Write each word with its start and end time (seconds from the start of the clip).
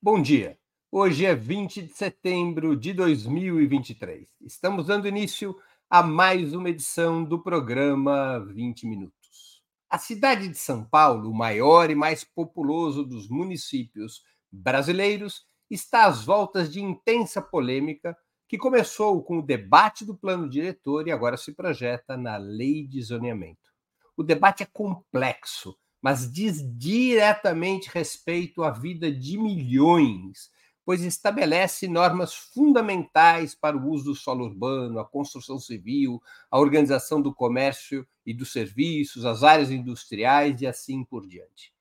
Bom 0.00 0.22
dia. 0.22 0.56
Hoje 0.92 1.26
é 1.26 1.34
20 1.34 1.82
de 1.82 1.92
setembro 1.92 2.76
de 2.76 2.92
2023. 2.92 4.28
Estamos 4.42 4.86
dando 4.86 5.08
início 5.08 5.56
a 5.90 6.04
mais 6.04 6.54
uma 6.54 6.70
edição 6.70 7.24
do 7.24 7.42
programa 7.42 8.38
20 8.38 8.86
Minutos. 8.86 9.60
A 9.90 9.98
cidade 9.98 10.46
de 10.48 10.56
São 10.56 10.84
Paulo, 10.84 11.28
o 11.28 11.34
maior 11.34 11.90
e 11.90 11.96
mais 11.96 12.22
populoso 12.22 13.04
dos 13.04 13.28
municípios 13.28 14.22
brasileiros, 14.52 15.44
está 15.68 16.06
às 16.06 16.24
voltas 16.24 16.72
de 16.72 16.80
intensa 16.80 17.42
polêmica 17.42 18.16
que 18.48 18.56
começou 18.56 19.20
com 19.24 19.40
o 19.40 19.44
debate 19.44 20.04
do 20.04 20.16
plano 20.16 20.48
diretor 20.48 21.08
e 21.08 21.10
agora 21.10 21.36
se 21.36 21.52
projeta 21.52 22.16
na 22.16 22.36
lei 22.36 22.86
de 22.86 23.02
zoneamento. 23.02 23.68
O 24.16 24.22
debate 24.22 24.62
é 24.62 24.66
complexo, 24.66 25.76
mas 26.00 26.30
diz 26.30 26.62
diretamente 26.76 27.90
respeito 27.92 28.62
à 28.62 28.70
vida 28.70 29.10
de 29.10 29.36
milhões 29.36 30.50
pois 30.88 31.02
estabelece 31.02 31.86
normas 31.86 32.32
fundamentais 32.32 33.54
para 33.54 33.76
o 33.76 33.90
uso 33.90 34.04
do 34.04 34.14
solo 34.14 34.46
urbano, 34.46 34.98
a 34.98 35.04
construção 35.04 35.58
civil, 35.58 36.18
a 36.50 36.58
organização 36.58 37.20
do 37.20 37.30
comércio 37.30 38.08
e 38.24 38.32
dos 38.32 38.50
serviços, 38.52 39.26
as 39.26 39.42
áreas 39.42 39.70
industriais 39.70 40.62
e 40.62 40.66
assim 40.66 41.04
por 41.04 41.26
diante. 41.26 41.74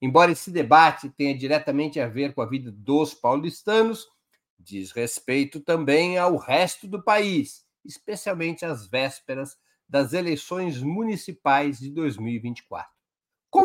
Embora 0.00 0.32
esse 0.32 0.50
debate 0.50 1.10
tenha 1.10 1.36
diretamente 1.36 2.00
a 2.00 2.08
ver 2.08 2.32
com 2.32 2.40
a 2.40 2.46
vida 2.46 2.72
dos 2.72 3.12
paulistanos, 3.12 4.08
diz 4.58 4.90
respeito 4.90 5.60
também 5.60 6.16
ao 6.16 6.38
resto 6.38 6.88
do 6.88 7.02
país, 7.02 7.62
especialmente 7.84 8.64
às 8.64 8.86
vésperas 8.86 9.58
das 9.86 10.14
eleições 10.14 10.80
municipais 10.80 11.78
de 11.78 11.90
2024. 11.90 12.95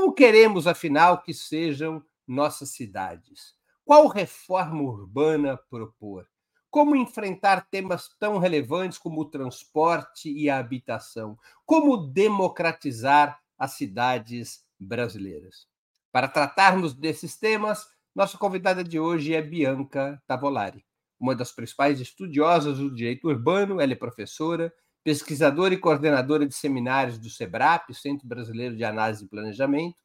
Como 0.01 0.15
queremos, 0.15 0.65
afinal, 0.65 1.21
que 1.21 1.31
sejam 1.31 2.03
nossas 2.27 2.69
cidades? 2.69 3.53
Qual 3.85 4.07
reforma 4.07 4.81
urbana 4.81 5.55
propor? 5.69 6.27
Como 6.71 6.95
enfrentar 6.95 7.70
temas 7.70 8.09
tão 8.20 8.39
relevantes 8.39 8.98
como 8.98 9.21
o 9.21 9.26
transporte 9.26 10.27
e 10.27 10.49
a 10.49 10.57
habitação? 10.57 11.37
Como 11.67 11.95
democratizar 11.98 13.39
as 13.55 13.73
cidades 13.73 14.65
brasileiras? 14.79 15.67
Para 16.11 16.27
tratarmos 16.27 16.95
desses 16.95 17.37
temas, 17.37 17.87
nossa 18.15 18.39
convidada 18.39 18.83
de 18.83 18.99
hoje 18.99 19.35
é 19.35 19.41
Bianca 19.41 20.20
Tavolari, 20.26 20.83
uma 21.20 21.35
das 21.35 21.51
principais 21.51 21.99
estudiosas 22.01 22.79
do 22.79 22.91
direito 22.91 23.27
urbano. 23.27 23.79
Ela 23.79 23.93
é 23.93 23.95
professora, 23.95 24.73
pesquisadora 25.04 25.74
e 25.74 25.77
coordenadora 25.77 26.46
de 26.46 26.54
seminários 26.54 27.18
do 27.18 27.30
SEBRAP, 27.30 27.94
Centro 27.94 28.27
Brasileiro 28.27 28.76
de 28.76 28.84
Análise 28.84 29.26
e 29.26 29.27
Planejamento, 29.27 29.98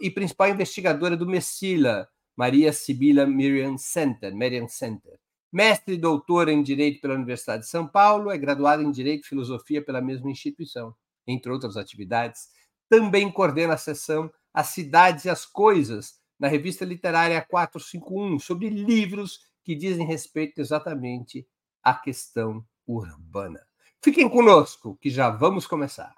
e 0.00 0.10
principal 0.10 0.48
investigadora 0.50 1.16
do 1.16 1.26
MESSILA, 1.26 2.08
Maria 2.36 2.72
Sibila 2.72 3.26
Miriam 3.26 3.78
Center, 3.78 4.34
Miriam 4.34 4.68
Center. 4.68 5.18
Mestre 5.52 5.94
e 5.94 5.98
doutora 5.98 6.52
em 6.52 6.62
Direito 6.62 7.00
pela 7.00 7.14
Universidade 7.14 7.62
de 7.62 7.68
São 7.68 7.86
Paulo, 7.86 8.30
é 8.30 8.36
graduada 8.36 8.82
em 8.82 8.90
Direito 8.90 9.24
e 9.24 9.28
Filosofia 9.28 9.82
pela 9.82 10.02
mesma 10.02 10.30
instituição, 10.30 10.94
entre 11.26 11.50
outras 11.50 11.76
atividades. 11.76 12.48
Também 12.88 13.32
coordena 13.32 13.74
a 13.74 13.78
seção 13.78 14.30
As 14.52 14.68
Cidades 14.68 15.24
e 15.24 15.30
as 15.30 15.46
Coisas, 15.46 16.14
na 16.38 16.48
revista 16.48 16.84
literária 16.84 17.40
451, 17.40 18.38
sobre 18.38 18.68
livros 18.68 19.40
que 19.64 19.74
dizem 19.74 20.06
respeito 20.06 20.60
exatamente 20.60 21.46
à 21.82 21.94
questão 21.94 22.64
urbana. 22.86 23.65
Fiquem 24.06 24.28
conosco, 24.28 24.96
que 25.00 25.10
já 25.10 25.28
vamos 25.28 25.66
começar. 25.66 26.14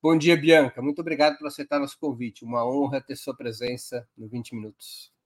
Bom 0.00 0.16
dia, 0.16 0.34
Bianca. 0.38 0.80
Muito 0.80 1.02
obrigado 1.02 1.36
por 1.36 1.48
aceitar 1.48 1.78
nosso 1.78 1.98
convite. 1.98 2.46
Uma 2.46 2.64
honra 2.64 3.02
ter 3.02 3.14
sua 3.14 3.36
presença 3.36 4.08
no 4.16 4.26
20 4.26 4.54
Minutos. 4.54 5.17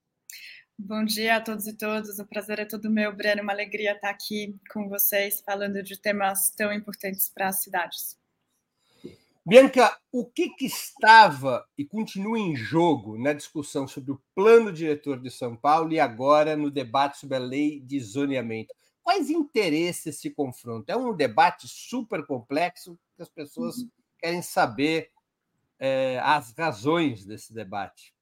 Bom 0.77 1.03
dia 1.05 1.37
a 1.37 1.41
todos 1.41 1.67
e 1.67 1.77
todas. 1.77 2.19
O 2.19 2.25
prazer 2.25 2.59
é 2.59 2.65
todo 2.65 2.89
meu, 2.89 3.15
Breno. 3.15 3.41
Uma 3.41 3.53
alegria 3.53 3.93
estar 3.93 4.09
aqui 4.09 4.55
com 4.71 4.89
vocês, 4.89 5.41
falando 5.41 5.81
de 5.81 5.97
temas 5.97 6.49
tão 6.49 6.73
importantes 6.73 7.29
para 7.29 7.47
as 7.47 7.61
cidades. 7.61 8.19
Bianca, 9.45 9.97
o 10.11 10.25
que, 10.25 10.49
que, 10.49 10.65
estava 10.65 11.67
e 11.77 11.85
continua 11.85 12.39
em 12.39 12.55
jogo 12.55 13.17
na 13.17 13.33
discussão 13.33 13.87
sobre 13.87 14.13
o 14.13 14.21
plano 14.33 14.71
diretor 14.71 15.19
de 15.19 15.29
São 15.29 15.55
Paulo 15.55 15.91
e 15.91 15.99
agora 15.99 16.55
no 16.55 16.71
debate 16.71 17.19
sobre 17.19 17.35
a 17.35 17.39
lei 17.39 17.79
de 17.79 17.99
zoneamento? 17.99 18.73
Quais 19.01 19.29
interesses 19.29 20.19
se 20.19 20.29
confrontam? 20.29 20.95
É 20.95 20.97
um 20.97 21.13
debate 21.13 21.67
super 21.67 22.25
complexo 22.25 22.97
que 23.15 23.21
as 23.21 23.29
pessoas 23.29 23.77
uhum 23.77 23.89
querem 24.23 24.41
saber 24.41 25.11
é, 25.77 26.17
as 26.23 26.53
razões 26.57 27.25
desse 27.25 27.53
debate. 27.53 28.12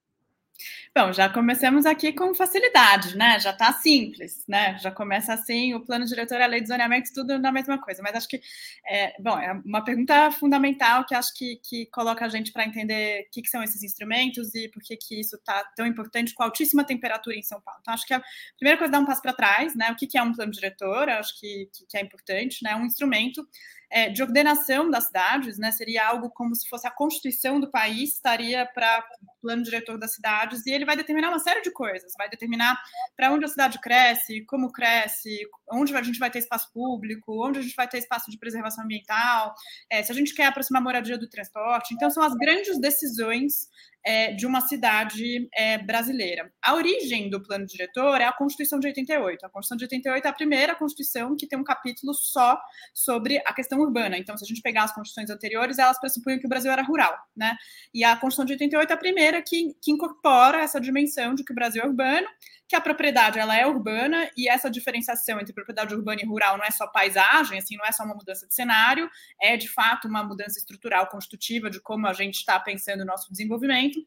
Bom, 0.95 1.13
já 1.13 1.29
começamos 1.29 1.85
aqui 1.85 2.11
com 2.11 2.33
facilidade, 2.33 3.15
né? 3.17 3.39
Já 3.39 3.51
está 3.51 3.71
simples, 3.73 4.43
né? 4.47 4.77
Já 4.79 4.91
começa 4.91 5.33
assim, 5.33 5.73
o 5.73 5.79
plano 5.79 6.05
diretor, 6.05 6.41
a 6.41 6.45
lei 6.45 6.61
de 6.61 6.67
zoneamento, 6.67 7.13
tudo 7.13 7.39
na 7.39 7.51
mesma 7.51 7.77
coisa. 7.79 8.01
Mas 8.03 8.15
acho 8.15 8.27
que, 8.27 8.41
é, 8.87 9.13
bom, 9.21 9.37
é 9.39 9.53
uma 9.65 9.83
pergunta 9.83 10.31
fundamental 10.31 11.05
que 11.05 11.15
acho 11.15 11.33
que, 11.33 11.57
que 11.63 11.85
coloca 11.87 12.25
a 12.25 12.29
gente 12.29 12.51
para 12.51 12.65
entender 12.65 13.27
o 13.27 13.31
que, 13.31 13.41
que, 13.41 13.49
são 13.49 13.63
esses 13.63 13.83
instrumentos 13.83 14.53
e 14.53 14.67
por 14.67 14.81
que, 14.83 14.97
que 14.97 15.19
isso 15.19 15.35
está 15.35 15.63
tão 15.75 15.85
importante 15.85 16.33
com 16.33 16.43
altíssima 16.43 16.83
temperatura 16.83 17.35
em 17.35 17.43
São 17.43 17.61
Paulo. 17.61 17.79
Então, 17.81 17.93
acho 17.93 18.05
que 18.05 18.13
a 18.13 18.21
primeira 18.57 18.77
coisa 18.77 18.91
é 18.91 18.93
dar 18.93 18.99
um 18.99 19.05
passo 19.05 19.21
para 19.21 19.33
trás, 19.33 19.75
né? 19.75 19.91
O 19.91 19.95
que, 19.95 20.07
que 20.07 20.17
é 20.17 20.23
um 20.23 20.33
plano 20.33 20.51
diretor? 20.51 21.09
Acho 21.09 21.39
que, 21.39 21.69
que 21.89 21.97
é 21.97 22.01
importante, 22.01 22.63
né? 22.63 22.75
Um 22.75 22.85
instrumento 22.85 23.47
é, 23.91 24.09
de 24.09 24.23
ordenação 24.23 24.89
das 24.89 25.07
cidades, 25.07 25.57
né? 25.57 25.69
Seria 25.71 26.07
algo 26.07 26.29
como 26.29 26.55
se 26.55 26.67
fosse 26.69 26.87
a 26.87 26.91
constituição 26.91 27.59
do 27.59 27.69
país, 27.69 28.13
estaria 28.13 28.65
para 28.65 29.03
o 29.21 29.41
plano 29.41 29.63
diretor 29.63 29.97
das 29.97 30.15
cidades, 30.15 30.65
e 30.65 30.71
ele 30.71 30.85
vai 30.85 30.95
determinar 30.95 31.27
uma 31.27 31.39
série 31.39 31.61
de 31.61 31.71
coisas, 31.71 32.13
vai 32.17 32.29
determinar 32.29 32.81
para 33.17 33.31
onde 33.31 33.43
a 33.43 33.49
cidade 33.49 33.79
cresce, 33.81 34.45
como 34.45 34.71
cresce, 34.71 35.39
onde 35.69 35.93
a 35.95 36.01
gente 36.01 36.19
vai 36.19 36.31
ter 36.31 36.39
espaço 36.39 36.71
público, 36.73 37.45
onde 37.45 37.59
a 37.59 37.61
gente 37.61 37.75
vai 37.75 37.87
ter 37.87 37.97
espaço 37.97 38.31
de 38.31 38.37
preservação 38.37 38.85
ambiental, 38.85 39.53
é, 39.89 40.01
se 40.01 40.11
a 40.11 40.15
gente 40.15 40.33
quer 40.33 40.45
aproximar 40.45 40.81
a 40.81 40.85
moradia 40.85 41.17
do 41.17 41.29
transporte. 41.29 41.93
Então, 41.93 42.09
são 42.09 42.23
as 42.23 42.33
grandes 42.35 42.79
decisões 42.79 43.69
é, 44.05 44.33
de 44.33 44.45
uma 44.45 44.61
cidade 44.61 45.47
é, 45.55 45.77
brasileira. 45.77 46.51
A 46.61 46.73
origem 46.73 47.29
do 47.29 47.41
plano 47.41 47.65
diretor 47.65 48.19
é 48.19 48.25
a 48.25 48.33
Constituição 48.33 48.79
de 48.79 48.87
88. 48.87 49.45
A 49.45 49.49
Constituição 49.49 49.77
de 49.77 49.83
88 49.85 50.25
é 50.25 50.29
a 50.29 50.33
primeira 50.33 50.75
Constituição 50.75 51.35
que 51.35 51.47
tem 51.47 51.59
um 51.59 51.63
capítulo 51.63 52.13
só 52.13 52.59
sobre 52.93 53.37
a 53.45 53.53
questão 53.53 53.79
urbana. 53.79 54.17
Então, 54.17 54.37
se 54.37 54.43
a 54.43 54.47
gente 54.47 54.61
pegar 54.61 54.83
as 54.83 54.93
constituições 54.93 55.29
anteriores, 55.29 55.77
elas 55.77 55.99
pressupunham 55.99 56.39
que 56.39 56.45
o 56.45 56.49
Brasil 56.49 56.71
era 56.71 56.81
rural, 56.81 57.15
né? 57.35 57.55
E 57.93 58.03
a 58.03 58.15
Constituição 58.15 58.45
de 58.45 58.53
88 58.53 58.89
é 58.89 58.93
a 58.93 58.97
primeira 58.97 59.41
que, 59.41 59.75
que 59.81 59.91
incorpora 59.91 60.61
essa 60.61 60.79
dimensão 60.79 61.35
de 61.35 61.43
que 61.43 61.51
o 61.51 61.55
Brasil 61.55 61.83
é 61.83 61.85
urbano 61.85 62.27
que 62.71 62.75
a 62.77 62.79
propriedade 62.79 63.37
ela 63.37 63.53
é 63.53 63.67
urbana 63.67 64.31
e 64.37 64.47
essa 64.47 64.71
diferenciação 64.71 65.41
entre 65.41 65.51
propriedade 65.51 65.93
urbana 65.93 66.21
e 66.23 66.25
rural 66.25 66.57
não 66.57 66.63
é 66.63 66.71
só 66.71 66.87
paisagem, 66.87 67.59
assim, 67.59 67.75
não 67.75 67.85
é 67.85 67.91
só 67.91 68.05
uma 68.05 68.15
mudança 68.15 68.47
de 68.47 68.53
cenário, 68.53 69.09
é 69.41 69.57
de 69.57 69.67
fato 69.67 70.07
uma 70.07 70.23
mudança 70.23 70.57
estrutural 70.57 71.07
constitutiva 71.07 71.69
de 71.69 71.81
como 71.81 72.07
a 72.07 72.13
gente 72.13 72.35
está 72.35 72.57
pensando 72.57 73.01
o 73.01 73.05
nosso 73.05 73.29
desenvolvimento. 73.29 73.99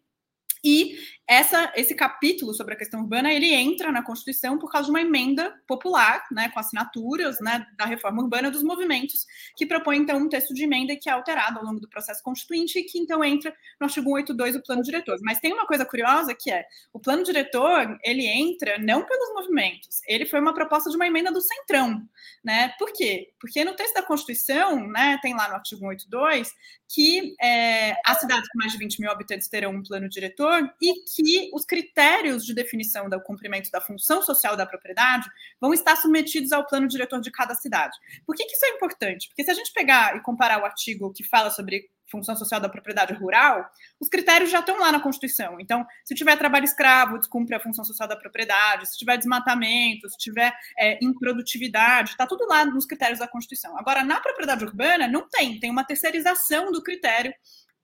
E 0.65 0.97
essa, 1.27 1.73
esse 1.75 1.95
capítulo 1.95 2.53
sobre 2.53 2.75
a 2.75 2.77
questão 2.77 3.01
urbana 3.01 3.33
ele 3.33 3.53
entra 3.53 3.91
na 3.91 4.03
Constituição 4.03 4.59
por 4.59 4.71
causa 4.71 4.87
de 4.87 4.91
uma 4.91 5.01
emenda 5.01 5.55
popular, 5.67 6.23
né, 6.31 6.51
com 6.51 6.61
assinaturas 6.61 7.41
né, 7.41 7.67
da 7.79 7.87
reforma 7.87 8.23
urbana 8.23 8.51
dos 8.51 8.63
movimentos, 8.63 9.27
que 9.57 9.65
propõe 9.65 9.99
então 9.99 10.19
um 10.19 10.29
texto 10.29 10.53
de 10.53 10.65
emenda 10.65 10.95
que 10.97 11.09
é 11.09 11.13
alterado 11.13 11.59
ao 11.59 11.65
longo 11.65 11.81
do 11.81 11.89
processo 11.89 12.23
constituinte 12.23 12.79
e 12.79 12.85
que 12.85 12.99
então 12.99 13.25
entra 13.25 13.55
no 13.81 13.87
artigo 13.87 14.11
182 14.11 14.55
do 14.55 14.63
plano 14.63 14.83
diretor. 14.83 15.19
Mas 15.23 15.41
tem 15.41 15.53
uma 15.53 15.67
coisa 15.67 15.85
curiosa 15.87 16.35
que 16.35 16.51
é 16.51 16.67
o 16.93 17.01
plano 17.01 17.23
diretor 17.23 17.99
ele 18.03 18.27
entra 18.27 18.79
não 18.79 19.05
pelos 19.05 19.35
movimentos, 19.35 20.01
ele 20.07 20.27
foi 20.27 20.41
uma 20.41 20.53
proposta 20.53 20.91
de 20.91 20.97
uma 20.97 21.07
emenda 21.07 21.33
do 21.33 21.41
Centrão, 21.41 22.07
né? 22.45 22.75
Por 22.79 22.93
quê? 22.93 23.33
Porque 23.41 23.65
no 23.65 23.75
texto 23.75 23.95
da 23.95 24.03
Constituição, 24.03 24.87
né, 24.89 25.19
tem 25.23 25.35
lá 25.35 25.49
no 25.49 25.55
artigo 25.55 25.81
182 25.81 26.53
que 26.87 27.35
é, 27.43 27.97
as 28.05 28.21
cidades 28.21 28.49
com 28.51 28.59
mais 28.59 28.73
de 28.73 28.79
20 28.79 29.01
mil 29.01 29.11
habitantes 29.11 29.49
terão 29.49 29.73
um 29.73 29.83
plano 29.83 30.09
diretor 30.09 30.54
e 30.81 30.95
que 31.05 31.51
os 31.53 31.65
critérios 31.65 32.45
de 32.45 32.55
definição 32.55 33.09
do 33.09 33.21
cumprimento 33.21 33.71
da 33.71 33.81
função 33.81 34.23
social 34.23 34.57
da 34.57 34.67
propriedade 34.67 35.29
vão 35.61 35.73
estar 35.73 35.97
submetidos 35.97 36.53
ao 36.53 36.67
plano 36.67 36.89
diretor 36.89 37.21
de 37.21 37.31
cada 37.31 37.55
cidade. 37.55 37.97
Por 38.27 38.35
que, 38.35 38.45
que 38.45 38.53
isso 38.53 38.65
é 38.65 38.71
importante? 38.71 39.29
Porque 39.29 39.45
se 39.45 39.51
a 39.51 39.55
gente 39.55 39.73
pegar 39.73 40.17
e 40.17 40.21
comparar 40.21 40.63
o 40.63 40.65
artigo 40.65 41.13
que 41.13 41.25
fala 41.25 41.51
sobre 41.51 41.89
função 42.11 42.37
social 42.37 42.61
da 42.61 42.69
propriedade 42.69 43.13
rural, 43.15 43.69
os 43.99 44.09
critérios 44.09 44.51
já 44.51 44.61
estão 44.61 44.79
lá 44.79 44.93
na 44.93 45.01
Constituição. 45.01 45.59
Então, 45.59 45.85
se 46.05 46.15
tiver 46.15 46.37
trabalho 46.37 46.65
escravo, 46.65 47.19
descumpre 47.19 47.55
a 47.55 47.61
função 47.61 47.85
social 47.85 48.09
da 48.09 48.17
propriedade, 48.17 48.89
se 48.89 48.99
tiver 48.99 49.17
desmatamento, 49.17 50.09
se 50.09 50.17
tiver 50.19 50.55
é, 50.79 50.99
improdutividade, 51.03 52.11
está 52.11 52.27
tudo 52.27 52.47
lá 52.47 52.65
nos 52.65 52.87
critérios 52.87 53.19
da 53.19 53.29
Constituição. 53.29 53.77
Agora, 53.79 54.05
na 54.05 54.21
propriedade 54.21 54.65
urbana, 54.65 55.09
não 55.09 55.29
tem, 55.29 55.59
tem 55.59 55.71
uma 55.71 55.85
terceirização 55.85 56.71
do 56.71 56.83
critério 56.83 57.35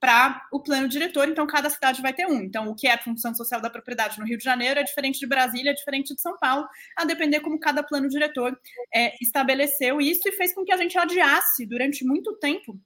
para 0.00 0.46
o 0.50 0.60
plano 0.60 0.88
diretor, 0.88 1.28
então 1.28 1.46
cada 1.46 1.68
cidade 1.68 2.00
vai 2.00 2.14
ter 2.14 2.26
um. 2.26 2.40
Então, 2.40 2.68
o 2.68 2.74
que 2.74 2.86
é 2.86 2.94
a 2.94 3.02
função 3.02 3.34
social 3.34 3.60
da 3.60 3.68
propriedade 3.68 4.18
no 4.18 4.24
Rio 4.24 4.38
de 4.38 4.44
Janeiro 4.44 4.80
é 4.80 4.82
diferente 4.82 5.20
de 5.20 5.26
Brasília, 5.26 5.70
é 5.70 5.74
diferente 5.74 6.14
de 6.14 6.20
São 6.20 6.38
Paulo, 6.38 6.66
a 6.96 7.04
depender 7.04 7.40
como 7.40 7.60
cada 7.60 7.82
plano 7.82 8.08
diretor 8.08 8.58
é, 8.92 9.14
estabeleceu 9.22 10.00
isso 10.00 10.26
e 10.26 10.32
fez 10.32 10.54
com 10.54 10.64
que 10.64 10.72
a 10.72 10.76
gente 10.78 10.96
adiasse 10.96 11.66
durante 11.66 12.04
muito 12.04 12.34
tempo 12.38 12.80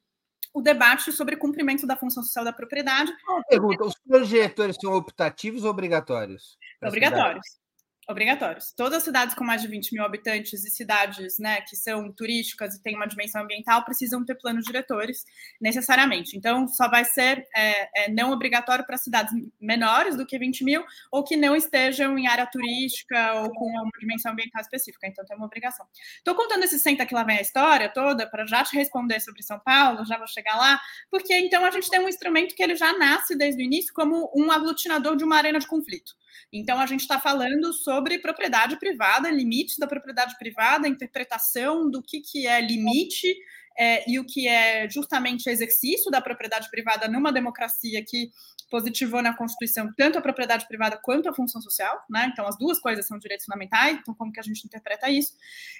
o 0.52 0.60
debate 0.60 1.12
sobre 1.12 1.36
cumprimento 1.36 1.86
da 1.86 1.96
função 1.96 2.22
social 2.22 2.44
da 2.44 2.52
propriedade. 2.52 3.12
Uma 3.28 3.44
pergunta: 3.44 3.84
os 3.84 3.94
planos 3.94 4.28
diretores 4.28 4.76
são 4.80 4.92
optativos 4.92 5.64
ou 5.64 5.70
obrigatórios? 5.70 6.58
Obrigatórios. 6.82 7.63
Obrigatórios. 8.06 8.72
Todas 8.76 8.98
as 8.98 9.04
cidades 9.04 9.34
com 9.34 9.44
mais 9.44 9.62
de 9.62 9.68
20 9.68 9.92
mil 9.92 10.04
habitantes 10.04 10.62
e 10.64 10.70
cidades 10.70 11.38
né, 11.38 11.62
que 11.62 11.74
são 11.74 12.12
turísticas 12.12 12.74
e 12.74 12.82
têm 12.82 12.96
uma 12.96 13.06
dimensão 13.06 13.42
ambiental 13.42 13.82
precisam 13.82 14.22
ter 14.24 14.34
planos 14.34 14.64
diretores 14.64 15.24
necessariamente. 15.58 16.36
Então, 16.36 16.68
só 16.68 16.88
vai 16.88 17.04
ser 17.04 17.46
é, 17.56 18.04
é, 18.04 18.10
não 18.10 18.30
obrigatório 18.30 18.84
para 18.84 18.98
cidades 18.98 19.32
menores 19.58 20.16
do 20.16 20.26
que 20.26 20.38
20 20.38 20.64
mil 20.64 20.84
ou 21.10 21.24
que 21.24 21.34
não 21.34 21.56
estejam 21.56 22.18
em 22.18 22.26
área 22.26 22.46
turística 22.46 23.40
ou 23.40 23.50
com 23.54 23.70
uma 23.70 23.90
dimensão 23.98 24.32
ambiental 24.32 24.60
específica. 24.60 25.06
Então, 25.06 25.24
tem 25.24 25.36
uma 25.36 25.46
obrigação. 25.46 25.86
Estou 26.18 26.34
contando 26.34 26.64
esse 26.64 26.78
senta 26.78 27.06
que 27.06 27.14
lá 27.14 27.24
vem 27.24 27.38
a 27.38 27.42
história 27.42 27.88
toda 27.88 28.28
para 28.28 28.44
já 28.44 28.62
te 28.62 28.76
responder 28.76 29.18
sobre 29.20 29.42
São 29.42 29.58
Paulo, 29.58 30.04
já 30.04 30.18
vou 30.18 30.26
chegar 30.26 30.56
lá, 30.56 30.78
porque 31.10 31.34
então 31.38 31.64
a 31.64 31.70
gente 31.70 31.88
tem 31.88 32.00
um 32.00 32.08
instrumento 32.08 32.54
que 32.54 32.62
ele 32.62 32.76
já 32.76 32.92
nasce 32.98 33.34
desde 33.36 33.62
o 33.62 33.64
início 33.64 33.94
como 33.94 34.30
um 34.36 34.52
aglutinador 34.52 35.16
de 35.16 35.24
uma 35.24 35.36
arena 35.36 35.58
de 35.58 35.66
conflito. 35.66 36.12
Então, 36.52 36.78
a 36.78 36.86
gente 36.86 37.00
está 37.00 37.20
falando 37.20 37.72
sobre 37.72 38.18
propriedade 38.18 38.78
privada, 38.78 39.30
limites 39.30 39.78
da 39.78 39.86
propriedade 39.86 40.36
privada, 40.38 40.88
interpretação 40.88 41.90
do 41.90 42.02
que, 42.02 42.20
que 42.20 42.46
é 42.46 42.60
limite 42.60 43.34
é, 43.76 44.08
e 44.08 44.18
o 44.18 44.24
que 44.24 44.46
é 44.46 44.88
justamente 44.88 45.48
exercício 45.48 46.10
da 46.10 46.20
propriedade 46.20 46.70
privada 46.70 47.08
numa 47.08 47.32
democracia 47.32 48.04
que 48.06 48.30
positivou 48.70 49.22
na 49.22 49.36
Constituição 49.36 49.92
tanto 49.96 50.18
a 50.18 50.22
propriedade 50.22 50.66
privada 50.66 50.96
quanto 50.96 51.28
a 51.28 51.34
função 51.34 51.60
social, 51.60 52.02
né? 52.08 52.28
Então, 52.32 52.46
as 52.46 52.56
duas 52.56 52.78
coisas 52.80 53.06
são 53.06 53.18
direitos 53.18 53.44
fundamentais, 53.46 53.98
então, 53.98 54.14
como 54.14 54.32
que 54.32 54.40
a 54.40 54.42
gente 54.42 54.64
interpreta 54.64 55.10
isso? 55.10 55.32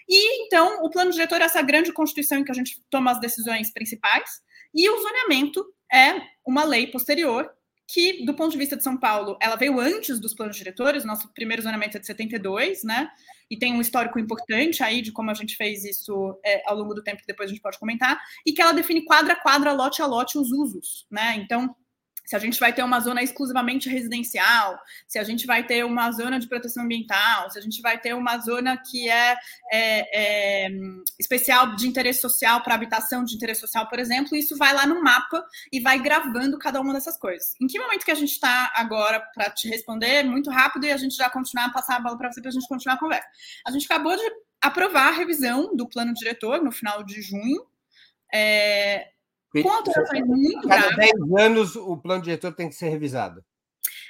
E, 0.09 0.47
então, 0.47 0.85
o 0.85 0.91
plano 0.91 1.11
diretor 1.11 1.41
é 1.41 1.45
essa 1.45 1.63
grande 1.63 1.93
Constituição 1.93 2.39
em 2.39 2.45
que 2.45 2.51
a 2.51 2.55
gente 2.55 2.81
toma 2.91 3.11
as 3.11 3.21
decisões 3.21 3.73
principais, 3.73 4.43
e 4.73 4.89
o 4.89 5.01
zoneamento 5.01 5.65
é 5.93 6.21
uma 6.45 6.65
lei 6.65 6.87
posterior 6.89 7.51
que, 7.87 8.25
do 8.25 8.35
ponto 8.35 8.53
de 8.53 8.59
vista 8.59 8.77
de 8.77 8.83
São 8.83 8.97
Paulo, 8.97 9.37
ela 9.41 9.57
veio 9.57 9.79
antes 9.79 10.19
dos 10.19 10.35
planos 10.35 10.57
diretores, 10.57 11.05
nosso 11.05 11.29
primeiro 11.35 11.63
zonamento 11.63 11.97
é 11.97 12.01
de 12.01 12.07
72, 12.07 12.83
né? 12.83 13.09
E 13.51 13.59
tem 13.59 13.75
um 13.75 13.81
histórico 13.81 14.19
importante 14.19 14.83
aí 14.83 15.03
de 15.03 15.13
como 15.13 15.31
a 15.31 15.35
gente 15.35 15.57
fez 15.57 15.85
isso 15.85 16.39
é, 16.45 16.63
ao 16.67 16.77
longo 16.77 16.95
do 16.95 17.03
tempo, 17.03 17.21
que 17.21 17.27
depois 17.27 17.49
a 17.49 17.53
gente 17.53 17.63
pode 17.63 17.79
comentar, 17.79 18.19
e 18.47 18.53
que 18.53 18.63
ela 18.63 18.73
define 18.73 19.05
quadra 19.05 19.35
a 19.35 19.41
quadra, 19.41 19.73
lote 19.73 20.01
a 20.01 20.07
lote, 20.07 20.39
os 20.39 20.51
usos, 20.51 21.07
né? 21.11 21.37
Então, 21.37 21.75
se 22.25 22.35
a 22.35 22.39
gente 22.39 22.59
vai 22.59 22.73
ter 22.73 22.83
uma 22.83 23.01
zona 23.01 23.23
exclusivamente 23.23 23.89
residencial, 23.89 24.79
se 25.07 25.19
a 25.19 25.25
gente 25.25 25.47
vai 25.47 25.67
ter 25.67 25.85
uma 25.85 26.11
zona 26.11 26.39
de 26.39 26.49
proteção 26.49 26.85
ambiental, 26.85 27.51
se 27.51 27.59
a 27.59 27.63
gente 27.63 27.83
vai 27.83 27.99
ter 27.99 28.15
uma 28.15 28.39
zona 28.39 28.77
que 28.77 29.11
é, 29.11 29.37
é, 29.71 30.67
é 30.67 30.69
especial 31.19 31.77
de 31.77 31.87
interesse 31.87 32.21
social 32.21 32.63
para 32.63 32.75
habitação 32.75 33.25
de 33.25 33.35
interesse 33.35 33.61
social, 33.61 33.89
por 33.89 33.99
exemplo, 33.99 34.37
isso 34.37 34.57
vai 34.57 34.73
lá 34.73 34.87
no 34.87 35.03
mapa 35.03 35.45
e 35.71 35.81
vai 35.81 35.99
gravando 35.99 36.59
cada 36.59 36.81
uma 36.81 36.95
dessas 36.95 37.17
coisas. 37.19 37.55
Em 37.61 37.67
que 37.67 37.79
momento 37.79 38.05
que 38.05 38.11
a 38.11 38.17
gente 38.17 38.33
está 38.33 38.73
agora 38.75 39.21
para 39.35 39.51
te 39.51 39.69
responder 39.69 40.25
muito 40.25 40.51
rápido 40.51 40.87
e 40.87 40.93
a 40.93 40.97
gente 40.97 41.17
já 41.17 41.29
continuar 41.29 41.67
a 41.67 41.73
passar 41.73 41.97
a 41.97 42.01
bola 42.01 42.17
para 42.17 42.33
você 42.33 42.41
para 42.41 42.51
a 42.51 42.53
gente 42.53 42.69
continuar 42.69 42.95
a 42.95 42.99
conversa? 43.01 43.29
A 43.67 43.71
gente 43.71 43.85
acabou 43.85 44.17
de 44.17 44.23
aprovar 44.61 45.09
a 45.09 45.13
revisão 45.17 45.77
do 45.77 45.87
plano 45.87 46.15
diretor 46.15 46.63
no 46.63 46.73
final 46.73 47.03
de 47.03 47.21
junho. 47.21 47.67
É, 48.33 49.14
com 49.63 49.71
alterações 49.71 50.27
muito 50.27 50.69
Cada 50.69 50.89
graves. 50.89 51.13
10 51.13 51.47
anos 51.47 51.77
o 51.77 51.97
plano 51.97 52.23
diretor 52.23 52.53
tem 52.55 52.69
que 52.69 52.75
ser 52.75 52.89
revisado. 52.89 53.45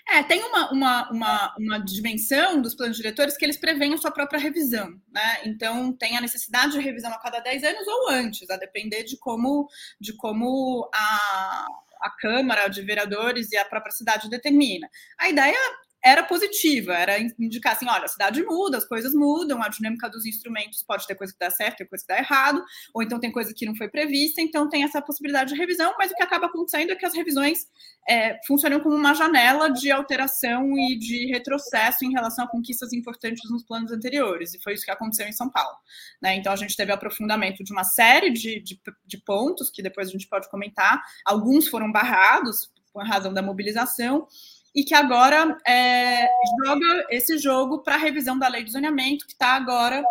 É, 0.06 0.22
tem 0.22 0.42
uma, 0.44 0.70
uma, 0.70 1.10
uma, 1.10 1.54
uma, 1.58 1.78
dimensão 1.78 2.60
dos 2.60 2.74
planos 2.74 2.96
diretores 2.96 3.38
que 3.38 3.44
eles 3.44 3.56
preveem 3.56 3.94
a 3.94 3.96
sua 3.96 4.10
própria 4.10 4.38
revisão, 4.38 4.90
né? 5.10 5.40
Então 5.46 5.92
tem 5.94 6.16
a 6.16 6.20
necessidade 6.20 6.72
de 6.72 6.80
revisão 6.80 7.10
a 7.10 7.18
cada 7.18 7.40
10 7.40 7.64
anos 7.64 7.86
ou 7.88 8.10
antes, 8.10 8.48
a 8.50 8.58
depender 8.58 9.04
de 9.04 9.16
como, 9.16 9.66
de 9.98 10.14
como 10.14 10.90
a, 10.94 11.66
a 12.02 12.10
Câmara 12.10 12.68
de 12.68 12.82
Vereadores 12.82 13.50
e 13.50 13.56
a 13.56 13.64
própria 13.64 13.92
cidade 13.92 14.28
determina. 14.28 14.88
A 15.18 15.30
ideia 15.30 15.56
era 16.04 16.22
positiva, 16.22 16.92
era 16.92 17.18
indicar 17.18 17.72
assim, 17.72 17.88
olha, 17.88 18.04
a 18.04 18.08
cidade 18.08 18.42
muda, 18.42 18.76
as 18.76 18.84
coisas 18.84 19.14
mudam, 19.14 19.62
a 19.62 19.68
dinâmica 19.68 20.06
dos 20.10 20.26
instrumentos 20.26 20.82
pode 20.82 21.06
ter 21.06 21.14
coisa 21.14 21.32
que 21.32 21.38
dá 21.38 21.48
certo, 21.48 21.78
tem 21.78 21.86
coisa 21.86 22.04
que 22.04 22.12
dá 22.12 22.18
errado, 22.18 22.62
ou 22.92 23.02
então 23.02 23.18
tem 23.18 23.32
coisa 23.32 23.54
que 23.54 23.64
não 23.64 23.74
foi 23.74 23.88
prevista, 23.88 24.42
então 24.42 24.68
tem 24.68 24.84
essa 24.84 25.00
possibilidade 25.00 25.54
de 25.54 25.58
revisão, 25.58 25.94
mas 25.98 26.10
o 26.10 26.14
que 26.14 26.22
acaba 26.22 26.46
acontecendo 26.46 26.92
é 26.92 26.94
que 26.94 27.06
as 27.06 27.14
revisões 27.14 27.60
é, 28.06 28.38
funcionam 28.46 28.80
como 28.80 28.94
uma 28.94 29.14
janela 29.14 29.70
de 29.70 29.90
alteração 29.90 30.76
e 30.76 30.98
de 30.98 31.26
retrocesso 31.32 32.04
em 32.04 32.12
relação 32.12 32.44
a 32.44 32.50
conquistas 32.50 32.92
importantes 32.92 33.50
nos 33.50 33.64
planos 33.64 33.90
anteriores, 33.90 34.52
e 34.52 34.62
foi 34.62 34.74
isso 34.74 34.84
que 34.84 34.90
aconteceu 34.90 35.26
em 35.26 35.32
São 35.32 35.48
Paulo. 35.48 35.76
Né? 36.20 36.36
Então 36.36 36.52
a 36.52 36.56
gente 36.56 36.76
teve 36.76 36.92
aprofundamento 36.92 37.64
de 37.64 37.72
uma 37.72 37.84
série 37.84 38.30
de, 38.30 38.60
de, 38.60 38.78
de 39.06 39.16
pontos, 39.24 39.70
que 39.70 39.82
depois 39.82 40.08
a 40.08 40.12
gente 40.12 40.28
pode 40.28 40.50
comentar, 40.50 41.02
alguns 41.24 41.66
foram 41.66 41.90
barrados 41.90 42.70
por 42.92 43.06
razão 43.06 43.32
da 43.32 43.40
mobilização, 43.40 44.28
e 44.74 44.82
que 44.82 44.94
agora 44.94 45.56
é, 45.66 46.26
joga 46.64 47.06
esse 47.10 47.38
jogo 47.38 47.82
para 47.82 47.94
a 47.94 47.98
revisão 47.98 48.38
da 48.38 48.48
lei 48.48 48.64
de 48.64 48.72
zoneamento, 48.72 49.26
que 49.26 49.32
está 49.32 49.52
agora 49.52 50.02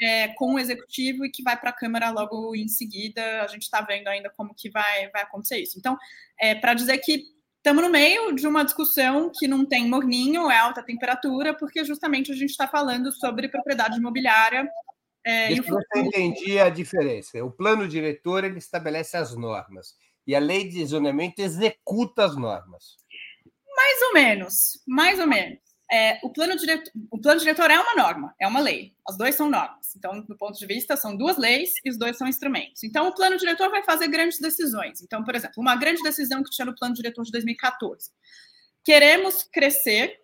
é, 0.00 0.28
com 0.28 0.54
o 0.54 0.58
executivo 0.58 1.24
e 1.24 1.30
que 1.30 1.42
vai 1.42 1.58
para 1.58 1.70
a 1.70 1.74
Câmara 1.74 2.10
logo 2.10 2.54
em 2.54 2.68
seguida. 2.68 3.42
A 3.42 3.46
gente 3.46 3.62
está 3.62 3.80
vendo 3.80 4.08
ainda 4.08 4.30
como 4.30 4.54
que 4.54 4.70
vai, 4.70 5.08
vai 5.10 5.22
acontecer 5.22 5.58
isso. 5.58 5.78
Então, 5.78 5.96
é, 6.38 6.54
para 6.54 6.74
dizer 6.74 6.98
que 6.98 7.24
estamos 7.58 7.82
no 7.82 7.90
meio 7.90 8.32
de 8.34 8.46
uma 8.46 8.64
discussão 8.64 9.30
que 9.34 9.48
não 9.48 9.66
tem 9.66 9.88
morninho, 9.88 10.50
é 10.50 10.56
alta 10.56 10.82
temperatura, 10.82 11.52
porque 11.52 11.84
justamente 11.84 12.30
a 12.32 12.34
gente 12.34 12.50
está 12.50 12.66
falando 12.68 13.12
sobre 13.12 13.48
propriedade 13.48 13.98
imobiliária. 13.98 14.66
É, 15.24 15.48
Deixa 15.48 15.64
eu 15.68 16.04
entendi 16.04 16.58
a 16.58 16.70
diferença. 16.70 17.44
O 17.44 17.50
plano 17.50 17.88
diretor 17.88 18.44
ele 18.44 18.58
estabelece 18.58 19.16
as 19.16 19.36
normas 19.36 19.94
e 20.26 20.34
a 20.34 20.38
lei 20.38 20.68
de 20.68 20.84
zoneamento 20.84 21.40
executa 21.40 22.24
as 22.24 22.36
normas. 22.36 22.96
Mais 23.76 24.02
ou 24.02 24.12
menos, 24.14 24.82
mais 24.86 25.18
ou 25.18 25.26
menos. 25.26 25.58
É, 25.92 26.18
o, 26.24 26.30
plano 26.30 26.56
diretor, 26.56 26.90
o 27.10 27.20
plano 27.20 27.38
diretor 27.38 27.70
é 27.70 27.78
uma 27.78 27.94
norma, 27.94 28.34
é 28.40 28.48
uma 28.48 28.58
lei. 28.58 28.94
As 29.08 29.16
duas 29.16 29.34
são 29.34 29.48
normas. 29.48 29.94
Então, 29.94 30.20
do 30.20 30.36
ponto 30.36 30.58
de 30.58 30.66
vista, 30.66 30.96
são 30.96 31.16
duas 31.16 31.36
leis 31.36 31.74
e 31.84 31.90
os 31.90 31.96
dois 31.96 32.16
são 32.16 32.26
instrumentos. 32.26 32.82
Então, 32.82 33.06
o 33.06 33.14
plano 33.14 33.36
diretor 33.36 33.70
vai 33.70 33.84
fazer 33.84 34.08
grandes 34.08 34.40
decisões. 34.40 35.00
Então, 35.02 35.22
por 35.22 35.34
exemplo, 35.34 35.54
uma 35.58 35.76
grande 35.76 36.02
decisão 36.02 36.42
que 36.42 36.50
tinha 36.50 36.66
no 36.66 36.74
plano 36.74 36.94
diretor 36.94 37.22
de 37.24 37.30
2014. 37.30 38.10
Queremos 38.84 39.44
crescer, 39.44 40.18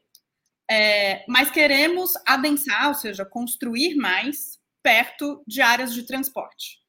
é, 0.68 1.24
mas 1.28 1.50
queremos 1.50 2.14
adensar, 2.26 2.88
ou 2.88 2.94
seja, 2.94 3.24
construir 3.24 3.94
mais 3.94 4.58
perto 4.82 5.44
de 5.46 5.62
áreas 5.62 5.94
de 5.94 6.02
transporte. 6.04 6.81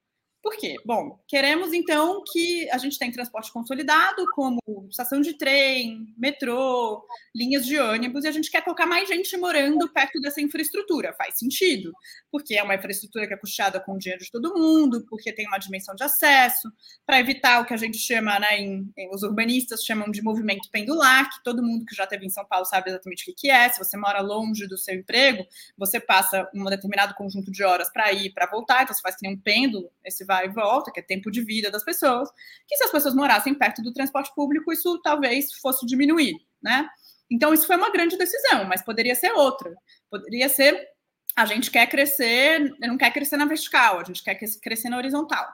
Por 0.43 0.57
quê? 0.57 0.75
Bom, 0.85 1.17
queremos 1.25 1.71
então 1.71 2.21
que 2.29 2.69
a 2.69 2.77
gente 2.77 2.99
tenha 2.99 3.09
transporte 3.13 3.49
consolidado, 3.49 4.25
como 4.35 4.59
estação 4.89 5.21
de 5.21 5.37
trem, 5.37 6.13
metrô, 6.17 7.01
linhas 7.33 7.65
de 7.65 7.79
ônibus, 7.79 8.25
e 8.25 8.27
a 8.27 8.31
gente 8.31 8.51
quer 8.51 8.61
colocar 8.61 8.85
mais 8.85 9.07
gente 9.07 9.37
morando 9.37 9.87
perto 9.93 10.19
dessa 10.19 10.41
infraestrutura. 10.41 11.13
Faz 11.17 11.39
sentido, 11.39 11.93
porque 12.29 12.55
é 12.55 12.63
uma 12.63 12.75
infraestrutura 12.75 13.25
que 13.25 13.33
é 13.33 13.37
custeada 13.37 13.79
com 13.79 13.93
o 13.93 13.97
dinheiro 13.97 14.21
de 14.21 14.29
todo 14.29 14.53
mundo, 14.53 15.05
porque 15.09 15.31
tem 15.31 15.47
uma 15.47 15.57
dimensão 15.57 15.95
de 15.95 16.03
acesso, 16.03 16.69
para 17.05 17.21
evitar 17.21 17.61
o 17.61 17.65
que 17.65 17.73
a 17.73 17.77
gente 17.77 17.97
chama, 17.97 18.37
né, 18.37 18.59
em, 18.59 18.91
em, 18.97 19.15
os 19.15 19.23
urbanistas 19.23 19.85
chamam 19.85 20.11
de 20.11 20.21
movimento 20.21 20.69
pendular, 20.69 21.29
que 21.29 21.41
todo 21.41 21.63
mundo 21.63 21.85
que 21.85 21.95
já 21.95 22.05
teve 22.05 22.25
em 22.25 22.29
São 22.29 22.45
Paulo 22.45 22.65
sabe 22.65 22.89
exatamente 22.89 23.31
o 23.31 23.33
que, 23.33 23.49
é. 23.49 23.69
Se 23.69 23.79
você 23.79 23.95
mora 23.95 24.19
longe 24.19 24.67
do 24.67 24.77
seu 24.77 24.93
emprego, 24.93 25.45
você 25.77 26.01
passa 26.01 26.49
um 26.53 26.65
determinado 26.65 27.15
conjunto 27.15 27.49
de 27.49 27.63
horas 27.63 27.89
para 27.93 28.11
ir 28.11 28.33
para 28.33 28.45
voltar, 28.45 28.83
então 28.83 28.93
você 28.93 29.01
faz 29.01 29.15
que 29.15 29.25
nem 29.25 29.37
um 29.37 29.39
pêndulo, 29.39 29.89
esse 30.03 30.25
vai 30.33 30.45
e 30.47 30.49
volta, 30.49 30.91
que 30.91 30.99
é 30.99 31.03
tempo 31.03 31.29
de 31.29 31.41
vida 31.41 31.69
das 31.69 31.83
pessoas, 31.83 32.29
que 32.67 32.75
se 32.75 32.83
as 32.83 32.91
pessoas 32.91 33.13
morassem 33.13 33.53
perto 33.53 33.81
do 33.81 33.93
transporte 33.93 34.33
público, 34.35 34.71
isso 34.71 34.99
talvez 35.01 35.53
fosse 35.53 35.85
diminuir, 35.85 36.35
né? 36.61 36.87
Então, 37.31 37.53
isso 37.53 37.67
foi 37.67 37.75
uma 37.75 37.91
grande 37.91 38.17
decisão, 38.17 38.65
mas 38.65 38.81
poderia 38.81 39.15
ser 39.15 39.31
outra. 39.31 39.73
Poderia 40.09 40.49
ser, 40.49 40.87
a 41.35 41.45
gente 41.45 41.71
quer 41.71 41.87
crescer, 41.87 42.75
não 42.79 42.97
quer 42.97 43.11
crescer 43.11 43.37
na 43.37 43.45
vertical, 43.45 43.99
a 43.99 44.03
gente 44.03 44.23
quer 44.23 44.35
crescer 44.61 44.89
na 44.89 44.97
horizontal. 44.97 45.45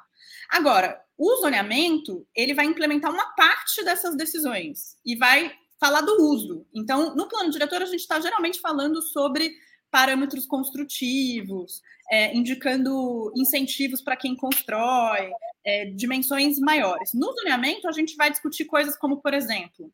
Agora, 0.49 0.99
o 1.17 1.35
zoneamento, 1.37 2.27
ele 2.35 2.53
vai 2.53 2.65
implementar 2.65 3.11
uma 3.11 3.33
parte 3.35 3.83
dessas 3.83 4.15
decisões 4.15 4.97
e 5.05 5.15
vai 5.15 5.53
falar 5.79 6.01
do 6.01 6.21
uso. 6.21 6.65
Então, 6.73 7.15
no 7.15 7.27
plano 7.27 7.51
diretor, 7.51 7.81
a 7.81 7.85
gente 7.85 8.01
está 8.01 8.19
geralmente 8.19 8.59
falando 8.59 9.01
sobre 9.01 9.51
parâmetros 9.91 10.45
construtivos, 10.45 11.81
é, 12.09 12.35
indicando 12.35 13.31
incentivos 13.35 14.01
para 14.01 14.17
quem 14.17 14.35
constrói, 14.35 15.31
é, 15.63 15.85
dimensões 15.85 16.57
maiores. 16.59 17.11
No 17.13 17.31
zoneamento, 17.33 17.87
a 17.87 17.91
gente 17.91 18.15
vai 18.15 18.31
discutir 18.31 18.65
coisas 18.65 18.97
como, 18.97 19.21
por 19.21 19.33
exemplo, 19.33 19.91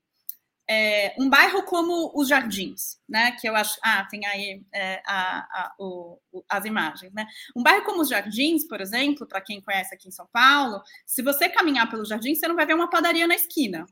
é, 0.67 1.13
um 1.19 1.29
bairro 1.29 1.63
como 1.63 2.11
os 2.15 2.27
Jardins, 2.27 2.97
né? 3.07 3.31
Que 3.33 3.47
eu 3.47 3.55
acho. 3.55 3.77
Ah, 3.83 4.05
tem 4.09 4.25
aí 4.25 4.63
é, 4.73 5.01
a, 5.05 5.39
a, 5.39 5.75
o, 5.79 6.19
as 6.49 6.65
imagens, 6.65 7.13
né? 7.13 7.27
Um 7.55 7.61
bairro 7.61 7.85
como 7.85 8.01
os 8.01 8.09
Jardins, 8.09 8.67
por 8.67 8.81
exemplo, 8.81 9.27
para 9.27 9.41
quem 9.41 9.61
conhece 9.61 9.93
aqui 9.93 10.07
em 10.07 10.11
São 10.11 10.27
Paulo, 10.31 10.81
se 11.05 11.21
você 11.21 11.47
caminhar 11.49 11.89
pelos 11.89 12.09
Jardins, 12.09 12.39
você 12.39 12.47
não 12.47 12.55
vai 12.55 12.65
ver 12.65 12.73
uma 12.73 12.89
padaria 12.89 13.27
na 13.27 13.35
esquina. 13.35 13.85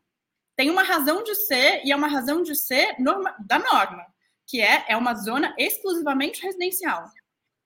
Tem 0.55 0.69
uma 0.69 0.83
razão 0.83 1.23
de 1.23 1.35
ser, 1.35 1.81
e 1.83 1.91
é 1.91 1.95
uma 1.95 2.07
razão 2.07 2.41
de 2.41 2.55
ser 2.55 2.95
norma, 2.99 3.35
da 3.45 3.59
norma, 3.59 4.05
que 4.47 4.61
é, 4.61 4.85
é 4.87 4.97
uma 4.97 5.13
zona 5.15 5.53
exclusivamente 5.57 6.41
residencial. 6.41 7.05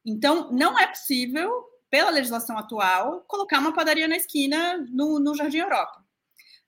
Então, 0.10 0.50
não 0.54 0.80
é 0.80 0.88
possível, 0.88 1.66
pela 1.90 2.10
legislação 2.10 2.58
atual, 2.58 3.26
colocar 3.28 3.60
uma 3.60 3.74
padaria 3.74 4.08
na 4.08 4.16
esquina 4.16 4.78
no, 4.90 5.20
no 5.20 5.36
Jardim 5.36 5.58
Europa. 5.58 6.02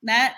Né? 0.03 0.35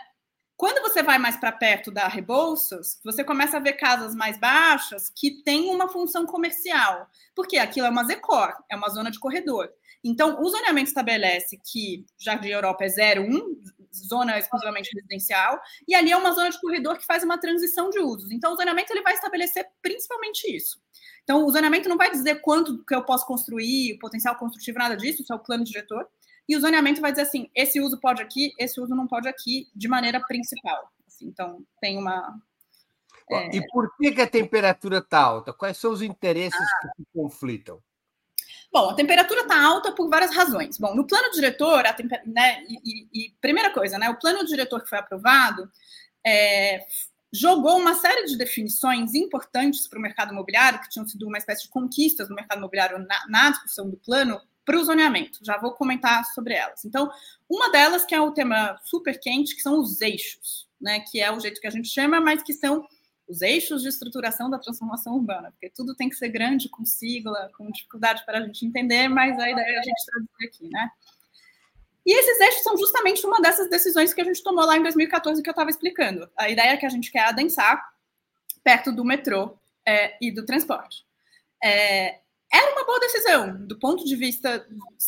Quando 0.56 0.84
você 0.84 1.02
vai 1.02 1.18
mais 1.18 1.36
para 1.36 1.52
perto 1.52 1.90
da 1.90 2.08
Rebouças, 2.08 3.02
você 3.04 3.24
começa 3.24 3.58
a 3.58 3.60
ver 3.60 3.74
casas 3.74 4.14
mais 4.14 4.40
baixas 4.40 5.10
que 5.10 5.42
têm 5.44 5.74
uma 5.74 5.90
função 5.90 6.28
comercial, 6.28 7.08
porque 7.36 7.58
aquilo 7.58 7.88
é 7.88 7.90
uma 7.90 8.04
Zecor, 8.04 8.54
é 8.70 8.76
uma 8.76 8.90
zona 8.90 9.10
de 9.10 9.20
corredor. 9.20 9.68
Então, 10.04 10.40
o 10.40 10.48
zoneamento 10.48 10.90
estabelece 10.90 11.60
que 11.72 12.06
Jardim 12.20 12.50
Europa 12.50 12.86
é 12.86 13.20
01, 13.20 13.62
zona 14.08 14.38
exclusivamente 14.38 14.92
residencial, 14.94 15.60
e 15.88 15.96
ali 15.96 16.12
é 16.12 16.18
uma 16.18 16.34
zona 16.34 16.52
de 16.52 16.62
corredor 16.62 17.00
que 17.00 17.06
faz 17.08 17.24
uma 17.24 17.40
transição 17.40 17.90
de 17.90 18.00
usos. 18.00 18.32
Então, 18.32 18.54
o 18.54 18.56
zoneamento 18.56 18.94
ele 18.94 19.02
vai 19.02 19.14
estabelecer 19.14 19.68
principalmente 19.82 20.56
isso. 20.56 20.80
Então, 21.24 21.46
o 21.46 21.52
zoneamento 21.52 21.88
não 21.88 21.98
vai 21.98 22.12
dizer 22.12 22.42
quanto 22.42 22.84
que 22.84 22.96
eu 22.96 23.04
posso 23.04 23.26
construir, 23.26 23.94
o 23.94 24.00
potencial 24.00 24.36
construtivo, 24.36 24.80
nada 24.80 24.98
disso, 24.98 25.22
isso 25.22 25.32
é 25.32 25.36
o 25.36 25.40
plano 25.40 25.64
diretor. 25.64 26.08
E 26.48 26.56
o 26.56 26.60
zoneamento 26.60 27.02
vai 27.02 27.12
dizer 27.12 27.24
assim: 27.24 27.50
esse 27.56 27.80
uso 27.80 28.00
pode 28.00 28.22
aqui, 28.22 28.54
esse 28.60 28.82
uso 28.82 28.96
não 28.96 29.08
pode 29.08 29.28
aqui, 29.28 29.70
de 29.76 29.88
maneira 29.88 30.20
principal. 30.20 30.92
Assim, 31.08 31.28
então, 31.28 31.64
tem 31.80 31.98
uma. 31.98 32.38
É... 33.30 33.56
E 33.56 33.68
por 33.68 33.96
que, 33.96 34.12
que 34.12 34.22
a 34.22 34.28
temperatura 34.28 34.98
está 34.98 35.20
alta? 35.20 35.54
Quais 35.54 35.78
são 35.78 35.92
os 35.92 36.02
interesses 36.02 36.60
ah. 36.60 36.92
que 36.96 37.04
conflitam? 37.14 37.82
Bom, 38.72 38.90
a 38.90 38.94
temperatura 38.94 39.42
está 39.42 39.62
alta 39.62 39.92
por 39.92 40.10
várias 40.10 40.34
razões. 40.34 40.78
Bom, 40.78 40.96
no 40.96 41.06
plano 41.06 41.30
diretor, 41.32 41.86
a 41.86 41.94
temper... 41.94 42.22
né, 42.26 42.64
e, 42.68 42.80
e, 42.86 43.08
e, 43.14 43.36
primeira 43.42 43.70
coisa, 43.72 43.98
né, 43.98 44.10
o 44.10 44.18
plano 44.18 44.46
diretor 44.46 44.82
que 44.82 44.88
foi 44.88 44.98
aprovado 44.98 45.70
é, 46.26 46.80
jogou 47.32 47.78
uma 47.78 47.96
série 47.96 48.26
de 48.26 48.38
definições 48.38 49.14
importantes 49.14 49.88
para 49.88 50.00
o 50.00 50.02
mercado 50.02 50.34
imobiliário, 50.34 50.82
que 50.82 50.90
tinham 50.90 51.08
sido 51.08 51.28
uma 51.28 51.38
espécie 51.38 51.64
de 51.64 51.70
conquistas 51.70 52.30
no 52.30 52.36
mercado 52.36 52.60
imobiliário 52.60 53.00
na, 53.00 53.28
na 53.28 53.50
discussão 53.52 53.90
do 53.90 53.98
plano, 53.98 54.40
para 54.66 54.80
o 54.80 54.84
zoneamento. 54.84 55.40
Já 55.44 55.58
vou 55.58 55.74
comentar 55.74 56.24
sobre 56.34 56.54
elas. 56.54 56.86
Então, 56.86 57.10
uma 57.50 57.72
delas 57.72 58.06
que 58.06 58.14
é 58.14 58.22
o 58.22 58.32
tema 58.32 58.80
super 58.84 59.20
quente, 59.20 59.56
que 59.56 59.62
são 59.62 59.80
os 59.80 60.02
eixos, 60.02 60.68
né? 60.80 61.00
Que 61.00 61.20
é 61.20 61.32
o 61.32 61.40
jeito 61.40 61.60
que 61.60 61.68
a 61.68 61.72
gente 61.72 61.88
chama, 61.88 62.20
mas 62.20 62.44
que 62.44 62.54
são 62.54 62.86
os 63.28 63.42
eixos 63.42 63.82
de 63.82 63.88
estruturação 63.88 64.50
da 64.50 64.60
transformação 64.60 65.14
urbana, 65.16 65.52
porque 65.52 65.70
tudo 65.70 65.96
tem 65.96 66.10
que 66.10 66.16
ser 66.16 66.28
grande, 66.28 66.68
com 66.68 66.84
sigla, 66.84 67.50
com 67.58 67.72
dificuldade 67.72 68.26
para 68.26 68.40
a 68.40 68.42
gente 68.42 68.66
entender, 68.66 69.08
mas 69.08 69.40
a 69.40 69.50
ideia 69.50 69.76
é 69.76 69.80
a 69.80 69.84
gente 69.84 70.06
traduzir 70.06 70.46
aqui, 70.46 70.70
né? 70.70 70.92
E 72.06 72.18
esses 72.18 72.40
eixos 72.40 72.64
são 72.64 72.78
justamente 72.78 73.26
uma 73.26 73.40
dessas 73.40 73.70
decisões 73.70 74.14
que 74.14 74.22
a 74.22 74.24
gente 74.24 74.44
tomou 74.44 74.66
lá 74.66 74.78
em 74.78 74.84
2014 74.84 75.42
que 75.42 75.50
eu 75.50 75.52
estava 75.52 75.70
explicando. 75.70 76.30
A 76.38 76.50
ideia 76.50 76.72
é 76.72 76.78
que 76.78 76.86
a 76.86 76.90
gente 76.90 77.12
quer 77.12 77.26
adensar 77.26 77.82
perto 78.64 78.92
do 78.92 79.06
metrô 79.06 79.58
é, 79.88 80.18
e 80.22 80.32
do 80.32 80.46
transporte. 80.46 81.06
É, 81.64 82.22
era 82.54 82.74
uma 82.74 82.86
boa 82.86 83.00
decisão, 83.00 83.66
do 83.66 83.80
ponto 83.80 84.04
de 84.04 84.14
vista, 84.14 84.68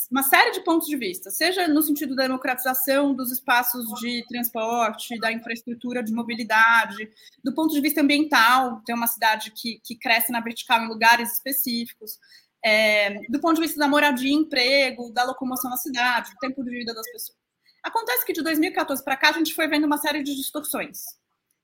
uma 0.10 0.24
série 0.24 0.52
de 0.52 0.62
pontos 0.62 0.88
de 0.88 0.96
vista, 0.96 1.30
seja 1.30 1.68
no 1.68 1.82
sentido 1.82 2.16
da 2.16 2.24
democratização 2.24 3.14
dos 3.14 3.34
espaços 3.34 3.86
de 4.00 4.26
transporte, 4.30 5.20
da 5.20 5.30
infraestrutura 5.30 6.02
de 6.02 6.14
mobilidade, 6.14 7.12
do 7.44 7.54
ponto 7.54 7.74
de 7.74 7.82
vista 7.82 8.00
ambiental, 8.00 8.82
ter 8.86 8.94
uma 8.94 9.08
cidade 9.08 9.52
que, 9.52 9.82
que 9.84 9.94
cresce 9.94 10.32
na 10.32 10.40
vertical 10.40 10.84
em 10.84 10.88
lugares 10.88 11.34
específicos, 11.34 12.18
é, 12.64 13.20
do 13.30 13.40
ponto 13.40 13.56
de 13.56 13.62
vista 13.62 13.78
da 13.78 13.88
moradia 13.88 14.30
e 14.30 14.34
emprego, 14.34 15.12
da 15.12 15.24
locomoção 15.24 15.70
na 15.70 15.78
cidade, 15.78 16.32
do 16.32 16.38
tempo 16.38 16.64
de 16.64 16.70
vida 16.70 16.94
das 16.94 17.12
pessoas. 17.12 17.38
Acontece 17.84 18.26
que 18.26 18.32
de 18.32 18.42
2014 18.42 19.04
para 19.04 19.18
cá 19.18 19.30
a 19.30 19.34
gente 19.34 19.54
foi 19.54 19.68
vendo 19.68 19.86
uma 19.86 19.98
série 19.98 20.24
de 20.24 20.34
distorções. 20.36 21.04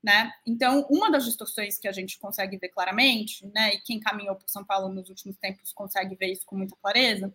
Né? 0.02 0.30
Então, 0.46 0.86
uma 0.90 1.10
das 1.10 1.24
distorções 1.24 1.78
que 1.78 1.86
a 1.86 1.92
gente 1.92 2.18
consegue 2.18 2.56
ver 2.56 2.70
claramente, 2.70 3.46
né, 3.54 3.74
e 3.74 3.80
quem 3.82 4.00
caminhou 4.00 4.34
por 4.34 4.48
São 4.48 4.64
Paulo 4.64 4.88
nos 4.88 5.10
últimos 5.10 5.36
tempos 5.36 5.74
consegue 5.74 6.16
ver 6.16 6.32
isso 6.32 6.46
com 6.46 6.56
muita 6.56 6.74
clareza, 6.80 7.30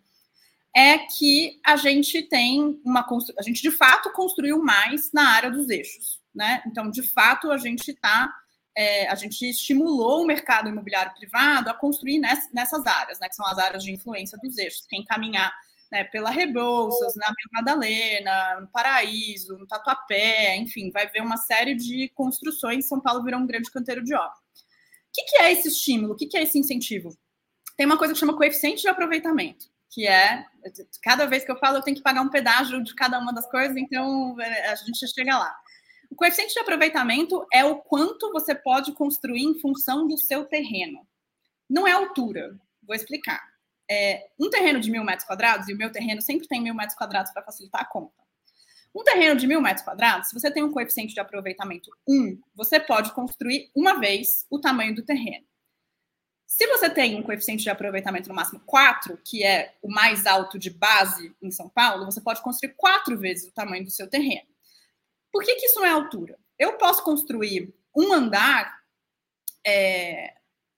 é 0.74 0.98
que 0.98 1.60
a 1.64 1.76
gente 1.76 2.22
tem 2.22 2.80
uma 2.84 3.06
a 3.38 3.42
gente 3.42 3.62
de 3.62 3.70
fato 3.70 4.12
construiu 4.12 4.60
mais 4.60 5.10
na 5.12 5.30
área 5.30 5.50
dos 5.50 5.70
eixos, 5.70 6.20
né? 6.34 6.62
Então, 6.66 6.90
de 6.90 7.02
fato, 7.02 7.50
a 7.50 7.56
gente 7.56 7.92
está 7.92 8.34
é, 8.76 9.08
a 9.08 9.14
gente 9.14 9.48
estimulou 9.48 10.22
o 10.22 10.26
mercado 10.26 10.68
imobiliário 10.68 11.14
privado 11.14 11.70
a 11.70 11.74
construir 11.74 12.18
nessas 12.18 12.86
áreas, 12.86 13.18
né, 13.18 13.28
que 13.28 13.34
são 13.34 13.46
as 13.46 13.58
áreas 13.58 13.82
de 13.82 13.90
influência 13.90 14.38
dos 14.42 14.58
eixos. 14.58 14.86
Quem 14.86 15.02
caminhar 15.04 15.50
né, 15.90 16.04
pela 16.04 16.30
Rebouças, 16.30 17.14
na 17.16 17.26
Vila 17.26 17.50
Madalena, 17.52 18.60
no 18.60 18.68
Paraíso, 18.68 19.56
no 19.56 19.66
Tatuapé, 19.66 20.56
enfim, 20.56 20.90
vai 20.90 21.08
ver 21.08 21.22
uma 21.22 21.38
série 21.38 21.74
de 21.74 22.10
construções. 22.14 22.86
São 22.86 23.00
Paulo 23.00 23.24
virou 23.24 23.40
um 23.40 23.46
grande 23.46 23.70
canteiro 23.70 24.04
de 24.04 24.14
obra. 24.14 24.28
O 24.28 25.12
que, 25.12 25.22
que 25.22 25.38
é 25.38 25.52
esse 25.52 25.68
estímulo? 25.68 26.12
O 26.12 26.16
que, 26.16 26.26
que 26.26 26.36
é 26.36 26.42
esse 26.42 26.58
incentivo? 26.58 27.16
Tem 27.76 27.86
uma 27.86 27.96
coisa 27.96 28.12
que 28.12 28.20
chama 28.20 28.36
coeficiente 28.36 28.82
de 28.82 28.88
aproveitamento, 28.88 29.66
que 29.90 30.06
é 30.06 30.44
cada 31.02 31.24
vez 31.26 31.44
que 31.44 31.50
eu 31.50 31.58
falo, 31.58 31.78
eu 31.78 31.82
tenho 31.82 31.96
que 31.96 32.02
pagar 32.02 32.20
um 32.20 32.28
pedágio 32.28 32.82
de 32.82 32.94
cada 32.94 33.18
uma 33.18 33.32
das 33.32 33.48
coisas, 33.50 33.76
então 33.76 34.38
é, 34.40 34.72
a 34.72 34.74
gente 34.74 35.06
chega 35.08 35.38
lá. 35.38 35.56
O 36.16 36.18
coeficiente 36.18 36.54
de 36.54 36.60
aproveitamento 36.60 37.46
é 37.52 37.62
o 37.62 37.76
quanto 37.76 38.32
você 38.32 38.54
pode 38.54 38.92
construir 38.92 39.42
em 39.42 39.60
função 39.60 40.08
do 40.08 40.16
seu 40.16 40.46
terreno. 40.46 41.06
Não 41.68 41.86
é 41.86 41.92
altura. 41.92 42.58
Vou 42.82 42.96
explicar 42.96 43.38
é, 43.86 44.26
um 44.40 44.48
terreno 44.48 44.80
de 44.80 44.90
mil 44.90 45.04
metros 45.04 45.26
quadrados, 45.26 45.68
e 45.68 45.74
o 45.74 45.76
meu 45.76 45.92
terreno 45.92 46.22
sempre 46.22 46.48
tem 46.48 46.58
mil 46.58 46.74
metros 46.74 46.96
quadrados 46.96 47.30
para 47.32 47.42
facilitar 47.42 47.82
a 47.82 47.84
conta. 47.84 48.14
Um 48.94 49.04
terreno 49.04 49.38
de 49.38 49.46
mil 49.46 49.60
metros 49.60 49.84
quadrados, 49.84 50.30
se 50.30 50.34
você 50.34 50.50
tem 50.50 50.64
um 50.64 50.72
coeficiente 50.72 51.12
de 51.12 51.20
aproveitamento 51.20 51.90
1, 52.08 52.40
você 52.54 52.80
pode 52.80 53.12
construir 53.12 53.70
uma 53.76 54.00
vez 54.00 54.46
o 54.48 54.58
tamanho 54.58 54.94
do 54.94 55.04
terreno. 55.04 55.44
Se 56.46 56.66
você 56.66 56.88
tem 56.88 57.14
um 57.14 57.22
coeficiente 57.22 57.62
de 57.62 57.68
aproveitamento 57.68 58.30
no 58.30 58.34
máximo 58.34 58.60
4, 58.64 59.20
que 59.22 59.44
é 59.44 59.74
o 59.82 59.90
mais 59.90 60.24
alto 60.24 60.58
de 60.58 60.70
base 60.70 61.36
em 61.42 61.50
São 61.50 61.68
Paulo, 61.68 62.06
você 62.06 62.22
pode 62.22 62.40
construir 62.40 62.72
quatro 62.74 63.18
vezes 63.18 63.46
o 63.46 63.52
tamanho 63.52 63.84
do 63.84 63.90
seu 63.90 64.08
terreno. 64.08 64.55
Por 65.36 65.44
que, 65.44 65.54
que 65.56 65.66
isso 65.66 65.78
não 65.78 65.86
é 65.86 65.90
altura? 65.90 66.38
Eu 66.58 66.78
posso 66.78 67.04
construir 67.04 67.74
um 67.94 68.10
andar, 68.10 68.80
é, 69.66 70.32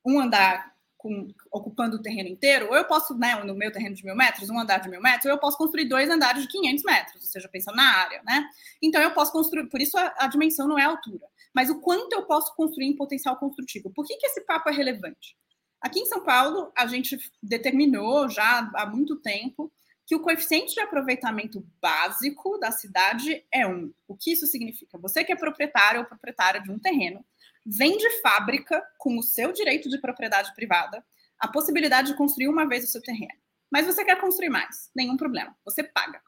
um 0.05 0.19
andar 0.19 0.75
com, 0.97 1.33
ocupando 1.53 1.95
o 1.95 2.03
terreno 2.03 2.29
inteiro, 2.29 2.67
ou 2.67 2.75
eu 2.75 2.85
posso, 2.85 3.17
né, 3.17 3.37
no 3.45 3.55
meu 3.55 3.71
terreno 3.71 3.95
de 3.95 4.05
mil 4.05 4.17
metros, 4.17 4.51
um 4.51 4.59
andar 4.59 4.79
de 4.79 4.89
mil 4.89 5.01
metros, 5.01 5.27
ou 5.27 5.31
eu 5.31 5.39
posso 5.39 5.57
construir 5.57 5.85
dois 5.85 6.11
andares 6.11 6.43
de 6.43 6.49
500 6.49 6.83
metros, 6.83 7.23
ou 7.23 7.29
seja, 7.29 7.49
pensando 7.49 7.77
na 7.77 7.99
área, 7.99 8.21
né? 8.25 8.51
Então 8.83 9.01
eu 9.01 9.13
posso 9.13 9.31
construir, 9.31 9.69
por 9.69 9.81
isso 9.81 9.97
a, 9.97 10.13
a 10.19 10.27
dimensão 10.27 10.67
não 10.67 10.77
é 10.77 10.83
altura, 10.83 11.25
mas 11.55 11.71
o 11.71 11.81
quanto 11.81 12.13
eu 12.15 12.27
posso 12.27 12.53
construir 12.57 12.87
em 12.87 12.97
potencial 12.97 13.37
construtivo. 13.37 13.93
Por 13.95 14.05
que, 14.05 14.17
que 14.17 14.27
esse 14.27 14.41
papo 14.41 14.71
é 14.71 14.73
relevante? 14.73 15.37
Aqui 15.81 16.01
em 16.01 16.07
São 16.07 16.25
Paulo, 16.25 16.73
a 16.77 16.85
gente 16.89 17.17
determinou 17.41 18.29
já 18.29 18.69
há 18.75 18.87
muito 18.87 19.15
tempo 19.15 19.71
que 20.09 20.17
o 20.17 20.21
coeficiente 20.21 20.73
de 20.73 20.81
aproveitamento 20.81 21.63
básico 21.83 22.57
da 22.57 22.73
cidade 22.73 23.45
é 23.53 23.67
um. 23.67 23.93
O 24.09 24.17
que 24.17 24.33
isso 24.33 24.47
significa? 24.47 24.97
Você 24.97 25.23
que 25.23 25.31
é 25.31 25.37
proprietário 25.37 26.01
ou 26.01 26.07
proprietária 26.07 26.63
de 26.63 26.71
um 26.71 26.79
terreno, 26.79 27.23
vem 27.67 27.95
de 27.99 28.09
fábrica, 28.23 28.83
com 28.97 29.19
o 29.19 29.23
seu 29.23 29.53
direito 29.53 29.87
de 29.91 30.01
propriedade 30.01 30.55
privada, 30.55 31.05
a 31.39 31.47
possibilidade 31.47 32.09
de 32.09 32.17
construir 32.17 32.49
uma 32.49 32.67
vez 32.67 32.85
o 32.85 32.87
seu 32.87 33.03
terreno. 33.03 33.39
Mas 33.71 33.85
você 33.85 34.03
quer 34.03 34.19
construir 34.19 34.49
mais, 34.49 34.91
nenhum 34.97 35.15
problema, 35.15 35.55
você 35.63 35.83
paga. 35.83 36.23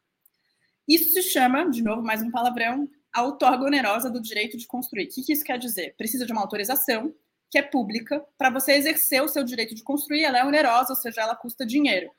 Isso 0.86 1.14
se 1.14 1.22
chama, 1.22 1.70
de 1.70 1.82
novo, 1.82 2.02
mais 2.02 2.20
um 2.20 2.30
palavrão, 2.30 2.86
a 3.10 3.22
outorga 3.22 3.64
onerosa 3.64 4.10
do 4.10 4.20
direito 4.20 4.58
de 4.58 4.66
construir. 4.66 5.04
O 5.04 5.08
que 5.08 5.32
isso 5.32 5.42
quer 5.42 5.58
dizer? 5.58 5.94
Precisa 5.96 6.26
de 6.26 6.32
uma 6.32 6.42
autorização, 6.42 7.14
que 7.50 7.56
é 7.56 7.62
pública, 7.62 8.22
para 8.36 8.50
você 8.50 8.72
exercer 8.72 9.22
o 9.22 9.28
seu 9.28 9.42
direito 9.42 9.74
de 9.74 9.82
construir, 9.82 10.22
ela 10.22 10.38
é 10.38 10.44
onerosa, 10.44 10.92
ou 10.92 10.96
seja, 10.96 11.22
ela 11.22 11.34
custa 11.34 11.64
dinheiro. 11.64 12.10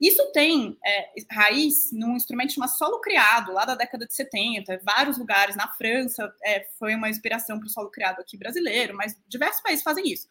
Isso 0.00 0.30
tem 0.32 0.78
é, 0.84 1.12
raiz 1.30 1.90
num 1.92 2.14
instrumento 2.16 2.52
chamado 2.52 2.70
solo 2.70 3.00
criado, 3.00 3.52
lá 3.52 3.64
da 3.64 3.74
década 3.74 4.06
de 4.06 4.14
70, 4.14 4.80
vários 4.84 5.18
lugares, 5.18 5.56
na 5.56 5.68
França, 5.68 6.32
é, 6.44 6.68
foi 6.78 6.94
uma 6.94 7.10
inspiração 7.10 7.58
para 7.58 7.66
o 7.66 7.70
solo 7.70 7.90
criado 7.90 8.20
aqui 8.20 8.36
brasileiro, 8.36 8.96
mas 8.96 9.16
diversos 9.26 9.60
países 9.60 9.82
fazem 9.82 10.08
isso. 10.08 10.28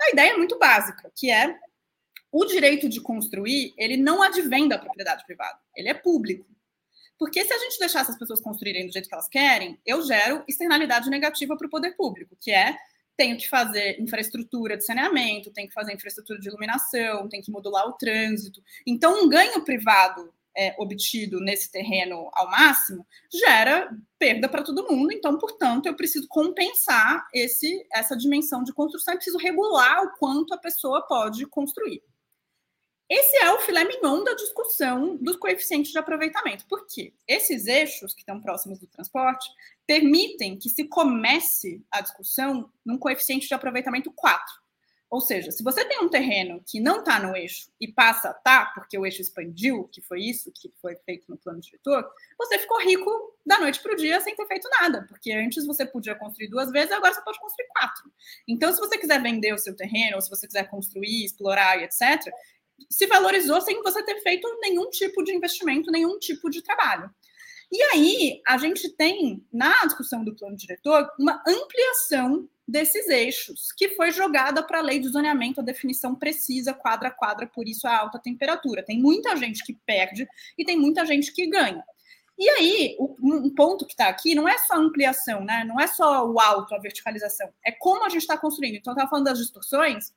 A 0.00 0.10
ideia 0.10 0.32
é 0.32 0.36
muito 0.36 0.58
básica, 0.58 1.10
que 1.16 1.30
é 1.30 1.58
o 2.30 2.44
direito 2.44 2.88
de 2.88 3.00
construir, 3.00 3.74
ele 3.76 3.96
não 3.96 4.22
advém 4.22 4.68
da 4.68 4.78
propriedade 4.78 5.24
privada, 5.24 5.58
ele 5.74 5.88
é 5.88 5.94
público. 5.94 6.46
Porque 7.18 7.44
se 7.44 7.52
a 7.52 7.58
gente 7.58 7.80
deixar 7.80 8.00
essas 8.02 8.16
pessoas 8.16 8.40
construírem 8.40 8.86
do 8.86 8.92
jeito 8.92 9.08
que 9.08 9.14
elas 9.14 9.28
querem, 9.28 9.80
eu 9.84 10.02
gero 10.02 10.44
externalidade 10.46 11.10
negativa 11.10 11.56
para 11.56 11.66
o 11.66 11.70
poder 11.70 11.96
público, 11.96 12.36
que 12.40 12.52
é 12.52 12.78
tenho 13.18 13.36
que 13.36 13.48
fazer 13.48 14.00
infraestrutura 14.00 14.76
de 14.76 14.86
saneamento, 14.86 15.50
tenho 15.50 15.66
que 15.66 15.74
fazer 15.74 15.92
infraestrutura 15.92 16.38
de 16.38 16.48
iluminação, 16.48 17.28
tenho 17.28 17.42
que 17.42 17.50
modular 17.50 17.88
o 17.88 17.94
trânsito. 17.94 18.62
Então, 18.86 19.24
um 19.24 19.28
ganho 19.28 19.64
privado 19.64 20.32
é, 20.56 20.74
obtido 20.78 21.40
nesse 21.40 21.70
terreno 21.70 22.30
ao 22.32 22.48
máximo, 22.48 23.04
gera 23.32 23.90
perda 24.18 24.48
para 24.48 24.62
todo 24.62 24.88
mundo. 24.88 25.12
Então, 25.12 25.36
portanto, 25.36 25.86
eu 25.86 25.96
preciso 25.96 26.28
compensar 26.28 27.26
esse, 27.34 27.84
essa 27.92 28.16
dimensão 28.16 28.62
de 28.62 28.72
construção, 28.72 29.14
eu 29.14 29.18
preciso 29.18 29.38
regular 29.38 30.04
o 30.04 30.16
quanto 30.16 30.54
a 30.54 30.58
pessoa 30.58 31.02
pode 31.02 31.44
construir. 31.46 32.00
Esse 33.10 33.36
é 33.38 33.50
o 33.52 33.60
filé 33.60 33.84
mignon 33.84 34.22
da 34.22 34.34
discussão 34.34 35.16
dos 35.16 35.36
coeficientes 35.36 35.90
de 35.90 35.98
aproveitamento. 35.98 36.66
Por 36.68 36.86
quê? 36.86 37.14
Esses 37.26 37.66
eixos 37.66 38.12
que 38.12 38.20
estão 38.20 38.40
próximos 38.40 38.78
do 38.78 38.86
transporte 38.86 39.48
permitem 39.88 40.58
que 40.58 40.68
se 40.68 40.84
comece 40.84 41.82
a 41.90 42.02
discussão 42.02 42.70
num 42.84 42.98
coeficiente 42.98 43.48
de 43.48 43.54
aproveitamento 43.54 44.12
4. 44.12 44.44
Ou 45.08 45.22
seja, 45.22 45.50
se 45.50 45.62
você 45.62 45.82
tem 45.86 46.00
um 46.00 46.10
terreno 46.10 46.62
que 46.66 46.78
não 46.78 46.98
está 46.98 47.18
no 47.18 47.34
eixo 47.34 47.70
e 47.80 47.90
passa 47.90 48.28
a 48.28 48.34
tá, 48.34 48.66
porque 48.74 48.98
o 48.98 49.06
eixo 49.06 49.22
expandiu, 49.22 49.88
que 49.90 50.02
foi 50.02 50.20
isso 50.20 50.52
que 50.54 50.70
foi 50.82 50.94
feito 51.06 51.24
no 51.26 51.38
plano 51.38 51.60
diretor, 51.60 52.06
você 52.36 52.58
ficou 52.58 52.78
rico 52.82 53.10
da 53.46 53.58
noite 53.58 53.80
para 53.80 53.94
o 53.94 53.96
dia 53.96 54.20
sem 54.20 54.36
ter 54.36 54.46
feito 54.46 54.68
nada, 54.78 55.06
porque 55.08 55.32
antes 55.32 55.64
você 55.64 55.86
podia 55.86 56.14
construir 56.14 56.48
duas 56.48 56.70
vezes, 56.70 56.92
agora 56.92 57.14
você 57.14 57.22
pode 57.22 57.40
construir 57.40 57.68
quatro. 57.68 58.12
Então, 58.46 58.70
se 58.70 58.78
você 58.78 58.98
quiser 58.98 59.22
vender 59.22 59.54
o 59.54 59.58
seu 59.58 59.74
terreno, 59.74 60.16
ou 60.16 60.20
se 60.20 60.28
você 60.28 60.46
quiser 60.46 60.68
construir, 60.68 61.24
explorar 61.24 61.80
e 61.80 61.84
etc., 61.84 62.30
se 62.90 63.06
valorizou 63.06 63.62
sem 63.62 63.82
você 63.82 64.02
ter 64.02 64.20
feito 64.20 64.46
nenhum 64.60 64.90
tipo 64.90 65.24
de 65.24 65.34
investimento, 65.34 65.90
nenhum 65.90 66.18
tipo 66.18 66.50
de 66.50 66.60
trabalho. 66.60 67.10
E 67.70 67.82
aí, 67.82 68.40
a 68.46 68.56
gente 68.56 68.88
tem, 68.90 69.44
na 69.52 69.84
discussão 69.84 70.24
do 70.24 70.34
plano 70.34 70.56
diretor, 70.56 71.06
uma 71.18 71.42
ampliação 71.46 72.48
desses 72.66 73.08
eixos, 73.08 73.72
que 73.72 73.90
foi 73.90 74.10
jogada 74.10 74.62
para 74.62 74.78
a 74.78 74.82
lei 74.82 74.98
de 74.98 75.08
zoneamento, 75.08 75.60
a 75.60 75.64
definição 75.64 76.14
precisa, 76.14 76.74
quadra 76.74 77.08
a 77.08 77.10
quadra, 77.10 77.46
por 77.46 77.66
isso 77.66 77.86
a 77.86 77.98
alta 77.98 78.18
temperatura. 78.18 78.84
Tem 78.84 79.00
muita 79.00 79.36
gente 79.36 79.64
que 79.64 79.74
perde 79.86 80.28
e 80.56 80.64
tem 80.64 80.78
muita 80.78 81.04
gente 81.06 81.32
que 81.32 81.46
ganha. 81.46 81.82
E 82.38 82.48
aí, 82.50 82.96
um 83.00 83.52
ponto 83.52 83.84
que 83.84 83.94
está 83.94 84.08
aqui 84.08 84.34
não 84.34 84.48
é 84.48 84.56
só 84.58 84.74
ampliação, 84.76 85.44
né? 85.44 85.64
Não 85.64 85.80
é 85.80 85.88
só 85.88 86.24
o 86.24 86.38
alto, 86.38 86.74
a 86.74 86.78
verticalização, 86.78 87.52
é 87.66 87.72
como 87.72 88.04
a 88.04 88.08
gente 88.08 88.22
está 88.22 88.38
construindo. 88.38 88.76
Então, 88.76 88.92
eu 88.92 88.94
estava 88.94 89.10
falando 89.10 89.24
das 89.24 89.38
distorções, 89.38 90.12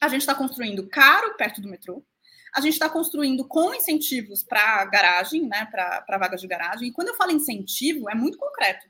a 0.00 0.08
gente 0.08 0.20
está 0.20 0.34
construindo 0.34 0.86
caro 0.88 1.36
perto 1.36 1.60
do 1.60 1.68
metrô, 1.68 2.04
a 2.54 2.60
gente 2.60 2.74
está 2.74 2.88
construindo 2.88 3.46
com 3.46 3.74
incentivos 3.74 4.42
para 4.42 4.84
garagem, 4.86 5.46
né, 5.46 5.66
para 5.66 6.18
vagas 6.18 6.40
de 6.40 6.46
garagem. 6.46 6.88
E 6.88 6.92
quando 6.92 7.08
eu 7.08 7.16
falo 7.16 7.32
incentivo, 7.32 8.08
é 8.10 8.14
muito 8.14 8.38
concreto. 8.38 8.86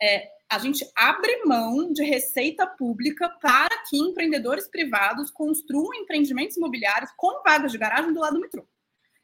É, 0.00 0.28
a 0.50 0.58
gente 0.58 0.88
abre 0.96 1.44
mão 1.44 1.92
de 1.92 2.02
receita 2.04 2.66
pública 2.66 3.28
para 3.40 3.68
que 3.88 3.98
empreendedores 3.98 4.68
privados 4.68 5.30
construam 5.30 5.94
empreendimentos 5.94 6.56
imobiliários 6.56 7.10
com 7.16 7.42
vagas 7.42 7.72
de 7.72 7.78
garagem 7.78 8.12
do 8.12 8.20
lado 8.20 8.34
do 8.34 8.40
metrô. 8.40 8.66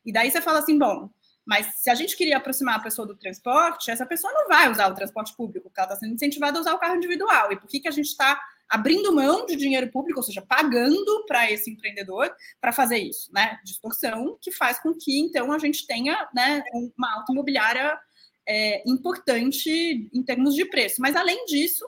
E 0.05 0.12
daí 0.12 0.31
você 0.31 0.41
fala 0.41 0.59
assim, 0.59 0.79
bom, 0.79 1.09
mas 1.47 1.67
se 1.76 1.91
a 1.91 1.95
gente 1.95 2.17
queria 2.17 2.38
aproximar 2.38 2.76
a 2.76 2.83
pessoa 2.83 3.07
do 3.07 3.17
transporte, 3.17 3.91
essa 3.91 4.05
pessoa 4.05 4.33
não 4.33 4.49
vai 4.49 4.71
usar 4.71 4.88
o 4.88 4.95
transporte 4.95 5.35
público, 5.37 5.69
porque 5.69 5.81
ela 5.81 5.88
está 5.88 6.00
sendo 6.00 6.14
incentivada 6.14 6.59
a 6.59 6.61
usar 6.61 6.75
o 6.75 6.79
carro 6.79 6.97
individual. 6.97 7.53
E 7.53 7.57
por 7.57 7.69
que, 7.69 7.81
que 7.81 7.88
a 7.88 7.93
gente 7.93 8.07
está 8.07 8.41
abrindo 8.68 9.14
mão 9.14 9.47
de 9.47 9.56
dinheiro 9.56 9.90
público, 9.90 10.21
ou 10.21 10.23
seja, 10.23 10.42
pagando 10.42 11.25
para 11.26 11.50
esse 11.50 11.71
empreendedor 11.71 12.35
para 12.61 12.73
fazer 12.73 12.99
isso, 12.99 13.30
né? 13.33 13.59
Distorção 13.64 14.38
que 14.40 14.50
faz 14.50 14.80
com 14.80 14.94
que, 14.94 15.18
então, 15.21 15.52
a 15.52 15.59
gente 15.59 15.87
tenha 15.87 16.28
né, 16.35 16.62
uma 16.97 17.14
alta 17.14 17.33
imobiliária 17.33 17.99
é, 18.47 18.83
importante 18.88 20.09
em 20.12 20.23
termos 20.23 20.54
de 20.54 20.64
preço. 20.64 21.00
Mas, 21.00 21.16
além 21.16 21.44
disso, 21.47 21.85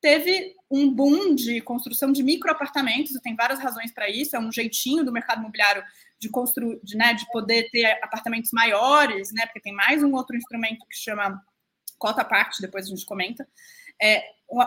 teve 0.00 0.54
um 0.70 0.92
boom 0.92 1.34
de 1.34 1.60
construção 1.60 2.12
de 2.12 2.22
microapartamentos, 2.22 3.14
e 3.14 3.22
tem 3.22 3.34
várias 3.34 3.58
razões 3.58 3.92
para 3.92 4.08
isso, 4.08 4.36
é 4.36 4.38
um 4.38 4.52
jeitinho 4.52 5.04
do 5.04 5.12
mercado 5.12 5.40
imobiliário 5.40 5.82
de 6.18 6.28
construir, 6.28 6.80
de, 6.82 6.96
né, 6.96 7.14
de 7.14 7.26
poder 7.30 7.70
ter 7.70 7.86
apartamentos 8.02 8.50
maiores, 8.52 9.32
né? 9.32 9.46
Porque 9.46 9.60
tem 9.60 9.72
mais 9.72 10.02
um 10.02 10.12
outro 10.14 10.36
instrumento 10.36 10.86
que 10.90 10.96
chama 10.96 11.40
cota 11.98 12.24
parte, 12.24 12.60
depois 12.60 12.86
a 12.86 12.88
gente 12.88 13.06
comenta 13.06 13.46
é, 14.02 14.22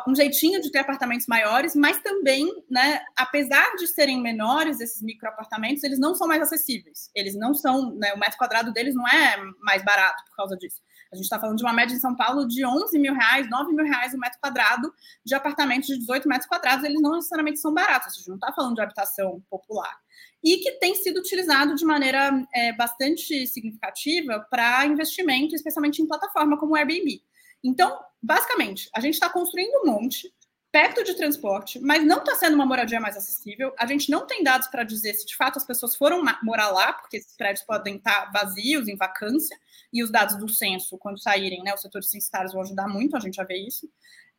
um 0.07 0.15
jeitinho 0.15 0.61
de 0.61 0.71
ter 0.71 0.79
apartamentos 0.79 1.27
maiores, 1.27 1.75
mas 1.75 1.99
também, 1.99 2.51
né, 2.69 2.99
apesar 3.15 3.75
de 3.75 3.87
serem 3.87 4.21
menores, 4.21 4.79
esses 4.79 5.01
microapartamentos, 5.01 5.83
eles 5.83 5.99
não 5.99 6.15
são 6.15 6.27
mais 6.27 6.41
acessíveis. 6.41 7.09
Eles 7.15 7.35
não 7.35 7.53
são, 7.53 7.95
né, 7.95 8.13
o 8.13 8.19
metro 8.19 8.37
quadrado 8.37 8.73
deles 8.73 8.95
não 8.95 9.07
é 9.07 9.37
mais 9.61 9.83
barato 9.83 10.23
por 10.25 10.35
causa 10.35 10.57
disso. 10.57 10.81
A 11.11 11.15
gente 11.15 11.25
está 11.25 11.39
falando 11.39 11.57
de 11.57 11.63
uma 11.63 11.73
média 11.73 11.95
em 11.95 11.99
São 11.99 12.15
Paulo 12.15 12.47
de 12.47 12.65
11 12.65 12.99
mil 12.99 13.13
reais, 13.13 13.49
9 13.49 13.73
mil 13.73 13.85
reais 13.85 14.13
o 14.13 14.17
metro 14.17 14.39
quadrado 14.41 14.91
de 15.25 15.33
apartamentos 15.35 15.87
de 15.87 15.97
18 15.99 16.27
metros 16.27 16.47
quadrados. 16.47 16.83
Eles 16.83 17.01
não 17.01 17.13
necessariamente 17.13 17.59
são 17.59 17.73
baratos, 17.73 18.13
a 18.13 18.17
gente 18.17 18.27
não 18.27 18.35
está 18.35 18.51
falando 18.51 18.75
de 18.75 18.81
habitação 18.81 19.41
popular. 19.49 19.95
E 20.43 20.57
que 20.57 20.71
tem 20.79 20.95
sido 20.95 21.19
utilizado 21.19 21.75
de 21.75 21.85
maneira 21.85 22.31
é, 22.53 22.73
bastante 22.73 23.47
significativa 23.47 24.45
para 24.49 24.85
investimento, 24.85 25.55
especialmente 25.55 26.01
em 26.01 26.07
plataforma 26.07 26.57
como 26.57 26.73
o 26.73 26.75
Airbnb. 26.75 27.21
Então, 27.67 27.99
basicamente, 28.23 28.89
a 28.95 29.01
gente 29.01 29.15
está 29.15 29.29
construindo 29.29 29.81
um 29.83 29.91
monte 29.91 30.33
perto 30.71 31.03
de 31.03 31.15
transporte, 31.15 31.79
mas 31.79 32.05
não 32.05 32.19
está 32.19 32.35
sendo 32.35 32.53
uma 32.53 32.65
moradia 32.65 32.99
mais 32.99 33.17
acessível. 33.17 33.73
A 33.77 33.85
gente 33.85 34.09
não 34.09 34.25
tem 34.25 34.41
dados 34.41 34.67
para 34.67 34.83
dizer 34.83 35.13
se 35.15 35.25
de 35.25 35.35
fato 35.35 35.57
as 35.57 35.65
pessoas 35.65 35.95
foram 35.95 36.23
morar 36.43 36.69
lá, 36.69 36.93
porque 36.93 37.17
esses 37.17 37.35
prédios 37.35 37.65
podem 37.65 37.97
estar 37.97 38.25
tá 38.25 38.31
vazios, 38.31 38.87
em 38.87 38.95
vacância, 38.95 39.57
e 39.91 40.01
os 40.01 40.09
dados 40.09 40.37
do 40.37 40.47
censo, 40.47 40.97
quando 40.97 41.19
saírem, 41.19 41.61
né, 41.61 41.73
os 41.73 41.81
setores 41.81 42.09
censitários 42.09 42.53
vão 42.53 42.61
ajudar 42.61 42.87
muito, 42.87 43.17
a 43.17 43.19
gente 43.19 43.35
já 43.35 43.43
vê 43.43 43.57
isso. 43.57 43.89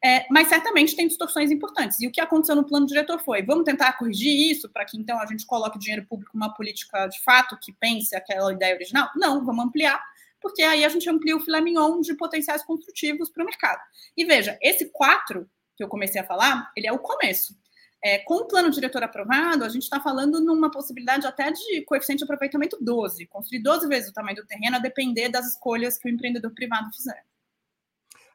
É, 0.02 0.26
mas 0.30 0.48
certamente 0.48 0.96
tem 0.96 1.08
distorções 1.08 1.50
importantes. 1.50 2.00
E 2.00 2.06
o 2.06 2.12
que 2.12 2.20
aconteceu 2.20 2.54
no 2.54 2.64
plano 2.64 2.86
diretor 2.86 3.18
foi: 3.18 3.42
vamos 3.42 3.64
tentar 3.64 3.94
corrigir 3.94 4.50
isso 4.50 4.70
para 4.70 4.84
que 4.84 4.96
então 4.96 5.20
a 5.20 5.26
gente 5.26 5.44
coloque 5.44 5.78
dinheiro 5.78 6.06
público 6.06 6.30
numa 6.34 6.54
política 6.54 7.08
de 7.08 7.20
fato 7.24 7.58
que 7.60 7.72
pense 7.72 8.14
aquela 8.14 8.52
ideia 8.52 8.74
original? 8.74 9.10
Não, 9.16 9.44
vamos 9.44 9.64
ampliar 9.66 10.00
porque 10.40 10.62
aí 10.62 10.84
a 10.84 10.88
gente 10.88 11.08
amplia 11.08 11.36
o 11.36 11.40
filé 11.40 11.60
mignon 11.60 12.00
de 12.00 12.14
potenciais 12.14 12.64
construtivos 12.64 13.30
para 13.30 13.42
o 13.42 13.46
mercado. 13.46 13.80
E 14.16 14.24
veja, 14.24 14.58
esse 14.62 14.90
4 14.92 15.48
que 15.76 15.84
eu 15.84 15.88
comecei 15.88 16.20
a 16.20 16.26
falar, 16.26 16.70
ele 16.76 16.88
é 16.88 16.92
o 16.92 16.98
começo. 16.98 17.54
É, 18.02 18.18
com 18.18 18.34
o 18.34 18.46
plano 18.46 18.70
diretor 18.70 19.02
aprovado, 19.02 19.64
a 19.64 19.68
gente 19.68 19.82
está 19.82 20.00
falando 20.00 20.40
numa 20.40 20.70
possibilidade 20.70 21.26
até 21.26 21.50
de 21.50 21.82
coeficiente 21.82 22.18
de 22.18 22.24
aproveitamento 22.24 22.76
12, 22.80 23.26
construir 23.26 23.60
12 23.60 23.88
vezes 23.88 24.10
o 24.10 24.12
tamanho 24.12 24.36
do 24.36 24.46
terreno, 24.46 24.76
a 24.76 24.80
depender 24.80 25.28
das 25.28 25.46
escolhas 25.46 25.98
que 25.98 26.08
o 26.08 26.10
empreendedor 26.10 26.52
privado 26.52 26.92
fizer. 26.92 27.24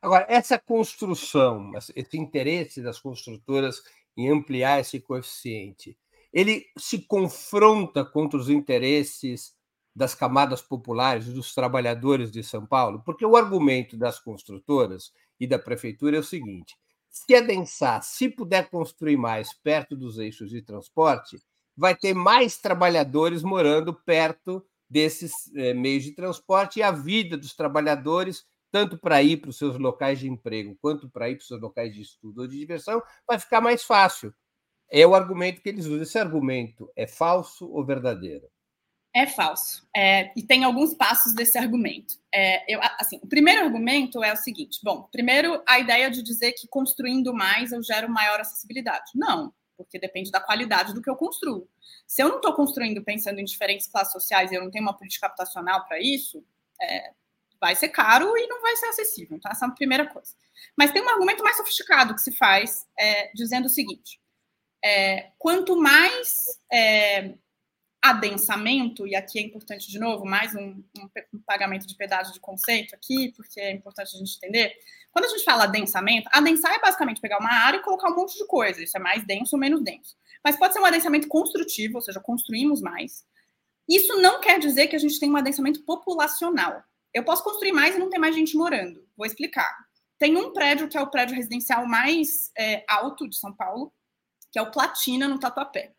Agora, 0.02 0.26
essa 0.28 0.60
construção, 0.60 1.72
esse 1.96 2.18
interesse 2.18 2.82
das 2.82 3.00
construtoras 3.00 3.82
em 4.18 4.30
ampliar 4.30 4.82
esse 4.82 5.00
coeficiente, 5.00 5.98
ele 6.34 6.66
se 6.78 7.00
confronta 7.00 8.04
contra 8.04 8.38
os 8.38 8.50
interesses 8.50 9.56
das 9.96 10.16
camadas 10.16 10.62
populares, 10.62 11.28
dos 11.28 11.54
trabalhadores 11.54 12.32
de 12.32 12.44
São 12.44 12.66
Paulo? 12.66 13.02
Porque 13.06 13.26
o 13.26 13.36
argumento 13.36 13.96
das 13.98 14.20
construtoras 14.20 15.12
e 15.40 15.48
da 15.48 15.60
prefeitura 15.60 16.18
é 16.18 16.20
o 16.20 16.24
seguinte: 16.24 16.76
se 17.10 17.36
adensar, 17.36 18.02
se 18.04 18.28
puder 18.28 18.70
construir 18.70 19.18
mais 19.18 19.54
perto 19.54 19.96
dos 19.96 20.18
eixos 20.18 20.50
de 20.50 20.62
transporte, 20.62 21.42
vai 21.76 21.96
ter 21.96 22.14
mais 22.14 22.58
trabalhadores 22.58 23.44
morando 23.44 23.94
perto 23.94 24.66
desses 24.90 25.52
eh, 25.56 25.74
meios 25.74 26.04
de 26.04 26.12
transporte 26.12 26.80
e 26.80 26.84
a 26.84 26.92
vida 26.92 27.38
dos 27.38 27.56
trabalhadores, 27.56 28.46
tanto 28.72 28.98
para 28.98 29.22
ir 29.24 29.38
para 29.38 29.50
os 29.50 29.58
seus 29.58 29.78
locais 29.78 30.20
de 30.20 30.30
emprego 30.30 30.78
quanto 30.82 31.10
para 31.10 31.30
ir 31.30 31.36
para 31.36 31.42
os 31.42 31.48
seus 31.48 31.62
locais 31.62 31.94
de 31.94 32.02
estudo 32.02 32.42
ou 32.42 32.48
de 32.48 32.58
diversão, 32.58 33.02
vai 33.28 33.40
ficar 33.40 33.62
mais 33.62 33.84
fácil. 33.84 34.34
É 34.90 35.06
o 35.06 35.16
argumento 35.16 35.62
que 35.62 35.70
eles 35.70 35.86
usam. 35.86 36.04
Esse 36.04 36.20
argumento 36.20 36.92
é 36.96 37.08
falso 37.08 37.68
ou 37.72 37.84
verdadeiro? 37.86 38.48
É 39.16 39.28
falso. 39.28 39.88
É, 39.96 40.32
e 40.36 40.42
tem 40.42 40.64
alguns 40.64 40.96
passos 40.96 41.36
desse 41.36 41.58
argumento. 41.58 42.16
É, 42.34 42.74
eu, 42.74 42.80
assim, 43.00 43.20
o 43.22 43.28
primeiro 43.28 43.64
argumento 43.64 44.24
é 44.24 44.34
o 44.34 44.38
seguinte: 44.38 44.80
bom, 44.84 45.04
primeiro, 45.12 45.62
a 45.68 45.80
ideia 45.80 46.10
de 46.10 46.24
dizer 46.24 46.54
que 46.54 46.68
construindo 46.68 47.34
mais 47.34 47.72
eu 47.72 47.84
gero 47.84 48.10
maior 48.10 48.40
acessibilidade. 48.40 49.12
Não, 49.14 49.54
porque 49.78 50.00
depende 50.00 50.32
da 50.32 50.40
qualidade 50.40 50.94
do 50.94 51.02
que 51.02 51.10
eu 51.10 51.16
construo. 51.16 51.70
Se 52.08 52.24
eu 52.24 52.30
não 52.30 52.38
estou 52.38 52.54
construindo 52.56 53.04
pensando 53.04 53.40
em 53.40 53.46
diferentes 53.46 53.88
classes 53.88 54.14
sociais 54.14 54.52
e 54.52 54.56
eu 54.56 54.64
não 54.64 54.72
tenho 54.72 54.84
uma 54.84 54.98
política 54.98 55.28
habitacional 55.28 55.86
para 55.86 56.00
isso, 56.02 56.44
é, 56.82 57.12
vai 57.62 57.76
ser 57.76 57.90
caro 57.90 58.36
e 58.36 58.48
não 58.48 58.62
vai 58.62 58.76
ser 58.76 58.88
acessível. 58.88 59.38
Então, 59.38 59.52
essa 59.52 59.66
é 59.66 59.68
a 59.68 59.72
primeira 59.72 60.08
coisa. 60.08 60.34
Mas 60.76 60.92
tem 60.92 61.04
um 61.04 61.10
argumento 61.10 61.44
mais 61.44 61.58
sofisticado 61.58 62.16
que 62.16 62.22
se 62.22 62.32
faz, 62.36 62.88
é, 62.98 63.32
dizendo 63.36 63.66
o 63.66 63.70
seguinte: 63.70 64.20
é, 64.84 65.32
quanto 65.38 65.76
mais 65.78 66.60
é, 66.72 67.36
adensamento, 68.04 69.08
e 69.08 69.16
aqui 69.16 69.40
é 69.40 69.42
importante 69.42 69.90
de 69.90 69.98
novo, 69.98 70.26
mais 70.26 70.54
um, 70.54 70.84
um, 70.98 71.10
um, 71.34 71.40
pagamento 71.46 71.88
de 71.88 71.96
pedágio 71.96 72.34
de 72.34 72.40
conceito 72.42 72.94
aqui, 72.94 73.32
porque 73.32 73.62
é 73.62 73.72
importante 73.72 74.14
a 74.14 74.20
gente 74.20 74.36
entender. 74.36 74.74
Quando 75.10 75.24
a 75.24 75.30
gente 75.30 75.46
fala 75.46 75.64
adensamento, 75.64 76.30
adensar 76.34 76.74
é 76.74 76.82
basicamente 76.82 77.22
pegar 77.22 77.40
uma 77.40 77.54
área 77.54 77.78
e 77.78 77.82
colocar 77.82 78.12
um 78.12 78.16
monte 78.16 78.38
de 78.38 78.46
coisa, 78.46 78.84
isso 78.84 78.98
é 78.98 79.00
mais 79.00 79.26
denso 79.26 79.56
ou 79.56 79.60
menos 79.60 79.82
denso. 79.82 80.18
Mas 80.44 80.58
pode 80.58 80.74
ser 80.74 80.82
um 80.82 80.86
adensamento 80.86 81.30
construtivo, 81.30 81.96
ou 81.96 82.02
seja, 82.02 82.20
construímos 82.20 82.82
mais. 82.82 83.26
Isso 83.88 84.18
não 84.18 84.42
quer 84.42 84.60
dizer 84.60 84.88
que 84.88 84.98
a 84.98 85.00
gente 85.00 85.18
tem 85.18 85.32
um 85.32 85.38
adensamento 85.38 85.86
populacional. 85.86 86.84
Eu 87.14 87.24
posso 87.24 87.42
construir 87.42 87.72
mais 87.72 87.96
e 87.96 88.00
não 88.00 88.10
ter 88.10 88.18
mais 88.18 88.36
gente 88.36 88.58
morando. 88.58 89.02
Vou 89.16 89.26
explicar. 89.26 89.74
Tem 90.20 90.36
um 90.36 90.52
prédio 90.52 90.90
que 90.90 90.98
é 90.98 91.02
o 91.02 91.10
prédio 91.10 91.38
residencial 91.38 91.88
mais 91.88 92.52
é, 92.58 92.84
alto 92.90 93.30
de 93.30 93.38
São 93.38 93.56
Paulo, 93.56 93.94
que 94.52 94.60
é 94.60 94.62
o 94.62 94.72
Platina, 94.72 95.26
no 95.26 95.40
Tatuapé. 95.40 95.94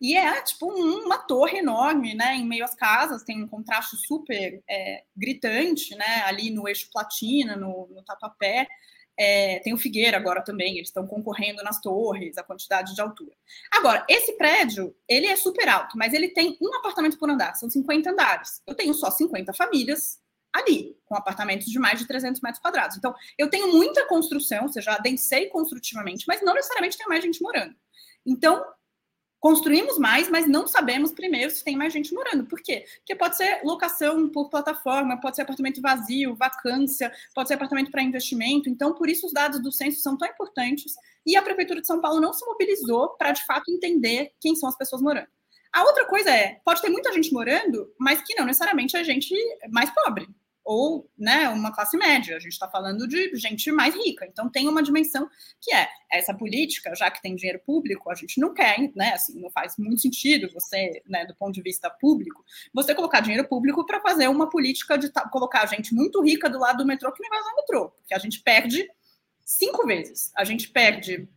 E 0.00 0.16
é 0.16 0.40
tipo 0.42 0.66
uma 0.66 1.18
torre 1.18 1.58
enorme, 1.58 2.14
né? 2.14 2.34
Em 2.36 2.46
meio 2.46 2.64
às 2.64 2.74
casas, 2.74 3.22
tem 3.22 3.42
um 3.42 3.48
contraste 3.48 3.96
super 4.06 4.62
é, 4.68 5.04
gritante, 5.14 5.94
né? 5.94 6.22
Ali 6.24 6.50
no 6.50 6.66
eixo 6.66 6.88
platina, 6.90 7.54
no, 7.54 7.86
no 7.88 8.02
tatuapé. 8.02 8.66
É, 9.18 9.58
tem 9.58 9.74
o 9.74 9.78
Figueira 9.78 10.16
agora 10.16 10.42
também, 10.42 10.76
eles 10.76 10.88
estão 10.88 11.06
concorrendo 11.06 11.62
nas 11.62 11.78
torres, 11.78 12.38
a 12.38 12.42
quantidade 12.42 12.94
de 12.94 13.00
altura. 13.02 13.36
Agora, 13.70 14.02
esse 14.08 14.32
prédio, 14.38 14.96
ele 15.06 15.26
é 15.26 15.36
super 15.36 15.68
alto, 15.68 15.98
mas 15.98 16.14
ele 16.14 16.30
tem 16.30 16.56
um 16.58 16.74
apartamento 16.76 17.18
por 17.18 17.28
andar, 17.28 17.54
são 17.54 17.68
50 17.68 18.10
andares. 18.10 18.62
Eu 18.66 18.74
tenho 18.74 18.94
só 18.94 19.10
50 19.10 19.52
famílias 19.52 20.18
ali, 20.50 20.96
com 21.04 21.14
apartamentos 21.14 21.66
de 21.66 21.78
mais 21.78 21.98
de 21.98 22.06
300 22.06 22.40
metros 22.40 22.62
quadrados. 22.62 22.96
Então, 22.96 23.14
eu 23.38 23.50
tenho 23.50 23.70
muita 23.70 24.06
construção, 24.06 24.62
ou 24.62 24.68
seja, 24.70 24.92
adensei 24.92 25.48
construtivamente, 25.48 26.24
mas 26.26 26.40
não 26.40 26.54
necessariamente 26.54 26.96
tem 26.96 27.06
mais 27.06 27.22
gente 27.22 27.42
morando. 27.42 27.74
Então, 28.24 28.64
construímos 29.40 29.98
mais, 29.98 30.28
mas 30.28 30.46
não 30.46 30.66
sabemos 30.66 31.12
primeiro 31.12 31.50
se 31.50 31.64
tem 31.64 31.76
mais 31.76 31.92
gente 31.92 32.12
morando. 32.12 32.46
Por 32.46 32.60
quê? 32.60 32.84
Porque 32.98 33.16
pode 33.16 33.36
ser 33.36 33.60
locação 33.64 34.28
por 34.28 34.50
plataforma, 34.50 35.18
pode 35.18 35.36
ser 35.36 35.42
apartamento 35.42 35.80
vazio, 35.80 36.36
vacância, 36.36 37.10
pode 37.34 37.48
ser 37.48 37.54
apartamento 37.54 37.90
para 37.90 38.02
investimento. 38.02 38.68
Então, 38.68 38.94
por 38.94 39.08
isso 39.08 39.26
os 39.26 39.32
dados 39.32 39.60
do 39.60 39.72
censo 39.72 40.00
são 40.00 40.16
tão 40.16 40.28
importantes 40.28 40.94
e 41.26 41.36
a 41.36 41.42
prefeitura 41.42 41.80
de 41.80 41.86
São 41.86 42.00
Paulo 42.00 42.20
não 42.20 42.32
se 42.32 42.44
mobilizou 42.44 43.16
para 43.16 43.32
de 43.32 43.44
fato 43.46 43.70
entender 43.72 44.32
quem 44.38 44.54
são 44.54 44.68
as 44.68 44.76
pessoas 44.76 45.00
morando. 45.00 45.28
A 45.72 45.84
outra 45.84 46.04
coisa 46.04 46.30
é, 46.30 46.60
pode 46.64 46.82
ter 46.82 46.90
muita 46.90 47.12
gente 47.12 47.32
morando, 47.32 47.92
mas 47.98 48.20
que 48.22 48.34
não 48.34 48.44
necessariamente 48.44 48.96
é 48.96 49.04
gente 49.04 49.34
mais 49.70 49.88
pobre 49.90 50.28
ou 50.64 51.10
né, 51.18 51.48
uma 51.48 51.72
classe 51.72 51.96
média. 51.96 52.36
A 52.36 52.40
gente 52.40 52.52
está 52.52 52.68
falando 52.68 53.06
de 53.08 53.34
gente 53.36 53.70
mais 53.72 53.94
rica. 53.94 54.26
Então 54.26 54.50
tem 54.50 54.68
uma 54.68 54.82
dimensão 54.82 55.28
que 55.60 55.74
é 55.74 55.88
essa 56.12 56.34
política, 56.34 56.94
já 56.94 57.10
que 57.10 57.22
tem 57.22 57.34
dinheiro 57.34 57.60
público, 57.64 58.10
a 58.10 58.14
gente 58.14 58.40
não 58.40 58.52
quer, 58.52 58.90
né? 58.94 59.12
Assim, 59.14 59.40
não 59.40 59.50
faz 59.50 59.76
muito 59.78 60.00
sentido 60.00 60.50
você, 60.52 61.02
né, 61.06 61.24
do 61.26 61.34
ponto 61.34 61.52
de 61.52 61.62
vista 61.62 61.90
público, 61.90 62.44
você 62.72 62.94
colocar 62.94 63.20
dinheiro 63.20 63.48
público 63.48 63.84
para 63.86 64.00
fazer 64.00 64.28
uma 64.28 64.48
política 64.48 64.96
de 64.98 65.10
colocar 65.30 65.66
gente 65.66 65.94
muito 65.94 66.22
rica 66.22 66.48
do 66.48 66.58
lado 66.58 66.78
do 66.78 66.86
metrô 66.86 67.12
que 67.12 67.22
não 67.22 67.30
vai 67.30 67.40
usar 67.40 67.52
o 67.52 67.56
metrô, 67.56 67.88
porque 67.90 68.14
a 68.14 68.18
gente 68.18 68.40
perde 68.40 68.88
cinco 69.44 69.86
vezes. 69.86 70.32
A 70.36 70.44
gente 70.44 70.68
perde 70.68 71.28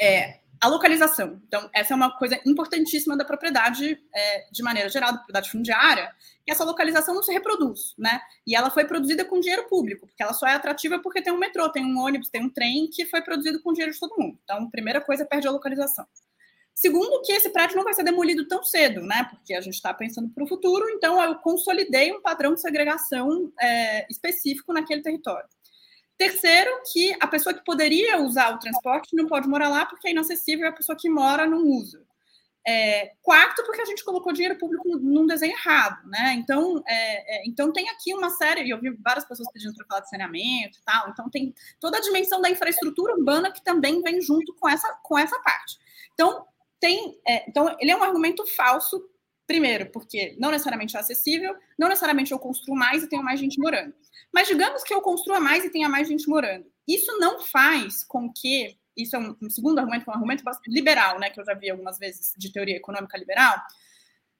é, 0.00 0.40
a 0.60 0.68
localização. 0.68 1.40
Então, 1.46 1.68
essa 1.72 1.94
é 1.94 1.96
uma 1.96 2.16
coisa 2.18 2.40
importantíssima 2.44 3.16
da 3.16 3.24
propriedade, 3.24 4.00
é, 4.14 4.46
de 4.50 4.62
maneira 4.62 4.88
geral, 4.88 5.12
da 5.12 5.18
propriedade 5.18 5.50
fundiária, 5.50 6.12
que 6.44 6.50
essa 6.50 6.64
localização 6.64 7.14
não 7.14 7.22
se 7.22 7.32
reproduz, 7.32 7.94
né? 7.96 8.20
E 8.46 8.56
ela 8.56 8.70
foi 8.70 8.84
produzida 8.84 9.24
com 9.24 9.40
dinheiro 9.40 9.68
público, 9.68 10.06
porque 10.06 10.22
ela 10.22 10.32
só 10.32 10.46
é 10.46 10.54
atrativa 10.54 10.98
porque 10.98 11.22
tem 11.22 11.32
um 11.32 11.38
metrô, 11.38 11.68
tem 11.68 11.84
um 11.84 11.98
ônibus, 11.98 12.28
tem 12.28 12.44
um 12.44 12.50
trem 12.50 12.88
que 12.90 13.06
foi 13.06 13.22
produzido 13.22 13.62
com 13.62 13.72
dinheiro 13.72 13.92
de 13.92 14.00
todo 14.00 14.18
mundo. 14.18 14.38
Então, 14.42 14.70
primeira 14.70 15.00
coisa, 15.00 15.24
perde 15.24 15.46
a 15.46 15.50
localização. 15.50 16.06
Segundo, 16.74 17.22
que 17.22 17.32
esse 17.32 17.50
prédio 17.50 17.76
não 17.76 17.82
vai 17.82 17.92
ser 17.92 18.04
demolido 18.04 18.46
tão 18.46 18.62
cedo, 18.62 19.02
né? 19.02 19.26
Porque 19.28 19.52
a 19.52 19.60
gente 19.60 19.74
está 19.74 19.92
pensando 19.92 20.28
para 20.28 20.44
o 20.44 20.46
futuro, 20.46 20.88
então 20.90 21.20
eu 21.20 21.34
consolidei 21.36 22.12
um 22.12 22.22
padrão 22.22 22.54
de 22.54 22.60
segregação 22.60 23.52
é, 23.60 24.06
específico 24.08 24.72
naquele 24.72 25.02
território. 25.02 25.48
Terceiro, 26.18 26.82
que 26.92 27.16
a 27.20 27.28
pessoa 27.28 27.54
que 27.54 27.64
poderia 27.64 28.20
usar 28.20 28.52
o 28.52 28.58
transporte 28.58 29.14
não 29.14 29.26
pode 29.26 29.48
morar 29.48 29.68
lá 29.68 29.86
porque 29.86 30.08
é 30.08 30.10
inacessível 30.10 30.66
e 30.66 30.68
a 30.68 30.72
pessoa 30.72 30.98
que 30.98 31.08
mora 31.08 31.46
não 31.46 31.64
usa. 31.64 32.04
É, 32.66 33.12
quarto, 33.22 33.64
porque 33.64 33.80
a 33.80 33.84
gente 33.84 34.04
colocou 34.04 34.32
dinheiro 34.32 34.58
público 34.58 34.98
num 34.98 35.26
desenho 35.26 35.52
errado, 35.52 36.06
né? 36.08 36.34
Então, 36.34 36.82
é, 36.86 37.36
é, 37.36 37.42
então 37.46 37.72
tem 37.72 37.88
aqui 37.88 38.12
uma 38.12 38.28
série, 38.30 38.64
e 38.64 38.70
eu 38.70 38.80
vi 38.80 38.90
várias 39.02 39.24
pessoas 39.24 39.50
pedindo 39.52 39.74
para 39.74 39.86
falar 39.86 40.00
de 40.00 40.10
saneamento 40.10 40.78
e 40.78 40.82
tal, 40.84 41.08
então 41.08 41.30
tem 41.30 41.54
toda 41.80 41.96
a 41.96 42.00
dimensão 42.00 42.42
da 42.42 42.50
infraestrutura 42.50 43.14
urbana 43.14 43.52
que 43.52 43.64
também 43.64 44.02
vem 44.02 44.20
junto 44.20 44.52
com 44.56 44.68
essa, 44.68 44.92
com 45.02 45.16
essa 45.16 45.40
parte. 45.40 45.78
Então, 46.12 46.44
tem, 46.80 47.18
é, 47.26 47.48
então, 47.48 47.74
ele 47.78 47.92
é 47.92 47.96
um 47.96 48.02
argumento 48.02 48.44
falso, 48.46 49.02
primeiro, 49.48 49.90
porque 49.90 50.36
não 50.38 50.50
necessariamente 50.50 50.94
é 50.94 51.00
acessível, 51.00 51.56
não 51.76 51.88
necessariamente 51.88 52.30
eu 52.30 52.38
construo 52.38 52.76
mais 52.76 53.02
e 53.02 53.08
tenho 53.08 53.24
mais 53.24 53.40
gente 53.40 53.58
morando. 53.58 53.94
Mas 54.32 54.46
digamos 54.46 54.84
que 54.84 54.92
eu 54.92 55.00
construa 55.00 55.40
mais 55.40 55.64
e 55.64 55.70
tenha 55.70 55.88
mais 55.88 56.06
gente 56.06 56.28
morando. 56.28 56.66
Isso 56.86 57.18
não 57.18 57.40
faz 57.40 58.04
com 58.04 58.30
que. 58.30 58.76
Isso 58.94 59.16
é 59.16 59.18
um, 59.18 59.34
um 59.40 59.48
segundo 59.48 59.78
argumento, 59.78 60.04
um 60.08 60.12
argumento 60.12 60.44
liberal, 60.66 61.18
né? 61.18 61.30
Que 61.30 61.40
eu 61.40 61.44
já 61.44 61.54
vi 61.54 61.70
algumas 61.70 61.98
vezes 61.98 62.34
de 62.36 62.52
teoria 62.52 62.76
econômica 62.76 63.16
liberal, 63.16 63.58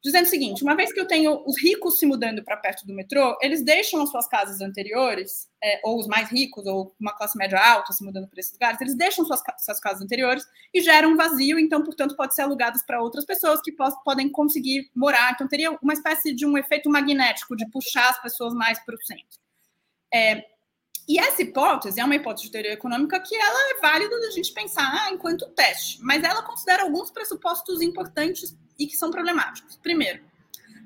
dizendo 0.02 0.26
o 0.26 0.28
seguinte: 0.28 0.62
uma 0.62 0.76
vez 0.76 0.92
que 0.92 1.00
eu 1.00 1.06
tenho 1.06 1.42
os 1.46 1.60
ricos 1.60 1.98
se 1.98 2.06
mudando 2.06 2.42
para 2.44 2.56
perto 2.56 2.86
do 2.86 2.94
metrô, 2.94 3.36
eles 3.42 3.64
deixam 3.64 4.00
as 4.02 4.10
suas 4.10 4.28
casas 4.28 4.60
anteriores, 4.60 5.48
é, 5.62 5.80
ou 5.84 5.98
os 5.98 6.06
mais 6.06 6.30
ricos, 6.30 6.66
ou 6.66 6.94
uma 7.00 7.16
classe 7.16 7.36
média 7.36 7.58
alta 7.58 7.92
se 7.92 8.04
mudando 8.04 8.28
para 8.28 8.40
esses 8.40 8.52
lugares, 8.52 8.80
eles 8.80 8.94
deixam 8.94 9.24
suas, 9.24 9.42
suas 9.58 9.80
casas 9.80 10.02
anteriores 10.02 10.44
e 10.72 10.80
geram 10.80 11.10
um 11.10 11.16
vazio, 11.16 11.58
então, 11.58 11.82
portanto, 11.82 12.16
pode 12.16 12.34
ser 12.34 12.42
alugados 12.42 12.82
para 12.82 13.02
outras 13.02 13.24
pessoas 13.24 13.60
que 13.60 13.72
podem 14.04 14.30
conseguir 14.30 14.90
morar. 14.94 15.32
Então, 15.32 15.48
teria 15.48 15.72
uma 15.82 15.92
espécie 15.92 16.34
de 16.34 16.46
um 16.46 16.56
efeito 16.56 16.88
magnético 16.88 17.56
de 17.56 17.68
puxar 17.70 18.10
as 18.10 18.22
pessoas 18.22 18.54
mais 18.54 18.78
para 18.84 18.94
o 18.94 19.02
centro. 19.04 19.38
É, 20.12 20.44
e 21.08 21.18
essa 21.18 21.40
hipótese 21.40 21.98
é 21.98 22.04
uma 22.04 22.14
hipótese 22.14 22.46
de 22.46 22.52
teoria 22.52 22.74
econômica 22.74 23.18
que 23.18 23.34
ela 23.34 23.70
é 23.70 23.80
válida 23.80 24.20
da 24.20 24.30
gente 24.30 24.52
pensar 24.52 25.10
enquanto 25.10 25.48
teste, 25.48 25.98
mas 26.02 26.22
ela 26.22 26.42
considera 26.42 26.82
alguns 26.82 27.10
pressupostos 27.10 27.80
importantes 27.80 28.54
e 28.78 28.86
que 28.86 28.94
são 28.94 29.10
problemáticos. 29.10 29.76
Primeiro, 29.78 30.22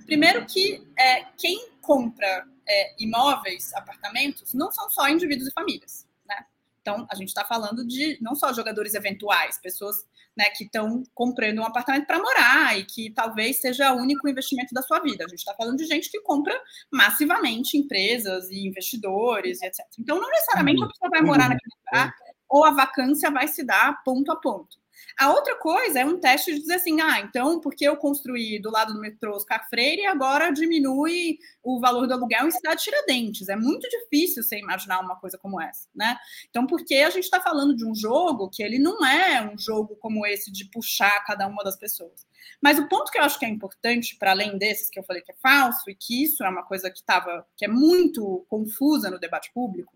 primeiro 0.06 0.46
que 0.46 0.86
é, 0.96 1.24
quem 1.36 1.68
compra 1.80 2.46
é, 2.68 2.94
imóveis, 3.02 3.74
apartamentos, 3.74 4.54
não 4.54 4.70
são 4.70 4.88
só 4.88 5.08
indivíduos 5.08 5.48
e 5.48 5.52
famílias. 5.52 6.06
Né? 6.24 6.36
Então, 6.80 7.04
a 7.10 7.16
gente 7.16 7.28
está 7.28 7.44
falando 7.44 7.84
de 7.84 8.16
não 8.20 8.36
só 8.36 8.52
jogadores 8.52 8.94
eventuais, 8.94 9.58
pessoas 9.58 10.06
né, 10.36 10.46
que 10.56 10.64
estão 10.64 11.02
comprando 11.14 11.58
um 11.58 11.64
apartamento 11.64 12.06
para 12.06 12.18
morar 12.18 12.78
e 12.78 12.84
que 12.84 13.10
talvez 13.10 13.60
seja 13.60 13.92
o 13.92 13.98
único 13.98 14.28
investimento 14.28 14.74
da 14.74 14.82
sua 14.82 15.00
vida. 15.00 15.24
A 15.24 15.28
gente 15.28 15.38
está 15.38 15.54
falando 15.54 15.76
de 15.76 15.84
gente 15.84 16.10
que 16.10 16.20
compra 16.20 16.58
massivamente 16.90 17.76
empresas 17.76 18.50
e 18.50 18.66
investidores 18.66 19.60
e 19.60 19.66
etc. 19.66 19.84
Então, 19.98 20.20
não 20.20 20.28
necessariamente 20.28 20.82
a 20.82 20.86
pessoa 20.86 21.10
vai 21.10 21.22
morar 21.22 21.48
naquele 21.48 21.74
lugar 21.86 22.14
ou 22.48 22.64
a 22.64 22.70
vacância 22.70 23.30
vai 23.30 23.48
se 23.48 23.64
dar 23.64 24.02
ponto 24.04 24.30
a 24.30 24.36
ponto. 24.36 24.81
A 25.18 25.30
outra 25.30 25.56
coisa 25.56 26.00
é 26.00 26.04
um 26.04 26.18
teste 26.18 26.52
de 26.52 26.60
dizer 26.60 26.74
assim, 26.74 27.00
ah, 27.00 27.20
então, 27.20 27.60
porque 27.60 27.86
eu 27.86 27.96
construí 27.96 28.60
do 28.60 28.70
lado 28.70 28.92
do 28.94 29.00
metrô 29.00 29.34
Oscar 29.34 29.68
Freire, 29.68 30.06
agora 30.06 30.50
diminui 30.50 31.38
o 31.62 31.80
valor 31.80 32.06
do 32.06 32.14
aluguel 32.14 32.46
em 32.46 32.50
cidade 32.50 32.82
Tiradentes. 32.82 33.48
É 33.48 33.56
muito 33.56 33.88
difícil 33.88 34.42
você 34.42 34.58
imaginar 34.58 35.00
uma 35.00 35.16
coisa 35.16 35.38
como 35.38 35.60
essa, 35.60 35.88
né? 35.94 36.16
Então, 36.48 36.66
porque 36.66 36.96
a 36.96 37.10
gente 37.10 37.24
está 37.24 37.40
falando 37.40 37.76
de 37.76 37.84
um 37.84 37.94
jogo 37.94 38.48
que 38.50 38.62
ele 38.62 38.78
não 38.78 39.04
é 39.04 39.42
um 39.42 39.58
jogo 39.58 39.96
como 39.96 40.26
esse 40.26 40.50
de 40.50 40.64
puxar 40.66 41.24
cada 41.24 41.46
uma 41.46 41.62
das 41.62 41.76
pessoas. 41.76 42.26
Mas 42.60 42.78
o 42.78 42.88
ponto 42.88 43.10
que 43.10 43.18
eu 43.18 43.22
acho 43.22 43.38
que 43.38 43.44
é 43.44 43.48
importante, 43.48 44.16
para 44.18 44.30
além 44.30 44.58
desses 44.58 44.88
que 44.88 44.98
eu 44.98 45.04
falei 45.04 45.22
que 45.22 45.32
é 45.32 45.36
falso, 45.40 45.88
e 45.90 45.94
que 45.94 46.22
isso 46.24 46.42
é 46.44 46.48
uma 46.48 46.64
coisa 46.64 46.90
que 46.90 46.98
estava, 46.98 47.46
que 47.56 47.64
é 47.64 47.68
muito 47.68 48.44
confusa 48.48 49.10
no 49.10 49.18
debate 49.18 49.52
público, 49.52 49.92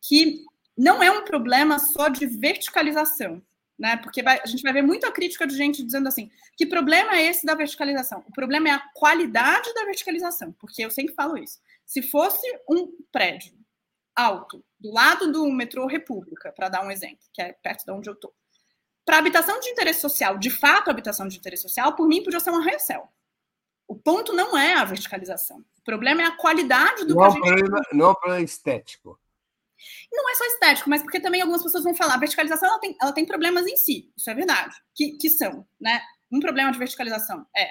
que 0.00 0.44
não 0.76 1.02
é 1.02 1.10
um 1.10 1.24
problema 1.24 1.78
só 1.78 2.08
de 2.08 2.26
verticalização 2.26 3.42
né? 3.78 3.96
Porque 3.96 4.22
vai, 4.22 4.40
a 4.42 4.46
gente 4.46 4.62
vai 4.62 4.72
ver 4.72 4.82
muita 4.82 5.10
crítica 5.10 5.46
de 5.46 5.56
gente 5.56 5.82
dizendo 5.82 6.08
assim: 6.08 6.30
que 6.56 6.66
problema 6.66 7.16
é 7.16 7.24
esse 7.24 7.44
da 7.44 7.54
verticalização? 7.54 8.24
O 8.28 8.32
problema 8.32 8.68
é 8.68 8.72
a 8.72 8.82
qualidade 8.94 9.72
da 9.74 9.84
verticalização, 9.84 10.52
porque 10.52 10.84
eu 10.84 10.90
sempre 10.90 11.14
falo 11.14 11.36
isso. 11.36 11.60
Se 11.84 12.02
fosse 12.02 12.46
um 12.68 12.92
prédio 13.10 13.52
alto, 14.14 14.64
do 14.78 14.92
lado 14.92 15.32
do 15.32 15.50
metrô 15.50 15.86
República, 15.86 16.52
para 16.52 16.68
dar 16.68 16.84
um 16.84 16.90
exemplo, 16.90 17.26
que 17.32 17.42
é 17.42 17.52
perto 17.52 17.84
de 17.84 17.90
onde 17.90 18.08
eu 18.08 18.14
estou, 18.14 18.32
para 19.04 19.18
habitação 19.18 19.60
de 19.60 19.68
interesse 19.68 20.00
social, 20.00 20.38
de 20.38 20.50
fato, 20.50 20.90
habitação 20.90 21.28
de 21.28 21.36
interesse 21.36 21.62
social, 21.62 21.94
por 21.94 22.08
mim, 22.08 22.22
podia 22.22 22.40
ser 22.40 22.50
um 22.50 22.56
arranha-céu. 22.56 23.08
O 23.86 23.94
ponto 23.94 24.32
não 24.32 24.56
é 24.56 24.74
a 24.74 24.84
verticalização. 24.84 25.58
O 25.78 25.82
problema 25.84 26.22
é 26.22 26.24
a 26.24 26.36
qualidade 26.36 27.04
do 27.04 27.14
não 27.14 27.20
que 27.20 27.26
a 27.26 27.30
gente. 27.30 27.42
Problema, 27.42 27.82
não 27.92 28.06
é 28.06 28.10
um 28.10 28.14
problema 28.14 28.42
estético. 28.42 29.20
Não 30.12 30.30
é 30.30 30.34
só 30.34 30.44
estético, 30.46 30.90
mas 30.90 31.02
porque 31.02 31.20
também 31.20 31.40
algumas 31.40 31.62
pessoas 31.62 31.84
vão 31.84 31.94
falar, 31.94 32.14
a 32.14 32.18
verticalização 32.18 32.68
ela 32.68 32.78
tem, 32.78 32.96
ela 33.00 33.12
tem 33.12 33.26
problemas 33.26 33.66
em 33.66 33.76
si, 33.76 34.10
isso 34.16 34.30
é 34.30 34.34
verdade, 34.34 34.74
que, 34.94 35.16
que 35.18 35.28
são, 35.28 35.66
né? 35.80 36.00
Um 36.30 36.40
problema 36.40 36.72
de 36.72 36.78
verticalização 36.78 37.46
é 37.56 37.70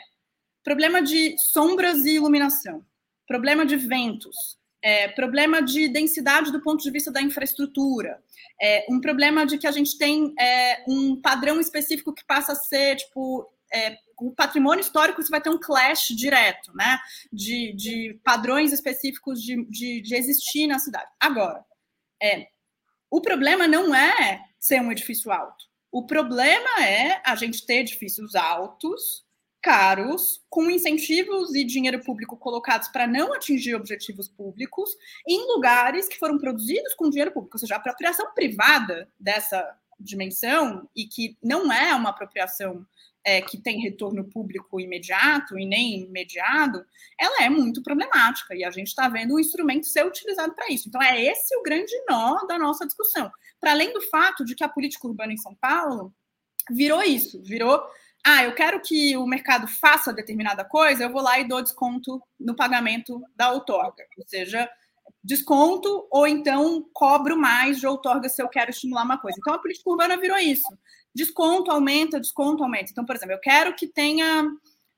problema 0.64 1.02
de 1.02 1.36
sombras 1.38 2.06
e 2.06 2.16
iluminação, 2.16 2.86
problema 3.28 3.66
de 3.66 3.76
ventos, 3.76 4.58
é, 4.82 5.10
problema 5.10 5.62
de 5.62 5.88
densidade 5.88 6.52
do 6.52 6.62
ponto 6.62 6.82
de 6.82 6.92
vista 6.92 7.12
da 7.12 7.22
infraestrutura, 7.22 8.22
é, 8.62 8.86
um 8.90 9.00
problema 9.00 9.46
de 9.46 9.58
que 9.58 9.68
a 9.68 9.72
gente 9.72 9.98
tem 9.98 10.34
é, 10.40 10.84
um 10.88 11.20
padrão 11.22 11.60
específico 11.60 12.14
que 12.14 12.26
passa 12.26 12.54
a 12.54 12.56
ser, 12.56 12.96
tipo, 12.96 13.50
é, 13.74 13.98
o 14.20 14.32
patrimônio 14.32 14.82
histórico 14.82 15.22
você 15.22 15.30
vai 15.30 15.42
ter 15.42 15.50
um 15.50 15.60
clash 15.60 16.08
direto, 16.16 16.72
né? 16.76 17.00
De, 17.32 17.74
de 17.74 18.20
padrões 18.24 18.72
específicos 18.72 19.42
de, 19.42 19.66
de, 19.66 20.02
de 20.02 20.16
existir 20.16 20.68
na 20.68 20.80
cidade. 20.80 21.10
Agora, 21.20 21.66
é, 22.22 22.48
o 23.10 23.22
problema 23.22 23.68
não 23.68 23.94
é 23.94 24.44
ser 24.60 24.82
um 24.82 24.92
edifício 24.92 25.32
alto. 25.32 25.66
O 25.92 26.06
problema 26.06 26.84
é 26.84 27.22
a 27.24 27.36
gente 27.36 27.66
ter 27.66 27.82
edifícios 27.82 28.34
altos, 28.34 29.24
caros, 29.62 30.42
com 30.50 30.70
incentivos 30.70 31.54
e 31.54 31.64
dinheiro 31.64 32.04
público 32.04 32.36
colocados 32.36 32.88
para 32.90 33.08
não 33.08 33.34
atingir 33.34 33.76
objetivos 33.76 34.28
públicos, 34.28 34.90
em 35.28 35.40
lugares 35.54 36.10
que 36.10 36.18
foram 36.18 36.38
produzidos 36.38 36.94
com 36.96 37.10
dinheiro 37.10 37.32
público, 37.32 37.56
ou 37.56 37.60
seja, 37.60 37.76
a 37.76 37.78
apropriação 37.78 38.34
privada 38.34 39.08
dessa 39.20 39.78
dimensão 40.00 40.90
e 40.96 41.06
que 41.06 41.38
não 41.42 41.72
é 41.72 41.96
uma 41.96 42.10
apropriação 42.10 42.86
é, 43.26 43.42
que 43.42 43.58
tem 43.58 43.80
retorno 43.80 44.26
público 44.26 44.80
imediato 44.80 45.58
e 45.58 45.66
nem 45.66 46.10
mediado, 46.10 46.86
ela 47.20 47.44
é 47.44 47.50
muito 47.50 47.82
problemática 47.82 48.56
e 48.56 48.64
a 48.64 48.72
gente 48.72 48.88
está 48.88 49.08
vendo 49.08 49.36
o 49.36 49.40
instrumento 49.40 49.88
ser 49.88 50.06
utilizado 50.06 50.54
para 50.54 50.70
isso. 50.70 50.90
Então, 50.90 51.02
é 51.02 51.22
esse 51.24 51.56
o 51.56 51.64
grande 51.64 51.94
nó 52.10 52.46
da 52.46 52.58
nossa 52.58 52.86
discussão. 52.86 53.32
Para 53.60 53.72
além 53.72 53.94
do 53.94 54.02
fato 54.02 54.44
de 54.44 54.56
que 54.56 54.64
a 54.64 54.70
política 54.70 55.08
urbana 55.08 55.32
em 55.32 55.38
São 55.38 55.56
Paulo 55.56 56.14
virou 56.70 57.02
isso, 57.02 57.42
virou. 57.44 57.82
Ah, 58.26 58.44
eu 58.44 58.54
quero 58.54 58.82
que 58.82 59.16
o 59.18 59.26
mercado 59.26 59.68
faça 59.68 60.14
determinada 60.14 60.64
coisa, 60.64 61.04
eu 61.04 61.12
vou 61.12 61.22
lá 61.22 61.40
e 61.40 61.48
dou 61.48 61.62
desconto 61.62 62.22
no 62.40 62.56
pagamento 62.56 63.22
da 63.36 63.52
outorga. 63.52 64.06
Ou 64.18 64.26
seja, 64.28 64.70
desconto 65.24 66.08
ou 66.12 66.28
então 66.28 66.86
cobro 66.94 67.38
mais 67.38 67.80
de 67.80 67.88
outorga 67.88 68.28
se 68.28 68.42
eu 68.42 68.50
quero 68.50 68.72
estimular 68.72 69.04
uma 69.04 69.18
coisa. 69.18 69.38
Então 69.40 69.54
a 69.54 69.60
política 69.60 69.90
urbana 69.90 70.18
virou 70.18 70.38
isso. 70.38 70.68
Desconto 71.16 71.72
aumenta, 71.72 72.20
desconto 72.20 72.64
aumenta. 72.64 72.92
Então, 72.92 73.06
por 73.06 73.16
exemplo, 73.16 73.36
eu 73.36 73.40
quero 73.40 73.76
que 73.76 73.88
tenha 73.88 74.46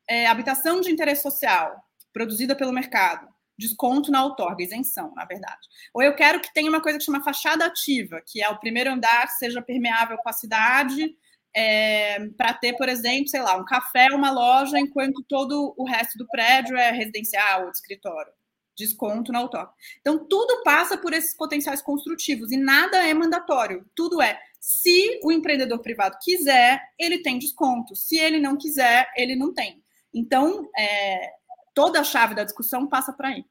é, 0.08 0.28
habitação 0.28 0.82
de 0.82 0.92
interesse 0.92 1.24
social 1.24 1.76
produzida 2.14 2.56
pelo 2.56 2.72
mercado. 2.72 3.28
Desconto 3.58 4.12
na 4.12 4.24
outorga, 4.24 4.64
isenção, 4.64 5.14
na 5.16 5.26
verdade. 5.26 5.68
Ou 5.94 6.02
eu 6.02 6.16
quero 6.16 6.42
que 6.42 6.54
tenha 6.54 6.70
uma 6.70 6.82
coisa 6.82 6.98
que 6.98 7.04
chama 7.04 7.24
fachada 7.24 7.66
ativa, 7.66 8.22
que 8.26 8.42
é 8.42 8.50
o 8.50 8.60
primeiro 8.60 8.92
andar 8.92 9.28
seja 9.30 9.62
permeável 9.62 10.18
com 10.18 10.30
a 10.30 10.34
cidade, 10.34 11.16
é, 11.56 12.28
para 12.38 12.54
ter, 12.54 12.74
por 12.74 12.90
exemplo, 12.90 13.30
sei 13.30 13.42
lá, 13.42 13.56
um 13.56 13.64
café, 13.64 14.08
uma 14.14 14.30
loja, 14.30 14.78
enquanto 14.78 15.24
todo 15.24 15.74
o 15.78 15.86
resto 15.86 16.18
do 16.18 16.28
prédio 16.28 16.76
é 16.76 16.92
residencial 16.92 17.66
ou 17.66 17.72
de 17.72 17.78
escritório 17.78 18.32
desconto 18.78 19.32
na 19.32 19.42
outorga. 19.42 19.72
Então, 20.02 20.28
tudo 20.28 20.62
passa 20.64 20.98
por 20.98 21.14
esses 21.14 21.34
potenciais 21.34 21.82
construtivos 21.82 22.52
e 22.52 22.58
nada 22.58 23.08
é 23.08 23.14
mandatório. 23.14 23.86
Tudo 23.96 24.22
é, 24.22 24.40
se 24.66 25.20
o 25.24 25.32
empreendedor 25.32 25.78
privado 25.78 26.18
quiser, 26.20 26.82
ele 26.98 27.20
tem 27.20 27.38
desconto. 27.38 27.96
Se 27.96 28.18
ele 28.18 28.40
não 28.40 28.58
quiser, 28.58 29.08
ele 29.16 29.36
não 29.36 29.54
tem. 29.54 29.84
Então, 30.12 30.68
é, 30.76 31.34
toda 31.72 32.00
a 32.00 32.04
chave 32.04 32.34
da 32.34 32.44
discussão 32.44 32.88
passa 32.88 33.14
por 33.14 33.28
aí. 33.28 33.46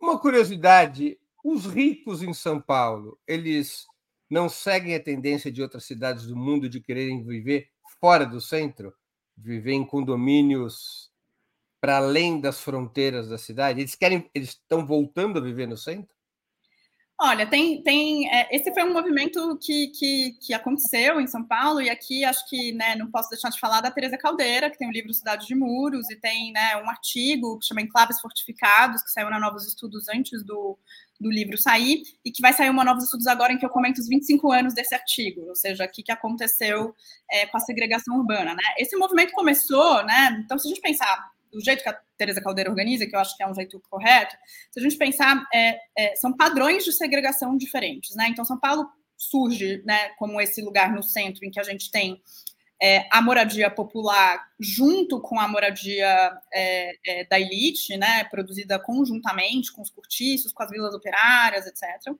Uma 0.00 0.18
curiosidade: 0.18 1.20
os 1.44 1.66
ricos 1.66 2.22
em 2.22 2.32
São 2.32 2.58
Paulo, 2.58 3.20
eles 3.26 3.86
não 4.30 4.48
seguem 4.48 4.94
a 4.94 5.02
tendência 5.02 5.52
de 5.52 5.60
outras 5.60 5.84
cidades 5.84 6.26
do 6.26 6.34
mundo 6.34 6.70
de 6.70 6.80
quererem 6.80 7.22
viver 7.22 7.68
fora 8.00 8.24
do 8.24 8.40
centro, 8.40 8.94
viver 9.36 9.72
em 9.72 9.84
condomínios 9.84 11.12
para 11.82 11.98
além 11.98 12.40
das 12.40 12.62
fronteiras 12.62 13.28
da 13.28 13.36
cidade? 13.36 13.80
Eles 13.80 13.94
querem, 13.94 14.30
eles 14.34 14.50
estão 14.50 14.86
voltando 14.86 15.38
a 15.38 15.42
viver 15.42 15.68
no 15.68 15.76
centro? 15.76 16.14
Olha, 17.22 17.46
tem, 17.46 17.82
tem 17.82 18.34
é, 18.34 18.48
esse 18.50 18.72
foi 18.72 18.82
um 18.82 18.94
movimento 18.94 19.58
que, 19.58 19.88
que, 19.88 20.32
que, 20.40 20.54
aconteceu 20.54 21.20
em 21.20 21.26
São 21.26 21.44
Paulo, 21.44 21.82
e 21.82 21.90
aqui 21.90 22.24
acho 22.24 22.48
que 22.48 22.72
né, 22.72 22.96
não 22.96 23.10
posso 23.10 23.28
deixar 23.28 23.50
de 23.50 23.60
falar 23.60 23.82
da 23.82 23.90
Teresa 23.90 24.16
Caldeira, 24.16 24.70
que 24.70 24.78
tem 24.78 24.88
o 24.88 24.92
livro 24.92 25.12
Cidade 25.12 25.46
de 25.46 25.54
Muros, 25.54 26.08
e 26.08 26.16
tem 26.16 26.50
né, 26.50 26.78
um 26.82 26.88
artigo 26.88 27.58
que 27.58 27.66
chama 27.66 27.82
Enclaves 27.82 28.18
Fortificados, 28.22 29.02
que 29.02 29.10
saiu 29.10 29.28
na 29.28 29.38
Novos 29.38 29.66
Estudos 29.66 30.08
antes 30.08 30.42
do, 30.42 30.78
do 31.20 31.30
livro 31.30 31.58
sair, 31.58 32.04
e 32.24 32.30
que 32.32 32.40
vai 32.40 32.54
sair 32.54 32.70
uma 32.70 32.84
Novos 32.86 33.04
Estudos 33.04 33.26
agora 33.26 33.52
em 33.52 33.58
que 33.58 33.66
eu 33.66 33.70
comento 33.70 34.00
os 34.00 34.08
25 34.08 34.50
anos 34.50 34.72
desse 34.72 34.94
artigo, 34.94 35.42
ou 35.46 35.54
seja, 35.54 35.84
o 35.84 35.90
que, 35.90 36.02
que 36.02 36.12
aconteceu 36.12 36.94
é, 37.30 37.44
com 37.44 37.58
a 37.58 37.60
segregação 37.60 38.16
urbana. 38.16 38.54
Né? 38.54 38.62
Esse 38.78 38.96
movimento 38.96 39.32
começou, 39.32 40.02
né? 40.04 40.42
Então, 40.42 40.58
se 40.58 40.66
a 40.66 40.70
gente 40.70 40.80
pensar 40.80 41.30
do 41.52 41.60
jeito 41.60 41.82
que 41.82 41.88
a 41.88 41.98
Teresa 42.16 42.40
Caldeira 42.40 42.70
organiza, 42.70 43.06
que 43.06 43.14
eu 43.14 43.20
acho 43.20 43.36
que 43.36 43.42
é 43.42 43.48
um 43.48 43.54
jeito 43.54 43.80
correto, 43.88 44.36
se 44.70 44.78
a 44.78 44.82
gente 44.82 44.96
pensar, 44.96 45.44
é, 45.52 45.78
é, 45.96 46.16
são 46.16 46.36
padrões 46.36 46.84
de 46.84 46.92
segregação 46.92 47.56
diferentes, 47.56 48.14
né? 48.14 48.28
Então, 48.28 48.44
São 48.44 48.58
Paulo 48.58 48.88
surge, 49.16 49.82
né, 49.84 50.08
como 50.18 50.40
esse 50.40 50.62
lugar 50.62 50.92
no 50.92 51.02
centro 51.02 51.44
em 51.44 51.50
que 51.50 51.60
a 51.60 51.62
gente 51.62 51.90
tem 51.90 52.22
é, 52.82 53.06
a 53.12 53.20
moradia 53.20 53.70
popular 53.70 54.42
junto 54.58 55.20
com 55.20 55.38
a 55.38 55.46
moradia 55.46 56.32
é, 56.52 56.92
é, 57.06 57.24
da 57.26 57.38
elite, 57.38 57.96
né, 57.98 58.24
produzida 58.24 58.78
conjuntamente 58.78 59.70
com 59.72 59.82
os 59.82 59.90
cortiços, 59.90 60.52
com 60.52 60.62
as 60.62 60.70
vilas 60.70 60.94
operárias, 60.94 61.66
etc. 61.66 62.14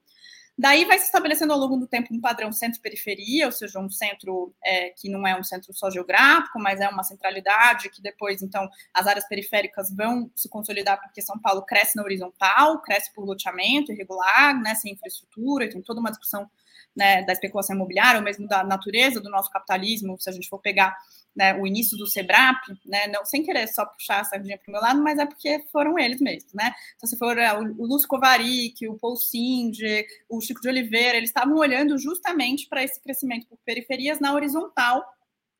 Daí 0.60 0.84
vai 0.84 0.98
se 0.98 1.06
estabelecendo 1.06 1.54
ao 1.54 1.58
longo 1.58 1.78
do 1.78 1.86
tempo 1.86 2.12
um 2.12 2.20
padrão 2.20 2.52
centro-periferia, 2.52 3.46
ou 3.46 3.52
seja, 3.52 3.80
um 3.80 3.88
centro 3.88 4.54
é, 4.62 4.90
que 4.90 5.08
não 5.08 5.26
é 5.26 5.34
um 5.34 5.42
centro 5.42 5.72
só 5.72 5.88
geográfico, 5.88 6.60
mas 6.60 6.78
é 6.80 6.86
uma 6.86 7.02
centralidade, 7.02 7.88
que 7.88 8.02
depois, 8.02 8.42
então, 8.42 8.68
as 8.92 9.06
áreas 9.06 9.26
periféricas 9.26 9.90
vão 9.90 10.30
se 10.36 10.50
consolidar 10.50 11.00
porque 11.00 11.22
São 11.22 11.38
Paulo 11.38 11.62
cresce 11.62 11.96
na 11.96 12.02
horizontal, 12.02 12.78
cresce 12.82 13.10
por 13.14 13.24
loteamento 13.24 13.90
irregular, 13.90 14.60
né, 14.60 14.74
sem 14.74 14.92
infraestrutura, 14.92 15.66
tem 15.66 15.80
toda 15.80 15.98
uma 15.98 16.10
discussão 16.10 16.46
né, 16.94 17.22
da 17.22 17.32
especulação 17.32 17.74
imobiliária, 17.74 18.18
ou 18.18 18.24
mesmo 18.24 18.46
da 18.46 18.62
natureza 18.62 19.18
do 19.18 19.30
nosso 19.30 19.50
capitalismo, 19.50 20.20
se 20.20 20.28
a 20.28 20.32
gente 20.32 20.46
for 20.46 20.58
pegar 20.58 20.94
né, 21.34 21.54
o 21.54 21.66
início 21.66 21.96
do 21.96 22.06
SEBRAP, 22.06 22.58
né, 22.84 23.06
não, 23.08 23.24
sem 23.24 23.42
querer 23.42 23.68
só 23.68 23.86
puxar 23.86 24.20
a 24.20 24.24
sardinha 24.24 24.58
para 24.58 24.68
o 24.68 24.72
meu 24.72 24.80
lado, 24.80 25.02
mas 25.02 25.18
é 25.18 25.26
porque 25.26 25.64
foram 25.70 25.98
eles 25.98 26.20
mesmos. 26.20 26.52
Né? 26.52 26.74
Então, 26.96 27.08
se 27.08 27.16
for 27.16 27.38
é, 27.38 27.52
o, 27.56 27.62
Lúcio 27.86 28.08
Kovarik, 28.08 28.86
o 28.88 28.98
Paul 28.98 29.16
Sinde, 29.16 30.04
o 30.28 30.40
Chico 30.40 30.60
de 30.60 30.68
Oliveira, 30.68 31.16
eles 31.16 31.30
estavam 31.30 31.56
olhando 31.56 31.96
justamente 31.98 32.68
para 32.68 32.82
esse 32.82 33.00
crescimento 33.00 33.46
por 33.46 33.58
periferias 33.64 34.20
na 34.20 34.34
horizontal, 34.34 35.04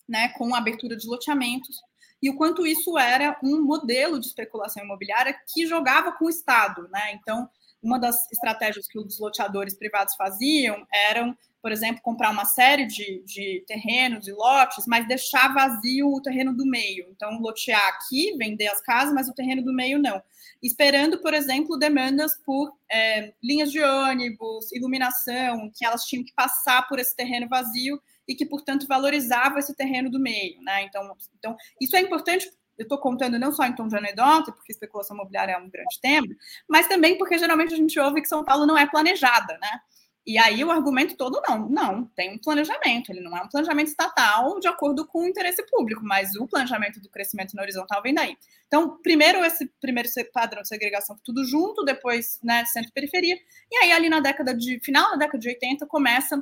né, 0.09 0.29
com 0.31 0.55
abertura 0.55 0.97
de 0.97 1.07
loteamentos, 1.07 1.81
e 2.23 2.29
o 2.29 2.37
quanto 2.37 2.67
isso 2.67 2.99
era 2.99 3.39
um 3.43 3.63
modelo 3.63 4.21
de 4.21 4.27
especulação 4.27 4.85
imobiliária 4.85 5.35
que 5.55 5.67
jogava 5.67 6.13
com 6.13 6.27
o 6.27 6.31
Estado. 6.31 6.87
Né? 6.91 7.13
Então, 7.15 7.49
uma 7.83 7.99
das 7.99 8.31
estratégias 8.31 8.87
que 8.87 8.99
os 8.99 9.19
loteadores 9.19 9.75
privados 9.75 10.15
faziam 10.15 10.87
eram, 10.93 11.37
por 11.63 11.73
exemplo, 11.73 12.01
comprar 12.03 12.31
uma 12.31 12.45
série 12.45 12.87
de, 12.87 13.23
de 13.25 13.65
terrenos 13.67 14.27
e 14.27 14.33
lotes, 14.33 14.87
mas 14.87 15.07
deixar 15.07 15.53
vazio 15.53 16.09
o 16.09 16.23
terreno 16.23 16.55
do 16.55 16.67
meio. 16.67 17.07
Então, 17.11 17.39
lotear 17.41 17.87
aqui, 17.89 18.37
vender 18.37 18.69
as 18.69 18.81
casas, 18.81 19.13
mas 19.15 19.29
o 19.29 19.35
terreno 19.35 19.63
do 19.63 19.73
meio 19.73 19.99
não. 19.99 20.23
Esperando, 20.63 21.19
por 21.21 21.35
exemplo, 21.35 21.79
demandas 21.79 22.33
por 22.45 22.73
é, 22.91 23.33
linhas 23.43 23.71
de 23.71 23.81
ônibus, 23.83 24.73
iluminação, 24.73 25.71
que 25.75 25.85
elas 25.85 26.05
tinham 26.05 26.25
que 26.25 26.33
passar 26.33 26.89
por 26.89 26.99
esse 26.99 27.15
terreno 27.15 27.49
vazio 27.49 28.01
e 28.27 28.35
que, 28.35 28.47
portanto, 28.47 28.87
valorizava 28.87 29.59
esse 29.59 29.75
terreno 29.75 30.11
do 30.11 30.19
meio. 30.19 30.61
Né? 30.63 30.85
Então, 30.85 31.17
então, 31.39 31.57
isso 31.81 31.97
é 31.97 32.01
importante 32.01 32.51
eu 32.81 32.85
estou 32.85 32.97
contando 32.97 33.39
não 33.39 33.53
só 33.53 33.67
em 33.67 33.75
tom 33.75 33.87
de 33.87 33.95
anedota, 33.95 34.53
porque 34.53 34.73
especulação 34.73 35.15
imobiliária 35.15 35.53
é 35.53 35.59
um 35.59 35.69
grande 35.69 36.01
tema, 36.01 36.27
mas 36.67 36.89
também 36.89 37.19
porque 37.19 37.37
geralmente 37.37 37.75
a 37.75 37.77
gente 37.77 38.01
ouve 38.01 38.23
que 38.23 38.29
São 38.29 38.43
Paulo 38.43 38.65
não 38.65 38.79
é 38.79 38.87
planejada, 38.87 39.59
né? 39.61 39.81
E 40.27 40.37
aí 40.39 40.63
o 40.63 40.71
argumento 40.71 41.17
todo 41.17 41.41
não, 41.49 41.69
não, 41.69 42.05
tem 42.15 42.35
um 42.35 42.39
planejamento, 42.39 43.11
ele 43.11 43.21
não 43.21 43.37
é 43.37 43.43
um 43.43 43.49
planejamento 43.49 43.89
estatal 43.89 44.61
de 44.61 44.69
acordo 44.69 45.07
com 45.07 45.23
o 45.23 45.27
interesse 45.27 45.65
público, 45.67 46.03
mas 46.05 46.35
o 46.37 46.47
planejamento 46.47 47.01
do 47.01 47.09
crescimento 47.09 47.57
na 47.57 47.63
horizontal 47.63 48.03
vem 48.03 48.15
daí. 48.15 48.37
Então, 48.67 48.99
primeiro 49.03 49.43
esse 49.45 49.67
primeiro 49.81 50.09
padrão 50.33 50.63
de 50.63 50.69
segregação 50.69 51.19
tudo 51.25 51.45
junto, 51.45 51.85
depois, 51.85 52.39
né, 52.43 52.65
centro-periferia, 52.67 53.37
e 53.71 53.77
aí 53.79 53.93
ali 53.93 54.09
na 54.09 54.21
década 54.21 54.55
de 54.55 54.79
final 54.81 55.11
da 55.13 55.17
década 55.17 55.39
de 55.39 55.49
80 55.49 55.87
começa 55.87 56.41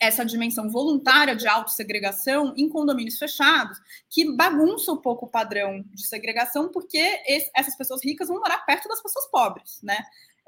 essa 0.00 0.24
dimensão 0.24 0.68
voluntária 0.68 1.36
de 1.36 1.46
autossegregação 1.46 2.52
em 2.56 2.68
condomínios 2.68 3.16
fechados, 3.16 3.78
que 4.10 4.36
bagunça 4.36 4.92
um 4.92 4.96
pouco 4.96 5.26
o 5.26 5.30
padrão 5.30 5.84
de 5.92 6.06
segregação, 6.06 6.68
porque 6.68 6.98
esse, 7.26 7.50
essas 7.54 7.76
pessoas 7.76 8.04
ricas 8.04 8.28
vão 8.28 8.38
morar 8.38 8.58
perto 8.66 8.88
das 8.88 9.00
pessoas 9.00 9.26
pobres, 9.30 9.80
né? 9.82 9.98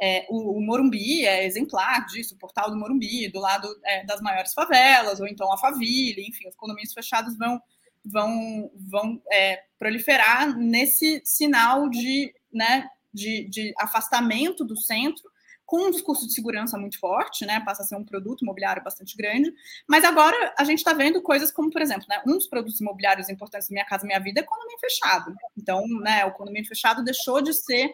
É, 0.00 0.26
o, 0.28 0.58
o, 0.58 0.60
Morumbi 0.60 1.24
é 1.24 1.44
exemplar 1.46 2.04
disso, 2.06 2.34
o 2.34 2.38
portal 2.38 2.70
do 2.70 2.76
Morumbi, 2.76 3.28
do 3.28 3.40
lado 3.40 3.68
é, 3.84 4.04
das 4.04 4.20
maiores 4.20 4.52
favelas, 4.52 5.20
ou 5.20 5.26
então 5.26 5.50
a 5.52 5.58
Faville, 5.58 6.26
enfim, 6.28 6.48
os 6.48 6.54
condomínios 6.54 6.92
fechados 6.92 7.36
vão, 7.38 7.60
vão, 8.04 8.70
vão 8.74 9.22
é, 9.32 9.62
proliferar 9.78 10.56
nesse 10.56 11.22
sinal 11.24 11.88
de, 11.88 12.34
né, 12.52 12.88
de, 13.12 13.48
de 13.48 13.74
afastamento 13.78 14.64
do 14.64 14.76
centro 14.76 15.30
com 15.66 15.88
um 15.88 15.90
discurso 15.90 16.26
de 16.26 16.32
segurança 16.32 16.78
muito 16.78 16.98
forte, 16.98 17.44
né? 17.44 17.58
Passa 17.60 17.82
a 17.82 17.84
ser 17.84 17.96
um 17.96 18.04
produto 18.04 18.42
imobiliário 18.42 18.84
bastante 18.84 19.16
grande. 19.16 19.52
Mas 19.86 20.04
agora 20.04 20.54
a 20.56 20.62
gente 20.62 20.78
está 20.78 20.92
vendo 20.92 21.20
coisas 21.20 21.50
como, 21.50 21.72
por 21.72 21.82
exemplo, 21.82 22.06
né, 22.08 22.22
um 22.24 22.34
dos 22.34 22.46
produtos 22.46 22.80
imobiliários 22.80 23.28
importantes 23.28 23.68
da 23.68 23.72
Minha 23.72 23.84
Casa 23.84 24.06
Minha 24.06 24.20
Vida 24.20 24.40
é 24.40 24.44
condomínio 24.44 24.78
fechado. 24.78 25.34
Então, 25.58 25.84
né, 26.00 26.24
o 26.24 26.32
condomínio 26.32 26.68
fechado 26.68 27.02
deixou 27.02 27.42
de 27.42 27.52
ser 27.52 27.92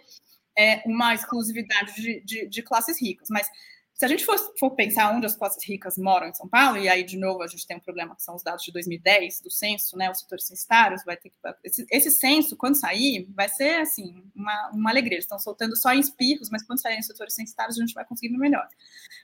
é, 0.57 0.83
uma 0.87 1.15
exclusividade 1.15 1.95
de, 1.95 2.21
de, 2.25 2.47
de 2.49 2.63
classes 2.63 3.01
ricas. 3.01 3.29
Mas 3.31 3.49
se 3.95 4.07
a 4.07 4.09
gente 4.09 4.25
for, 4.25 4.37
for, 4.59 4.71
pensar 4.73 5.15
onde 5.15 5.27
as 5.27 5.37
classes 5.37 5.63
ricas 5.65 5.97
moram 5.97 6.27
em 6.27 6.35
São 6.35 6.49
Paulo, 6.49 6.79
e 6.79 6.89
aí, 6.89 7.05
de 7.05 7.17
novo, 7.17 7.43
a 7.43 7.47
gente 7.47 7.67
tem 7.67 7.77
um 7.77 7.81
problema 7.81 8.17
que 8.17 8.23
são 8.23 8.35
os 8.35 8.43
dados 8.43 8.65
de 8.65 8.73
2010 8.73 9.41
do 9.43 9.51
censo, 9.51 9.97
né? 9.97 10.11
Os 10.11 10.19
setores 10.19 10.47
censitários, 10.47 11.05
vai 11.05 11.17
ter 11.17 11.31
que. 11.31 11.37
Esse, 11.63 11.87
esse 11.91 12.11
censo, 12.11 12.57
quando 12.57 12.75
sair, 12.75 13.29
vai 13.35 13.49
ser 13.49 13.81
assim, 13.81 14.25
uma, 14.35 14.71
uma 14.71 14.91
alegria. 14.91 15.15
Eles 15.17 15.25
estão 15.25 15.39
soltando 15.39 15.77
só 15.77 15.93
em 15.93 16.01
espirros, 16.01 16.51
mas 16.51 16.65
quando 16.65 16.81
saírem 16.81 17.01
os 17.01 17.07
setores 17.07 17.35
censitários, 17.35 17.79
a 17.79 17.81
gente 17.81 17.95
vai 17.95 18.05
conseguir 18.05 18.37
melhor. 18.37 18.67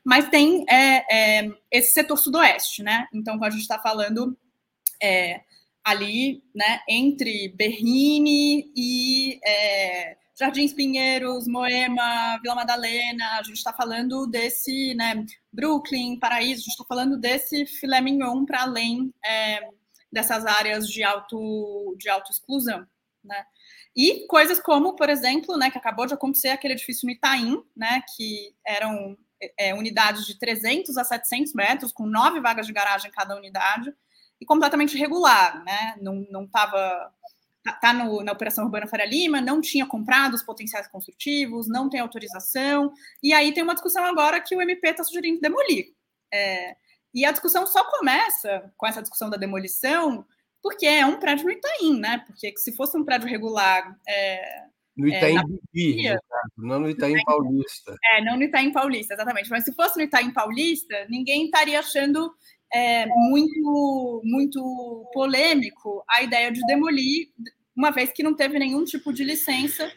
Mas 0.04 0.28
tem 0.28 0.64
é, 0.68 1.40
é, 1.40 1.50
esse 1.72 1.92
setor 1.92 2.16
sudoeste, 2.16 2.82
né? 2.82 3.08
Então, 3.12 3.36
quando 3.36 3.48
a 3.48 3.50
gente 3.50 3.62
está 3.62 3.78
falando 3.78 4.38
é, 5.02 5.40
ali, 5.82 6.42
né, 6.54 6.80
entre 6.88 7.48
Berrini 7.48 8.70
e 8.76 9.40
é, 9.44 10.16
Jardins 10.38 10.72
Pinheiros, 10.72 11.48
Moema, 11.48 12.38
Vila 12.40 12.54
Madalena, 12.54 13.38
a 13.38 13.42
gente 13.42 13.56
está 13.56 13.72
falando 13.72 14.24
desse, 14.26 14.94
né, 14.94 15.26
Brooklyn, 15.52 16.18
Paraíso, 16.18 16.60
a 16.60 16.64
gente 16.64 16.68
está 16.68 16.84
falando 16.84 17.18
desse 17.18 17.66
filé 17.66 18.00
mignon 18.00 18.44
para 18.44 18.62
além 18.62 19.12
é, 19.24 19.68
dessas 20.12 20.46
áreas 20.46 20.88
de 20.88 21.02
auto 21.02 21.96
de 21.98 22.08
autoexclusão, 22.08 22.86
né? 23.24 23.44
E 23.96 24.28
coisas 24.28 24.60
como, 24.60 24.94
por 24.94 25.10
exemplo, 25.10 25.56
né, 25.56 25.72
que 25.72 25.78
acabou 25.78 26.06
de 26.06 26.14
acontecer 26.14 26.50
aquele 26.50 26.74
edifício 26.74 27.04
no 27.04 27.12
Itaim, 27.12 27.60
né, 27.76 28.00
que 28.14 28.54
eram 28.64 29.18
é, 29.58 29.74
unidades 29.74 30.24
de 30.24 30.38
300 30.38 30.96
a 30.96 31.02
700 31.02 31.52
metros, 31.52 31.90
com 31.90 32.06
nove 32.06 32.40
vagas 32.40 32.64
de 32.64 32.72
garagem 32.72 33.08
em 33.08 33.12
cada 33.12 33.36
unidade, 33.36 33.92
e 34.40 34.46
completamente 34.46 34.94
irregular, 34.94 35.64
né? 35.64 35.96
Não 36.00 36.44
estava 36.44 37.12
tá, 37.72 37.92
tá 37.92 37.92
na 37.92 38.32
Operação 38.32 38.64
Urbana 38.64 38.86
Faria 38.86 39.06
Lima, 39.06 39.40
não 39.40 39.60
tinha 39.60 39.86
comprado 39.86 40.34
os 40.34 40.42
potenciais 40.42 40.88
construtivos, 40.88 41.68
não 41.68 41.88
tem 41.88 42.00
autorização, 42.00 42.92
e 43.22 43.32
aí 43.32 43.52
tem 43.52 43.62
uma 43.62 43.74
discussão 43.74 44.04
agora 44.04 44.40
que 44.40 44.54
o 44.54 44.62
MP 44.62 44.88
está 44.88 45.04
sugerindo 45.04 45.40
demolir. 45.40 45.94
É, 46.32 46.76
e 47.14 47.24
a 47.24 47.32
discussão 47.32 47.66
só 47.66 47.84
começa 47.90 48.72
com 48.76 48.86
essa 48.86 49.00
discussão 49.00 49.30
da 49.30 49.36
demolição, 49.36 50.24
porque 50.62 50.86
é 50.86 51.06
um 51.06 51.18
prédio 51.18 51.46
no 51.46 51.52
Itaim, 51.52 51.98
né? 51.98 52.22
Porque 52.26 52.52
se 52.56 52.72
fosse 52.72 52.96
um 52.96 53.04
prédio 53.04 53.28
regular. 53.28 53.96
É, 54.06 54.62
no 54.96 55.08
é, 55.08 55.16
Itaim 55.16 55.38
é, 55.38 55.42
Bibi, 55.72 56.18
não 56.56 56.80
no 56.80 56.90
Itaim 56.90 57.22
Paulista. 57.24 57.94
É, 58.12 58.22
não 58.22 58.36
no 58.36 58.42
Itaim 58.42 58.72
Paulista, 58.72 59.14
exatamente. 59.14 59.48
Mas 59.48 59.64
se 59.64 59.72
fosse 59.72 59.96
no 59.96 60.02
Itaim 60.02 60.32
Paulista, 60.32 61.06
ninguém 61.08 61.44
estaria 61.44 61.78
achando 61.78 62.32
é, 62.72 63.06
muito, 63.06 64.22
muito 64.24 65.10
polêmico 65.12 66.04
a 66.08 66.22
ideia 66.22 66.50
de 66.50 66.60
demolir, 66.66 67.28
uma 67.78 67.92
vez 67.92 68.10
que 68.10 68.24
não 68.24 68.34
teve 68.34 68.58
nenhum 68.58 68.84
tipo 68.84 69.12
de 69.12 69.22
licença 69.22 69.88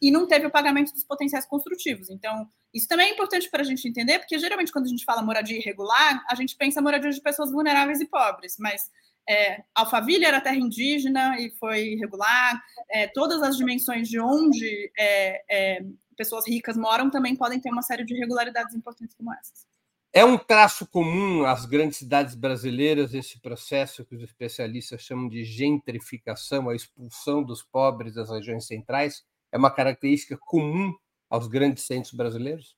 e 0.00 0.10
não 0.10 0.28
teve 0.28 0.46
o 0.46 0.50
pagamento 0.50 0.92
dos 0.92 1.04
potenciais 1.04 1.46
construtivos. 1.46 2.10
Então, 2.10 2.46
isso 2.72 2.86
também 2.86 3.08
é 3.08 3.12
importante 3.14 3.48
para 3.50 3.62
a 3.62 3.64
gente 3.64 3.88
entender, 3.88 4.18
porque 4.18 4.38
geralmente 4.38 4.70
quando 4.70 4.84
a 4.84 4.88
gente 4.88 5.06
fala 5.06 5.22
moradia 5.22 5.56
irregular, 5.56 6.22
a 6.28 6.34
gente 6.34 6.54
pensa 6.54 6.82
moradia 6.82 7.10
de 7.10 7.20
pessoas 7.20 7.50
vulneráveis 7.50 7.98
e 7.98 8.06
pobres, 8.06 8.56
mas 8.58 8.90
é, 9.26 9.64
Alphaville 9.74 10.24
era 10.24 10.40
terra 10.40 10.56
indígena 10.56 11.40
e 11.40 11.50
foi 11.52 11.94
irregular, 11.94 12.62
é, 12.90 13.06
todas 13.08 13.42
as 13.42 13.56
dimensões 13.56 14.06
de 14.06 14.20
onde 14.20 14.92
é, 14.98 15.42
é 15.50 15.84
pessoas 16.16 16.46
ricas 16.46 16.76
moram 16.76 17.08
também 17.08 17.34
podem 17.34 17.58
ter 17.58 17.70
uma 17.70 17.80
série 17.80 18.04
de 18.04 18.14
irregularidades 18.14 18.74
importantes 18.74 19.16
como 19.16 19.32
essas. 19.32 19.66
É 20.12 20.24
um 20.24 20.36
traço 20.36 20.86
comum 20.88 21.44
às 21.44 21.64
grandes 21.64 21.98
cidades 21.98 22.34
brasileiras 22.34 23.14
esse 23.14 23.40
processo 23.40 24.04
que 24.04 24.16
os 24.16 24.22
especialistas 24.22 25.02
chamam 25.02 25.28
de 25.28 25.44
gentrificação, 25.44 26.68
a 26.68 26.74
expulsão 26.74 27.44
dos 27.44 27.62
pobres 27.62 28.14
das 28.14 28.28
regiões 28.28 28.66
centrais? 28.66 29.24
É 29.52 29.58
uma 29.58 29.70
característica 29.70 30.36
comum 30.36 30.92
aos 31.28 31.46
grandes 31.46 31.84
centros 31.84 32.12
brasileiros? 32.12 32.76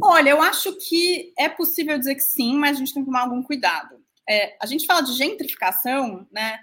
Olha, 0.00 0.30
eu 0.30 0.40
acho 0.40 0.76
que 0.78 1.32
é 1.36 1.48
possível 1.48 1.98
dizer 1.98 2.14
que 2.14 2.20
sim, 2.20 2.56
mas 2.56 2.76
a 2.76 2.78
gente 2.78 2.94
tem 2.94 3.02
que 3.02 3.06
tomar 3.06 3.22
algum 3.22 3.42
cuidado. 3.42 3.96
É, 4.28 4.56
a 4.60 4.66
gente 4.66 4.86
fala 4.86 5.00
de 5.00 5.12
gentrificação, 5.12 6.26
né? 6.30 6.58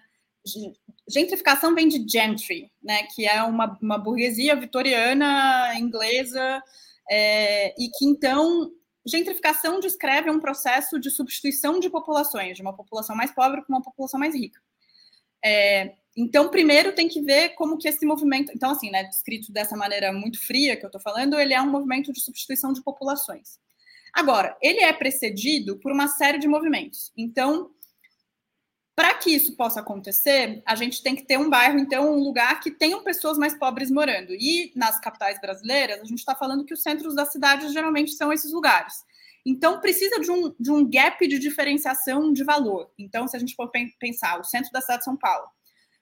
Gentrificação 1.07 1.75
vem 1.75 1.87
de 1.87 2.05
gentry, 2.07 2.71
né? 2.81 3.03
Que 3.13 3.27
é 3.27 3.43
uma, 3.43 3.77
uma 3.81 3.97
burguesia 3.97 4.55
vitoriana 4.55 5.75
inglesa 5.77 6.63
é, 7.09 7.73
e 7.77 7.89
que 7.89 8.05
então 8.05 8.71
gentrificação 9.05 9.79
descreve 9.79 10.29
um 10.29 10.39
processo 10.39 10.99
de 10.99 11.09
substituição 11.09 11.79
de 11.79 11.89
populações, 11.89 12.55
de 12.55 12.61
uma 12.61 12.75
população 12.75 13.15
mais 13.15 13.31
pobre 13.31 13.63
com 13.63 13.73
uma 13.73 13.81
população 13.81 14.19
mais 14.19 14.35
rica. 14.35 14.59
É, 15.43 15.95
então, 16.15 16.49
primeiro 16.49 16.93
tem 16.93 17.07
que 17.07 17.21
ver 17.21 17.49
como 17.49 17.77
que 17.77 17.87
esse 17.87 18.05
movimento, 18.05 18.51
então 18.53 18.71
assim, 18.71 18.91
né, 18.91 19.03
descrito 19.05 19.51
dessa 19.51 19.75
maneira 19.75 20.11
muito 20.11 20.39
fria 20.45 20.75
que 20.75 20.85
eu 20.85 20.89
estou 20.89 21.01
falando, 21.01 21.39
ele 21.39 21.53
é 21.53 21.61
um 21.61 21.69
movimento 21.69 22.11
de 22.11 22.21
substituição 22.21 22.73
de 22.73 22.83
populações. 22.83 23.59
Agora, 24.13 24.57
ele 24.61 24.81
é 24.81 24.91
precedido 24.91 25.79
por 25.79 25.91
uma 25.91 26.07
série 26.07 26.37
de 26.37 26.47
movimentos. 26.47 27.11
Então, 27.17 27.71
para 29.01 29.15
que 29.15 29.31
isso 29.31 29.55
possa 29.55 29.79
acontecer, 29.79 30.61
a 30.63 30.75
gente 30.75 31.01
tem 31.01 31.15
que 31.15 31.23
ter 31.23 31.35
um 31.35 31.49
bairro, 31.49 31.79
então, 31.79 32.13
um 32.13 32.23
lugar 32.23 32.59
que 32.59 32.69
tenham 32.69 33.03
pessoas 33.03 33.35
mais 33.35 33.57
pobres 33.57 33.89
morando. 33.89 34.31
E 34.31 34.71
nas 34.75 34.99
capitais 34.99 35.41
brasileiras, 35.41 35.99
a 35.99 36.03
gente 36.03 36.19
está 36.19 36.35
falando 36.35 36.63
que 36.63 36.71
os 36.71 36.83
centros 36.83 37.15
das 37.15 37.31
cidades 37.31 37.73
geralmente 37.73 38.11
são 38.11 38.31
esses 38.31 38.53
lugares. 38.53 39.03
Então, 39.43 39.81
precisa 39.81 40.19
de 40.19 40.29
um, 40.29 40.53
de 40.59 40.69
um 40.69 40.87
gap 40.87 41.27
de 41.27 41.39
diferenciação 41.39 42.31
de 42.31 42.43
valor. 42.43 42.91
Então, 42.95 43.27
se 43.27 43.35
a 43.35 43.39
gente 43.39 43.55
for 43.55 43.71
pensar 43.99 44.39
o 44.39 44.43
centro 44.43 44.71
da 44.71 44.81
cidade 44.81 44.99
de 44.99 45.05
São 45.05 45.17
Paulo, 45.17 45.47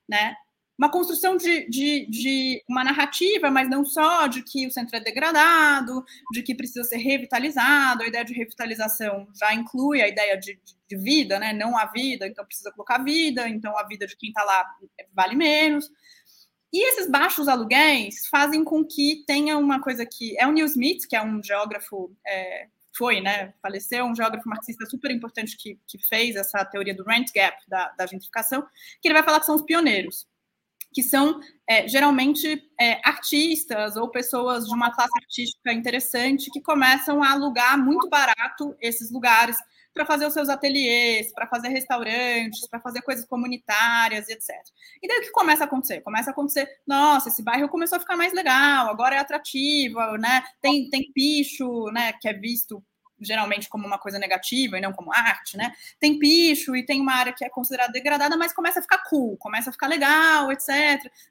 né? 0.05 0.35
Uma 0.79 0.89
construção 0.89 1.35
de, 1.35 1.69
de, 1.69 2.05
de, 2.05 2.63
uma 2.65 2.85
narrativa, 2.85 3.51
mas 3.51 3.69
não 3.69 3.83
só 3.83 4.27
de 4.27 4.41
que 4.41 4.65
o 4.65 4.71
centro 4.71 4.95
é 4.95 5.01
degradado, 5.01 6.05
de 6.31 6.41
que 6.41 6.55
precisa 6.55 6.85
ser 6.85 6.95
revitalizado. 6.95 8.01
A 8.01 8.07
ideia 8.07 8.23
de 8.23 8.33
revitalização 8.33 9.27
já 9.37 9.53
inclui 9.53 10.01
a 10.01 10.07
ideia 10.07 10.37
de, 10.37 10.57
de 10.87 10.95
vida, 10.95 11.37
né? 11.37 11.51
Não 11.51 11.77
a 11.77 11.85
vida, 11.87 12.25
então 12.25 12.45
precisa 12.45 12.71
colocar 12.71 12.99
vida, 12.99 13.45
então 13.49 13.77
a 13.77 13.83
vida 13.83 14.07
de 14.07 14.15
quem 14.15 14.29
está 14.29 14.41
lá 14.45 14.65
vale 15.13 15.35
menos. 15.35 15.91
E 16.71 16.87
esses 16.87 17.11
baixos 17.11 17.49
aluguéis 17.49 18.27
fazem 18.27 18.63
com 18.63 18.85
que 18.85 19.25
tenha 19.27 19.57
uma 19.57 19.81
coisa 19.81 20.05
que 20.05 20.39
é 20.39 20.47
o 20.47 20.51
Neil 20.53 20.67
Smith, 20.67 21.09
que 21.09 21.15
é 21.17 21.21
um 21.21 21.43
geógrafo 21.43 22.15
é, 22.25 22.67
foi, 22.97 23.19
né, 23.19 23.53
faleceu, 23.61 24.05
um 24.05 24.15
geógrafo 24.15 24.47
marxista 24.47 24.85
super 24.85 25.11
importante 25.11 25.57
que, 25.57 25.77
que 25.85 25.97
fez 26.07 26.37
essa 26.37 26.63
teoria 26.63 26.95
do 26.95 27.03
rent 27.03 27.33
gap, 27.35 27.57
da, 27.67 27.89
da 27.97 28.05
gentrificação, 28.05 28.65
que 29.01 29.09
ele 29.09 29.15
vai 29.15 29.23
falar 29.23 29.41
que 29.41 29.45
são 29.45 29.55
os 29.55 29.63
pioneiros 29.63 30.25
que 30.93 31.03
são 31.03 31.39
é, 31.67 31.87
geralmente 31.87 32.61
é, 32.79 32.99
artistas 33.07 33.95
ou 33.95 34.09
pessoas 34.09 34.65
de 34.65 34.73
uma 34.73 34.91
classe 34.91 35.11
artística 35.21 35.71
interessante 35.71 36.49
que 36.51 36.61
começam 36.61 37.23
a 37.23 37.31
alugar 37.31 37.77
muito 37.77 38.09
barato 38.09 38.75
esses 38.81 39.11
lugares 39.11 39.57
para 39.93 40.05
fazer 40.05 40.25
os 40.25 40.33
seus 40.33 40.49
ateliês, 40.49 41.33
para 41.33 41.47
fazer 41.47 41.69
restaurantes, 41.69 42.67
para 42.69 42.79
fazer 42.79 43.01
coisas 43.01 43.25
comunitárias, 43.25 44.29
etc. 44.29 44.49
E 45.01 45.07
daí 45.07 45.17
o 45.17 45.21
que 45.21 45.31
começa 45.31 45.63
a 45.63 45.67
acontecer? 45.67 46.01
Começa 46.01 46.29
a 46.29 46.33
acontecer, 46.33 46.69
nossa, 46.87 47.29
esse 47.29 47.43
bairro 47.43 47.69
começou 47.69 47.97
a 47.97 47.99
ficar 47.99 48.15
mais 48.15 48.33
legal, 48.33 48.87
agora 48.89 49.15
é 49.15 49.19
atrativo, 49.19 49.99
né? 50.17 50.43
Tem, 50.61 50.89
tem 50.89 51.11
picho, 51.13 51.85
né? 51.91 52.13
Que 52.13 52.29
é 52.29 52.33
visto 52.33 52.83
geralmente 53.21 53.69
como 53.69 53.85
uma 53.85 53.97
coisa 53.97 54.17
negativa 54.17 54.77
e 54.77 54.81
não 54.81 54.93
como 54.93 55.13
arte, 55.13 55.57
né? 55.57 55.73
Tem 55.99 56.17
picho 56.17 56.75
e 56.75 56.85
tem 56.85 57.01
uma 57.01 57.13
área 57.13 57.33
que 57.33 57.43
é 57.43 57.49
considerada 57.49 57.91
degradada, 57.91 58.37
mas 58.37 58.53
começa 58.53 58.79
a 58.79 58.81
ficar 58.81 58.99
cool, 59.09 59.37
começa 59.37 59.69
a 59.69 59.73
ficar 59.73 59.87
legal, 59.87 60.51
etc. 60.51 60.69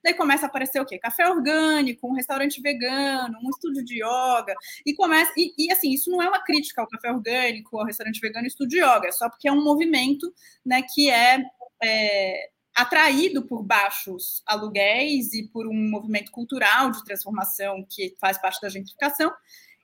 Daí 0.03 0.15
começa 0.15 0.47
a 0.47 0.49
aparecer 0.49 0.81
o 0.81 0.87
quê? 0.87 0.99
Café 0.99 1.29
orgânico, 1.29 2.09
um 2.09 2.13
restaurante 2.13 2.61
vegano, 2.61 3.39
um 3.43 3.51
estúdio 3.51 3.85
de 3.85 3.97
yoga, 3.97 4.55
e 4.85 4.95
começa. 4.95 5.33
E, 5.37 5.55
e 5.59 5.73
assim, 5.73 5.93
isso 5.93 6.11
não 6.11 6.23
é 6.23 6.29
uma 6.29 6.43
crítica 6.43 6.81
ao 6.81 6.89
café 6.89 7.11
orgânico, 7.11 7.79
ao 7.79 7.87
restaurante 7.87 8.21
vegano 8.21 8.47
e 8.47 8.49
estúdio 8.49 8.79
de 8.79 8.85
yoga, 8.85 9.09
é 9.09 9.13
só 9.13 9.29
porque 9.29 9.49
é 9.49 9.53
um 9.53 9.63
movimento 9.63 10.33
né, 10.65 10.83
que 10.83 11.11
é, 11.11 11.43
é 11.83 12.51
atraído 12.79 13.43
por 13.43 13.63
baixos 13.65 14.41
aluguéis 14.47 15.33
e 15.33 15.43
por 15.49 15.67
um 15.67 15.91
movimento 15.91 16.31
cultural 16.31 16.93
de 16.93 17.05
transformação 17.05 17.85
que 17.89 18.15
faz 18.21 18.39
parte 18.39 18.61
da 18.61 18.69
gentrificação, 18.69 19.33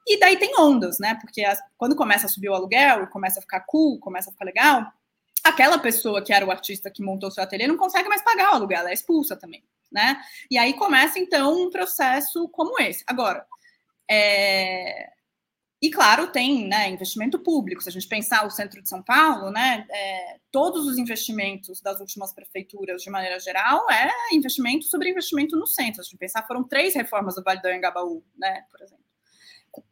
e 0.07 0.19
daí 0.19 0.37
tem 0.37 0.53
ondas, 0.59 0.99
né? 0.99 1.15
Porque 1.21 1.43
as, 1.43 1.59
quando 1.77 1.97
começa 1.97 2.27
a 2.27 2.29
subir 2.29 2.49
o 2.51 2.55
aluguel, 2.55 3.07
começa 3.09 3.39
a 3.39 3.43
ficar 3.43 3.61
cool, 3.61 3.99
começa 3.99 4.29
a 4.29 4.33
ficar 4.33 4.45
legal, 4.45 4.93
aquela 5.45 5.79
pessoa 5.79 6.23
que 6.23 6.33
era 6.33 6.45
o 6.45 6.51
artista 6.51 6.91
que 6.91 7.03
montou 7.03 7.31
seu 7.31 7.43
ateliê 7.43 7.67
não 7.67 7.77
consegue 7.77 8.09
mais 8.09 8.23
pagar 8.23 8.53
o 8.53 8.55
aluguel, 8.57 8.81
ela 8.81 8.91
é 8.91 8.95
expulsa 8.95 9.37
também, 9.37 9.63
né? 9.93 10.21
E 10.51 10.57
aí 10.59 10.75
começa 10.75 11.19
então 11.19 11.67
um 11.67 11.71
processo 11.71 12.49
como 12.49 12.81
esse. 12.81 13.05
Agora, 13.07 13.47
é... 14.11 15.11
e 15.83 15.91
claro, 15.91 16.29
tem 16.29 16.67
né, 16.67 16.91
investimento 16.91 17.39
público. 17.39 17.83
Se 17.83 17.91
a 17.91 17.93
gente 17.93 18.09
pensar 18.09 18.47
o 18.47 18.51
centro 18.51 18.83
de 18.83 18.89
São 18.89 19.03
Paulo, 19.03 19.51
né, 19.51 19.87
é, 19.91 20.39
todos 20.51 20.87
os 20.87 20.99
investimentos 20.99 21.81
das 21.83 22.01
últimas 22.01 22.33
prefeituras, 22.33 23.03
de 23.03 23.11
maneira 23.11 23.39
geral, 23.39 23.91
é 23.91 24.11
investimento 24.35 24.87
sobre 24.87 25.11
investimento 25.11 25.57
no 25.57 25.67
centro. 25.67 26.03
Se 26.03 26.09
a 26.09 26.11
gente 26.11 26.19
pensar, 26.19 26.47
foram 26.47 26.65
três 26.65 26.95
reformas 26.95 27.35
do 27.35 27.43
Vale 27.43 27.61
do 27.61 27.69
Anhangabaú, 27.69 28.25
né, 28.37 28.65
por 28.71 28.83
exemplo. 28.83 29.04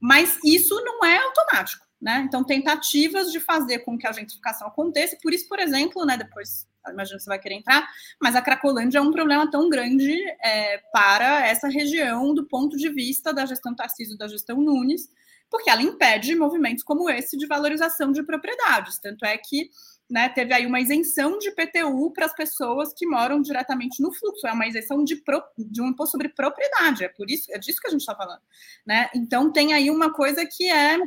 Mas 0.00 0.38
isso 0.44 0.74
não 0.84 1.04
é 1.04 1.18
automático, 1.18 1.86
né? 2.00 2.24
Então, 2.26 2.44
tentativas 2.44 3.32
de 3.32 3.40
fazer 3.40 3.80
com 3.80 3.96
que 3.98 4.06
a 4.06 4.12
gentrificação 4.12 4.68
aconteça, 4.68 5.16
por 5.22 5.32
isso, 5.32 5.48
por 5.48 5.58
exemplo, 5.58 6.04
né, 6.04 6.16
depois 6.16 6.66
imagino 6.90 7.18
que 7.18 7.24
você 7.24 7.30
vai 7.30 7.38
querer 7.38 7.56
entrar, 7.56 7.88
mas 8.20 8.34
a 8.34 8.42
Cracolândia 8.42 8.98
é 8.98 9.00
um 9.00 9.12
problema 9.12 9.48
tão 9.50 9.68
grande 9.68 10.16
é, 10.42 10.78
para 10.92 11.46
essa 11.46 11.68
região 11.68 12.34
do 12.34 12.46
ponto 12.46 12.76
de 12.76 12.88
vista 12.88 13.32
da 13.32 13.46
gestão 13.46 13.74
Tarcísio 13.74 14.18
da 14.18 14.26
gestão 14.26 14.56
Nunes, 14.56 15.08
porque 15.50 15.68
ela 15.68 15.82
impede 15.82 16.34
movimentos 16.34 16.82
como 16.82 17.10
esse 17.10 17.36
de 17.36 17.46
valorização 17.46 18.10
de 18.10 18.22
propriedades. 18.22 18.98
Tanto 18.98 19.24
é 19.24 19.36
que 19.36 19.68
né, 20.10 20.28
teve 20.28 20.52
aí 20.52 20.66
uma 20.66 20.80
isenção 20.80 21.38
de 21.38 21.50
PTU 21.52 22.12
para 22.12 22.26
as 22.26 22.34
pessoas 22.34 22.92
que 22.92 23.06
moram 23.06 23.40
diretamente 23.40 24.02
no 24.02 24.12
fluxo, 24.12 24.46
é 24.46 24.52
uma 24.52 24.66
isenção 24.66 25.02
de, 25.02 25.16
pro, 25.16 25.42
de 25.56 25.80
um 25.80 25.88
imposto 25.88 26.12
sobre 26.12 26.28
propriedade, 26.28 27.04
é 27.04 27.08
por 27.08 27.30
isso, 27.30 27.50
é 27.50 27.58
disso 27.58 27.80
que 27.80 27.88
a 27.88 27.90
gente 27.90 28.00
está 28.00 28.14
falando. 28.14 28.42
Né? 28.86 29.08
Então 29.14 29.50
tem 29.50 29.72
aí 29.72 29.90
uma 29.90 30.12
coisa 30.12 30.44
que 30.44 30.68
é, 30.68 30.98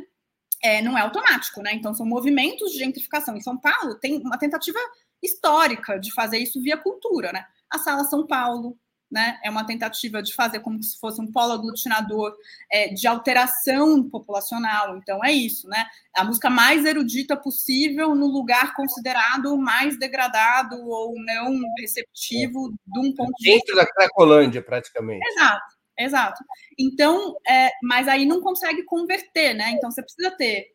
é, 0.62 0.82
não 0.82 0.98
é 0.98 1.02
automático, 1.02 1.62
né? 1.62 1.72
Então 1.74 1.94
são 1.94 2.06
movimentos 2.06 2.72
de 2.72 2.78
gentrificação. 2.78 3.36
Em 3.36 3.40
São 3.40 3.56
Paulo 3.56 3.94
tem 3.96 4.20
uma 4.20 4.38
tentativa 4.38 4.78
histórica 5.22 5.98
de 5.98 6.12
fazer 6.12 6.38
isso 6.38 6.60
via 6.60 6.76
cultura, 6.76 7.32
né? 7.32 7.44
A 7.70 7.78
Sala 7.78 8.04
São 8.04 8.26
Paulo, 8.26 8.76
né? 9.10 9.38
É 9.44 9.50
uma 9.50 9.64
tentativa 9.64 10.22
de 10.22 10.34
fazer 10.34 10.60
como 10.60 10.82
se 10.82 10.98
fosse 10.98 11.20
um 11.20 11.30
polo 11.30 11.52
aglutinador 11.52 12.34
é, 12.70 12.88
de 12.88 13.06
alteração 13.06 14.08
populacional. 14.08 14.96
Então 14.98 15.24
é 15.24 15.32
isso, 15.32 15.68
né? 15.68 15.86
A 16.14 16.24
música 16.24 16.50
mais 16.50 16.84
erudita 16.84 17.36
possível 17.36 18.14
no 18.14 18.26
lugar 18.26 18.74
considerado 18.74 19.56
mais 19.56 19.98
degradado 19.98 20.76
ou 20.86 21.14
não 21.16 21.60
receptivo 21.78 22.74
de 22.86 22.98
um 23.00 23.14
ponto 23.14 23.32
de 23.38 23.50
vista. 23.50 23.66
Dentro 23.66 23.76
da 23.76 23.86
Cracolândia, 23.86 24.62
praticamente. 24.62 25.26
Exato. 25.28 25.76
Exato. 25.98 26.44
Então, 26.78 27.36
é, 27.48 27.70
mas 27.82 28.06
aí 28.06 28.26
não 28.26 28.42
consegue 28.42 28.84
converter, 28.84 29.54
né? 29.54 29.70
Então 29.70 29.90
você 29.90 30.02
precisa 30.02 30.30
ter 30.36 30.66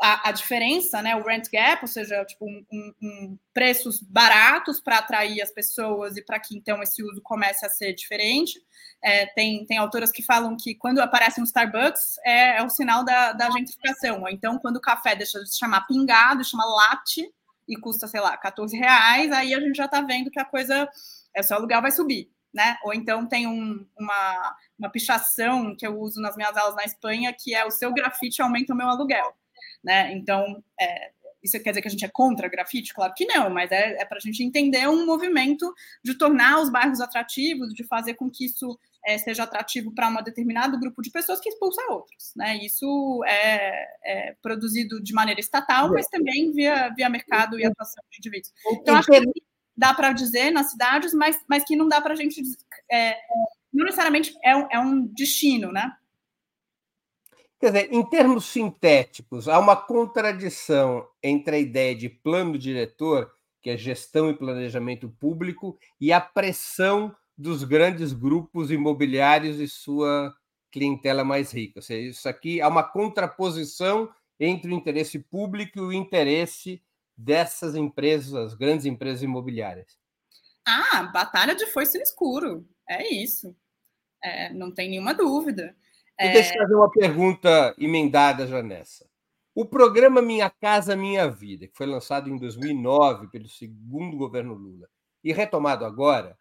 a, 0.00 0.28
a, 0.28 0.32
diferença, 0.32 1.00
né, 1.00 1.16
o 1.16 1.22
rent 1.22 1.48
gap, 1.50 1.82
ou 1.82 1.88
seja, 1.88 2.24
tipo, 2.24 2.44
um, 2.44 2.64
um, 2.70 2.92
um 3.02 3.38
preços 3.52 4.00
baratos 4.00 4.80
para 4.80 4.98
atrair 4.98 5.40
as 5.40 5.50
pessoas 5.50 6.16
e 6.16 6.22
para 6.22 6.38
que 6.38 6.56
então 6.56 6.82
esse 6.82 7.02
uso 7.02 7.20
comece 7.22 7.64
a 7.64 7.70
ser 7.70 7.94
diferente. 7.94 8.60
É, 9.02 9.26
tem, 9.26 9.64
tem 9.66 9.78
autoras 9.78 10.10
que 10.10 10.22
falam 10.22 10.56
que 10.56 10.74
quando 10.74 11.00
aparece 11.00 11.40
um 11.40 11.44
Starbucks 11.44 12.18
é, 12.24 12.58
é 12.58 12.62
o 12.62 12.68
sinal 12.68 13.04
da, 13.04 13.32
da 13.32 13.50
gentrificação, 13.50 14.22
ou 14.22 14.28
então 14.28 14.58
quando 14.58 14.76
o 14.76 14.80
café 14.80 15.14
deixa 15.14 15.38
de 15.40 15.50
se 15.50 15.58
chamar 15.58 15.86
pingado, 15.86 16.44
chama 16.44 16.64
latte 16.64 17.30
e 17.68 17.76
custa, 17.76 18.06
sei 18.06 18.20
lá, 18.20 18.36
14 18.36 18.76
reais, 18.76 19.32
aí 19.32 19.54
a 19.54 19.60
gente 19.60 19.76
já 19.76 19.86
está 19.86 20.00
vendo 20.00 20.30
que 20.30 20.38
a 20.38 20.44
coisa, 20.44 20.88
é, 21.34 21.40
o 21.40 21.44
seu 21.44 21.56
aluguel 21.56 21.82
vai 21.82 21.90
subir. 21.90 22.30
Né? 22.52 22.78
Ou 22.84 22.94
então 22.94 23.26
tem 23.26 23.46
um, 23.46 23.86
uma, 23.98 24.56
uma 24.78 24.88
pichação 24.90 25.76
que 25.76 25.86
eu 25.86 25.98
uso 26.00 26.22
nas 26.22 26.36
minhas 26.36 26.56
aulas 26.56 26.74
na 26.74 26.84
Espanha, 26.84 27.34
que 27.38 27.54
é 27.54 27.66
o 27.66 27.70
seu 27.70 27.92
grafite 27.92 28.40
aumenta 28.40 28.72
o 28.72 28.76
meu 28.76 28.88
aluguel 28.88 29.34
né? 29.86 30.12
Então, 30.12 30.60
é, 30.80 31.12
isso 31.40 31.62
quer 31.62 31.70
dizer 31.70 31.80
que 31.80 31.88
a 31.88 31.90
gente 31.90 32.04
é 32.04 32.08
contra 32.08 32.48
grafite? 32.48 32.92
Claro 32.92 33.14
que 33.14 33.24
não, 33.24 33.48
mas 33.48 33.70
é, 33.70 34.02
é 34.02 34.04
para 34.04 34.18
a 34.18 34.20
gente 34.20 34.42
entender 34.42 34.88
um 34.88 35.06
movimento 35.06 35.72
de 36.04 36.14
tornar 36.14 36.60
os 36.60 36.68
bairros 36.68 37.00
atrativos, 37.00 37.72
de 37.72 37.84
fazer 37.84 38.14
com 38.14 38.28
que 38.28 38.46
isso 38.46 38.76
é, 39.04 39.16
seja 39.16 39.44
atrativo 39.44 39.94
para 39.94 40.08
um 40.08 40.22
determinado 40.24 40.76
grupo 40.76 41.00
de 41.00 41.10
pessoas 41.10 41.38
que 41.38 41.48
expulsa 41.48 41.80
outros. 41.88 42.32
Né? 42.34 42.58
Isso 42.64 43.22
é, 43.24 43.86
é 44.04 44.36
produzido 44.42 45.00
de 45.00 45.14
maneira 45.14 45.40
estatal, 45.40 45.92
mas 45.92 46.08
também 46.08 46.50
via, 46.50 46.88
via 46.88 47.08
mercado 47.08 47.60
e 47.60 47.64
atuação 47.64 48.02
de 48.10 48.18
indivíduos. 48.18 48.52
Então, 48.72 48.96
acho 48.96 49.08
que 49.08 49.22
dá 49.76 49.94
para 49.94 50.12
dizer 50.12 50.50
nas 50.50 50.72
cidades, 50.72 51.14
mas, 51.14 51.38
mas 51.48 51.62
que 51.62 51.76
não 51.76 51.86
dá 51.86 52.00
para 52.00 52.14
a 52.14 52.16
gente. 52.16 52.42
É, 52.90 53.16
não 53.72 53.84
necessariamente 53.84 54.34
é 54.42 54.56
um, 54.56 54.68
é 54.72 54.80
um 54.80 55.06
destino, 55.06 55.70
né? 55.70 55.92
Quer 57.66 57.72
dizer, 57.72 57.92
em 57.92 58.08
termos 58.08 58.44
sintéticos, 58.44 59.48
há 59.48 59.58
uma 59.58 59.74
contradição 59.74 61.04
entre 61.20 61.56
a 61.56 61.58
ideia 61.58 61.96
de 61.96 62.08
plano 62.08 62.56
diretor, 62.56 63.28
que 63.60 63.70
é 63.70 63.76
gestão 63.76 64.30
e 64.30 64.38
planejamento 64.38 65.08
público, 65.08 65.76
e 66.00 66.12
a 66.12 66.20
pressão 66.20 67.12
dos 67.36 67.64
grandes 67.64 68.12
grupos 68.12 68.70
imobiliários 68.70 69.58
e 69.58 69.66
sua 69.66 70.32
clientela 70.70 71.24
mais 71.24 71.50
rica. 71.50 71.80
Ou 71.80 71.82
seja, 71.82 72.08
isso 72.08 72.28
aqui 72.28 72.60
há 72.60 72.68
uma 72.68 72.84
contraposição 72.84 74.14
entre 74.38 74.70
o 74.70 74.74
interesse 74.74 75.18
público 75.18 75.76
e 75.76 75.82
o 75.82 75.92
interesse 75.92 76.80
dessas 77.16 77.74
empresas, 77.74 78.32
as 78.32 78.54
grandes 78.54 78.86
empresas 78.86 79.24
imobiliárias. 79.24 79.98
Ah, 80.64 81.02
batalha 81.12 81.56
de 81.56 81.66
força 81.66 81.98
no 81.98 82.04
escuro. 82.04 82.64
É 82.88 83.12
isso. 83.12 83.56
É, 84.22 84.52
não 84.52 84.72
tem 84.72 84.88
nenhuma 84.88 85.12
dúvida. 85.12 85.76
É... 86.18 86.32
Deixa 86.32 86.54
eu 86.54 86.62
fazer 86.62 86.74
uma 86.74 86.90
pergunta 86.90 87.74
emendada 87.78 88.46
já 88.46 88.62
nessa. 88.62 89.06
O 89.54 89.64
programa 89.64 90.20
Minha 90.20 90.50
Casa 90.50 90.94
Minha 90.94 91.28
Vida, 91.28 91.66
que 91.66 91.76
foi 91.76 91.86
lançado 91.86 92.28
em 92.28 92.36
2009 92.36 93.28
pelo 93.28 93.48
segundo 93.48 94.16
governo 94.16 94.54
Lula 94.54 94.88
e 95.24 95.32
retomado 95.32 95.84
agora 95.84 96.36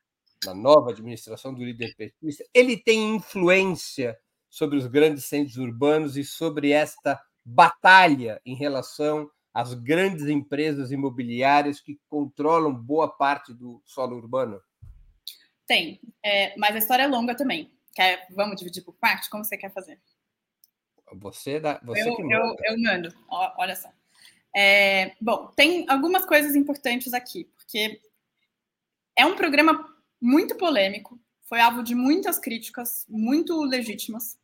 na 0.46 0.54
nova 0.54 0.92
administração 0.92 1.54
do 1.54 1.64
líder 1.64 1.96
petista, 1.96 2.44
ele 2.54 2.78
tem 2.78 3.16
influência 3.16 4.18
sobre 4.50 4.78
os 4.78 4.86
grandes 4.88 5.26
centros 5.26 5.58
urbanos 5.58 6.18
e 6.18 6.24
sobre 6.24 6.72
esta 6.72 7.20
batalha 7.44 8.42
em 8.46 8.56
relação 8.56 9.30
às 9.54 9.74
grandes 9.74 10.28
empresas 10.28 10.92
imobiliárias 10.92 11.80
que 11.80 12.00
controlam 12.10 12.74
boa 12.74 13.08
parte 13.08 13.54
do 13.54 13.82
solo 13.86 14.18
urbano? 14.18 14.62
Tem, 15.66 16.00
é, 16.24 16.58
mas 16.58 16.76
a 16.76 16.80
história 16.80 17.04
é 17.04 17.08
longa 17.08 17.36
também. 17.36 17.75
Quer, 17.96 18.28
vamos 18.30 18.58
dividir 18.58 18.84
por 18.84 18.94
parte? 18.96 19.30
Como 19.30 19.44
você 19.44 19.58
quer 19.58 19.72
fazer? 19.72 20.00
Você, 21.14 21.60
dá, 21.60 21.80
você 21.82 22.08
eu, 22.08 22.16
que 22.16 22.24
manda. 22.24 22.56
Eu, 22.66 22.74
eu 22.74 22.82
mando, 22.82 23.14
olha 23.30 23.76
só. 23.76 23.90
É, 24.56 25.16
bom, 25.20 25.48
tem 25.56 25.86
algumas 25.90 26.26
coisas 26.26 26.56
importantes 26.56 27.14
aqui, 27.14 27.46
porque 27.56 28.02
é 29.16 29.26
um 29.26 29.36
programa 29.36 29.94
muito 30.22 30.56
polêmico, 30.56 31.20
foi 31.44 31.60
alvo 31.60 31.84
de 31.84 31.96
muitas 31.96 32.38
críticas, 32.40 33.06
muito 33.08 33.62
legítimas. 33.64 34.38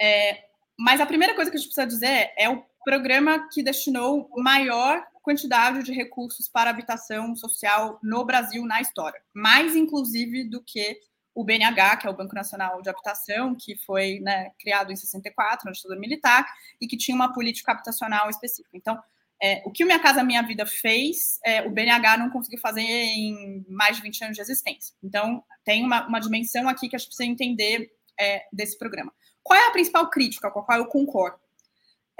É, 0.00 0.44
mas 0.78 1.00
a 1.00 1.06
primeira 1.06 1.34
coisa 1.34 1.50
que 1.50 1.56
a 1.56 1.60
gente 1.60 1.68
precisa 1.68 1.86
dizer 1.86 2.32
é 2.38 2.48
o 2.48 2.64
programa 2.84 3.48
que 3.48 3.62
destinou 3.62 4.30
maior 4.36 5.04
quantidade 5.22 5.82
de 5.82 5.92
recursos 5.92 6.48
para 6.48 6.70
habitação 6.70 7.36
social 7.36 7.98
no 8.02 8.24
Brasil 8.24 8.64
na 8.64 8.80
história, 8.80 9.20
mais 9.34 9.76
inclusive 9.76 10.44
do 10.44 10.62
que 10.62 11.00
o 11.38 11.44
BNH, 11.44 11.98
que 11.98 12.06
é 12.08 12.10
o 12.10 12.16
Banco 12.16 12.34
Nacional 12.34 12.82
de 12.82 12.90
Habitação, 12.90 13.54
que 13.54 13.76
foi 13.86 14.18
né, 14.18 14.50
criado 14.58 14.90
em 14.90 14.96
64, 14.96 15.66
na 15.66 15.70
ditadura 15.70 16.00
militar, 16.00 16.44
e 16.80 16.86
que 16.88 16.96
tinha 16.96 17.14
uma 17.14 17.32
política 17.32 17.70
habitacional 17.70 18.28
específica. 18.28 18.76
Então, 18.76 19.00
é, 19.40 19.62
o 19.64 19.70
que 19.70 19.84
o 19.84 19.86
Minha 19.86 20.00
Casa 20.00 20.24
Minha 20.24 20.42
Vida 20.42 20.66
fez, 20.66 21.38
é, 21.44 21.62
o 21.62 21.70
BNH 21.70 22.16
não 22.16 22.28
conseguiu 22.28 22.58
fazer 22.58 22.80
em 22.80 23.64
mais 23.68 23.96
de 23.96 24.02
20 24.02 24.24
anos 24.24 24.34
de 24.34 24.42
existência. 24.42 24.96
Então, 25.00 25.44
tem 25.64 25.84
uma, 25.84 26.08
uma 26.08 26.18
dimensão 26.18 26.68
aqui 26.68 26.88
que 26.88 26.96
a 26.96 26.98
gente 26.98 27.06
precisa 27.06 27.30
entender 27.30 27.88
é, 28.18 28.44
desse 28.52 28.76
programa. 28.76 29.12
Qual 29.40 29.56
é 29.56 29.68
a 29.68 29.70
principal 29.70 30.10
crítica 30.10 30.50
com 30.50 30.58
a 30.58 30.64
qual 30.64 30.78
eu 30.78 30.86
concordo? 30.86 31.38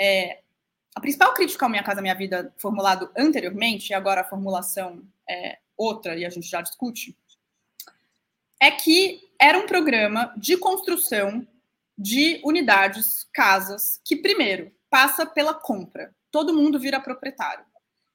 É, 0.00 0.42
a 0.94 1.00
principal 1.00 1.34
crítica 1.34 1.66
ao 1.66 1.70
Minha 1.70 1.82
Casa 1.82 2.00
Minha 2.00 2.14
Vida, 2.14 2.54
formulado 2.56 3.10
anteriormente, 3.16 3.90
e 3.90 3.94
agora 3.94 4.20
a 4.20 4.24
formulação 4.24 5.02
é 5.28 5.58
outra, 5.76 6.16
e 6.16 6.24
a 6.24 6.30
gente 6.30 6.48
já 6.48 6.62
discute, 6.62 7.18
é 8.60 8.70
que 8.70 9.20
era 9.40 9.58
um 9.58 9.66
programa 9.66 10.34
de 10.36 10.56
construção 10.56 11.46
de 11.96 12.40
unidades, 12.44 13.26
casas, 13.32 14.00
que 14.04 14.16
primeiro 14.16 14.72
passa 14.90 15.26
pela 15.26 15.54
compra. 15.54 16.14
Todo 16.30 16.54
mundo 16.54 16.78
vira 16.78 17.00
proprietário. 17.00 17.64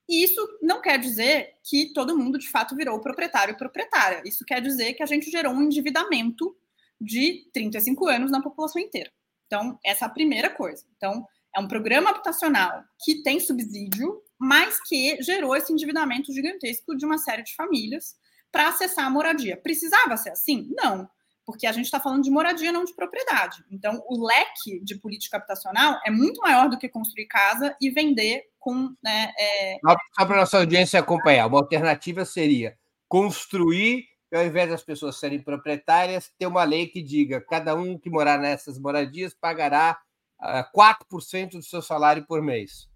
E 0.09 0.23
isso 0.23 0.41
não 0.61 0.81
quer 0.81 0.99
dizer 0.99 1.53
que 1.63 1.93
todo 1.93 2.17
mundo 2.17 2.37
de 2.37 2.49
fato 2.49 2.75
virou 2.75 2.99
proprietário 2.99 3.53
e 3.53 3.57
proprietária. 3.57 4.21
Isso 4.25 4.45
quer 4.45 4.61
dizer 4.61 4.93
que 4.93 5.03
a 5.03 5.05
gente 5.05 5.31
gerou 5.31 5.53
um 5.53 5.63
endividamento 5.63 6.55
de 6.99 7.49
35 7.53 8.07
anos 8.07 8.31
na 8.31 8.41
população 8.41 8.81
inteira. 8.81 9.11
Então, 9.47 9.79
essa 9.83 10.05
é 10.05 10.07
a 10.07 10.11
primeira 10.11 10.49
coisa. 10.49 10.85
Então, 10.97 11.25
é 11.55 11.59
um 11.59 11.67
programa 11.67 12.09
habitacional 12.09 12.83
que 13.03 13.21
tem 13.21 13.39
subsídio, 13.39 14.21
mas 14.39 14.81
que 14.81 15.21
gerou 15.21 15.55
esse 15.55 15.71
endividamento 15.71 16.33
gigantesco 16.33 16.95
de 16.95 17.05
uma 17.05 17.17
série 17.17 17.43
de 17.43 17.55
famílias 17.55 18.15
para 18.53 18.69
acessar 18.69 19.07
a 19.07 19.09
moradia. 19.09 19.57
Precisava 19.57 20.15
ser 20.15 20.29
assim? 20.29 20.69
Não, 20.77 21.09
porque 21.43 21.65
a 21.65 21.71
gente 21.71 21.85
está 21.85 21.99
falando 21.99 22.21
de 22.21 22.29
moradia, 22.29 22.71
não 22.71 22.85
de 22.85 22.93
propriedade. 22.93 23.65
Então, 23.71 23.99
o 24.07 24.23
leque 24.23 24.79
de 24.83 24.95
política 24.95 25.37
habitacional 25.37 25.99
é 26.05 26.11
muito 26.11 26.39
maior 26.39 26.69
do 26.69 26.77
que 26.77 26.87
construir 26.87 27.25
casa 27.25 27.75
e 27.81 27.89
vender 27.89 28.43
com. 28.59 28.95
Né, 29.03 29.33
é... 29.37 29.77
Só 30.15 30.25
para 30.25 30.37
nossa 30.37 30.59
audiência 30.59 30.99
acompanhar, 30.99 31.47
uma 31.47 31.57
alternativa 31.57 32.23
seria 32.23 32.77
construir, 33.09 34.05
ao 34.31 34.45
invés 34.45 34.69
das 34.69 34.83
pessoas 34.83 35.19
serem 35.19 35.41
proprietárias, 35.41 36.31
ter 36.37 36.45
uma 36.45 36.63
lei 36.63 36.87
que 36.87 37.01
diga 37.01 37.41
cada 37.41 37.75
um 37.75 37.97
que 37.97 38.09
morar 38.09 38.37
nessas 38.37 38.79
moradias 38.79 39.33
pagará 39.33 39.97
uh, 40.39 40.45
ah, 40.45 40.71
4% 41.11 41.53
do 41.53 41.63
seu 41.63 41.81
salário 41.81 42.25
por 42.27 42.41
mês. 42.41 42.87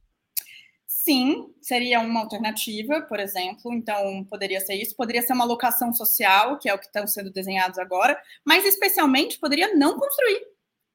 Sim, 1.08 1.54
seria 1.62 2.02
uma 2.02 2.20
alternativa, 2.20 3.02
por 3.02 3.18
exemplo. 3.18 3.74
Então, 3.74 4.26
poderia 4.26 4.60
ser 4.60 4.76
isso. 4.76 4.94
Poderia 4.94 5.22
ser 5.22 5.32
uma 5.32 5.46
locação 5.46 5.94
social, 5.94 6.60
que 6.60 6.68
é 6.68 6.74
o 6.74 6.78
que 6.78 6.86
estão 6.86 7.08
sendo 7.08 7.32
desenhados 7.32 7.80
agora, 7.80 8.22
mas 8.46 8.66
especialmente 8.66 9.40
poderia 9.40 9.74
não 9.74 9.98
construir. 9.98 10.42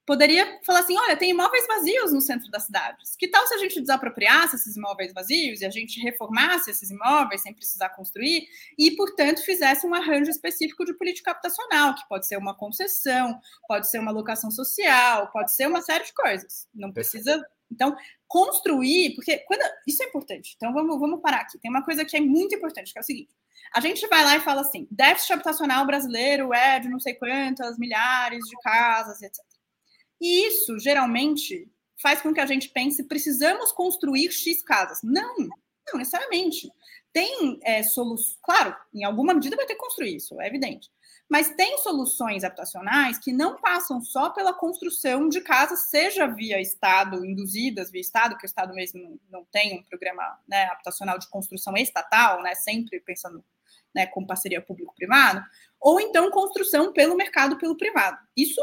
Poderia 0.05 0.61
falar 0.67 0.81
assim: 0.81 0.99
olha, 0.99 1.17
tem 1.17 1.31
imóveis 1.31 1.67
vazios 1.67 2.13
no 2.13 2.21
centro 2.21 2.51
das 2.51 2.65
cidades. 2.65 3.17
Que 3.17 3.27
tal 3.27 3.47
se 3.47 3.55
a 3.55 3.57
gente 3.57 3.81
desapropriasse 3.81 4.57
esses 4.57 4.77
imóveis 4.77 5.15
vazios 5.15 5.63
e 5.63 5.65
a 5.65 5.71
gente 5.71 5.99
reformasse 5.99 6.71
esses 6.71 6.91
imóveis 6.91 7.41
sem 7.41 7.55
precisar 7.55 7.89
construir 7.89 8.45
e, 8.79 8.91
portanto, 8.91 9.43
fizesse 9.43 9.87
um 9.87 9.95
arranjo 9.95 10.31
específico 10.31 10.85
de 10.85 10.93
política 10.93 11.31
habitacional, 11.31 11.95
que 11.95 12.07
pode 12.07 12.27
ser 12.27 12.37
uma 12.37 12.55
concessão, 12.55 13.41
pode 13.67 13.91
ser 13.91 13.99
uma 13.99 14.13
locação 14.13 14.51
social, 14.51 15.31
pode 15.33 15.55
ser 15.55 15.67
uma 15.69 15.81
série 15.81 16.05
de 16.05 16.13
coisas. 16.13 16.69
Não 16.75 16.93
precisa 16.93 17.43
então, 17.73 17.97
construir, 18.29 19.15
porque 19.15 19.39
quando, 19.39 19.63
isso 19.87 20.03
é 20.03 20.07
importante. 20.07 20.55
Então, 20.57 20.73
vamos, 20.73 20.99
vamos 20.99 21.21
parar 21.21 21.41
aqui. 21.41 21.59
Tem 21.59 21.71
uma 21.71 21.85
coisa 21.85 22.05
que 22.05 22.17
é 22.17 22.21
muito 22.21 22.55
importante, 22.55 22.93
que 22.93 22.99
é 22.99 23.03
o 23.03 23.05
seguinte: 23.05 23.35
a 23.75 23.81
gente 23.81 24.07
vai 24.09 24.25
lá 24.25 24.37
e 24.37 24.41
fala 24.41 24.61
assim, 24.61 24.87
déficit 24.91 25.33
habitacional 25.33 25.87
brasileiro 25.87 26.53
é 26.53 26.79
de 26.79 26.89
não 26.89 27.01
sei 27.01 27.15
quantas 27.15 27.79
milhares 27.79 28.45
de 28.45 28.57
casas, 28.63 29.23
etc. 29.23 29.43
E 30.21 30.47
isso, 30.47 30.79
geralmente, 30.79 31.69
faz 32.01 32.21
com 32.21 32.33
que 32.33 32.41
a 32.41 32.47
gente 32.47 32.69
pense, 32.69 33.03
precisamos 33.05 33.73
construir 33.73 34.31
X 34.31 34.63
casas. 34.63 35.01
Não, 35.03 35.35
não 35.39 35.99
necessariamente. 35.99 36.71
tem 37.13 37.59
é, 37.63 37.83
soluções. 37.83 38.39
Claro, 38.43 38.77
em 38.95 39.05
alguma 39.05 39.35
medida 39.35 39.57
vai 39.57 39.67
ter 39.67 39.75
que 39.75 39.81
construir 39.81 40.17
isso, 40.17 40.41
é 40.41 40.47
evidente. 40.47 40.91
Mas 41.33 41.49
tem 41.49 41.79
soluções 41.79 42.45
habitacionais 42.45 43.17
que 43.17 43.33
não 43.33 43.57
passam 43.57 44.03
só 44.03 44.29
pela 44.29 44.53
construção 44.53 45.31
de 45.31 45.41
casas, 45.41 45.89
seja 45.89 46.27
via 46.27 46.61
Estado, 46.61 47.25
induzidas 47.25 47.91
via 47.91 48.03
Estado, 48.03 48.37
que 48.37 48.45
o 48.45 48.47
Estado 48.47 48.75
mesmo 48.75 49.19
não, 49.31 49.43
tem 49.47 49.79
um 49.79 49.83
programa 49.83 50.23
né, 50.47 50.65
habitacional 50.65 51.19
de 51.19 51.31
construção 51.31 51.75
estatal, 51.75 52.43
né, 52.43 52.55
sempre 52.55 53.01
pensando 53.01 53.43
né, 53.95 54.05
com 54.05 54.27
parceria 54.27 54.61
público-privada, 54.61 55.43
ou 55.81 55.99
então 55.99 56.31
construção 56.31 56.93
pelo 56.93 57.17
mercado, 57.17 57.57
pelo 57.57 57.79
privado. 57.79 58.19
Isso 58.37 58.61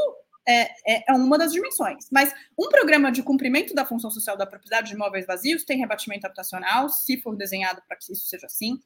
é, 0.47 0.69
é, 0.85 1.11
é, 1.11 1.13
uma 1.13 1.39
das 1.39 1.51
dimensões. 1.51 2.05
Mas 2.11 2.31
um 2.55 2.69
programa 2.69 3.11
de 3.11 3.23
cumprimento 3.23 3.73
da 3.73 3.83
função 3.83 4.11
social 4.11 4.37
da 4.37 4.45
propriedade 4.45 4.89
de 4.89 4.93
imóveis 4.93 5.25
vazios 5.25 5.63
tem 5.63 5.79
rebatimento 5.79 6.27
habitacional, 6.27 6.87
se 6.87 7.19
for 7.19 7.35
desenhado 7.35 7.81
para 7.87 7.97
que 7.97 8.13
isso 8.13 8.27
seja 8.27 8.45
assim. 8.45 8.79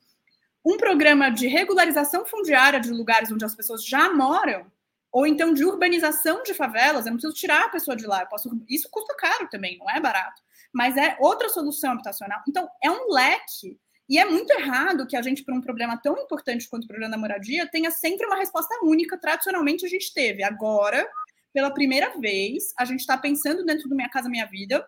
Um 0.66 0.78
programa 0.78 1.30
de 1.30 1.47
regularização 1.47 2.26
fundiária 2.26 2.80
de 2.80 2.89
lugares 2.89 3.32
onde 3.32 3.43
as 3.43 3.55
pessoas 3.55 3.86
já 3.86 4.14
moram, 4.14 4.66
ou 5.11 5.28
então 5.28 5.53
de 5.53 5.64
urbanização 5.64 6.41
de 6.43 6.53
favelas, 6.53 7.05
eu 7.05 7.11
não 7.11 7.18
preciso 7.18 7.34
tirar 7.34 7.66
a 7.66 7.70
pessoa 7.70 7.95
de 7.95 8.05
lá, 8.05 8.26
posso, 8.26 8.49
isso 8.70 8.88
custa 8.89 9.16
caro 9.16 9.47
também, 9.49 9.78
não 9.78 9.89
é 9.89 9.99
barato, 9.99 10.41
mas 10.74 10.97
é 10.97 11.16
outra 11.20 11.49
solução 11.49 11.91
habitacional. 11.91 12.41
Então, 12.47 12.68
é 12.82 12.89
um 12.89 13.11
leque 13.11 13.80
e 14.09 14.18
é 14.18 14.26
muito 14.26 14.51
errado 14.51 15.07
que 15.07 15.16
a 15.16 15.22
gente, 15.22 15.43
para 15.43 15.55
um 15.55 15.61
problema 15.61 15.97
tão 15.97 16.18
importante 16.18 16.68
quanto 16.68 16.86
o 16.86 16.88
problema 16.88 17.11
da 17.11 17.18
moradia, 17.18 17.70
tenha 17.70 17.89
sempre 17.89 18.26
uma 18.26 18.36
resposta 18.36 18.76
única. 18.84 19.18
Tradicionalmente, 19.18 19.86
a 19.86 19.89
gente 19.89 20.14
teve. 20.14 20.43
Agora, 20.43 21.07
pela 21.53 21.72
primeira 21.72 22.09
vez, 22.20 22.74
a 22.78 22.86
gente 22.86 22.99
está 22.99 23.18
pensando 23.18 23.64
dentro 23.64 23.88
do 23.88 23.95
Minha 23.95 24.09
Casa 24.09 24.30
Minha 24.30 24.45
Vida, 24.45 24.86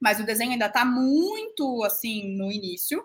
mas 0.00 0.20
o 0.20 0.24
desenho 0.24 0.52
ainda 0.52 0.66
está 0.66 0.84
muito 0.84 1.82
assim 1.84 2.36
no 2.36 2.52
início, 2.52 3.04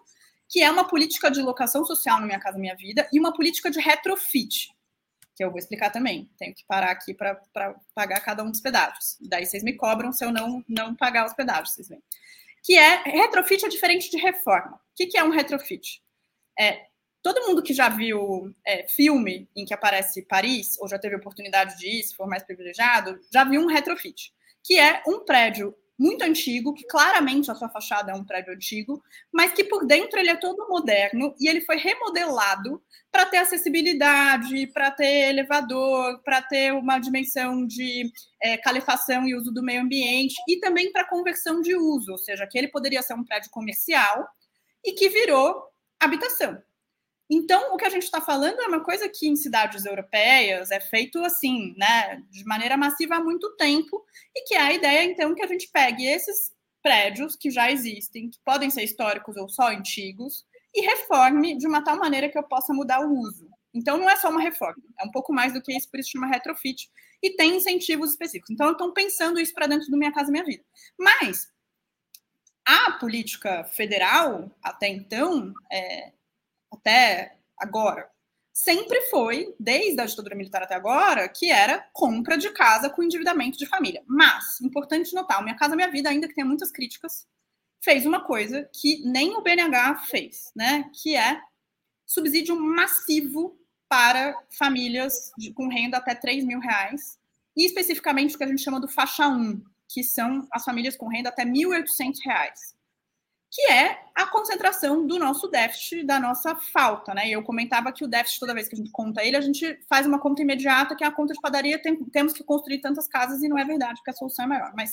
que 0.49 0.61
é 0.61 0.69
uma 0.71 0.87
política 0.87 1.29
de 1.29 1.41
locação 1.41 1.83
social 1.85 2.19
no 2.19 2.25
Minha 2.25 2.39
Casa 2.39 2.57
Minha 2.57 2.75
Vida 2.75 3.07
e 3.11 3.19
uma 3.19 3.33
política 3.33 3.69
de 3.69 3.79
retrofit, 3.79 4.69
que 5.35 5.43
eu 5.43 5.49
vou 5.49 5.59
explicar 5.59 5.89
também. 5.89 6.29
Tenho 6.37 6.55
que 6.55 6.65
parar 6.65 6.91
aqui 6.91 7.13
para 7.13 7.39
pagar 7.93 8.19
cada 8.21 8.43
um 8.43 8.51
dos 8.51 8.61
pedágios. 8.61 9.17
Daí 9.21 9.45
vocês 9.45 9.63
me 9.63 9.73
cobram 9.73 10.11
se 10.11 10.23
eu 10.25 10.31
não, 10.31 10.63
não 10.67 10.95
pagar 10.95 11.25
os 11.25 11.33
pedágios, 11.33 11.73
vocês 11.73 11.89
veem. 11.89 12.01
Que 12.63 12.77
é 12.77 13.03
retrofit 13.03 13.65
é 13.65 13.69
diferente 13.69 14.09
de 14.09 14.17
reforma. 14.17 14.75
O 14.75 14.95
que, 14.95 15.07
que 15.07 15.17
é 15.17 15.23
um 15.23 15.29
retrofit? 15.29 16.01
É, 16.59 16.87
Todo 17.27 17.45
mundo 17.45 17.61
que 17.61 17.73
já 17.73 17.89
viu 17.89 18.55
é, 18.65 18.87
filme 18.87 19.49
em 19.53 19.65
que 19.65 19.73
aparece 19.73 20.21
Paris, 20.21 20.79
ou 20.79 20.87
já 20.87 20.97
teve 20.97 21.17
oportunidade 21.17 21.77
de 21.77 21.99
ir, 21.99 22.03
se 22.03 22.15
for 22.15 22.25
mais 22.25 22.41
privilegiado, 22.41 23.19
já 23.29 23.43
viu 23.43 23.59
um 23.59 23.67
retrofit, 23.67 24.33
que 24.63 24.79
é 24.79 25.03
um 25.05 25.25
prédio 25.25 25.75
muito 25.97 26.23
antigo, 26.23 26.73
que 26.73 26.85
claramente 26.85 27.49
a 27.49 27.55
sua 27.55 27.69
fachada 27.69 28.11
é 28.11 28.15
um 28.15 28.23
prédio 28.23 28.53
antigo, 28.53 29.01
mas 29.31 29.51
que 29.51 29.63
por 29.63 29.85
dentro 29.85 30.19
ele 30.19 30.29
é 30.29 30.35
todo 30.35 30.67
moderno 30.69 31.33
e 31.39 31.47
ele 31.47 31.61
foi 31.61 31.77
remodelado 31.77 32.81
para 33.11 33.25
ter 33.25 33.37
acessibilidade, 33.37 34.67
para 34.67 34.91
ter 34.91 35.29
elevador, 35.29 36.21
para 36.23 36.41
ter 36.41 36.71
uma 36.73 36.99
dimensão 36.99 37.65
de 37.65 38.11
é, 38.41 38.57
calefação 38.57 39.27
e 39.27 39.35
uso 39.35 39.51
do 39.51 39.63
meio 39.63 39.81
ambiente 39.81 40.35
e 40.47 40.59
também 40.59 40.91
para 40.91 41.07
conversão 41.07 41.61
de 41.61 41.75
uso, 41.75 42.11
ou 42.11 42.17
seja, 42.17 42.45
que 42.45 42.57
ele 42.57 42.67
poderia 42.67 43.01
ser 43.01 43.15
um 43.15 43.23
prédio 43.23 43.49
comercial 43.49 44.27
e 44.85 44.93
que 44.93 45.09
virou 45.09 45.63
habitação. 45.99 46.61
Então, 47.29 47.73
o 47.73 47.77
que 47.77 47.85
a 47.85 47.89
gente 47.89 48.03
está 48.03 48.21
falando 48.21 48.61
é 48.61 48.67
uma 48.67 48.83
coisa 48.83 49.09
que 49.09 49.27
em 49.27 49.35
cidades 49.35 49.85
europeias 49.85 50.71
é 50.71 50.79
feito 50.79 51.19
assim, 51.25 51.75
né, 51.77 52.23
de 52.29 52.45
maneira 52.45 52.77
massiva 52.77 53.15
há 53.15 53.23
muito 53.23 53.53
tempo, 53.57 54.01
e 54.33 54.43
que 54.45 54.55
é 54.55 54.61
a 54.61 54.73
ideia, 54.73 55.03
então, 55.03 55.35
que 55.35 55.43
a 55.43 55.47
gente 55.47 55.69
pegue 55.71 56.05
esses 56.05 56.53
prédios 56.81 57.35
que 57.35 57.51
já 57.51 57.69
existem, 57.69 58.29
que 58.29 58.39
podem 58.45 58.69
ser 58.69 58.83
históricos 58.83 59.35
ou 59.35 59.49
só 59.49 59.69
antigos, 59.69 60.45
e 60.73 60.81
reforme 60.81 61.57
de 61.57 61.67
uma 61.67 61.83
tal 61.83 61.97
maneira 61.97 62.29
que 62.29 62.37
eu 62.37 62.43
possa 62.43 62.73
mudar 62.73 63.01
o 63.01 63.13
uso. 63.19 63.49
Então, 63.73 63.97
não 63.97 64.09
é 64.09 64.15
só 64.15 64.29
uma 64.29 64.41
reforma, 64.41 64.81
é 64.99 65.03
um 65.03 65.11
pouco 65.11 65.33
mais 65.33 65.51
do 65.53 65.61
que 65.61 65.75
isso, 65.75 65.89
por 65.91 65.99
isso 65.99 66.11
chama 66.11 66.27
retrofit, 66.27 66.89
e 67.21 67.35
tem 67.35 67.57
incentivos 67.57 68.11
específicos. 68.11 68.51
Então, 68.51 68.71
estou 68.71 68.93
pensando 68.93 69.39
isso 69.39 69.53
para 69.53 69.67
dentro 69.67 69.89
do 69.89 69.97
Minha 69.97 70.13
Casa 70.13 70.31
Minha 70.31 70.45
Vida. 70.45 70.63
Mas 70.97 71.51
a 72.65 72.91
política 72.93 73.63
federal, 73.65 74.51
até 74.63 74.87
então, 74.87 75.53
é, 75.71 76.11
até 76.71 77.37
agora, 77.57 78.09
sempre 78.53 79.01
foi, 79.03 79.53
desde 79.59 80.01
a 80.01 80.05
ditadura 80.05 80.35
militar 80.35 80.63
até 80.63 80.73
agora, 80.73 81.29
que 81.29 81.51
era 81.51 81.87
compra 81.93 82.37
de 82.37 82.49
casa 82.49 82.89
com 82.89 83.03
endividamento 83.03 83.57
de 83.57 83.67
família. 83.67 84.03
Mas, 84.07 84.59
importante 84.61 85.13
notar, 85.13 85.43
Minha 85.43 85.55
Casa 85.55 85.75
Minha 85.75 85.91
Vida, 85.91 86.09
ainda 86.09 86.27
que 86.27 86.33
tenha 86.33 86.47
muitas 86.47 86.71
críticas, 86.71 87.27
fez 87.79 88.05
uma 88.05 88.23
coisa 88.23 88.67
que 88.73 89.03
nem 89.05 89.35
o 89.35 89.41
BNH 89.41 90.05
fez, 90.09 90.51
né? 90.55 90.89
Que 90.91 91.15
é 91.15 91.39
subsídio 92.05 92.59
massivo 92.59 93.59
para 93.87 94.35
famílias 94.49 95.31
de, 95.37 95.53
com 95.53 95.67
renda 95.67 95.97
até 95.97 96.15
3 96.15 96.43
mil 96.43 96.59
reais, 96.59 97.19
e 97.55 97.65
especificamente 97.65 98.35
o 98.35 98.37
que 98.37 98.43
a 98.43 98.47
gente 98.47 98.63
chama 98.63 98.79
do 98.79 98.87
faixa 98.87 99.27
1, 99.27 99.61
que 99.87 100.03
são 100.03 100.47
as 100.51 100.63
famílias 100.63 100.97
com 100.97 101.07
renda 101.07 101.29
até 101.29 101.45
1.800 101.45 102.17
reais 102.23 102.76
que 103.57 103.71
é 103.71 103.99
a 104.13 104.27
concentração 104.27 105.07
do 105.07 105.17
nosso 105.17 105.47
déficit, 105.47 106.03
da 106.03 106.19
nossa 106.19 106.55
falta, 106.55 107.11
né? 107.15 107.27
Eu 107.27 107.41
comentava 107.41 107.91
que 107.91 108.03
o 108.05 108.07
déficit, 108.07 108.39
toda 108.39 108.53
vez 108.53 108.67
que 108.67 108.75
a 108.75 108.77
gente 108.77 108.91
conta 108.91 109.25
ele, 109.25 109.35
a 109.35 109.41
gente 109.41 109.79
faz 109.89 110.05
uma 110.05 110.19
conta 110.19 110.43
imediata, 110.43 110.95
que 110.95 111.03
é 111.03 111.07
a 111.07 111.11
conta 111.11 111.33
de 111.33 111.41
padaria, 111.41 111.81
tem, 111.81 111.95
temos 112.05 112.33
que 112.33 112.43
construir 112.43 112.81
tantas 112.81 113.07
casas, 113.07 113.41
e 113.41 113.49
não 113.49 113.57
é 113.57 113.65
verdade, 113.65 113.95
porque 113.95 114.11
a 114.11 114.13
solução 114.13 114.45
é 114.45 114.47
maior. 114.47 114.73
Mas 114.75 114.91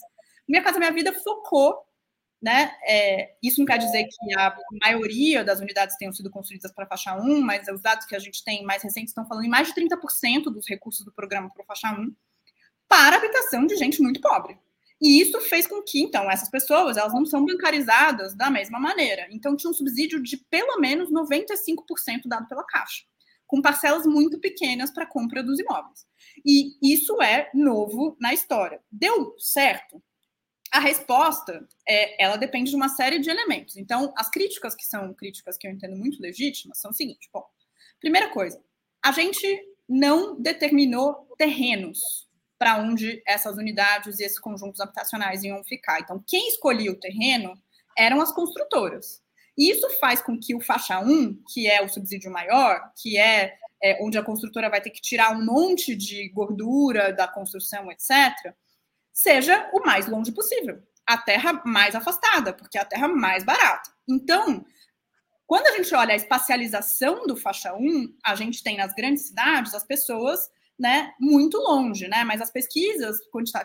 Minha 0.49 0.63
Casa 0.63 0.79
Minha 0.79 0.93
Vida 0.93 1.13
focou, 1.13 1.77
né? 2.41 2.75
É, 2.89 3.35
isso 3.43 3.61
não 3.61 3.67
quer 3.67 3.77
dizer 3.77 4.05
que 4.05 4.35
a 4.39 4.57
maioria 4.83 5.45
das 5.45 5.61
unidades 5.61 5.99
tenham 5.99 6.15
sido 6.15 6.31
construídas 6.31 6.73
para 6.73 6.87
faixa 6.87 7.15
1, 7.15 7.43
mas 7.43 7.69
os 7.69 7.83
dados 7.83 8.07
que 8.07 8.17
a 8.17 8.19
gente 8.19 8.43
tem 8.43 8.65
mais 8.65 8.83
recentes 8.83 9.11
estão 9.11 9.29
falando 9.29 9.45
em 9.45 9.51
mais 9.51 9.69
de 9.69 9.75
30% 9.75 10.45
dos 10.45 10.67
recursos 10.67 11.05
do 11.05 11.13
programa 11.13 11.51
para 11.55 11.67
faixa 11.67 11.93
1 11.93 12.17
para 12.89 13.17
habitação 13.17 13.67
de 13.67 13.77
gente 13.77 14.01
muito 14.01 14.23
pobre. 14.23 14.59
E 15.05 15.21
isso 15.21 15.39
fez 15.43 15.67
com 15.67 15.83
que, 15.83 16.01
então, 16.01 16.31
essas 16.31 16.49
pessoas, 16.49 16.97
elas 16.97 17.13
não 17.13 17.27
são 17.27 17.45
bancarizadas 17.45 18.35
da 18.35 18.49
mesma 18.49 18.81
maneira. 18.81 19.29
Então, 19.31 19.55
tinha 19.55 19.71
um 19.71 19.75
subsídio 19.75 20.23
de 20.23 20.39
pelo 20.49 20.81
menos 20.81 21.11
95% 21.11 22.23
dado 22.25 22.49
pela 22.49 22.65
Caixa, 22.65 23.03
com 23.47 23.61
parcelas 23.61 24.07
muito 24.07 24.41
pequenas 24.41 24.91
para 24.91 25.05
compra 25.05 25.43
dos 25.43 25.61
imóveis. 25.61 26.07
E 26.43 26.79
isso 26.83 27.21
é 27.21 27.51
novo 27.53 28.17
na 28.19 28.33
história. 28.33 28.81
Deu 28.91 29.35
certo? 29.37 30.03
A 30.73 30.81
resposta, 30.81 31.69
é, 31.87 32.25
ela 32.25 32.39
depende 32.39 32.71
de 32.71 32.77
uma 32.77 32.89
série 32.89 33.19
de 33.19 33.29
elementos. 33.29 33.77
Então, 33.77 34.11
as 34.17 34.31
críticas 34.31 34.75
que 34.75 34.87
são 34.87 35.13
críticas 35.13 35.59
que 35.59 35.67
eu 35.67 35.71
entendo 35.71 35.97
muito 35.97 36.19
legítimas 36.19 36.81
são 36.81 36.93
o 36.93 36.95
seguinte: 36.95 37.29
bom, 37.31 37.45
primeira 38.01 38.31
coisa, 38.31 38.59
a 39.05 39.13
gente 39.13 39.47
não 39.87 40.41
determinou 40.41 41.29
terrenos 41.37 42.24
para 42.65 42.79
onde 42.79 43.23
essas 43.27 43.59
unidades 43.59 44.19
e 44.19 44.25
esses 44.25 44.39
conjuntos 44.39 44.81
habitacionais 44.81 45.45
iam 45.45 45.63
ficar. 45.63 46.01
Então, 46.01 46.25
quem 46.27 46.49
escolhia 46.49 46.91
o 46.91 46.99
terreno 46.99 47.53
eram 47.95 48.23
as 48.23 48.33
construtoras. 48.33 49.23
E 49.55 49.71
isso 49.71 49.87
faz 50.01 50.23
com 50.23 50.41
que 50.41 50.55
o 50.55 50.63
faixa 50.63 50.99
1, 50.99 51.43
que 51.53 51.69
é 51.69 51.83
o 51.83 51.91
subsídio 51.91 52.33
maior, 52.33 52.81
que 52.97 53.19
é, 53.19 53.53
é 53.83 54.03
onde 54.03 54.17
a 54.17 54.23
construtora 54.23 54.71
vai 54.71 54.81
ter 54.81 54.89
que 54.89 55.03
tirar 55.03 55.37
um 55.37 55.45
monte 55.45 55.95
de 55.95 56.31
gordura 56.31 57.13
da 57.13 57.29
construção, 57.29 57.93
etc., 57.93 58.55
seja 59.13 59.69
o 59.75 59.81
mais 59.81 60.09
longe 60.09 60.33
possível. 60.33 60.83
A 61.07 61.19
terra 61.19 61.61
mais 61.67 61.95
afastada, 61.95 62.55
porque 62.55 62.79
é 62.79 62.81
a 62.81 62.87
terra 62.87 63.09
mais 63.09 63.45
barata. 63.45 63.91
Então, 64.09 64.65
quando 65.47 65.67
a 65.67 65.77
gente 65.77 65.95
olha 65.95 66.15
a 66.15 66.17
espacialização 66.17 67.27
do 67.27 67.37
faixa 67.37 67.75
1, 67.75 68.17
a 68.25 68.35
gente 68.35 68.63
tem 68.63 68.79
nas 68.79 68.95
grandes 68.95 69.27
cidades 69.27 69.75
as 69.75 69.85
pessoas 69.85 70.49
né, 70.79 71.13
muito 71.21 71.57
longe, 71.59 72.09
né? 72.09 72.25
Mas 72.25 72.41
as 72.41 72.51
pesquisas 72.51 73.17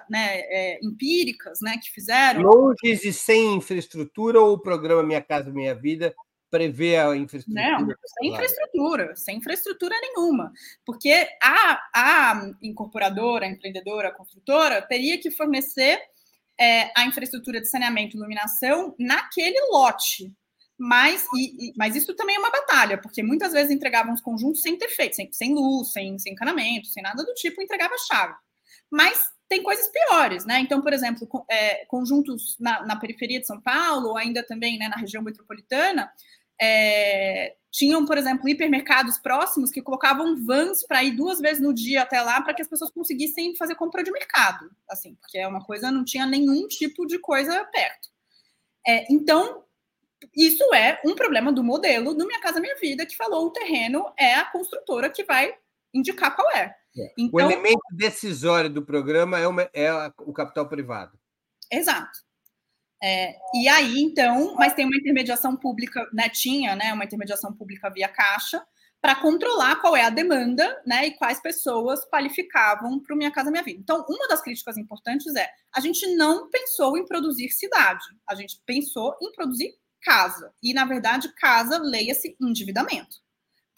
né, 0.09 0.39
é, 0.41 0.79
empíricas, 0.83 1.59
né, 1.61 1.77
que 1.81 1.91
fizeram 1.91 2.41
longe 2.41 2.77
e 2.83 3.13
sem 3.13 3.55
infraestrutura 3.55 4.39
ou 4.39 4.53
o 4.53 4.61
programa 4.61 5.03
Minha 5.03 5.21
Casa 5.21 5.51
Minha 5.51 5.73
Vida 5.73 6.13
prevê 6.49 6.97
a 6.97 7.15
infraestrutura? 7.15 7.79
Não, 7.79 7.87
sem 7.87 8.29
infraestrutura, 8.31 9.15
sem 9.15 9.37
infraestrutura 9.37 9.95
nenhuma, 10.01 10.51
porque 10.85 11.27
a, 11.41 11.79
a 11.95 12.51
incorporadora, 12.61 13.45
a 13.45 13.49
empreendedora, 13.49 14.09
a 14.09 14.13
construtora 14.13 14.81
teria 14.81 15.19
que 15.19 15.31
fornecer 15.31 15.99
é, 16.59 16.91
a 16.95 17.05
infraestrutura 17.05 17.61
de 17.61 17.69
saneamento 17.69 18.15
e 18.15 18.19
iluminação 18.19 18.95
naquele 18.99 19.59
lote, 19.71 20.33
mas, 20.79 21.25
e, 21.35 21.67
e, 21.67 21.73
mas 21.77 21.93
isso 21.93 22.15
também 22.15 22.37
é 22.37 22.39
uma 22.39 22.49
batalha, 22.49 22.97
porque 22.97 23.21
muitas 23.21 23.51
vezes 23.51 23.69
entregavam 23.69 24.13
os 24.13 24.21
conjuntos 24.21 24.61
sem 24.61 24.77
ter 24.77 24.87
feito, 24.87 25.15
sem, 25.17 25.29
sem 25.31 25.53
luz, 25.53 25.91
sem, 25.91 26.17
sem 26.17 26.31
encanamento, 26.31 26.87
sem 26.87 27.03
nada 27.03 27.21
do 27.21 27.33
tipo, 27.33 27.61
entregava 27.61 27.93
chave. 28.07 28.33
Mas 28.89 29.29
tem 29.49 29.61
coisas 29.61 29.89
piores, 29.89 30.45
né? 30.45 30.59
Então, 30.61 30.81
por 30.81 30.93
exemplo, 30.93 31.27
é, 31.49 31.85
conjuntos 31.85 32.55
na, 32.59 32.85
na, 32.85 32.95
periferia 32.95 33.41
de 33.41 33.45
São 33.45 33.59
Paulo, 33.59 34.15
ainda 34.15 34.41
também 34.41 34.77
né, 34.77 34.87
na 34.87 34.95
região 34.95 35.21
metropolitana, 35.21 36.09
é, 36.61 37.55
tinham, 37.71 38.05
por 38.05 38.17
exemplo, 38.17 38.47
hipermercados 38.47 39.17
próximos 39.17 39.71
que 39.71 39.81
colocavam 39.81 40.45
vans 40.45 40.85
para 40.85 41.03
ir 41.03 41.11
duas 41.11 41.39
vezes 41.39 41.61
no 41.61 41.73
dia 41.73 42.03
até 42.03 42.21
lá 42.21 42.41
para 42.41 42.53
que 42.53 42.61
as 42.61 42.67
pessoas 42.67 42.91
conseguissem 42.91 43.55
fazer 43.55 43.75
compra 43.75 44.03
de 44.03 44.11
mercado, 44.11 44.71
assim, 44.89 45.15
porque 45.15 45.37
é 45.37 45.47
uma 45.47 45.63
coisa, 45.63 45.91
não 45.91 46.05
tinha 46.05 46.25
nenhum 46.25 46.67
tipo 46.67 47.05
de 47.05 47.19
coisa 47.19 47.65
perto. 47.65 48.09
É, 48.87 49.11
então, 49.11 49.63
isso 50.35 50.73
é 50.73 50.99
um 51.05 51.15
problema 51.15 51.51
do 51.51 51.63
modelo 51.63 52.13
do 52.13 52.25
Minha 52.25 52.41
Casa 52.41 52.59
Minha 52.59 52.75
Vida, 52.75 53.05
que 53.05 53.15
falou 53.15 53.47
o 53.47 53.51
terreno 53.51 54.11
é 54.17 54.35
a 54.35 54.45
construtora 54.45 55.09
que 55.09 55.23
vai 55.23 55.53
indicar 55.93 56.35
qual 56.35 56.49
é. 56.51 56.75
é. 56.97 57.13
Então, 57.17 57.39
o 57.39 57.39
elemento 57.39 57.81
decisório 57.91 58.69
do 58.69 58.85
programa 58.85 59.39
é, 59.39 59.47
uma, 59.47 59.69
é 59.73 59.91
o 60.19 60.33
capital 60.33 60.67
privado. 60.67 61.17
Exato. 61.71 62.19
É, 63.01 63.35
e 63.53 63.67
aí, 63.67 64.01
então, 64.01 64.55
mas 64.55 64.73
tem 64.73 64.85
uma 64.85 64.97
intermediação 64.97 65.55
pública, 65.55 66.05
né, 66.13 66.27
tinha, 66.27 66.75
né, 66.75 66.91
uma 66.91 67.05
intermediação 67.05 67.53
pública 67.53 67.89
via 67.89 68.09
Caixa, 68.09 68.61
para 69.01 69.15
controlar 69.15 69.77
qual 69.77 69.95
é 69.95 70.03
a 70.03 70.09
demanda, 70.09 70.81
né, 70.85 71.07
e 71.07 71.11
quais 71.11 71.41
pessoas 71.41 72.03
qualificavam 72.09 72.99
para 72.99 73.15
o 73.15 73.17
Minha 73.17 73.31
Casa 73.31 73.49
Minha 73.49 73.63
Vida. 73.63 73.79
Então, 73.79 74.05
uma 74.09 74.27
das 74.27 74.41
críticas 74.41 74.77
importantes 74.77 75.33
é, 75.35 75.49
a 75.73 75.79
gente 75.79 76.05
não 76.15 76.49
pensou 76.49 76.97
em 76.97 77.05
produzir 77.05 77.49
cidade, 77.51 78.03
a 78.27 78.35
gente 78.35 78.61
pensou 78.65 79.15
em 79.21 79.31
produzir 79.31 79.73
casa. 80.01 80.53
E, 80.61 80.73
na 80.73 80.85
verdade, 80.85 81.33
casa, 81.35 81.77
leia-se 81.77 82.35
endividamento 82.39 83.17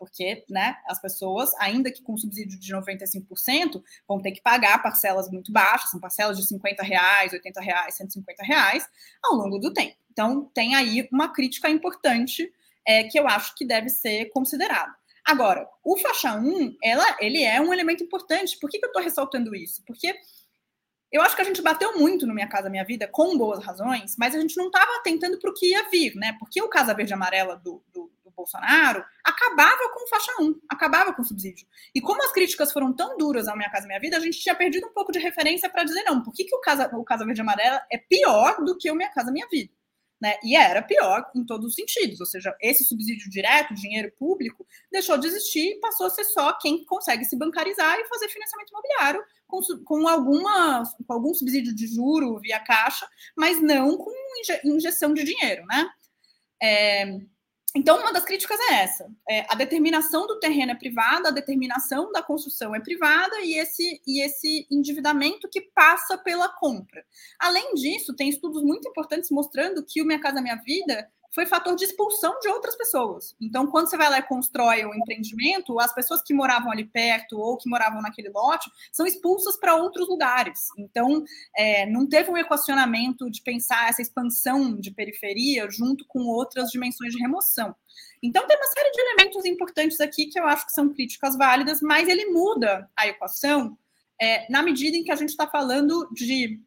porque 0.01 0.43
né, 0.49 0.75
as 0.87 0.99
pessoas, 0.99 1.53
ainda 1.59 1.91
que 1.91 2.01
com 2.01 2.17
subsídio 2.17 2.59
de 2.59 2.73
95%, 2.73 3.83
vão 4.07 4.19
ter 4.19 4.31
que 4.31 4.41
pagar 4.41 4.81
parcelas 4.81 5.29
muito 5.29 5.51
baixas, 5.51 5.91
são 5.91 5.99
parcelas 5.99 6.37
de 6.37 6.47
50 6.47 6.81
reais, 6.81 7.31
80 7.31 7.61
reais, 7.61 7.97
150 7.97 8.43
reais, 8.43 8.89
ao 9.23 9.35
longo 9.35 9.59
do 9.59 9.71
tempo. 9.71 9.95
Então, 10.11 10.49
tem 10.55 10.73
aí 10.73 11.07
uma 11.11 11.31
crítica 11.31 11.69
importante 11.69 12.51
é, 12.83 13.03
que 13.03 13.19
eu 13.19 13.27
acho 13.27 13.53
que 13.53 13.63
deve 13.63 13.89
ser 13.89 14.31
considerada. 14.31 14.91
Agora, 15.23 15.69
o 15.83 15.95
faixa 15.99 16.33
1, 16.33 16.77
ela, 16.83 17.17
ele 17.19 17.43
é 17.43 17.61
um 17.61 17.71
elemento 17.71 18.03
importante. 18.03 18.57
Por 18.59 18.71
que, 18.71 18.79
que 18.79 18.85
eu 18.85 18.89
estou 18.89 19.03
ressaltando 19.03 19.53
isso? 19.53 19.83
Porque 19.85 20.15
eu 21.11 21.21
acho 21.21 21.35
que 21.35 21.41
a 21.41 21.45
gente 21.45 21.61
bateu 21.61 21.97
muito 21.97 22.25
no 22.25 22.33
Minha 22.33 22.47
Casa 22.47 22.69
Minha 22.69 22.85
Vida, 22.85 23.07
com 23.07 23.37
boas 23.37 23.63
razões, 23.63 24.15
mas 24.17 24.33
a 24.33 24.39
gente 24.39 24.57
não 24.57 24.67
estava 24.67 24.97
atentando 24.97 25.37
para 25.39 25.49
o 25.49 25.53
que 25.53 25.71
ia 25.71 25.89
vir, 25.89 26.15
né? 26.15 26.35
Porque 26.39 26.61
o 26.61 26.69
Casa 26.69 26.93
Verde 26.93 27.13
Amarela 27.13 27.55
do, 27.57 27.83
do 27.93 28.11
Bolsonaro, 28.41 29.05
acabava 29.23 29.89
com 29.93 30.07
faixa 30.07 30.31
1, 30.39 30.61
acabava 30.67 31.13
com 31.13 31.23
subsídio. 31.23 31.67
E 31.93 32.01
como 32.01 32.23
as 32.23 32.31
críticas 32.31 32.71
foram 32.71 32.91
tão 32.91 33.17
duras 33.17 33.47
ao 33.47 33.55
Minha 33.55 33.69
Casa 33.69 33.87
Minha 33.87 33.99
Vida, 33.99 34.17
a 34.17 34.19
gente 34.19 34.39
tinha 34.39 34.55
perdido 34.55 34.87
um 34.87 34.93
pouco 34.93 35.11
de 35.11 35.19
referência 35.19 35.69
para 35.69 35.83
dizer, 35.83 36.03
não, 36.03 36.23
por 36.23 36.33
que, 36.33 36.43
que 36.43 36.55
o, 36.55 36.59
Casa, 36.59 36.89
o 36.95 37.03
Casa 37.03 37.25
Verde 37.25 37.41
Amarela 37.41 37.81
é 37.91 37.97
pior 37.97 38.63
do 38.63 38.77
que 38.77 38.89
o 38.89 38.95
Minha 38.95 39.09
Casa 39.09 39.31
Minha 39.31 39.47
Vida? 39.47 39.71
Né? 40.21 40.35
E 40.43 40.55
era 40.55 40.83
pior 40.83 41.25
em 41.35 41.43
todos 41.43 41.65
os 41.65 41.73
sentidos, 41.73 42.19
ou 42.19 42.27
seja, 42.27 42.55
esse 42.61 42.83
subsídio 42.85 43.27
direto, 43.27 43.73
dinheiro 43.73 44.11
público, 44.19 44.67
deixou 44.91 45.17
de 45.17 45.25
existir 45.25 45.71
e 45.71 45.79
passou 45.79 46.05
a 46.05 46.09
ser 46.11 46.25
só 46.25 46.53
quem 46.59 46.85
consegue 46.85 47.25
se 47.25 47.35
bancarizar 47.35 47.97
e 47.97 48.07
fazer 48.07 48.29
financiamento 48.29 48.69
imobiliário 48.69 49.23
com, 49.47 49.59
com, 49.83 50.07
alguma, 50.07 50.83
com 51.07 51.13
algum 51.13 51.33
subsídio 51.33 51.73
de 51.73 51.87
juro 51.87 52.39
via 52.39 52.59
caixa, 52.59 53.07
mas 53.35 53.59
não 53.59 53.97
com 53.97 54.11
injeção 54.63 55.11
de 55.11 55.23
dinheiro, 55.23 55.65
né? 55.65 55.89
É, 56.61 57.17
então, 57.73 57.99
uma 57.99 58.11
das 58.11 58.25
críticas 58.25 58.59
é 58.69 58.83
essa: 58.83 59.09
é, 59.29 59.45
a 59.49 59.55
determinação 59.55 60.27
do 60.27 60.39
terreno 60.39 60.71
é 60.71 60.75
privada, 60.75 61.29
a 61.29 61.31
determinação 61.31 62.11
da 62.11 62.21
construção 62.21 62.75
é 62.75 62.79
privada 62.79 63.39
e 63.41 63.57
esse, 63.57 64.01
e 64.05 64.23
esse 64.23 64.67
endividamento 64.69 65.47
que 65.49 65.61
passa 65.61 66.17
pela 66.17 66.49
compra. 66.49 67.03
Além 67.39 67.73
disso, 67.75 68.15
tem 68.15 68.29
estudos 68.29 68.61
muito 68.63 68.87
importantes 68.89 69.31
mostrando 69.31 69.85
que 69.85 70.01
o 70.01 70.05
Minha 70.05 70.19
Casa 70.19 70.41
Minha 70.41 70.57
Vida 70.57 71.09
foi 71.33 71.45
fator 71.45 71.75
de 71.75 71.85
expulsão 71.85 72.37
de 72.39 72.49
outras 72.49 72.75
pessoas. 72.75 73.35
Então, 73.39 73.67
quando 73.67 73.89
você 73.89 73.97
vai 73.97 74.09
lá 74.09 74.19
e 74.19 74.23
constrói 74.23 74.83
o 74.85 74.93
empreendimento, 74.93 75.79
as 75.79 75.93
pessoas 75.93 76.21
que 76.21 76.33
moravam 76.33 76.71
ali 76.71 76.85
perto 76.85 77.39
ou 77.39 77.57
que 77.57 77.69
moravam 77.69 78.01
naquele 78.01 78.29
lote 78.29 78.69
são 78.91 79.05
expulsas 79.05 79.57
para 79.57 79.75
outros 79.75 80.07
lugares. 80.09 80.67
Então, 80.77 81.23
é, 81.55 81.85
não 81.85 82.07
teve 82.07 82.29
um 82.29 82.37
equacionamento 82.37 83.29
de 83.29 83.41
pensar 83.41 83.89
essa 83.89 84.01
expansão 84.01 84.75
de 84.75 84.91
periferia 84.91 85.69
junto 85.69 86.05
com 86.05 86.19
outras 86.27 86.69
dimensões 86.69 87.13
de 87.13 87.19
remoção. 87.19 87.73
Então, 88.21 88.45
tem 88.45 88.57
uma 88.57 88.67
série 88.67 88.91
de 88.91 89.01
elementos 89.01 89.45
importantes 89.45 89.99
aqui 89.99 90.27
que 90.27 90.39
eu 90.39 90.45
acho 90.45 90.65
que 90.65 90.73
são 90.73 90.89
críticas 90.89 91.37
válidas, 91.37 91.81
mas 91.81 92.07
ele 92.07 92.25
muda 92.25 92.89
a 92.95 93.07
equação 93.07 93.77
é, 94.21 94.51
na 94.51 94.61
medida 94.61 94.95
em 94.95 95.03
que 95.03 95.11
a 95.11 95.15
gente 95.15 95.29
está 95.29 95.47
falando 95.47 96.07
de 96.13 96.61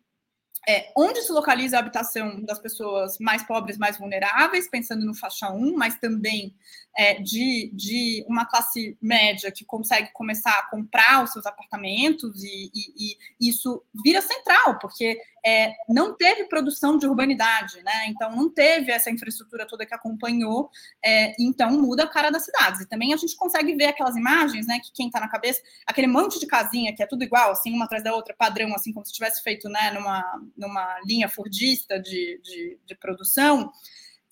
é, 0.68 0.92
onde 0.96 1.22
se 1.22 1.32
localiza 1.32 1.76
a 1.76 1.80
habitação 1.80 2.42
das 2.42 2.58
pessoas 2.58 3.18
mais 3.18 3.42
pobres, 3.42 3.76
mais 3.78 3.98
vulneráveis, 3.98 4.68
pensando 4.68 5.04
no 5.04 5.14
faixa 5.14 5.50
1, 5.50 5.76
mas 5.76 5.98
também 5.98 6.54
é, 6.96 7.14
de, 7.14 7.70
de 7.74 8.24
uma 8.28 8.46
classe 8.46 8.96
média 9.00 9.50
que 9.50 9.64
consegue 9.64 10.10
começar 10.12 10.52
a 10.52 10.70
comprar 10.70 11.24
os 11.24 11.32
seus 11.32 11.44
apartamentos, 11.44 12.42
e, 12.42 12.70
e, 12.74 13.16
e 13.40 13.48
isso 13.48 13.82
vira 14.04 14.22
central, 14.22 14.78
porque 14.78 15.18
é, 15.44 15.74
não 15.88 16.16
teve 16.16 16.44
produção 16.44 16.96
de 16.96 17.06
urbanidade, 17.06 17.82
né? 17.82 18.06
Então 18.08 18.34
não 18.34 18.48
teve 18.48 18.90
essa 18.90 19.10
infraestrutura 19.10 19.66
toda 19.66 19.84
que 19.84 19.94
acompanhou, 19.94 20.70
é, 21.04 21.34
então 21.38 21.70
muda 21.72 22.04
a 22.04 22.08
cara 22.08 22.30
das 22.30 22.44
cidades. 22.44 22.80
E 22.80 22.88
também 22.88 23.12
a 23.12 23.16
gente 23.16 23.36
consegue 23.36 23.74
ver 23.74 23.86
aquelas 23.86 24.16
imagens, 24.16 24.66
né? 24.66 24.80
Que 24.80 24.90
quem 24.92 25.08
está 25.08 25.20
na 25.20 25.28
cabeça, 25.28 25.60
aquele 25.86 26.06
monte 26.06 26.40
de 26.40 26.46
casinha 26.46 26.94
que 26.94 27.02
é 27.02 27.06
tudo 27.06 27.24
igual, 27.24 27.50
assim, 27.50 27.74
uma 27.74 27.84
atrás 27.84 28.02
da 28.02 28.14
outra, 28.14 28.34
padrão, 28.34 28.74
assim, 28.74 28.92
como 28.92 29.04
se 29.04 29.12
tivesse 29.12 29.42
feito 29.42 29.68
né, 29.68 29.90
numa, 29.90 30.40
numa 30.56 31.00
linha 31.06 31.28
fordista 31.28 32.00
de, 32.00 32.40
de, 32.42 32.78
de 32.84 32.94
produção. 32.96 33.70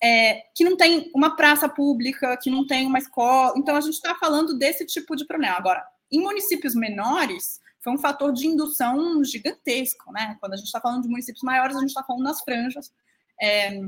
É, 0.01 0.43
que 0.53 0.65
não 0.65 0.75
tem 0.75 1.09
uma 1.15 1.35
praça 1.35 1.69
pública, 1.69 2.35
que 2.35 2.49
não 2.49 2.67
tem 2.67 2.85
uma 2.85 2.99
escola. 2.99 3.53
Então, 3.55 3.75
a 3.75 3.81
gente 3.81 3.93
está 3.93 4.13
falando 4.15 4.57
desse 4.57 4.85
tipo 4.85 5.15
de 5.15 5.25
problema. 5.25 5.55
Agora, 5.55 5.81
em 6.11 6.19
municípios 6.19 6.75
menores, 6.75 7.61
foi 7.79 7.93
um 7.93 7.97
fator 7.97 8.33
de 8.33 8.47
indução 8.47 9.23
gigantesco, 9.23 10.11
né? 10.11 10.37
Quando 10.39 10.53
a 10.53 10.57
gente 10.57 10.65
está 10.65 10.81
falando 10.81 11.03
de 11.03 11.09
municípios 11.09 11.43
maiores, 11.43 11.75
a 11.75 11.79
gente 11.79 11.89
está 11.89 12.03
falando 12.03 12.23
nas 12.23 12.41
franjas. 12.41 12.91
É, 13.41 13.79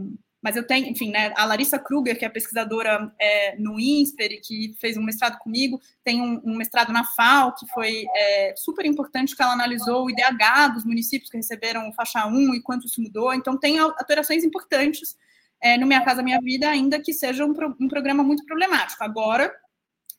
mas 0.46 0.56
eu 0.56 0.62
tenho, 0.62 0.86
enfim, 0.86 1.10
né, 1.10 1.34
a 1.36 1.43
Larissa 1.43 1.80
Kruger, 1.80 2.20
que 2.20 2.24
é 2.24 2.30
pesquisadora 2.30 3.12
é, 3.20 3.56
no 3.58 3.80
INSPER 3.80 4.34
e 4.34 4.39
que 4.39 4.76
fez 4.80 4.96
um 4.96 5.02
mestrado 5.02 5.39
comigo, 5.39 5.82
tem 6.04 6.22
um, 6.22 6.39
um 6.46 6.56
mestrado 6.56 6.93
na 6.93 7.04
FAO, 7.04 7.56
que 7.56 7.66
foi 7.74 8.06
é, 8.16 8.54
super 8.56 8.86
importante, 8.86 9.36
que 9.36 9.41
ela 9.41 9.54
analisou 9.54 10.06
o 10.06 10.10
IDH 10.12 10.74
dos 10.76 10.86
municípios 10.86 11.32
que 11.32 11.38
receberam 11.38 11.91
faixa 11.93 12.28
1 12.28 12.54
e 12.54 12.62
quanto 12.62 12.86
isso 12.86 13.02
mudou. 13.02 13.34
Então, 13.34 13.58
tem 13.58 13.80
alterações 13.80 14.43
importantes 14.43 15.18
é, 15.60 15.80
no 15.80 15.88
Minha 15.88 16.06
Casa 16.06 16.22
Minha 16.22 16.39
Vida, 16.39 16.70
ainda 16.70 17.00
que 17.00 17.12
seja 17.12 17.43
um, 17.43 17.52
pro, 17.52 17.76
um 17.82 17.88
programa 17.88 18.24
muito 18.24 18.46
problemático. 18.46 19.04
Agora, 19.04 19.52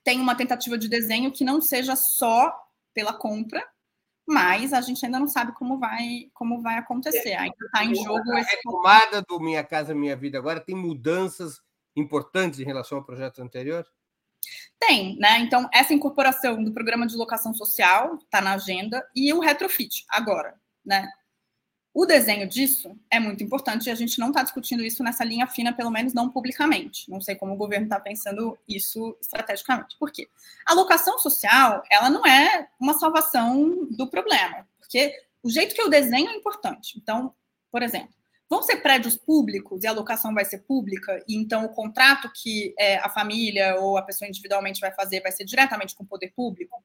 tem 0.02 0.18
uma 0.18 0.34
tentativa 0.34 0.76
de 0.76 0.88
desenho 0.88 1.30
que 1.30 1.44
não 1.44 1.60
seja 1.60 1.94
só 1.94 2.52
pela 2.92 3.12
compra, 3.12 3.62
mas 4.26 4.72
a 4.72 4.80
gente 4.80 5.04
ainda 5.04 5.20
não 5.20 5.28
sabe 5.28 5.52
como 5.52 5.78
vai 5.78 6.30
como 6.34 6.60
vai 6.60 6.78
acontecer. 6.78 7.34
Ainda 7.34 7.56
está 7.64 7.84
em 7.84 7.94
jogo 7.94 8.32
a 8.32 8.40
esse. 8.40 8.56
retomada 8.56 9.22
do 9.22 9.38
Minha 9.38 9.62
Casa 9.62 9.94
Minha 9.94 10.16
Vida 10.16 10.38
agora 10.38 10.60
tem 10.60 10.74
mudanças 10.74 11.60
importantes 11.94 12.58
em 12.58 12.64
relação 12.64 12.98
ao 12.98 13.04
projeto 13.04 13.40
anterior? 13.40 13.86
Tem, 14.78 15.16
né? 15.16 15.38
Então, 15.38 15.68
essa 15.72 15.94
incorporação 15.94 16.62
do 16.62 16.72
programa 16.72 17.06
de 17.06 17.16
locação 17.16 17.54
social 17.54 18.16
está 18.16 18.40
na 18.40 18.54
agenda 18.54 19.04
e 19.14 19.32
o 19.32 19.40
retrofit 19.40 20.04
agora, 20.08 20.54
né? 20.84 21.08
O 21.98 22.04
desenho 22.04 22.46
disso 22.46 22.94
é 23.10 23.18
muito 23.18 23.42
importante 23.42 23.86
e 23.86 23.90
a 23.90 23.94
gente 23.94 24.18
não 24.18 24.28
está 24.28 24.42
discutindo 24.42 24.84
isso 24.84 25.02
nessa 25.02 25.24
linha 25.24 25.46
fina, 25.46 25.72
pelo 25.72 25.90
menos 25.90 26.12
não 26.12 26.28
publicamente. 26.28 27.10
Não 27.10 27.22
sei 27.22 27.34
como 27.34 27.54
o 27.54 27.56
governo 27.56 27.86
está 27.86 27.98
pensando 27.98 28.58
isso 28.68 29.16
estrategicamente. 29.18 29.96
Por 29.98 30.12
quê? 30.12 30.28
A 30.66 30.74
locação 30.74 31.18
social, 31.18 31.82
ela 31.90 32.10
não 32.10 32.26
é 32.26 32.68
uma 32.78 32.98
salvação 32.98 33.86
do 33.86 34.06
problema, 34.10 34.68
porque 34.78 35.10
o 35.42 35.48
jeito 35.48 35.74
que 35.74 35.80
eu 35.80 35.88
desenho 35.88 36.28
é 36.28 36.34
importante. 36.34 36.98
Então, 36.98 37.32
por 37.72 37.82
exemplo, 37.82 38.10
vão 38.46 38.62
ser 38.62 38.76
prédios 38.82 39.16
públicos 39.16 39.82
e 39.82 39.86
a 39.86 39.92
locação 39.92 40.34
vai 40.34 40.44
ser 40.44 40.58
pública, 40.58 41.24
e 41.26 41.34
então 41.34 41.64
o 41.64 41.70
contrato 41.70 42.30
que 42.34 42.74
é, 42.78 42.98
a 42.98 43.08
família 43.08 43.74
ou 43.76 43.96
a 43.96 44.02
pessoa 44.02 44.28
individualmente 44.28 44.82
vai 44.82 44.92
fazer 44.92 45.22
vai 45.22 45.32
ser 45.32 45.46
diretamente 45.46 45.94
com 45.94 46.04
o 46.04 46.06
poder 46.06 46.30
público. 46.36 46.76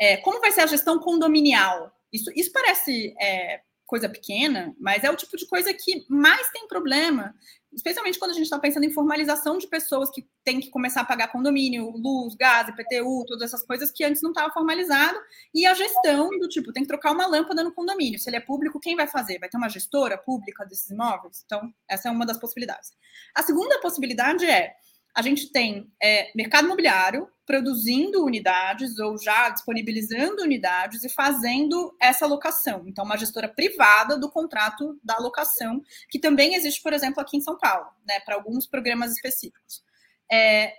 É, 0.00 0.16
como 0.16 0.40
vai 0.40 0.50
ser 0.50 0.62
a 0.62 0.66
gestão 0.66 0.98
condominial? 0.98 1.92
Isso, 2.10 2.32
isso 2.34 2.50
parece 2.50 3.14
é, 3.20 3.60
coisa 3.86 4.08
pequena, 4.08 4.74
mas 4.78 5.04
é 5.04 5.10
o 5.10 5.16
tipo 5.16 5.36
de 5.36 5.46
coisa 5.46 5.72
que 5.72 6.04
mais 6.08 6.50
tem 6.50 6.66
problema, 6.66 7.34
especialmente 7.72 8.18
quando 8.18 8.32
a 8.32 8.34
gente 8.34 8.44
está 8.44 8.58
pensando 8.58 8.84
em 8.84 8.90
formalização 8.90 9.58
de 9.58 9.66
pessoas 9.68 10.10
que 10.10 10.28
têm 10.44 10.58
que 10.58 10.70
começar 10.70 11.02
a 11.02 11.04
pagar 11.04 11.28
condomínio, 11.28 11.90
luz, 11.90 12.34
gás, 12.34 12.68
IPTU, 12.68 13.24
todas 13.26 13.42
essas 13.42 13.64
coisas 13.64 13.92
que 13.92 14.04
antes 14.04 14.22
não 14.22 14.30
estava 14.30 14.52
formalizado, 14.52 15.18
e 15.54 15.64
a 15.64 15.74
gestão 15.74 16.28
do 16.30 16.48
tipo, 16.48 16.72
tem 16.72 16.82
que 16.82 16.88
trocar 16.88 17.12
uma 17.12 17.26
lâmpada 17.26 17.62
no 17.62 17.72
condomínio. 17.72 18.18
Se 18.18 18.28
ele 18.28 18.36
é 18.36 18.40
público, 18.40 18.80
quem 18.80 18.96
vai 18.96 19.06
fazer? 19.06 19.38
Vai 19.38 19.48
ter 19.48 19.56
uma 19.56 19.68
gestora 19.68 20.18
pública 20.18 20.64
desses 20.64 20.90
imóveis? 20.90 21.42
Então, 21.44 21.72
essa 21.88 22.08
é 22.08 22.10
uma 22.10 22.26
das 22.26 22.38
possibilidades. 22.38 22.92
A 23.34 23.42
segunda 23.42 23.80
possibilidade 23.80 24.44
é 24.44 24.74
a 25.16 25.22
gente 25.22 25.50
tem 25.50 25.90
é, 26.00 26.30
mercado 26.36 26.66
imobiliário 26.66 27.26
produzindo 27.46 28.22
unidades 28.22 28.98
ou 28.98 29.16
já 29.16 29.48
disponibilizando 29.48 30.42
unidades 30.42 31.04
e 31.04 31.08
fazendo 31.08 31.96
essa 31.98 32.26
locação. 32.26 32.84
Então, 32.86 33.02
uma 33.02 33.16
gestora 33.16 33.48
privada 33.48 34.18
do 34.18 34.30
contrato 34.30 35.00
da 35.02 35.16
locação, 35.18 35.82
que 36.10 36.18
também 36.18 36.54
existe, 36.54 36.82
por 36.82 36.92
exemplo, 36.92 37.22
aqui 37.22 37.38
em 37.38 37.40
São 37.40 37.56
Paulo, 37.56 37.86
né, 38.06 38.20
para 38.20 38.34
alguns 38.34 38.66
programas 38.66 39.12
específicos. 39.12 39.82
É, 40.30 40.74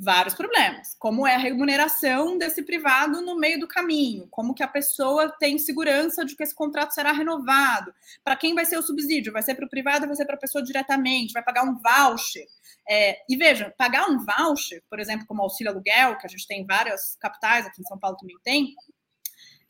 vários 0.00 0.34
problemas. 0.34 0.94
Como 0.98 1.26
é 1.26 1.34
a 1.34 1.38
remuneração 1.38 2.38
desse 2.38 2.62
privado 2.62 3.20
no 3.20 3.36
meio 3.36 3.58
do 3.58 3.66
caminho? 3.66 4.28
Como 4.30 4.54
que 4.54 4.62
a 4.62 4.68
pessoa 4.68 5.30
tem 5.38 5.58
segurança 5.58 6.24
de 6.24 6.36
que 6.36 6.42
esse 6.42 6.54
contrato 6.54 6.92
será 6.92 7.12
renovado? 7.12 7.92
Para 8.22 8.36
quem 8.36 8.54
vai 8.54 8.64
ser 8.64 8.78
o 8.78 8.82
subsídio? 8.82 9.32
Vai 9.32 9.42
ser 9.42 9.54
para 9.54 9.66
o 9.66 9.68
privado, 9.68 10.06
vai 10.06 10.16
ser 10.16 10.24
para 10.24 10.36
a 10.36 10.38
pessoa 10.38 10.62
diretamente? 10.62 11.32
Vai 11.32 11.42
pagar 11.42 11.64
um 11.64 11.76
voucher? 11.76 12.46
É, 12.88 13.18
e 13.28 13.36
veja, 13.36 13.74
pagar 13.76 14.08
um 14.08 14.24
voucher, 14.24 14.82
por 14.88 15.00
exemplo, 15.00 15.26
como 15.26 15.42
auxílio 15.42 15.72
aluguel, 15.72 16.16
que 16.16 16.26
a 16.26 16.30
gente 16.30 16.46
tem 16.46 16.62
em 16.62 16.66
várias 16.66 17.16
capitais, 17.20 17.66
aqui 17.66 17.82
em 17.82 17.86
São 17.86 17.98
Paulo 17.98 18.16
também 18.16 18.36
tem, 18.42 18.74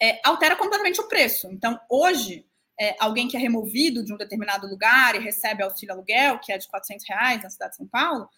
é, 0.01 0.21
altera 0.25 0.55
completamente 0.57 1.01
o 1.01 1.09
preço. 1.09 1.49
Então, 1.51 1.79
hoje, 1.91 2.47
é, 2.81 2.95
alguém 3.01 3.27
que 3.27 3.37
é 3.37 3.41
removido 3.41 4.05
de 4.05 4.13
um 4.13 4.17
determinado 4.17 4.69
lugar 4.69 5.17
e 5.17 5.19
recebe 5.19 5.63
auxílio 5.63 5.95
aluguel, 5.95 6.39
que 6.39 6.53
é 6.53 6.59
de 6.59 6.69
400 6.69 7.09
reais 7.09 7.43
na 7.43 7.51
cidade 7.51 7.73
de 7.73 7.77
São 7.79 7.89
Paulo, 7.89 8.29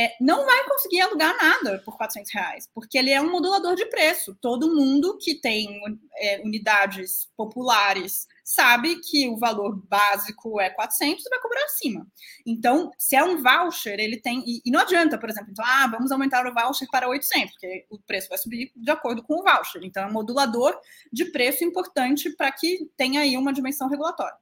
é, 0.00 0.16
não 0.18 0.46
vai 0.46 0.64
conseguir 0.64 1.02
alugar 1.02 1.36
nada 1.36 1.82
por 1.84 1.94
400 1.98 2.32
reais, 2.32 2.70
porque 2.74 2.96
ele 2.96 3.10
é 3.10 3.20
um 3.20 3.30
modulador 3.30 3.74
de 3.74 3.84
preço. 3.84 4.34
Todo 4.40 4.74
mundo 4.74 5.18
que 5.18 5.34
tem 5.34 5.68
é, 6.16 6.40
unidades 6.40 7.28
populares 7.36 8.26
sabe 8.42 8.98
que 9.02 9.28
o 9.28 9.36
valor 9.36 9.76
básico 9.86 10.58
é 10.58 10.70
400 10.70 11.24
e 11.24 11.28
vai 11.28 11.38
cobrar 11.40 11.62
acima. 11.64 12.06
Então, 12.46 12.90
se 12.98 13.14
é 13.14 13.22
um 13.22 13.42
voucher, 13.42 14.00
ele 14.00 14.18
tem. 14.18 14.42
E, 14.46 14.62
e, 14.64 14.70
não 14.70 14.80
adianta, 14.80 15.18
por 15.18 15.28
exemplo, 15.28 15.50
então, 15.52 15.64
ah, 15.66 15.86
vamos 15.86 16.10
aumentar 16.10 16.46
o 16.46 16.54
voucher 16.54 16.88
para 16.90 17.06
800, 17.06 17.52
porque 17.52 17.86
o 17.90 17.98
preço 17.98 18.30
vai 18.30 18.38
subir 18.38 18.72
de 18.74 18.90
acordo 18.90 19.22
com 19.22 19.34
o 19.34 19.42
voucher. 19.42 19.82
Então, 19.84 20.04
é 20.04 20.06
um 20.06 20.12
modulador 20.12 20.74
de 21.12 21.26
preço 21.26 21.62
importante 21.62 22.30
para 22.30 22.50
que 22.50 22.90
tenha 22.96 23.20
aí 23.20 23.36
uma 23.36 23.52
dimensão 23.52 23.86
regulatória. 23.86 24.36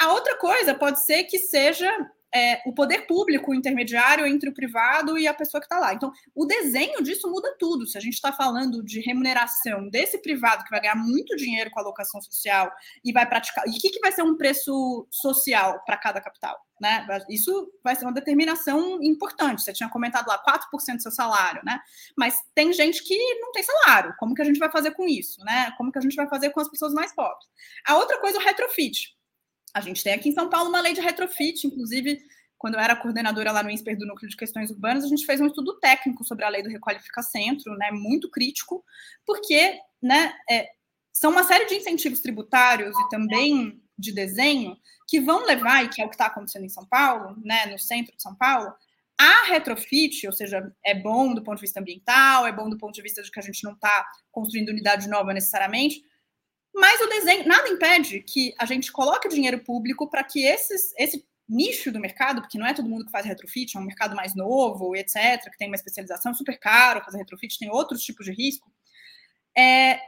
A 0.00 0.12
outra 0.12 0.36
coisa 0.36 0.74
pode 0.74 1.04
ser 1.04 1.24
que 1.24 1.38
seja 1.38 1.88
é, 2.34 2.60
o 2.66 2.72
poder 2.72 3.06
público, 3.06 3.54
intermediário 3.54 4.26
entre 4.26 4.50
o 4.50 4.54
privado 4.54 5.16
e 5.18 5.26
a 5.26 5.34
pessoa 5.34 5.60
que 5.60 5.66
está 5.66 5.78
lá. 5.78 5.94
Então, 5.94 6.12
o 6.34 6.44
desenho 6.44 7.02
disso 7.02 7.30
muda 7.30 7.54
tudo. 7.58 7.86
Se 7.86 7.96
a 7.96 8.00
gente 8.00 8.14
está 8.14 8.32
falando 8.32 8.82
de 8.82 9.00
remuneração 9.00 9.88
desse 9.88 10.18
privado 10.18 10.64
que 10.64 10.70
vai 10.70 10.80
ganhar 10.80 10.96
muito 10.96 11.36
dinheiro 11.36 11.70
com 11.70 11.78
a 11.78 11.82
alocação 11.82 12.20
social 12.20 12.70
e 13.04 13.12
vai 13.12 13.26
praticar. 13.26 13.66
E 13.66 13.70
o 13.70 13.80
que, 13.80 13.90
que 13.90 14.00
vai 14.00 14.12
ser 14.12 14.22
um 14.22 14.36
preço 14.36 15.06
social 15.10 15.82
para 15.84 15.96
cada 15.96 16.20
capital? 16.20 16.58
Né? 16.80 17.06
Isso 17.28 17.72
vai 17.82 17.96
ser 17.96 18.04
uma 18.04 18.12
determinação 18.12 19.02
importante. 19.02 19.62
Você 19.62 19.72
tinha 19.72 19.88
comentado 19.88 20.28
lá 20.28 20.40
4% 20.44 20.96
do 20.96 21.02
seu 21.02 21.10
salário, 21.10 21.60
né? 21.64 21.80
Mas 22.16 22.36
tem 22.54 22.72
gente 22.72 23.02
que 23.02 23.16
não 23.40 23.50
tem 23.50 23.64
salário. 23.64 24.14
Como 24.16 24.34
que 24.34 24.42
a 24.42 24.44
gente 24.44 24.60
vai 24.60 24.70
fazer 24.70 24.92
com 24.92 25.04
isso? 25.08 25.42
Né? 25.44 25.72
Como 25.76 25.90
que 25.90 25.98
a 25.98 26.02
gente 26.02 26.14
vai 26.14 26.28
fazer 26.28 26.50
com 26.50 26.60
as 26.60 26.68
pessoas 26.68 26.92
mais 26.92 27.12
pobres? 27.12 27.48
A 27.84 27.96
outra 27.96 28.20
coisa 28.20 28.38
é 28.38 28.40
o 28.40 28.44
retrofit. 28.44 29.17
A 29.74 29.80
gente 29.80 30.02
tem 30.02 30.14
aqui 30.14 30.28
em 30.28 30.34
São 30.34 30.48
Paulo 30.48 30.68
uma 30.70 30.80
lei 30.80 30.94
de 30.94 31.00
retrofit, 31.00 31.66
inclusive, 31.66 32.20
quando 32.56 32.74
eu 32.74 32.80
era 32.80 32.96
coordenadora 32.96 33.52
lá 33.52 33.62
no 33.62 33.70
INSPER 33.70 33.96
do 33.96 34.06
Núcleo 34.06 34.28
de 34.28 34.36
Questões 34.36 34.70
Urbanas, 34.70 35.04
a 35.04 35.08
gente 35.08 35.24
fez 35.24 35.40
um 35.40 35.46
estudo 35.46 35.78
técnico 35.78 36.24
sobre 36.24 36.44
a 36.44 36.48
lei 36.48 36.62
do 36.62 36.68
Requalifica 36.68 37.22
Centro, 37.22 37.76
né, 37.76 37.90
muito 37.92 38.30
crítico, 38.30 38.84
porque 39.24 39.78
né, 40.02 40.32
é, 40.50 40.68
são 41.12 41.30
uma 41.30 41.44
série 41.44 41.66
de 41.66 41.74
incentivos 41.74 42.20
tributários 42.20 42.96
e 42.98 43.08
também 43.08 43.80
de 43.96 44.12
desenho 44.12 44.76
que 45.06 45.20
vão 45.20 45.44
levar, 45.44 45.84
e 45.84 45.88
que 45.88 46.02
é 46.02 46.04
o 46.04 46.08
que 46.08 46.14
está 46.14 46.26
acontecendo 46.26 46.64
em 46.64 46.68
São 46.68 46.84
Paulo, 46.86 47.36
né, 47.44 47.66
no 47.66 47.78
centro 47.78 48.14
de 48.14 48.22
São 48.22 48.34
Paulo, 48.34 48.72
a 49.18 49.46
retrofit, 49.46 50.26
ou 50.26 50.32
seja, 50.32 50.72
é 50.84 50.94
bom 50.94 51.34
do 51.34 51.42
ponto 51.42 51.56
de 51.56 51.62
vista 51.62 51.80
ambiental, 51.80 52.46
é 52.46 52.52
bom 52.52 52.70
do 52.70 52.78
ponto 52.78 52.94
de 52.94 53.02
vista 53.02 53.20
de 53.20 53.30
que 53.30 53.40
a 53.40 53.42
gente 53.42 53.64
não 53.64 53.72
está 53.72 54.06
construindo 54.30 54.68
unidade 54.68 55.08
nova 55.08 55.32
necessariamente, 55.32 56.04
mas 56.74 57.00
o 57.00 57.06
desenho, 57.06 57.46
nada 57.46 57.68
impede 57.68 58.20
que 58.20 58.54
a 58.58 58.64
gente 58.64 58.92
coloque 58.92 59.28
dinheiro 59.28 59.62
público 59.64 60.08
para 60.08 60.22
que 60.22 60.44
esses, 60.44 60.92
esse 60.96 61.26
nicho 61.48 61.90
do 61.90 61.98
mercado, 61.98 62.42
porque 62.42 62.58
não 62.58 62.66
é 62.66 62.74
todo 62.74 62.88
mundo 62.88 63.06
que 63.06 63.10
faz 63.10 63.24
retrofit, 63.24 63.76
é 63.76 63.80
um 63.80 63.84
mercado 63.84 64.14
mais 64.14 64.34
novo, 64.34 64.94
etc., 64.94 65.42
que 65.50 65.56
tem 65.56 65.68
uma 65.68 65.76
especialização 65.76 66.34
super 66.34 66.58
caro, 66.58 67.04
fazer 67.04 67.18
retrofit 67.18 67.58
tem 67.58 67.70
outros 67.70 68.02
tipos 68.02 68.26
de 68.26 68.32
risco, 68.32 68.70
é, 69.56 70.00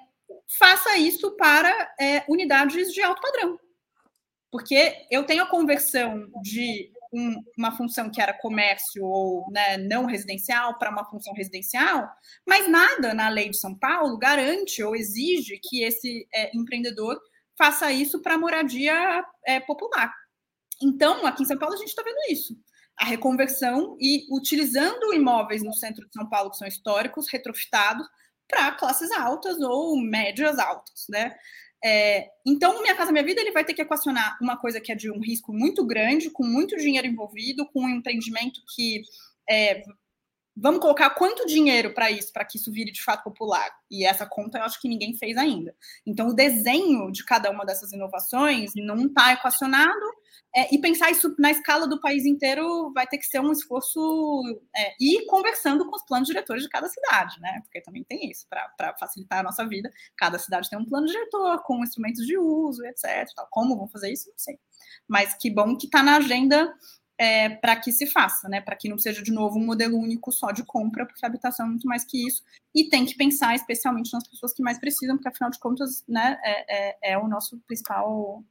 faça 0.59 0.97
isso 0.99 1.33
para 1.37 1.95
é, 1.99 2.25
unidades 2.29 2.93
de 2.93 3.03
alto 3.03 3.23
padrão. 3.23 3.59
Porque 4.51 5.07
eu 5.11 5.25
tenho 5.25 5.45
a 5.45 5.49
conversão 5.49 6.31
de 6.43 6.93
um, 7.13 7.43
uma 7.57 7.77
função 7.77 8.11
que 8.11 8.21
era 8.21 8.33
comércio 8.33 9.05
ou 9.05 9.51
né, 9.51 9.77
não 9.79 10.07
residencial 10.07 10.79
para 10.79 10.91
uma 10.91 11.05
função 11.05 11.35
residencial, 11.35 12.09
mas 12.47 12.69
nada 12.69 13.13
na 13.15 13.29
lei 13.29 13.51
de 13.51 13.57
São 13.57 13.75
Paulo 13.75 14.19
garante 14.19 14.83
ou 14.83 14.95
exige 14.95 15.59
que 15.63 15.83
esse 15.83 16.27
é, 16.33 16.57
empreendedor 16.57 17.21
faça 17.57 17.93
isso 17.93 18.23
para 18.23 18.39
moradia 18.39 19.25
é, 19.45 19.61
popular. 19.61 20.13
Então, 20.83 21.27
aqui 21.27 21.43
em 21.43 21.47
São 21.47 21.59
Paulo, 21.59 21.75
a 21.75 21.79
gente 21.79 21.89
está 21.89 22.03
vendo 22.03 22.31
isso. 22.31 22.57
A 22.99 23.05
reconversão 23.05 23.97
e 24.01 24.27
utilizando 24.31 25.13
imóveis 25.13 25.63
no 25.63 25.75
centro 25.75 26.07
de 26.07 26.13
São 26.13 26.29
Paulo 26.29 26.51
que 26.51 26.57
são 26.57 26.67
históricos, 26.67 27.29
retrofitados, 27.31 28.07
para 28.49 28.73
classes 28.73 29.11
altas 29.13 29.59
ou 29.61 29.97
médias 30.01 30.59
altas, 30.59 31.07
né? 31.09 31.35
É, 31.83 32.29
então, 32.47 32.83
Minha 32.83 32.95
Casa 32.95 33.13
Minha 33.13 33.25
Vida 33.25 33.41
ele 33.41 33.53
vai 33.53 33.65
ter 33.65 33.75
que 33.75 33.83
equacionar 33.83 34.37
uma 34.41 34.57
coisa 34.57 34.81
que 34.81 34.93
é 34.93 34.95
de 34.95 35.11
um 35.11 35.21
risco 35.21 35.53
muito 35.53 35.85
grande, 35.87 36.31
com 36.31 36.45
muito 36.45 36.77
dinheiro 36.77 37.07
envolvido, 37.07 37.67
com 37.73 37.85
um 37.85 37.89
empreendimento 37.89 38.61
que 38.75 39.03
é, 39.49 39.83
vamos 40.57 40.81
colocar 40.81 41.11
quanto 41.11 41.47
dinheiro 41.47 41.95
para 41.95 42.11
isso, 42.11 42.33
para 42.33 42.45
que 42.45 42.59
isso 42.59 42.73
vire 42.73 42.91
de 42.91 43.03
fato 43.03 43.25
popular. 43.25 43.71
E 43.91 44.05
essa 44.05 44.27
conta 44.27 44.59
eu 44.59 44.65
acho 44.65 44.81
que 44.81 44.89
ninguém 44.89 45.17
fez 45.17 45.37
ainda. 45.37 45.75
Então, 46.07 46.29
o 46.29 46.35
desenho 46.35 47.11
de 47.11 47.25
cada 47.25 47.51
uma 47.51 47.65
dessas 47.65 47.93
inovações 47.93 48.73
não 48.77 49.07
está 49.07 49.33
equacionado 49.33 50.21
é, 50.55 50.75
e 50.75 50.81
pensar 50.81 51.11
isso 51.13 51.33
na 51.39 51.51
escala 51.51 51.87
do 51.87 52.01
país 52.01 52.25
inteiro 52.27 52.93
vai 52.93 53.07
ter 53.07 53.19
que 53.19 53.27
ser 53.27 53.41
um 53.41 53.53
esforço 53.53 54.43
é, 54.77 54.95
e 55.01 55.25
conversando 55.27 55.89
com 55.89 55.95
os 55.95 56.05
planos 56.05 56.27
diretores 56.27 56.65
de 56.65 56.69
cada 56.69 56.89
cidade, 56.89 57.41
né? 57.41 57.61
Porque 57.63 57.81
também 57.81 58.03
tem 58.03 58.29
isso, 58.29 58.47
para 58.49 58.97
facilitar 58.99 59.41
a 59.41 59.43
nossa 59.45 59.67
vida. 59.67 59.89
Cada 60.17 60.39
cidade 60.39 60.69
tem 60.69 60.79
um 60.79 60.85
plano 60.85 61.07
diretor 61.07 61.63
com 61.63 61.85
instrumentos 61.85 62.27
de 62.27 62.37
uso, 62.37 62.85
etc. 62.85 63.29
Como 63.51 63.77
vão 63.77 63.89
fazer 63.89 64.11
isso? 64.11 64.29
Não 64.29 64.39
sei. 64.39 64.59
Mas 65.07 65.35
que 65.35 65.51
bom 65.51 65.77
que 65.77 65.87
está 65.87 66.03
na 66.03 66.17
agenda 66.17 66.75
é, 67.21 67.51
para 67.51 67.77
que 67.77 67.93
se 67.93 68.07
faça, 68.07 68.49
né? 68.49 68.63
Para 68.63 68.75
que 68.75 68.89
não 68.89 68.97
seja 68.97 69.23
de 69.23 69.31
novo 69.31 69.59
um 69.59 69.67
modelo 69.67 69.99
único 69.99 70.33
só 70.33 70.51
de 70.53 70.65
compra, 70.65 71.05
porque 71.05 71.23
a 71.23 71.29
habitação 71.29 71.67
é 71.67 71.69
muito 71.69 71.87
mais 71.87 72.03
que 72.03 72.27
isso. 72.27 72.43
E 72.75 72.89
tem 72.89 73.05
que 73.05 73.15
pensar 73.15 73.55
especialmente 73.55 74.11
nas 74.15 74.27
pessoas 74.27 74.55
que 74.55 74.63
mais 74.63 74.79
precisam, 74.79 75.17
porque 75.17 75.29
afinal 75.29 75.51
de 75.51 75.59
contas, 75.59 76.03
né, 76.09 76.41
é, 76.43 77.11
é, 77.11 77.13
é 77.13 77.19
o 77.19 77.29
nosso 77.29 77.59
principal 77.67 78.43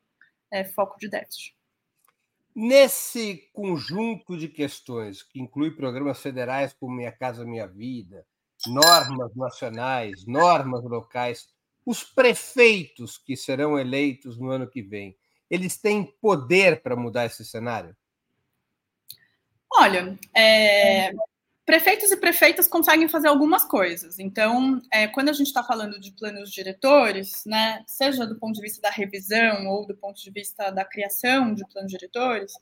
é, 0.51 0.63
foco 0.63 0.99
de 0.99 1.09
déficit. 1.09 1.55
Nesse 2.53 3.49
conjunto 3.53 4.37
de 4.37 4.47
questões, 4.47 5.23
que 5.23 5.41
inclui 5.41 5.71
programas 5.71 6.21
federais 6.21 6.71
como 6.71 6.95
Minha 6.95 7.11
Casa 7.11 7.43
Minha 7.43 7.65
Vida, 7.65 8.23
normas 8.67 9.35
nacionais, 9.35 10.27
normas 10.27 10.83
locais, 10.83 11.49
os 11.83 12.03
prefeitos 12.03 13.17
que 13.17 13.35
serão 13.35 13.79
eleitos 13.79 14.37
no 14.37 14.51
ano 14.51 14.69
que 14.69 14.83
vem, 14.83 15.17
eles 15.49 15.75
têm 15.75 16.03
poder 16.21 16.83
para 16.83 16.95
mudar 16.95 17.25
esse 17.25 17.43
cenário? 17.43 17.95
Olha, 19.71 20.17
é, 20.35 21.11
prefeitos 21.65 22.11
e 22.11 22.17
prefeitas 22.17 22.67
conseguem 22.67 23.07
fazer 23.07 23.27
algumas 23.27 23.63
coisas. 23.63 24.17
Então, 24.17 24.81
é, 24.91 25.07
quando 25.07 25.29
a 25.29 25.33
gente 25.33 25.47
está 25.47 25.63
falando 25.63 25.99
de 25.99 26.11
planos 26.11 26.51
diretores, 26.51 27.43
né, 27.45 27.83
seja 27.85 28.25
do 28.25 28.39
ponto 28.39 28.55
de 28.55 28.61
vista 28.61 28.81
da 28.81 28.89
revisão 28.89 29.67
ou 29.67 29.85
do 29.85 29.95
ponto 29.95 30.19
de 30.19 30.31
vista 30.31 30.71
da 30.71 30.83
criação 30.83 31.53
de 31.53 31.63
planos 31.67 31.91
diretores, 31.91 32.53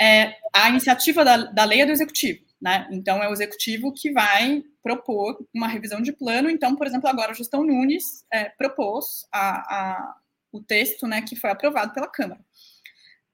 é, 0.00 0.34
a 0.54 0.70
iniciativa 0.70 1.24
da, 1.24 1.36
da 1.36 1.64
lei 1.64 1.82
é 1.82 1.86
do 1.86 1.92
executivo. 1.92 2.42
Né? 2.60 2.88
Então, 2.90 3.22
é 3.22 3.28
o 3.28 3.32
executivo 3.32 3.92
que 3.92 4.10
vai 4.10 4.64
propor 4.82 5.36
uma 5.54 5.68
revisão 5.68 6.00
de 6.00 6.12
plano. 6.12 6.48
Então, 6.48 6.74
por 6.74 6.86
exemplo, 6.86 7.10
agora 7.10 7.32
a 7.32 7.34
gestão 7.34 7.62
Nunes 7.62 8.24
é, 8.32 8.44
propôs 8.44 9.26
a, 9.30 9.50
a, 9.50 10.14
o 10.50 10.62
texto 10.62 11.06
né, 11.06 11.20
que 11.20 11.36
foi 11.36 11.50
aprovado 11.50 11.92
pela 11.92 12.08
Câmara. 12.08 12.40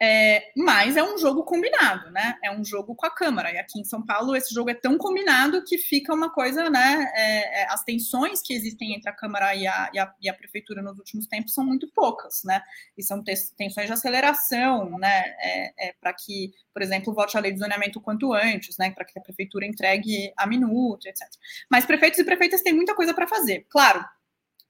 É, 0.03 0.51
mas 0.57 0.97
é 0.97 1.03
um 1.03 1.19
jogo 1.19 1.45
combinado, 1.45 2.11
né? 2.11 2.39
É 2.43 2.51
um 2.51 2.65
jogo 2.65 2.95
com 2.95 3.05
a 3.05 3.11
Câmara. 3.11 3.53
E 3.53 3.59
aqui 3.59 3.79
em 3.79 3.85
São 3.85 4.03
Paulo 4.03 4.35
esse 4.35 4.55
jogo 4.55 4.71
é 4.71 4.75
tão 4.75 4.97
combinado 4.97 5.63
que 5.63 5.77
fica 5.77 6.15
uma 6.15 6.33
coisa, 6.33 6.71
né? 6.71 7.13
É, 7.15 7.63
é, 7.63 7.67
as 7.69 7.85
tensões 7.85 8.41
que 8.41 8.55
existem 8.55 8.95
entre 8.95 9.11
a 9.11 9.13
Câmara 9.13 9.55
e 9.55 9.67
a, 9.67 9.91
e, 9.93 9.99
a, 9.99 10.15
e 10.23 10.29
a, 10.31 10.35
Prefeitura 10.35 10.81
nos 10.81 10.99
últimos 10.99 11.27
tempos 11.27 11.53
são 11.53 11.67
muito 11.67 11.87
poucas, 11.93 12.43
né? 12.45 12.63
E 12.97 13.03
são 13.03 13.23
tensões 13.23 13.87
de 13.87 13.93
aceleração, 13.93 14.99
né? 14.99 15.23
É, 15.39 15.89
é, 15.89 15.95
para 16.01 16.15
que, 16.15 16.51
por 16.73 16.81
exemplo, 16.81 17.13
vote 17.13 17.37
a 17.37 17.41
lei 17.41 17.53
de 17.53 17.59
zoneamento 17.59 17.99
o 17.99 18.03
quanto 18.03 18.33
antes, 18.33 18.79
né? 18.79 18.91
Para 18.93 19.05
que 19.05 19.19
a 19.19 19.23
Prefeitura 19.23 19.67
entregue 19.67 20.33
a 20.35 20.47
minuto, 20.47 21.07
etc. 21.07 21.29
Mas 21.71 21.85
prefeitos 21.85 22.19
e 22.19 22.25
prefeitas 22.25 22.63
têm 22.63 22.73
muita 22.73 22.95
coisa 22.95 23.13
para 23.13 23.29
fazer. 23.29 23.67
Claro, 23.69 24.03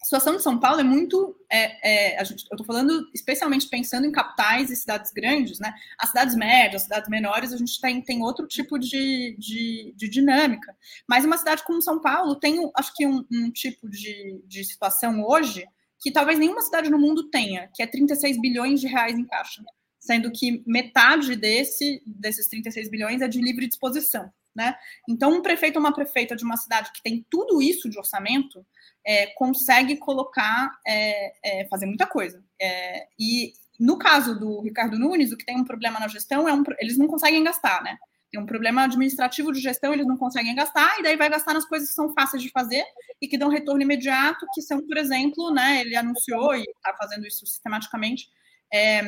a 0.00 0.04
situação 0.04 0.34
de 0.36 0.42
São 0.42 0.58
Paulo 0.58 0.80
é 0.80 0.84
muito. 0.84 1.36
É, 1.50 2.16
é, 2.18 2.24
gente, 2.24 2.46
eu 2.50 2.56
estou 2.56 2.64
falando 2.64 3.06
especialmente 3.14 3.68
pensando 3.68 4.06
em 4.06 4.12
capitais 4.12 4.70
e 4.70 4.76
cidades 4.76 5.12
grandes, 5.12 5.58
né? 5.58 5.74
As 5.98 6.08
cidades 6.08 6.34
médias, 6.34 6.82
as 6.82 6.82
cidades 6.84 7.08
menores, 7.10 7.52
a 7.52 7.56
gente 7.58 7.78
tem, 7.80 8.00
tem 8.00 8.22
outro 8.22 8.46
tipo 8.46 8.78
de, 8.78 9.36
de, 9.38 9.92
de 9.94 10.08
dinâmica. 10.08 10.74
Mas 11.06 11.24
uma 11.24 11.36
cidade 11.36 11.62
como 11.64 11.82
São 11.82 12.00
Paulo 12.00 12.34
tem, 12.34 12.58
acho 12.76 12.94
que, 12.94 13.06
um, 13.06 13.24
um 13.30 13.50
tipo 13.50 13.90
de, 13.90 14.42
de 14.46 14.64
situação 14.64 15.22
hoje 15.22 15.66
que 16.00 16.10
talvez 16.10 16.38
nenhuma 16.38 16.62
cidade 16.62 16.88
no 16.88 16.98
mundo 16.98 17.28
tenha, 17.28 17.68
que 17.74 17.82
é 17.82 17.86
36 17.86 18.40
bilhões 18.40 18.80
de 18.80 18.86
reais 18.86 19.18
em 19.18 19.26
caixa, 19.26 19.62
sendo 19.98 20.32
que 20.32 20.62
metade 20.66 21.36
desse, 21.36 22.02
desses 22.06 22.48
36 22.48 22.90
bilhões 22.90 23.20
é 23.20 23.28
de 23.28 23.38
livre 23.38 23.66
disposição. 23.66 24.32
Né? 24.54 24.76
Então, 25.08 25.32
um 25.32 25.42
prefeito 25.42 25.76
ou 25.76 25.80
uma 25.80 25.94
prefeita 25.94 26.36
de 26.36 26.44
uma 26.44 26.56
cidade 26.56 26.92
que 26.92 27.02
tem 27.02 27.24
tudo 27.30 27.62
isso 27.62 27.88
de 27.88 27.98
orçamento 27.98 28.64
é, 29.06 29.26
consegue 29.34 29.96
colocar, 29.96 30.70
é, 30.86 31.60
é, 31.62 31.68
fazer 31.68 31.86
muita 31.86 32.06
coisa. 32.06 32.42
É, 32.60 33.06
e 33.18 33.52
no 33.78 33.96
caso 33.96 34.38
do 34.38 34.60
Ricardo 34.60 34.98
Nunes, 34.98 35.32
o 35.32 35.36
que 35.36 35.44
tem 35.44 35.56
um 35.56 35.64
problema 35.64 35.98
na 35.98 36.08
gestão 36.08 36.48
é 36.48 36.52
um, 36.52 36.62
eles 36.78 36.98
não 36.98 37.06
conseguem 37.06 37.42
gastar, 37.42 37.82
né? 37.82 37.96
Tem 38.30 38.40
um 38.40 38.46
problema 38.46 38.84
administrativo 38.84 39.50
de 39.52 39.60
gestão, 39.60 39.92
eles 39.92 40.06
não 40.06 40.16
conseguem 40.16 40.54
gastar, 40.54 41.00
e 41.00 41.02
daí 41.02 41.16
vai 41.16 41.28
gastar 41.28 41.52
nas 41.52 41.64
coisas 41.64 41.88
que 41.88 41.94
são 41.94 42.12
fáceis 42.12 42.42
de 42.42 42.50
fazer 42.50 42.84
e 43.20 43.26
que 43.26 43.36
dão 43.36 43.48
retorno 43.48 43.82
imediato, 43.82 44.46
que 44.54 44.62
são, 44.62 44.86
por 44.86 44.96
exemplo, 44.96 45.50
né, 45.50 45.80
ele 45.80 45.96
anunciou 45.96 46.54
e 46.54 46.62
está 46.62 46.94
fazendo 46.96 47.26
isso 47.26 47.44
sistematicamente, 47.44 48.28
é, 48.72 49.02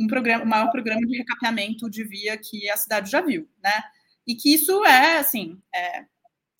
um 0.00 0.06
programa, 0.06 0.44
o 0.44 0.48
maior 0.48 0.70
programa 0.70 1.02
de 1.02 1.18
recapeamento 1.18 1.90
de 1.90 2.02
via 2.02 2.38
que 2.38 2.70
a 2.70 2.76
cidade 2.76 3.10
já 3.10 3.20
viu, 3.20 3.46
né? 3.62 3.82
E 4.26 4.34
que 4.34 4.54
isso 4.54 4.84
é, 4.84 5.18
assim, 5.18 5.60
é, 5.74 6.04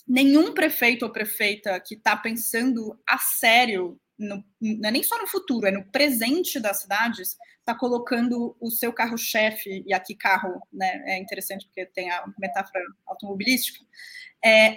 nenhum 0.06 0.52
prefeito 0.52 1.04
ou 1.04 1.12
prefeita 1.12 1.78
que 1.80 1.94
está 1.94 2.16
pensando 2.16 2.98
a 3.08 3.18
sério, 3.18 3.98
no, 4.18 4.44
não 4.60 4.88
é 4.88 4.92
nem 4.92 5.02
só 5.02 5.18
no 5.18 5.26
futuro, 5.26 5.66
é 5.66 5.70
no 5.70 5.84
presente 5.90 6.58
das 6.58 6.82
cidades, 6.82 7.36
está 7.60 7.74
colocando 7.74 8.56
o 8.60 8.70
seu 8.70 8.92
carro-chefe, 8.92 9.84
e 9.86 9.94
aqui 9.94 10.14
carro 10.14 10.60
né, 10.72 11.02
é 11.06 11.18
interessante 11.18 11.64
porque 11.66 11.86
tem 11.86 12.10
a 12.10 12.24
metáfora 12.38 12.84
automobilística, 13.06 13.84
é, 14.44 14.76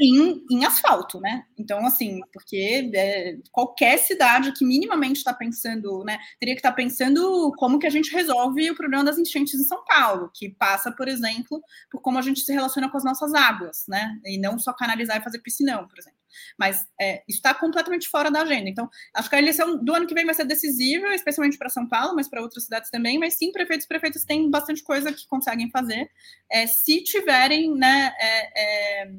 em, 0.00 0.44
em 0.50 0.64
asfalto, 0.64 1.20
né? 1.20 1.44
Então, 1.58 1.84
assim, 1.86 2.20
porque 2.32 2.90
é, 2.94 3.36
qualquer 3.50 3.98
cidade 3.98 4.52
que 4.52 4.64
minimamente 4.64 5.18
está 5.18 5.32
pensando, 5.32 6.02
né, 6.04 6.18
teria 6.40 6.54
que 6.54 6.60
estar 6.60 6.70
tá 6.70 6.76
pensando 6.76 7.52
como 7.56 7.78
que 7.78 7.86
a 7.86 7.90
gente 7.90 8.12
resolve 8.12 8.70
o 8.70 8.76
problema 8.76 9.04
das 9.04 9.18
enchentes 9.18 9.54
em 9.54 9.64
São 9.64 9.84
Paulo, 9.84 10.30
que 10.34 10.50
passa, 10.50 10.90
por 10.92 11.08
exemplo, 11.08 11.62
por 11.90 12.00
como 12.00 12.18
a 12.18 12.22
gente 12.22 12.40
se 12.40 12.52
relaciona 12.52 12.90
com 12.90 12.96
as 12.96 13.04
nossas 13.04 13.34
águas, 13.34 13.84
né? 13.88 14.18
E 14.24 14.38
não 14.38 14.58
só 14.58 14.72
canalizar 14.72 15.18
e 15.18 15.24
fazer 15.24 15.38
piscinão, 15.40 15.86
por 15.86 15.98
exemplo. 15.98 16.21
Mas 16.58 16.86
é, 17.00 17.22
isso 17.28 17.38
está 17.38 17.54
completamente 17.54 18.08
fora 18.08 18.30
da 18.30 18.42
agenda. 18.42 18.68
Então, 18.68 18.88
acho 19.14 19.28
que 19.28 19.36
a 19.36 19.38
eleição 19.38 19.82
do 19.82 19.94
ano 19.94 20.06
que 20.06 20.14
vem 20.14 20.24
vai 20.24 20.34
ser 20.34 20.44
decisiva, 20.44 21.14
especialmente 21.14 21.58
para 21.58 21.68
São 21.68 21.88
Paulo, 21.88 22.14
mas 22.14 22.28
para 22.28 22.42
outras 22.42 22.64
cidades 22.64 22.90
também. 22.90 23.18
Mas 23.18 23.34
sim, 23.34 23.52
prefeitos 23.52 23.84
e 23.84 23.88
prefeitas 23.88 24.24
têm 24.24 24.50
bastante 24.50 24.82
coisa 24.82 25.12
que 25.12 25.26
conseguem 25.26 25.70
fazer, 25.70 26.10
é, 26.50 26.66
se 26.66 27.02
tiverem, 27.02 27.74
né? 27.74 28.14
É, 28.18 29.02
é 29.02 29.12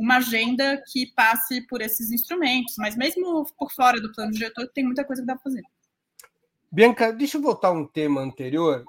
uma 0.00 0.16
agenda 0.16 0.82
que 0.90 1.12
passe 1.14 1.60
por 1.66 1.82
esses 1.82 2.10
instrumentos, 2.10 2.74
mas 2.78 2.96
mesmo 2.96 3.44
por 3.58 3.70
fora 3.70 4.00
do 4.00 4.10
plano 4.10 4.32
diretor, 4.32 4.66
tem 4.74 4.82
muita 4.82 5.04
coisa 5.04 5.20
que 5.20 5.26
dá 5.26 5.34
para 5.34 5.42
fazer. 5.42 5.62
Bianca, 6.72 7.12
deixa 7.12 7.36
eu 7.36 7.42
voltar 7.42 7.68
a 7.68 7.72
um 7.72 7.86
tema 7.86 8.22
anterior, 8.22 8.84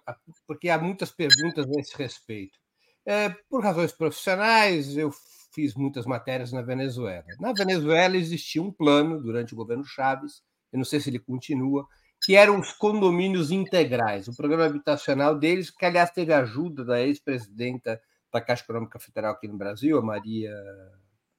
porque 0.48 0.70
há 0.70 0.78
muitas 0.78 1.12
perguntas 1.12 1.66
nesse 1.68 1.98
respeito. 1.98 2.58
É, 3.06 3.30
por 3.50 3.64
razões 3.64 3.92
profissionais, 3.92 4.96
eu 4.96 5.12
fiz 5.52 5.76
muitas 5.76 6.06
matérias 6.06 6.52
na 6.52 6.62
Venezuela. 6.62 7.26
Na 7.40 7.54
Venezuela 7.54 8.16
existia 8.16 8.62
um 8.62 8.72
plano 8.72 9.22
durante 9.22 9.54
o 9.54 9.58
governo 9.58 9.84
Chaves, 9.84 10.42
eu 10.72 10.78
não 10.78 10.86
sei 10.86 11.00
se 11.00 11.10
ele 11.10 11.20
continua, 11.20 11.86
que 12.24 12.36
eram 12.36 12.60
os 12.60 12.72
condomínios 12.72 13.52
integrais, 13.52 14.28
o 14.28 14.36
programa 14.36 14.66
habitacional 14.66 15.38
deles, 15.38 15.70
que 15.70 15.86
aliás 15.86 16.12
teve 16.12 16.32
ajuda 16.32 16.86
da 16.86 17.02
ex-presidenta 17.02 18.00
da 18.32 18.40
Caixa 18.40 18.64
Econômica 18.64 19.00
Federal 19.00 19.34
aqui 19.34 19.48
no 19.48 19.58
Brasil, 19.58 19.98
a 19.98 20.02
Maria 20.02 20.56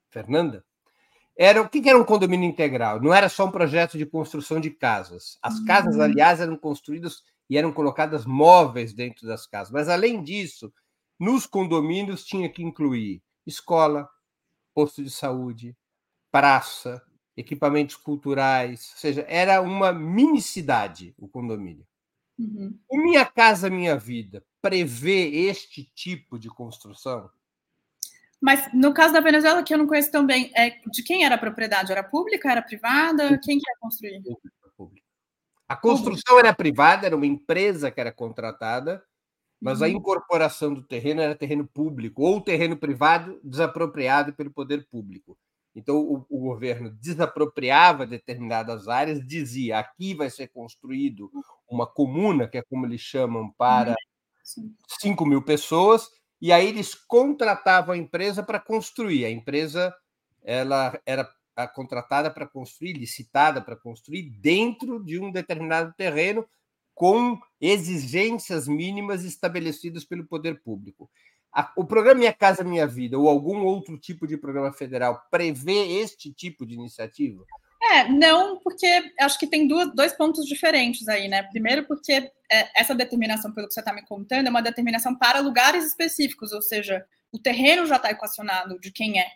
Fernanda, 0.09 0.63
era 1.35 1.61
o 1.61 1.67
que 1.67 1.89
era 1.89 1.97
um 1.97 2.03
condomínio 2.03 2.47
integral? 2.47 3.01
Não 3.01 3.13
era 3.13 3.27
só 3.27 3.45
um 3.45 3.51
projeto 3.51 3.97
de 3.97 4.05
construção 4.05 4.59
de 4.59 4.69
casas. 4.69 5.39
As 5.41 5.59
casas, 5.61 5.95
uhum. 5.95 6.03
aliás, 6.03 6.39
eram 6.39 6.55
construídas 6.55 7.23
e 7.49 7.57
eram 7.57 7.73
colocadas 7.73 8.25
móveis 8.25 8.93
dentro 8.93 9.25
das 9.25 9.47
casas. 9.47 9.73
Mas, 9.73 9.89
além 9.89 10.21
disso, 10.21 10.71
nos 11.19 11.47
condomínios 11.47 12.23
tinha 12.23 12.47
que 12.49 12.61
incluir 12.61 13.23
escola, 13.45 14.09
posto 14.73 15.03
de 15.03 15.09
saúde, 15.09 15.75
praça, 16.31 17.01
equipamentos 17.35 17.95
culturais, 17.95 18.91
ou 18.93 18.99
seja, 18.99 19.25
era 19.27 19.61
uma 19.61 19.91
mini 19.91 20.41
cidade 20.41 21.13
o 21.17 21.27
condomínio. 21.27 21.85
Uhum. 22.37 22.77
O 22.89 22.97
Minha 22.97 23.25
Casa 23.25 23.69
Minha 23.69 23.97
Vida 23.97 24.43
prevê 24.61 25.27
este 25.47 25.83
tipo 25.83 26.39
de 26.39 26.49
construção? 26.49 27.29
Mas 28.41 28.73
no 28.73 28.93
caso 28.93 29.13
da 29.13 29.21
Venezuela, 29.21 29.63
que 29.63 29.73
eu 29.73 29.77
não 29.77 29.87
conheço 29.87 30.11
tão 30.11 30.25
bem, 30.25 30.51
é, 30.55 30.81
de 30.91 31.01
quem 31.01 31.23
era 31.23 31.35
a 31.35 31.37
propriedade? 31.37 31.91
Era 31.91 32.03
pública? 32.03 32.51
Era 32.51 32.61
privada? 32.61 33.39
Quem 33.41 33.57
que 33.57 33.69
ia 33.69 33.77
construir? 33.79 34.21
A 35.67 35.77
construção 35.77 36.37
era 36.37 36.53
privada, 36.53 37.05
era 37.05 37.15
uma 37.15 37.25
empresa 37.25 37.89
que 37.89 38.01
era 38.01 38.11
contratada, 38.11 39.03
mas 39.63 39.79
uhum. 39.79 39.85
a 39.85 39.89
incorporação 39.89 40.73
do 40.73 40.83
terreno 40.83 41.21
era 41.21 41.33
terreno 41.33 41.65
público, 41.65 42.21
ou 42.21 42.41
terreno 42.41 42.75
privado 42.75 43.39
desapropriado 43.41 44.33
pelo 44.33 44.51
poder 44.51 44.85
público. 44.89 45.37
Então, 45.73 45.95
o, 45.97 46.25
o, 46.29 46.39
governo 46.39 46.91
desapropriava 46.91 48.05
determinadas 48.05 48.89
áreas, 48.89 49.25
dizia: 49.25 49.79
aqui 49.79 50.13
vai 50.13 50.29
ser 50.29 50.49
construído 50.49 51.31
uma 51.67 51.87
comuna, 51.87 52.45
que 52.45 52.57
é 52.57 52.61
como 52.61 52.85
eles 52.85 52.99
chamam, 52.99 53.49
para 53.57 53.95
5 54.99 55.25
mil 55.25 55.41
pessoas, 55.41 56.09
e 56.41 56.51
aí 56.51 56.67
eles 56.67 56.93
contratavam 56.93 57.95
a 57.95 57.97
empresa 57.97 58.43
para 58.43 58.59
construir. 58.59 59.23
A 59.23 59.31
empresa 59.31 59.95
ela 60.43 60.99
era 61.05 61.27
contratada 61.73 62.29
para 62.29 62.45
construir, 62.45 62.93
licitada 62.93 63.61
para 63.61 63.77
construir 63.77 64.23
dentro 64.23 65.01
de 65.01 65.17
um 65.19 65.31
determinado 65.31 65.93
terreno 65.93 66.45
com 66.93 67.39
exigências 67.59 68.67
mínimas 68.67 69.23
estabelecidas 69.23 70.03
pelo 70.03 70.25
poder 70.25 70.61
público. 70.61 71.09
O 71.75 71.85
programa 71.85 72.19
Minha 72.19 72.33
Casa 72.33 72.63
Minha 72.63 72.87
Vida 72.87 73.17
ou 73.17 73.29
algum 73.29 73.63
outro 73.63 73.97
tipo 73.97 74.25
de 74.25 74.37
programa 74.37 74.73
federal 74.73 75.21
prevê 75.29 75.99
este 76.01 76.33
tipo 76.33 76.65
de 76.65 76.73
iniciativa? 76.73 77.45
É, 77.91 78.07
não, 78.07 78.59
porque 78.59 78.87
acho 79.19 79.37
que 79.37 79.45
tem 79.45 79.67
duas, 79.67 79.93
dois 79.93 80.13
pontos 80.13 80.45
diferentes 80.45 81.07
aí, 81.07 81.27
né? 81.27 81.43
Primeiro, 81.43 81.85
porque 81.85 82.13
é, 82.51 82.81
essa 82.81 82.95
determinação, 82.95 83.53
pelo 83.53 83.67
que 83.67 83.73
você 83.73 83.81
está 83.81 83.93
me 83.93 84.05
contando, 84.05 84.47
é 84.47 84.49
uma 84.49 84.61
determinação 84.61 85.15
para 85.15 85.41
lugares 85.41 85.85
específicos, 85.85 86.53
ou 86.53 86.61
seja, 86.61 87.05
o 87.31 87.37
terreno 87.37 87.85
já 87.85 87.97
está 87.97 88.09
equacionado 88.09 88.79
de 88.79 88.91
quem 88.91 89.19
é 89.19 89.27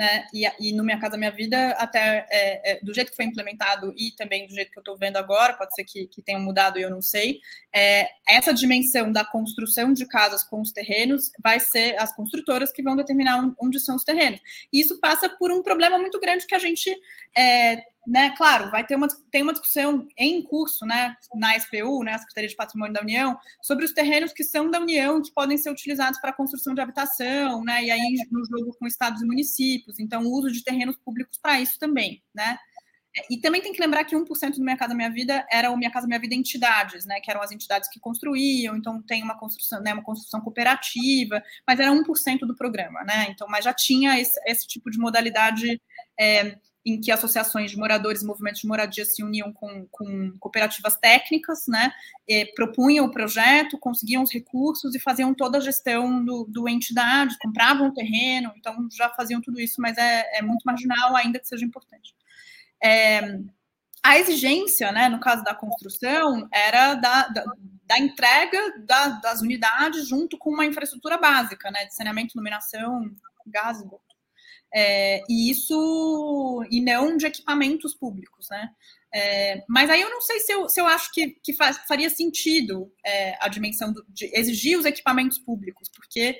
né? 0.00 0.24
E, 0.32 0.50
e, 0.58 0.72
no 0.72 0.82
Minha 0.82 0.98
Casa 0.98 1.18
Minha 1.18 1.30
Vida, 1.30 1.72
até 1.72 2.26
é, 2.30 2.72
é, 2.72 2.80
do 2.82 2.94
jeito 2.94 3.10
que 3.10 3.16
foi 3.16 3.26
implementado 3.26 3.92
e 3.94 4.12
também 4.12 4.46
do 4.46 4.54
jeito 4.54 4.70
que 4.70 4.78
eu 4.78 4.80
estou 4.80 4.96
vendo 4.96 5.18
agora, 5.18 5.52
pode 5.52 5.74
ser 5.74 5.84
que, 5.84 6.06
que 6.06 6.22
tenha 6.22 6.38
mudado 6.38 6.78
e 6.78 6.82
eu 6.82 6.88
não 6.88 7.02
sei, 7.02 7.38
é, 7.70 8.08
essa 8.26 8.54
dimensão 8.54 9.12
da 9.12 9.26
construção 9.26 9.92
de 9.92 10.06
casas 10.06 10.42
com 10.42 10.62
os 10.62 10.72
terrenos 10.72 11.30
vai 11.38 11.60
ser 11.60 12.00
as 12.00 12.16
construtoras 12.16 12.72
que 12.72 12.82
vão 12.82 12.96
determinar 12.96 13.54
onde 13.60 13.78
são 13.78 13.94
os 13.94 14.02
terrenos. 14.02 14.40
E 14.72 14.80
isso 14.80 14.98
passa 15.00 15.28
por 15.28 15.52
um 15.52 15.62
problema 15.62 15.98
muito 15.98 16.18
grande 16.18 16.46
que 16.46 16.54
a 16.54 16.58
gente 16.58 16.90
é, 17.36 17.84
né, 18.06 18.30
claro, 18.36 18.70
vai 18.70 18.84
ter 18.86 18.96
uma, 18.96 19.08
tem 19.30 19.42
uma 19.42 19.52
discussão 19.52 20.06
em 20.16 20.42
curso, 20.42 20.86
né, 20.86 21.14
na 21.34 21.56
SPU, 21.58 22.02
né, 22.02 22.16
Secretaria 22.18 22.48
de 22.48 22.56
Patrimônio 22.56 22.94
da 22.94 23.02
União, 23.02 23.38
sobre 23.62 23.84
os 23.84 23.92
terrenos 23.92 24.32
que 24.32 24.42
são 24.42 24.70
da 24.70 24.80
União, 24.80 25.20
que 25.22 25.32
podem 25.32 25.58
ser 25.58 25.70
utilizados 25.70 26.18
para 26.20 26.32
construção 26.32 26.74
de 26.74 26.80
habitação, 26.80 27.62
né, 27.62 27.84
e 27.84 27.90
aí 27.90 28.16
no 28.30 28.44
jogo 28.46 28.74
com 28.78 28.86
estados 28.86 29.20
e 29.22 29.26
municípios, 29.26 29.98
então 29.98 30.22
o 30.24 30.32
uso 30.32 30.50
de 30.50 30.64
terrenos 30.64 30.96
públicos 30.96 31.38
para 31.40 31.60
isso 31.60 31.78
também, 31.78 32.22
né. 32.34 32.56
E 33.28 33.38
também 33.40 33.60
tem 33.60 33.72
que 33.72 33.80
lembrar 33.80 34.04
que 34.04 34.14
1% 34.16 34.54
do 34.54 34.62
Minha 34.62 34.76
Casa 34.76 34.94
Minha 34.94 35.10
Vida 35.10 35.44
era 35.50 35.72
o 35.72 35.76
Minha 35.76 35.90
Casa 35.90 36.06
Minha 36.06 36.20
Vida 36.20 36.34
entidades, 36.34 37.04
né, 37.04 37.20
que 37.20 37.30
eram 37.30 37.42
as 37.42 37.50
entidades 37.50 37.88
que 37.88 38.00
construíam, 38.00 38.76
então 38.76 39.02
tem 39.02 39.22
uma 39.22 39.36
construção, 39.38 39.80
né, 39.82 39.92
uma 39.92 40.02
construção 40.02 40.40
cooperativa, 40.40 41.42
mas 41.66 41.80
era 41.80 41.92
1% 41.92 42.46
do 42.46 42.54
programa, 42.56 43.02
né, 43.04 43.26
então, 43.28 43.46
mas 43.48 43.64
já 43.64 43.74
tinha 43.74 44.18
esse, 44.18 44.40
esse 44.46 44.66
tipo 44.66 44.90
de 44.90 44.98
modalidade 44.98 45.80
é, 46.18 46.56
em 46.84 47.00
que 47.00 47.12
associações 47.12 47.70
de 47.70 47.76
moradores, 47.76 48.22
movimentos 48.22 48.62
de 48.62 48.66
moradia 48.66 49.04
se 49.04 49.22
uniam 49.22 49.52
com, 49.52 49.86
com 49.90 50.32
cooperativas 50.38 50.96
técnicas, 50.96 51.66
né, 51.68 51.92
propunham 52.54 53.04
o 53.04 53.10
projeto, 53.10 53.78
conseguiam 53.78 54.22
os 54.22 54.32
recursos 54.32 54.94
e 54.94 55.00
faziam 55.00 55.34
toda 55.34 55.58
a 55.58 55.60
gestão 55.60 56.24
do, 56.24 56.46
do 56.48 56.68
entidade, 56.68 57.36
compravam 57.38 57.88
o 57.88 57.94
terreno, 57.94 58.52
então 58.56 58.88
já 58.90 59.10
faziam 59.10 59.40
tudo 59.40 59.60
isso, 59.60 59.80
mas 59.80 59.98
é, 59.98 60.38
é 60.38 60.42
muito 60.42 60.62
marginal, 60.64 61.14
ainda 61.14 61.38
que 61.38 61.48
seja 61.48 61.64
importante. 61.64 62.14
É, 62.82 63.38
a 64.02 64.18
exigência, 64.18 64.90
né, 64.92 65.08
no 65.08 65.20
caso 65.20 65.44
da 65.44 65.54
construção, 65.54 66.48
era 66.50 66.94
da, 66.94 67.28
da, 67.28 67.44
da 67.84 67.98
entrega 67.98 68.58
da, 68.86 69.08
das 69.20 69.42
unidades 69.42 70.08
junto 70.08 70.38
com 70.38 70.50
uma 70.50 70.64
infraestrutura 70.64 71.18
básica, 71.18 71.70
né, 71.70 71.84
de 71.84 71.94
saneamento, 71.94 72.34
iluminação, 72.34 73.10
gás. 73.46 73.82
É, 74.72 75.22
e 75.28 75.50
isso, 75.50 76.64
e 76.70 76.80
não 76.80 77.16
de 77.16 77.26
equipamentos 77.26 77.94
públicos, 77.94 78.48
né? 78.50 78.70
É, 79.12 79.64
mas 79.68 79.90
aí 79.90 80.00
eu 80.00 80.10
não 80.10 80.20
sei 80.20 80.38
se 80.38 80.52
eu, 80.52 80.68
se 80.68 80.80
eu 80.80 80.86
acho 80.86 81.12
que, 81.12 81.30
que 81.42 81.52
faz, 81.52 81.78
faria 81.88 82.08
sentido 82.08 82.92
é, 83.04 83.36
a 83.44 83.48
dimensão 83.48 83.92
do, 83.92 84.04
de 84.08 84.30
exigir 84.32 84.78
os 84.78 84.84
equipamentos 84.84 85.38
públicos, 85.38 85.88
porque 85.88 86.36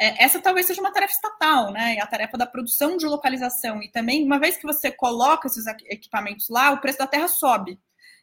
é, 0.00 0.24
essa 0.24 0.40
talvez 0.40 0.66
seja 0.66 0.80
uma 0.80 0.92
tarefa 0.92 1.12
estatal, 1.12 1.72
né? 1.72 1.98
A 2.00 2.06
tarefa 2.06 2.36
da 2.38 2.46
produção 2.46 2.96
de 2.96 3.06
localização. 3.06 3.82
E 3.82 3.90
também, 3.90 4.24
uma 4.24 4.38
vez 4.38 4.56
que 4.56 4.66
você 4.66 4.90
coloca 4.90 5.46
esses 5.46 5.66
equipamentos 5.86 6.48
lá, 6.48 6.70
o 6.72 6.80
preço 6.80 6.98
da 6.98 7.06
terra 7.06 7.28
sobe. 7.28 7.78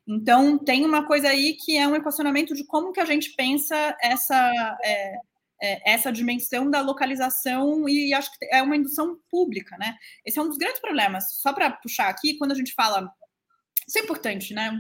Então, 0.07 0.57
tem 0.57 0.83
uma 0.83 1.05
coisa 1.05 1.29
aí 1.29 1.53
que 1.53 1.77
é 1.77 1.87
um 1.87 1.95
equacionamento 1.95 2.53
de 2.55 2.65
como 2.65 2.91
que 2.91 2.99
a 2.99 3.05
gente 3.05 3.33
pensa 3.35 3.95
essa, 4.01 4.51
é, 5.61 5.91
é, 5.91 5.93
essa 5.93 6.11
dimensão 6.11 6.69
da 6.69 6.81
localização 6.81 7.87
e 7.87 8.13
acho 8.13 8.31
que 8.31 8.45
é 8.51 8.61
uma 8.61 8.75
indução 8.75 9.19
pública, 9.29 9.77
né? 9.77 9.97
Esse 10.25 10.39
é 10.39 10.41
um 10.41 10.47
dos 10.47 10.57
grandes 10.57 10.81
problemas. 10.81 11.33
Só 11.41 11.53
para 11.53 11.71
puxar 11.71 12.09
aqui, 12.09 12.37
quando 12.37 12.51
a 12.51 12.55
gente 12.55 12.73
fala 12.73 13.13
isso 13.87 13.99
é 13.99 14.01
importante, 14.03 14.53
né? 14.53 14.71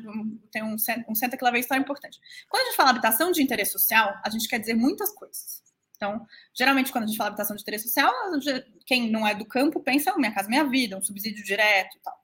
Tem 0.51 0.63
um, 0.63 0.75
um 0.75 1.13
que 1.13 1.43
leva 1.43 1.59
história 1.59 1.81
importante. 1.81 2.19
Quando 2.47 2.61
a 2.61 2.65
gente 2.67 2.75
fala 2.77 2.91
habitação 2.91 3.31
de 3.31 3.41
interesse 3.41 3.71
social, 3.71 4.13
a 4.23 4.29
gente 4.29 4.47
quer 4.47 4.59
dizer 4.59 4.73
muitas 4.73 5.11
coisas. 5.11 5.61
Então, 5.97 6.25
geralmente, 6.53 6.91
quando 6.91 7.03
a 7.03 7.07
gente 7.07 7.17
fala 7.17 7.29
habitação 7.29 7.55
de 7.55 7.61
interesse 7.61 7.87
social, 7.87 8.11
quem 8.85 9.11
não 9.11 9.27
é 9.27 9.35
do 9.35 9.45
campo 9.45 9.81
pensa 9.81 10.15
Minha 10.17 10.33
Casa 10.33 10.47
Minha 10.47 10.63
Vida, 10.63 10.97
um 10.97 11.01
subsídio 11.01 11.43
direto 11.43 11.97
e 11.97 11.99
tal. 11.99 12.15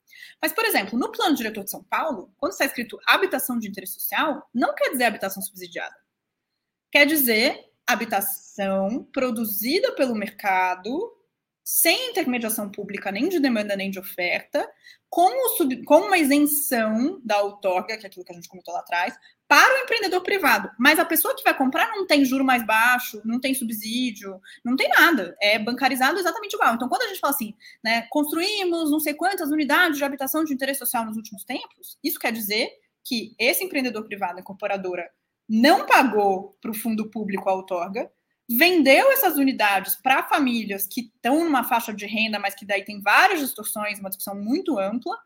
Mas, 0.42 0.54
por 0.54 0.66
exemplo, 0.66 0.98
no 0.98 1.12
plano 1.12 1.36
diretor 1.36 1.64
de 1.64 1.72
São 1.72 1.84
Paulo, 1.84 2.34
quando 2.38 2.54
está 2.54 2.66
escrito 2.66 2.98
habitação 3.06 3.60
de 3.60 3.68
interesse 3.68 3.94
social, 3.94 4.50
não 4.54 4.74
quer 4.74 4.90
dizer 4.92 5.06
habitação 5.06 5.44
subsidiada. 5.44 5.96
Quer 6.92 7.06
dizer 7.06 7.67
habitação 7.88 9.08
produzida 9.14 9.94
pelo 9.94 10.14
mercado, 10.14 11.14
sem 11.64 12.12
intermediação 12.12 12.70
pública 12.70 13.12
nem 13.12 13.28
de 13.28 13.40
demanda 13.40 13.76
nem 13.76 13.90
de 13.90 14.00
oferta, 14.00 14.70
com, 15.10 15.50
sub, 15.56 15.84
com 15.84 16.00
uma 16.02 16.18
isenção 16.18 17.20
da 17.24 17.42
outorga, 17.42 17.98
que 17.98 18.06
é 18.06 18.08
aquilo 18.08 18.26
que 18.26 18.32
a 18.32 18.36
gente 18.36 18.48
comentou 18.48 18.74
lá 18.74 18.82
atrás, 18.82 19.18
para 19.48 19.76
o 19.76 19.84
empreendedor 19.84 20.22
privado. 20.22 20.70
Mas 20.78 21.00
a 21.00 21.06
pessoa 21.06 21.36
que 21.36 21.44
vai 21.44 21.58
comprar 21.58 21.90
não 21.92 22.06
tem 22.06 22.26
juro 22.26 22.44
mais 22.44 22.66
baixo, 22.66 23.22
não 23.24 23.40
tem 23.40 23.54
subsídio, 23.54 24.40
não 24.64 24.76
tem 24.76 24.90
nada. 24.90 25.36
É 25.42 25.58
bancarizado 25.58 26.20
exatamente 26.20 26.54
igual. 26.54 26.76
Então, 26.76 26.90
quando 26.90 27.04
a 27.04 27.08
gente 27.08 27.20
fala 27.20 27.34
assim, 27.34 27.54
né, 27.84 28.04
construímos 28.10 28.92
não 28.92 29.00
sei 29.00 29.14
quantas 29.14 29.50
unidades 29.50 29.98
de 29.98 30.04
habitação 30.04 30.44
de 30.44 30.54
interesse 30.54 30.80
social 30.80 31.06
nos 31.06 31.16
últimos 31.16 31.46
tempos, 31.46 31.98
isso 32.04 32.20
quer 32.20 32.34
dizer 32.34 32.70
que 33.04 33.34
esse 33.40 33.64
empreendedor 33.64 34.04
privado, 34.06 34.40
incorporadora, 34.40 35.10
não 35.48 35.86
pagou 35.86 36.58
para 36.62 36.72
o 36.72 36.74
fundo 36.74 37.10
público 37.10 37.50
a 37.50 37.54
outorga, 37.54 38.12
vendeu 38.50 39.12
essas 39.12 39.38
unidades 39.38 39.96
para 39.96 40.24
famílias 40.24 40.88
que 40.88 41.02
estão 41.02 41.44
numa 41.44 41.64
faixa 41.64 41.94
de 41.94 42.06
renda, 42.06 42.40
mas 42.40 42.56
que 42.56 42.66
daí 42.66 42.84
tem 42.84 43.02
várias 43.02 43.40
distorções, 43.40 44.00
uma 44.00 44.10
discussão 44.10 44.36
muito 44.36 44.80
ampla, 44.80 45.18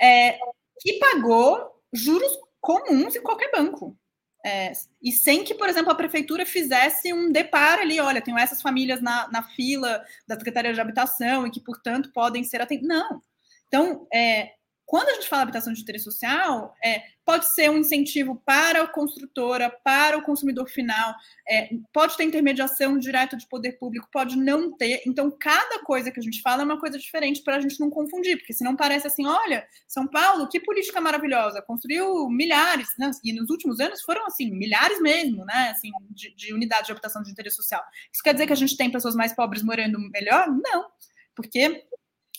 é, 0.00 0.38
e 0.84 0.98
pagou 0.98 1.82
juros 1.92 2.30
comuns 2.60 3.16
em 3.16 3.22
qualquer 3.22 3.50
banco. 3.50 3.96
É, 4.44 4.72
e 5.02 5.12
sem 5.12 5.44
que, 5.44 5.54
por 5.54 5.68
exemplo, 5.68 5.92
a 5.92 5.94
prefeitura 5.94 6.46
fizesse 6.46 7.12
um 7.12 7.30
deparo 7.30 7.82
ali, 7.82 8.00
olha, 8.00 8.22
tenho 8.22 8.38
essas 8.38 8.62
famílias 8.62 9.02
na, 9.02 9.28
na 9.30 9.42
fila 9.42 10.02
da 10.26 10.36
Secretaria 10.36 10.72
de 10.72 10.80
Habitação 10.80 11.46
e 11.46 11.50
que, 11.50 11.60
portanto, 11.60 12.10
podem 12.12 12.42
ser 12.42 12.62
atendidas. 12.62 12.96
Não. 12.96 13.22
Então, 13.66 14.06
é, 14.12 14.54
quando 14.90 15.08
a 15.08 15.14
gente 15.14 15.28
fala 15.28 15.42
habitação 15.42 15.72
de 15.72 15.80
interesse 15.80 16.06
social, 16.06 16.74
é, 16.84 17.04
pode 17.24 17.48
ser 17.54 17.70
um 17.70 17.78
incentivo 17.78 18.42
para 18.44 18.82
a 18.82 18.88
construtora, 18.88 19.70
para 19.70 20.18
o 20.18 20.22
consumidor 20.22 20.68
final, 20.68 21.14
é, 21.48 21.70
pode 21.92 22.16
ter 22.16 22.24
intermediação 22.24 22.98
direto 22.98 23.36
de 23.36 23.46
poder 23.46 23.78
público, 23.78 24.08
pode 24.12 24.36
não 24.36 24.76
ter. 24.76 25.00
Então, 25.06 25.30
cada 25.30 25.84
coisa 25.84 26.10
que 26.10 26.18
a 26.18 26.22
gente 26.22 26.42
fala 26.42 26.62
é 26.62 26.64
uma 26.64 26.80
coisa 26.80 26.98
diferente 26.98 27.40
para 27.44 27.58
a 27.58 27.60
gente 27.60 27.78
não 27.78 27.88
confundir, 27.88 28.36
porque 28.38 28.52
senão 28.52 28.74
parece 28.74 29.06
assim: 29.06 29.24
olha, 29.28 29.64
São 29.86 30.08
Paulo, 30.08 30.48
que 30.48 30.58
política 30.58 31.00
maravilhosa, 31.00 31.62
construiu 31.62 32.28
milhares, 32.28 32.88
né? 32.98 33.12
e 33.22 33.32
nos 33.32 33.48
últimos 33.48 33.78
anos 33.78 34.02
foram 34.02 34.26
assim, 34.26 34.50
milhares 34.50 35.00
mesmo, 35.00 35.44
né? 35.44 35.70
Assim, 35.70 35.92
de, 36.10 36.34
de 36.34 36.52
unidades 36.52 36.86
de 36.86 36.90
habitação 36.90 37.22
de 37.22 37.30
interesse 37.30 37.54
social. 37.54 37.80
Isso 38.12 38.24
quer 38.24 38.32
dizer 38.32 38.48
que 38.48 38.52
a 38.52 38.56
gente 38.56 38.76
tem 38.76 38.90
pessoas 38.90 39.14
mais 39.14 39.32
pobres 39.32 39.62
morando 39.62 40.00
melhor? 40.12 40.48
Não, 40.48 40.86
porque 41.32 41.86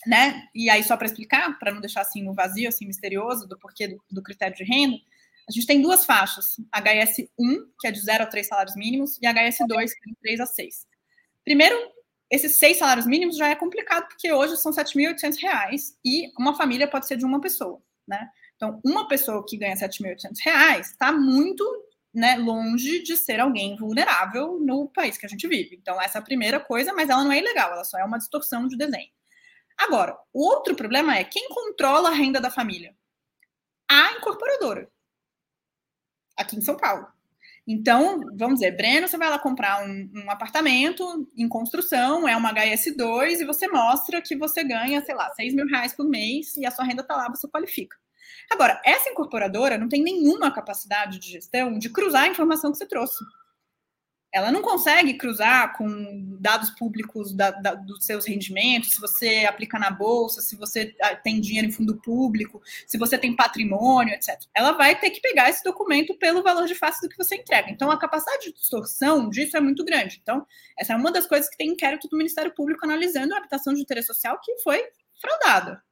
né? 0.06 0.48
E 0.54 0.70
aí, 0.70 0.84
só 0.84 0.98
para 0.98 1.08
explicar, 1.08 1.58
para 1.60 1.74
não 1.74 1.82
deixar 1.82 2.02
assim 2.02 2.24
no 2.24 2.34
vazio, 2.34 2.70
assim, 2.70 2.86
misterioso 2.86 3.48
do 3.48 3.58
porquê 3.58 3.88
do, 3.88 4.04
do, 4.10 4.24
critério 4.24 4.56
de 4.56 4.64
renda, 4.64 4.98
a 5.48 5.52
gente 5.52 5.68
tem 5.68 5.82
duas 5.82 6.06
faixas: 6.06 6.56
HS1, 6.76 7.28
que 7.80 7.88
é 7.88 7.92
de 7.92 8.00
0 8.00 8.24
a 8.24 8.28
3 8.28 8.48
salários 8.48 8.76
mínimos, 8.76 9.18
e 9.22 9.26
HS2, 9.26 9.68
que 9.68 10.10
é 10.10 10.10
de 10.10 10.18
3 10.22 10.40
a 10.40 10.46
6. 10.46 10.88
Primeiro, 11.44 11.76
esses 12.32 12.58
seis 12.58 12.78
salários 12.78 13.06
mínimos 13.06 13.36
já 13.36 13.50
é 13.50 13.56
complicado, 13.56 14.08
porque 14.08 14.32
hoje 14.32 14.56
são 14.56 14.72
R$ 14.72 14.82
7.800 14.82 15.96
e 16.06 16.32
uma 16.40 16.56
família 16.56 16.88
pode 16.88 17.06
ser 17.06 17.18
de 17.18 17.26
uma 17.26 17.42
pessoa, 17.42 17.82
né? 18.08 18.30
Então, 18.56 18.80
uma 18.86 19.08
pessoa 19.08 19.44
que 19.46 19.58
ganha 19.58 19.76
R$ 19.76 19.82
7.800 19.82 20.80
está 20.80 21.12
muito 21.12 21.66
né, 22.14 22.38
longe 22.38 23.02
de 23.04 23.18
ser 23.18 23.40
alguém 23.40 23.76
vulnerável 23.76 24.60
no 24.60 24.88
país 24.88 25.18
que 25.18 25.26
a 25.26 25.30
gente 25.30 25.48
vive. 25.48 25.76
Então, 25.76 26.02
essa 26.02 26.20
é 26.20 26.22
a 26.22 26.24
primeira 26.24 26.60
coisa, 26.60 26.94
mas 26.94 27.10
ela 27.10 27.24
não 27.24 27.32
é 27.32 27.40
ilegal, 27.40 27.74
ela 27.74 27.84
só 27.84 27.98
é 27.98 28.06
uma 28.06 28.18
distorção 28.18 28.68
de 28.68 28.78
desenho. 28.78 29.10
Agora, 29.82 30.16
o 30.32 30.46
outro 30.46 30.76
problema 30.76 31.18
é 31.18 31.24
quem 31.24 31.50
controla 31.50 32.10
a 32.10 32.14
renda 32.14 32.40
da 32.40 32.52
família? 32.52 32.96
A 33.90 34.14
incorporadora. 34.14 34.88
Aqui 36.38 36.56
em 36.56 36.62
São 36.62 36.78
Paulo. 36.78 37.08
Então, 37.68 38.22
vamos 38.38 38.60
dizer, 38.60 38.78
Breno, 38.78 39.08
você 39.08 39.18
vai 39.18 39.30
lá 39.30 39.40
comprar 39.40 39.84
um, 39.84 40.12
um, 40.16 40.32
apartamento 40.32 41.28
em 41.36 41.48
construção, 41.48 42.28
é 42.28 42.36
uma 42.36 42.54
HS2, 42.54 43.40
e 43.40 43.46
você 43.46 43.68
mostra 43.68 44.22
que 44.22 44.36
você 44.36 44.64
ganha, 44.64 45.04
sei 45.04 45.16
lá, 45.16 45.32
6 45.34 45.54
mil 45.56 45.66
reais 45.66 45.94
por 45.94 46.08
mês 46.08 46.56
e 46.58 46.66
a 46.66 46.72
sua 46.72 46.86
renda 46.86 47.02
está 47.02 47.16
lá, 47.16 47.28
você 47.28 47.48
qualifica. 47.48 47.98
Agora, 48.52 48.80
essa 48.86 49.10
incorporadora 49.10 49.78
não 49.78 49.90
tem 49.90 50.04
nenhuma 50.04 50.52
capacidade 50.52 51.18
de 51.20 51.32
gestão 51.32 51.78
de 51.78 51.90
cruzar 51.90 52.24
a 52.24 52.28
informação 52.28 52.72
que 52.72 52.78
você 52.78 52.88
trouxe 52.88 53.24
ela 54.34 54.52
não 54.52 54.62
consegue 54.62 55.16
cruzar 55.16 55.76
com 55.78 56.38
dados 56.40 56.70
públicos 56.72 57.34
da, 57.34 57.52
da, 57.52 57.74
dos 57.76 58.06
seus 58.06 58.26
rendimentos, 58.26 58.94
se 58.94 59.02
você 59.02 59.46
aplica 59.46 59.78
na 59.78 59.92
bolsa, 59.92 60.42
se 60.42 60.56
você 60.56 60.96
ah, 61.02 61.16
tem 61.16 61.42
dinheiro 61.42 61.68
em 61.68 61.72
fundo 61.72 61.98
público, 61.98 62.62
se 62.88 62.98
você 62.98 63.18
tem 63.18 63.36
patrimônio, 63.36 64.14
etc. 64.14 64.40
Ela 64.56 64.72
vai 64.72 64.98
ter 64.98 65.10
que 65.10 65.20
pegar 65.20 65.50
esse 65.50 65.64
documento 65.64 66.14
pelo 66.16 66.42
valor 66.42 66.66
de 66.66 66.76
face 66.76 67.02
do 67.02 67.10
que 67.10 67.18
você 67.18 67.36
entrega. 67.36 67.70
Então, 67.70 67.92
a 67.92 68.00
capacidade 68.00 68.46
de 68.46 68.54
distorção 68.54 69.30
disso 69.30 69.58
é 69.58 69.60
muito 69.60 69.84
grande. 69.84 70.20
Então, 70.22 70.46
essa 70.80 70.94
é 70.94 70.96
uma 70.96 71.12
das 71.12 71.28
coisas 71.28 71.50
que 71.50 71.58
tem 71.58 71.70
inquérito 71.70 72.08
do 72.08 72.18
Ministério 72.18 72.54
Público 72.54 72.86
analisando 72.86 73.34
a 73.34 73.38
habitação 73.38 73.74
de 73.74 73.82
interesse 73.82 74.08
social 74.08 74.40
que 74.42 74.58
foi 74.60 74.82
fraudada 75.20 75.84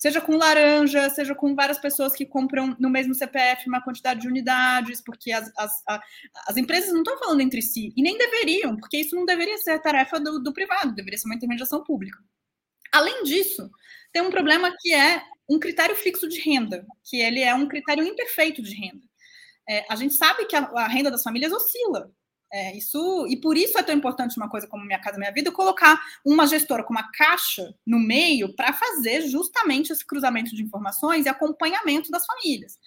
seja 0.00 0.18
com 0.18 0.34
laranja, 0.34 1.10
seja 1.10 1.34
com 1.34 1.54
várias 1.54 1.78
pessoas 1.78 2.14
que 2.14 2.24
compram 2.24 2.74
no 2.80 2.88
mesmo 2.88 3.14
CPF 3.14 3.68
uma 3.68 3.82
quantidade 3.82 4.20
de 4.20 4.28
unidades, 4.28 5.02
porque 5.02 5.30
as, 5.30 5.52
as, 5.58 5.82
a, 5.86 6.02
as 6.46 6.56
empresas 6.56 6.90
não 6.90 7.02
estão 7.02 7.18
falando 7.18 7.42
entre 7.42 7.60
si, 7.60 7.92
e 7.94 8.02
nem 8.02 8.16
deveriam, 8.16 8.78
porque 8.78 8.96
isso 8.96 9.14
não 9.14 9.26
deveria 9.26 9.58
ser 9.58 9.78
tarefa 9.80 10.18
do, 10.18 10.42
do 10.42 10.54
privado, 10.54 10.94
deveria 10.94 11.18
ser 11.18 11.26
uma 11.26 11.34
intermediação 11.34 11.84
pública. 11.84 12.18
Além 12.90 13.24
disso, 13.24 13.70
tem 14.10 14.22
um 14.22 14.30
problema 14.30 14.74
que 14.80 14.94
é 14.94 15.22
um 15.46 15.58
critério 15.58 15.94
fixo 15.94 16.26
de 16.26 16.40
renda, 16.40 16.86
que 17.04 17.20
ele 17.20 17.42
é 17.42 17.54
um 17.54 17.68
critério 17.68 18.02
imperfeito 18.02 18.62
de 18.62 18.74
renda. 18.74 19.06
É, 19.68 19.84
a 19.86 19.96
gente 19.96 20.14
sabe 20.14 20.46
que 20.46 20.56
a, 20.56 20.60
a 20.60 20.88
renda 20.88 21.10
das 21.10 21.22
famílias 21.22 21.52
oscila, 21.52 22.10
é, 22.52 22.76
isso 22.76 23.26
e 23.28 23.36
por 23.40 23.56
isso 23.56 23.78
é 23.78 23.82
tão 23.82 23.94
importante 23.94 24.36
uma 24.36 24.48
coisa 24.48 24.66
como 24.66 24.84
Minha 24.84 25.00
Casa 25.00 25.18
Minha 25.18 25.32
Vida 25.32 25.52
colocar 25.52 26.00
uma 26.24 26.46
gestora 26.46 26.82
com 26.82 26.92
uma 26.92 27.10
caixa 27.12 27.74
no 27.86 27.98
meio 27.98 28.54
para 28.54 28.72
fazer 28.72 29.22
justamente 29.28 29.92
esse 29.92 30.06
cruzamento 30.06 30.54
de 30.54 30.62
informações 30.62 31.26
e 31.26 31.28
acompanhamento 31.28 32.10
das 32.10 32.26
famílias. 32.26 32.78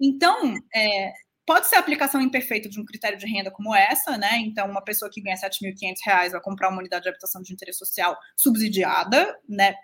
Então, 0.00 0.54
é, 0.74 1.12
pode 1.48 1.66
ser 1.66 1.76
a 1.76 1.78
aplicação 1.78 2.20
imperfeita 2.20 2.68
de 2.68 2.78
um 2.78 2.84
critério 2.84 3.16
de 3.16 3.26
renda 3.26 3.50
como 3.50 3.74
essa, 3.74 4.18
né? 4.18 4.36
Então, 4.36 4.70
uma 4.70 4.84
pessoa 4.84 5.10
que 5.10 5.18
ganha 5.18 5.34
R$ 5.34 5.48
7.500 5.48 6.32
vai 6.32 6.40
comprar 6.42 6.68
uma 6.68 6.80
unidade 6.80 7.04
de 7.04 7.08
habitação 7.08 7.40
de 7.40 7.54
interesse 7.54 7.78
social 7.78 8.14
subsidiada, 8.36 9.34
né, 9.48 9.74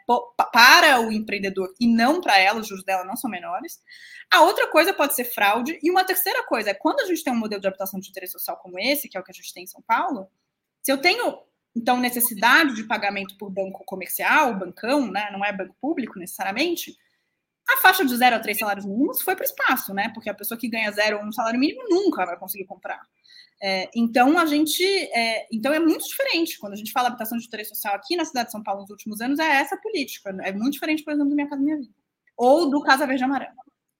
para 0.52 1.00
o 1.00 1.10
empreendedor 1.10 1.72
e 1.80 1.88
não 1.88 2.20
para 2.20 2.38
ela, 2.38 2.60
os 2.60 2.68
juros 2.68 2.84
dela 2.84 3.02
não 3.02 3.16
são 3.16 3.30
menores. 3.30 3.80
A 4.30 4.42
outra 4.42 4.70
coisa 4.70 4.92
pode 4.92 5.14
ser 5.14 5.24
fraude. 5.24 5.78
E 5.82 5.90
uma 5.90 6.04
terceira 6.04 6.44
coisa 6.44 6.68
é 6.68 6.74
quando 6.74 7.00
a 7.00 7.06
gente 7.06 7.24
tem 7.24 7.32
um 7.32 7.38
modelo 7.38 7.62
de 7.62 7.66
habitação 7.66 7.98
de 7.98 8.10
interesse 8.10 8.34
social 8.34 8.58
como 8.58 8.78
esse, 8.78 9.08
que 9.08 9.16
é 9.16 9.20
o 9.20 9.24
que 9.24 9.32
a 9.32 9.34
gente 9.34 9.54
tem 9.54 9.64
em 9.64 9.66
São 9.66 9.80
Paulo, 9.80 10.28
se 10.82 10.92
eu 10.92 10.98
tenho 10.98 11.38
então 11.74 11.98
necessidade 11.98 12.74
de 12.74 12.84
pagamento 12.84 13.38
por 13.38 13.48
banco 13.50 13.82
comercial, 13.86 14.54
bancão, 14.54 15.10
né, 15.10 15.30
não 15.32 15.42
é 15.42 15.50
banco 15.50 15.74
público 15.80 16.18
necessariamente, 16.18 16.94
a 17.68 17.76
faixa 17.78 18.04
de 18.04 18.16
zero 18.16 18.36
a 18.36 18.40
três 18.40 18.58
salários 18.58 18.84
mínimos 18.84 19.22
foi 19.22 19.34
para 19.34 19.42
o 19.42 19.46
espaço, 19.46 19.94
né? 19.94 20.10
Porque 20.12 20.28
a 20.28 20.34
pessoa 20.34 20.58
que 20.58 20.68
ganha 20.68 20.90
zero 20.92 21.18
ou 21.18 21.24
um 21.24 21.32
salário 21.32 21.58
mínimo 21.58 21.82
nunca 21.88 22.26
vai 22.26 22.36
conseguir 22.38 22.66
comprar. 22.66 23.00
É, 23.62 23.88
então 23.94 24.38
a 24.38 24.46
gente, 24.46 24.82
é, 24.84 25.46
então 25.50 25.72
é 25.72 25.78
muito 25.78 26.04
diferente 26.04 26.58
quando 26.58 26.74
a 26.74 26.76
gente 26.76 26.92
fala 26.92 27.08
habitação 27.08 27.38
de 27.38 27.46
interesse 27.46 27.70
social 27.70 27.94
aqui 27.94 28.16
na 28.16 28.24
cidade 28.24 28.46
de 28.46 28.52
São 28.52 28.62
Paulo 28.62 28.82
nos 28.82 28.90
últimos 28.90 29.20
anos 29.20 29.38
é 29.38 29.44
essa 29.44 29.76
política, 29.76 30.36
é 30.42 30.52
muito 30.52 30.72
diferente, 30.72 31.02
por 31.02 31.12
exemplo, 31.12 31.30
do 31.30 31.36
Minha 31.36 31.48
Casa 31.48 31.62
Minha 31.62 31.78
Vida 31.78 31.94
ou 32.36 32.68
do 32.68 32.82
Casa 32.82 33.06
Verde 33.06 33.24
Amarela. 33.24 33.54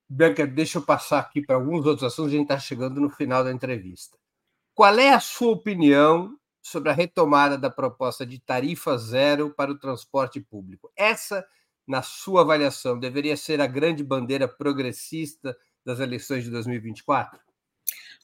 Bianca, 0.08 0.46
deixa 0.46 0.78
eu 0.78 0.82
passar 0.82 1.20
aqui 1.20 1.40
para 1.40 1.56
alguns 1.56 1.86
outros 1.86 2.04
assuntos, 2.04 2.32
a 2.32 2.36
gente 2.36 2.42
está 2.42 2.58
chegando 2.58 3.00
no 3.00 3.08
final 3.08 3.42
da 3.42 3.52
entrevista. 3.52 4.18
Qual 4.74 4.98
é 4.98 5.10
a 5.10 5.20
sua 5.20 5.52
opinião 5.52 6.36
sobre 6.60 6.90
a 6.90 6.92
retomada 6.92 7.56
da 7.56 7.70
proposta 7.70 8.26
de 8.26 8.38
tarifa 8.40 8.98
zero 8.98 9.54
para 9.54 9.70
o 9.70 9.78
transporte 9.78 10.40
público? 10.40 10.90
Essa 10.96 11.46
na 11.86 12.02
sua 12.02 12.42
avaliação, 12.42 12.98
deveria 12.98 13.36
ser 13.36 13.60
a 13.60 13.66
grande 13.66 14.02
bandeira 14.02 14.48
progressista 14.48 15.56
das 15.84 16.00
eleições 16.00 16.44
de 16.44 16.50
2024? 16.50 17.38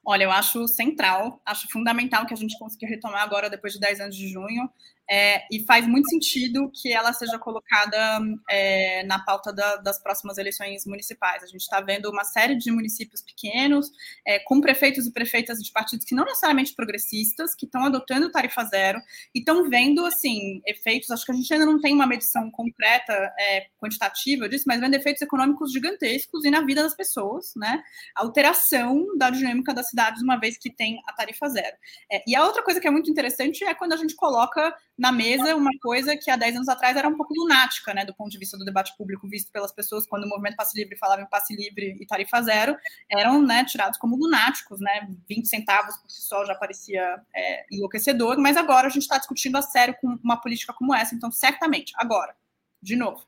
Olha, 0.04 0.24
eu 0.24 0.30
acho 0.30 0.66
central, 0.66 1.40
acho 1.44 1.68
fundamental 1.70 2.24
que 2.24 2.32
a 2.32 2.36
gente 2.36 2.58
consiga 2.58 2.86
retomar 2.86 3.22
agora, 3.22 3.50
depois 3.50 3.74
de 3.74 3.80
10 3.80 4.00
anos 4.00 4.16
de 4.16 4.28
junho. 4.28 4.68
É, 5.10 5.42
e 5.50 5.64
faz 5.64 5.88
muito 5.88 6.08
sentido 6.08 6.70
que 6.72 6.92
ela 6.92 7.12
seja 7.12 7.36
colocada 7.36 8.20
é, 8.48 9.02
na 9.04 9.18
pauta 9.18 9.52
da, 9.52 9.76
das 9.76 10.00
próximas 10.00 10.38
eleições 10.38 10.86
municipais. 10.86 11.42
A 11.42 11.46
gente 11.46 11.62
está 11.62 11.80
vendo 11.80 12.08
uma 12.08 12.22
série 12.22 12.56
de 12.56 12.70
municípios 12.70 13.20
pequenos, 13.20 13.90
é, 14.24 14.38
com 14.38 14.60
prefeitos 14.60 15.08
e 15.08 15.12
prefeitas 15.12 15.58
de 15.58 15.72
partidos 15.72 16.06
que 16.06 16.14
não 16.14 16.24
necessariamente 16.24 16.74
progressistas, 16.74 17.56
que 17.56 17.66
estão 17.66 17.84
adotando 17.84 18.30
tarifa 18.30 18.62
zero 18.64 19.00
e 19.34 19.40
estão 19.40 19.68
vendo, 19.68 20.06
assim, 20.06 20.62
efeitos, 20.64 21.10
acho 21.10 21.26
que 21.26 21.32
a 21.32 21.34
gente 21.34 21.52
ainda 21.52 21.66
não 21.66 21.80
tem 21.80 21.92
uma 21.92 22.06
medição 22.06 22.48
concreta, 22.48 23.12
é, 23.12 23.66
quantitativa 23.80 24.48
disso, 24.48 24.64
mas 24.68 24.78
vendo 24.78 24.94
efeitos 24.94 25.22
econômicos 25.22 25.72
gigantescos 25.72 26.44
e 26.44 26.50
na 26.50 26.60
vida 26.60 26.84
das 26.84 26.94
pessoas, 26.94 27.52
né? 27.56 27.82
Alteração 28.14 29.06
da 29.16 29.28
dinâmica 29.28 29.74
das 29.74 29.88
cidades, 29.88 30.22
uma 30.22 30.38
vez 30.38 30.56
que 30.56 30.70
tem 30.70 31.00
a 31.08 31.12
tarifa 31.12 31.48
zero. 31.48 31.76
É, 32.12 32.22
e 32.28 32.36
a 32.36 32.44
outra 32.44 32.62
coisa 32.62 32.80
que 32.80 32.86
é 32.86 32.90
muito 32.90 33.10
interessante 33.10 33.64
é 33.64 33.74
quando 33.74 33.92
a 33.92 33.96
gente 33.96 34.14
coloca 34.14 34.72
na 35.00 35.10
mesa 35.10 35.56
uma 35.56 35.70
coisa 35.80 36.14
que 36.14 36.30
há 36.30 36.36
10 36.36 36.56
anos 36.56 36.68
atrás 36.68 36.94
era 36.94 37.08
um 37.08 37.16
pouco 37.16 37.32
lunática, 37.34 37.94
né, 37.94 38.04
do 38.04 38.14
ponto 38.14 38.30
de 38.30 38.36
vista 38.36 38.58
do 38.58 38.66
debate 38.66 38.94
público 38.98 39.26
visto 39.26 39.50
pelas 39.50 39.72
pessoas 39.72 40.06
quando 40.06 40.24
o 40.24 40.28
movimento 40.28 40.56
passe 40.56 40.78
livre 40.78 40.94
falava 40.94 41.22
em 41.22 41.26
passe 41.26 41.56
livre 41.56 41.96
e 41.98 42.06
tarifa 42.06 42.42
zero, 42.42 42.76
eram 43.10 43.40
né, 43.40 43.64
tirados 43.64 43.98
como 43.98 44.14
lunáticos, 44.14 44.78
né, 44.78 45.08
20 45.26 45.48
centavos 45.48 45.96
por 45.96 46.10
si 46.10 46.20
só 46.20 46.44
já 46.44 46.54
parecia 46.54 47.18
é, 47.34 47.64
enlouquecedor, 47.72 48.38
mas 48.38 48.58
agora 48.58 48.88
a 48.88 48.90
gente 48.90 49.02
está 49.02 49.16
discutindo 49.16 49.56
a 49.56 49.62
sério 49.62 49.96
com 50.02 50.18
uma 50.22 50.38
política 50.38 50.74
como 50.74 50.94
essa, 50.94 51.14
então 51.14 51.32
certamente, 51.32 51.94
agora, 51.96 52.36
de 52.82 52.94
novo, 52.94 53.24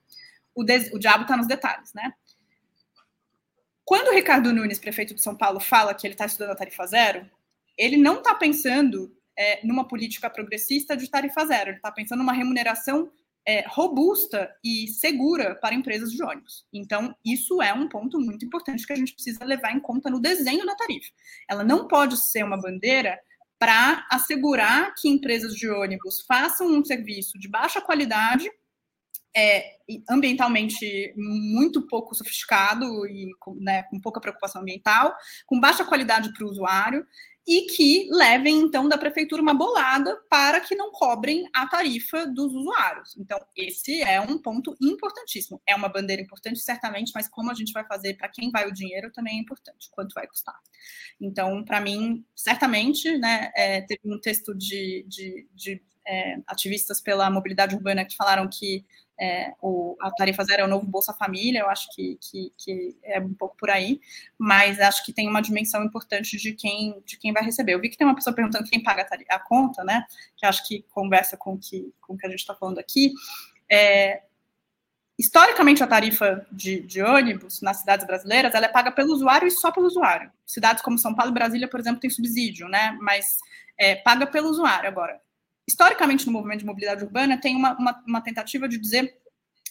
o, 0.54 0.60
o 0.60 0.98
diabo 0.98 1.22
está 1.22 1.38
nos 1.38 1.46
detalhes, 1.46 1.94
né? 1.94 2.12
Quando 3.82 4.08
o 4.08 4.14
Ricardo 4.14 4.52
Nunes, 4.52 4.78
prefeito 4.78 5.14
de 5.14 5.22
São 5.22 5.34
Paulo, 5.34 5.58
fala 5.58 5.94
que 5.94 6.06
ele 6.06 6.14
está 6.14 6.26
estudando 6.26 6.50
a 6.50 6.56
tarifa 6.56 6.86
zero, 6.86 7.28
ele 7.78 7.96
não 7.96 8.18
está 8.18 8.34
pensando 8.34 9.16
é, 9.38 9.66
numa 9.66 9.86
política 9.86 10.30
progressista 10.30 10.96
de 10.96 11.10
tarifa 11.10 11.44
zero. 11.46 11.70
Ele 11.70 11.76
está 11.76 11.90
pensando 11.90 12.18
numa 12.18 12.32
remuneração 12.32 13.10
é, 13.46 13.64
robusta 13.68 14.50
e 14.64 14.86
segura 14.88 15.54
para 15.56 15.74
empresas 15.74 16.12
de 16.12 16.22
ônibus. 16.22 16.64
Então, 16.72 17.14
isso 17.24 17.60
é 17.60 17.72
um 17.72 17.88
ponto 17.88 18.20
muito 18.20 18.44
importante 18.44 18.86
que 18.86 18.92
a 18.92 18.96
gente 18.96 19.14
precisa 19.14 19.44
levar 19.44 19.72
em 19.72 19.80
conta 19.80 20.08
no 20.08 20.20
desenho 20.20 20.64
da 20.64 20.76
tarifa. 20.76 21.10
Ela 21.48 21.64
não 21.64 21.88
pode 21.88 22.16
ser 22.16 22.44
uma 22.44 22.60
bandeira 22.60 23.18
para 23.58 24.06
assegurar 24.10 24.92
que 24.94 25.08
empresas 25.08 25.54
de 25.54 25.68
ônibus 25.68 26.22
façam 26.26 26.66
um 26.66 26.84
serviço 26.84 27.38
de 27.38 27.48
baixa 27.48 27.80
qualidade, 27.80 28.50
é, 29.36 29.76
ambientalmente 30.10 31.14
muito 31.16 31.86
pouco 31.86 32.14
sofisticado 32.14 33.06
e 33.06 33.30
com, 33.38 33.54
né, 33.54 33.84
com 33.84 34.00
pouca 34.00 34.20
preocupação 34.20 34.62
ambiental, 34.62 35.14
com 35.46 35.58
baixa 35.58 35.84
qualidade 35.84 36.32
para 36.32 36.44
o 36.44 36.50
usuário, 36.50 37.06
e 37.46 37.62
que 37.62 38.08
levem, 38.10 38.60
então, 38.60 38.88
da 38.88 38.96
prefeitura 38.96 39.42
uma 39.42 39.54
bolada 39.54 40.16
para 40.30 40.60
que 40.60 40.76
não 40.76 40.92
cobrem 40.92 41.48
a 41.54 41.66
tarifa 41.66 42.26
dos 42.26 42.54
usuários. 42.54 43.16
Então, 43.18 43.38
esse 43.56 44.00
é 44.00 44.20
um 44.20 44.38
ponto 44.38 44.76
importantíssimo. 44.80 45.60
É 45.66 45.74
uma 45.74 45.88
bandeira 45.88 46.22
importante, 46.22 46.60
certamente, 46.60 47.12
mas 47.14 47.28
como 47.28 47.50
a 47.50 47.54
gente 47.54 47.72
vai 47.72 47.84
fazer, 47.84 48.14
para 48.14 48.28
quem 48.28 48.50
vai 48.50 48.68
o 48.68 48.72
dinheiro, 48.72 49.10
também 49.12 49.38
é 49.38 49.40
importante, 49.40 49.88
quanto 49.90 50.14
vai 50.14 50.26
custar. 50.26 50.58
Então, 51.20 51.64
para 51.64 51.80
mim, 51.80 52.24
certamente, 52.34 53.18
né, 53.18 53.50
é, 53.56 53.80
teve 53.82 54.00
um 54.04 54.20
texto 54.20 54.54
de, 54.54 55.04
de, 55.08 55.48
de 55.52 55.82
é, 56.06 56.38
ativistas 56.46 57.00
pela 57.00 57.30
mobilidade 57.30 57.74
urbana 57.74 58.04
que 58.04 58.16
falaram 58.16 58.48
que 58.48 58.84
é, 59.20 59.52
o, 59.60 59.96
a 60.00 60.10
tarifa 60.10 60.42
zero 60.42 60.62
é 60.62 60.64
o 60.64 60.68
novo 60.68 60.86
Bolsa 60.86 61.12
Família, 61.12 61.60
eu 61.60 61.70
acho 61.70 61.88
que, 61.94 62.18
que, 62.20 62.52
que, 62.56 62.96
é 63.04 63.20
um 63.20 63.32
pouco 63.34 63.56
por 63.56 63.70
aí, 63.70 64.00
mas 64.36 64.80
acho 64.80 65.04
que 65.04 65.12
tem 65.12 65.28
uma 65.28 65.40
dimensão 65.40 65.84
importante 65.84 66.36
de 66.36 66.52
quem, 66.52 67.00
de 67.04 67.16
quem 67.18 67.32
vai 67.32 67.44
receber. 67.44 67.74
Eu 67.74 67.80
vi 67.80 67.88
que 67.88 67.96
tem 67.96 68.06
uma 68.06 68.16
pessoa 68.16 68.34
perguntando 68.34 68.68
quem 68.68 68.82
paga 68.82 69.06
a, 69.30 69.36
a 69.36 69.38
conta, 69.38 69.84
né? 69.84 70.04
Que 70.36 70.44
acho 70.44 70.66
que 70.66 70.84
conversa 70.90 71.36
com 71.36 71.56
que, 71.56 71.92
o 72.08 72.16
que 72.16 72.26
a 72.26 72.30
gente 72.30 72.40
está 72.40 72.54
falando 72.54 72.78
aqui. 72.78 73.12
É, 73.70 74.22
historicamente, 75.16 75.84
a 75.84 75.86
tarifa 75.86 76.44
de, 76.50 76.80
de, 76.80 77.00
ônibus 77.00 77.62
nas 77.62 77.76
cidades 77.76 78.04
brasileiras 78.04 78.54
ela 78.54 78.66
é 78.66 78.68
paga 78.68 78.90
pelo 78.90 79.12
usuário 79.12 79.46
e 79.46 79.52
só 79.52 79.70
pelo 79.70 79.86
usuário. 79.86 80.32
Cidades 80.44 80.82
como 80.82 80.98
São 80.98 81.14
Paulo 81.14 81.30
e 81.30 81.34
Brasília, 81.34 81.68
por 81.68 81.78
exemplo, 81.78 82.00
tem 82.00 82.10
subsídio, 82.10 82.68
né? 82.68 82.98
Mas 83.00 83.38
é, 83.78 83.94
paga 83.94 84.26
pelo 84.26 84.48
usuário. 84.48 84.88
Agora, 84.88 85.20
historicamente 85.66 86.26
no 86.26 86.32
movimento 86.32 86.60
de 86.60 86.66
mobilidade 86.66 87.04
urbana 87.04 87.40
tem 87.40 87.56
uma, 87.56 87.76
uma, 87.78 88.02
uma 88.06 88.20
tentativa 88.20 88.68
de 88.68 88.78
dizer 88.78 89.16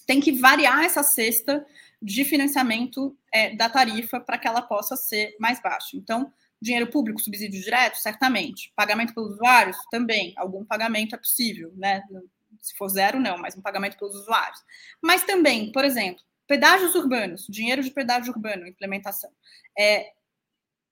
tem 0.07 0.19
que 0.19 0.31
variar 0.31 0.83
essa 0.83 1.03
cesta 1.03 1.65
de 2.01 2.25
financiamento 2.25 3.15
é, 3.31 3.55
da 3.55 3.69
tarifa 3.69 4.19
para 4.19 4.37
que 4.37 4.47
ela 4.47 4.61
possa 4.61 4.95
ser 4.95 5.35
mais 5.39 5.61
baixa. 5.61 5.95
Então, 5.95 6.33
dinheiro 6.61 6.89
público, 6.89 7.21
subsídio 7.21 7.61
direto, 7.61 7.97
certamente. 7.97 8.73
Pagamento 8.75 9.13
pelos 9.13 9.33
usuários, 9.33 9.77
também. 9.91 10.33
Algum 10.37 10.65
pagamento 10.65 11.15
é 11.15 11.17
possível, 11.17 11.71
né? 11.75 12.03
Se 12.59 12.75
for 12.75 12.87
zero, 12.89 13.19
não, 13.19 13.37
mas 13.37 13.55
um 13.55 13.61
pagamento 13.61 13.97
pelos 13.97 14.15
usuários. 14.15 14.59
Mas 15.01 15.23
também, 15.23 15.71
por 15.71 15.85
exemplo, 15.85 16.23
pedágios 16.47 16.95
urbanos, 16.95 17.45
dinheiro 17.47 17.83
de 17.83 17.91
pedágio 17.91 18.33
urbano, 18.33 18.67
implementação. 18.67 19.31
É, 19.77 20.11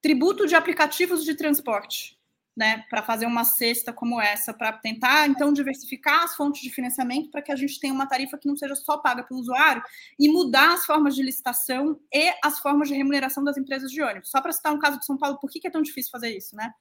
tributo 0.02 0.48
de 0.48 0.56
aplicativos 0.56 1.26
de 1.26 1.36
transporte, 1.36 2.19
né, 2.56 2.84
para 2.90 3.02
fazer 3.02 3.26
uma 3.26 3.46
cesta 3.46 3.94
como 3.94 4.20
essa, 4.20 4.54
para 4.54 4.74
tentar, 4.74 5.28
então, 5.28 5.54
diversificar 5.54 6.24
as 6.24 6.36
fontes 6.36 6.62
de 6.62 6.70
financiamento 6.70 7.32
para 7.32 7.42
que 7.42 7.52
a 7.52 7.56
gente 7.56 7.80
tenha 7.80 7.94
uma 7.94 8.08
tarifa 8.08 8.38
que 8.38 8.48
não 8.48 8.58
seja 8.58 8.76
só 8.76 8.98
paga 8.98 9.24
pelo 9.24 9.40
usuário 9.40 9.82
e 10.20 10.30
mudar 10.30 10.74
as 10.74 10.86
formas 10.86 11.16
de 11.16 11.24
licitação 11.24 12.00
e 12.14 12.34
as 12.44 12.60
formas 12.60 12.90
de 12.90 12.96
remuneração 12.96 13.44
das 13.44 13.58
empresas 13.58 13.92
de 13.92 14.02
ônibus. 14.02 14.30
Só 14.30 14.42
para 14.42 14.52
citar 14.52 14.74
um 14.74 14.80
caso 14.80 15.00
de 15.00 15.06
São 15.06 15.18
Paulo, 15.18 15.40
por 15.40 15.50
que, 15.50 15.66
é 15.66 15.72
tão 15.72 15.82
difícil 15.82 16.12
fazer 16.12 16.36
isso, 16.36 16.56
né? 16.56 16.72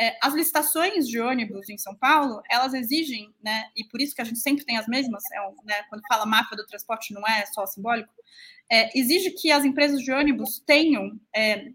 É, 0.00 0.16
as 0.22 0.32
licitações 0.32 1.08
de 1.08 1.18
ônibus 1.18 1.68
em 1.68 1.76
São 1.76 1.94
Paulo, 1.94 2.40
elas 2.48 2.72
exigem, 2.72 3.34
né, 3.42 3.64
e 3.76 3.82
por 3.84 4.00
isso 4.00 4.14
que 4.14 4.22
a 4.22 4.24
gente 4.24 4.38
sempre 4.38 4.64
tem 4.64 4.78
as 4.78 4.86
mesmas, 4.86 5.24
é, 5.32 5.40
né, 5.64 5.82
quando 5.90 6.02
fala 6.06 6.24
máfia 6.24 6.56
do 6.56 6.64
transporte 6.64 7.12
não 7.12 7.26
é 7.26 7.44
só 7.46 7.66
simbólico, 7.66 8.12
é, 8.70 8.96
exige 8.96 9.32
que 9.32 9.50
as 9.50 9.64
empresas 9.64 10.00
de 10.00 10.12
ônibus 10.12 10.62
tenham 10.64 11.18
é, 11.34 11.72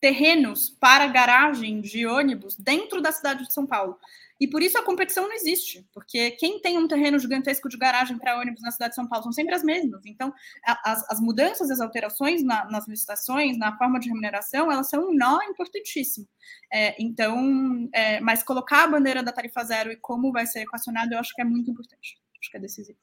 terrenos 0.00 0.70
para 0.70 1.06
garagem 1.06 1.80
de 1.80 2.06
ônibus 2.06 2.56
dentro 2.56 3.00
da 3.00 3.12
cidade 3.12 3.44
de 3.44 3.52
São 3.52 3.66
Paulo. 3.66 3.98
E 4.40 4.46
por 4.46 4.62
isso 4.62 4.78
a 4.78 4.84
competição 4.84 5.24
não 5.24 5.34
existe, 5.34 5.84
porque 5.92 6.30
quem 6.32 6.60
tem 6.60 6.78
um 6.78 6.86
terreno 6.86 7.18
gigantesco 7.18 7.68
de 7.68 7.76
garagem 7.76 8.16
para 8.16 8.38
ônibus 8.38 8.62
na 8.62 8.70
cidade 8.70 8.90
de 8.90 8.94
São 8.94 9.08
Paulo 9.08 9.24
são 9.24 9.32
sempre 9.32 9.54
as 9.54 9.64
mesmas. 9.64 10.06
Então, 10.06 10.32
as, 10.64 11.10
as 11.10 11.20
mudanças, 11.20 11.70
as 11.70 11.80
alterações 11.80 12.44
na, 12.44 12.64
nas 12.70 12.86
licitações, 12.86 13.58
na 13.58 13.76
forma 13.76 13.98
de 13.98 14.08
remuneração, 14.08 14.70
elas 14.70 14.88
são 14.88 15.08
um 15.08 15.14
nó 15.14 15.42
importantíssimo. 15.42 16.28
É, 16.72 16.94
então, 17.02 17.88
é, 17.92 18.20
mas 18.20 18.44
colocar 18.44 18.84
a 18.84 18.88
bandeira 18.88 19.24
da 19.24 19.32
tarifa 19.32 19.64
zero 19.64 19.90
e 19.90 19.96
como 19.96 20.30
vai 20.30 20.46
ser 20.46 20.60
equacionado, 20.60 21.12
eu 21.12 21.18
acho 21.18 21.34
que 21.34 21.42
é 21.42 21.44
muito 21.44 21.70
importante. 21.70 22.20
Acho 22.40 22.50
que 22.50 22.56
é 22.56 22.60
decisivo. 22.60 22.98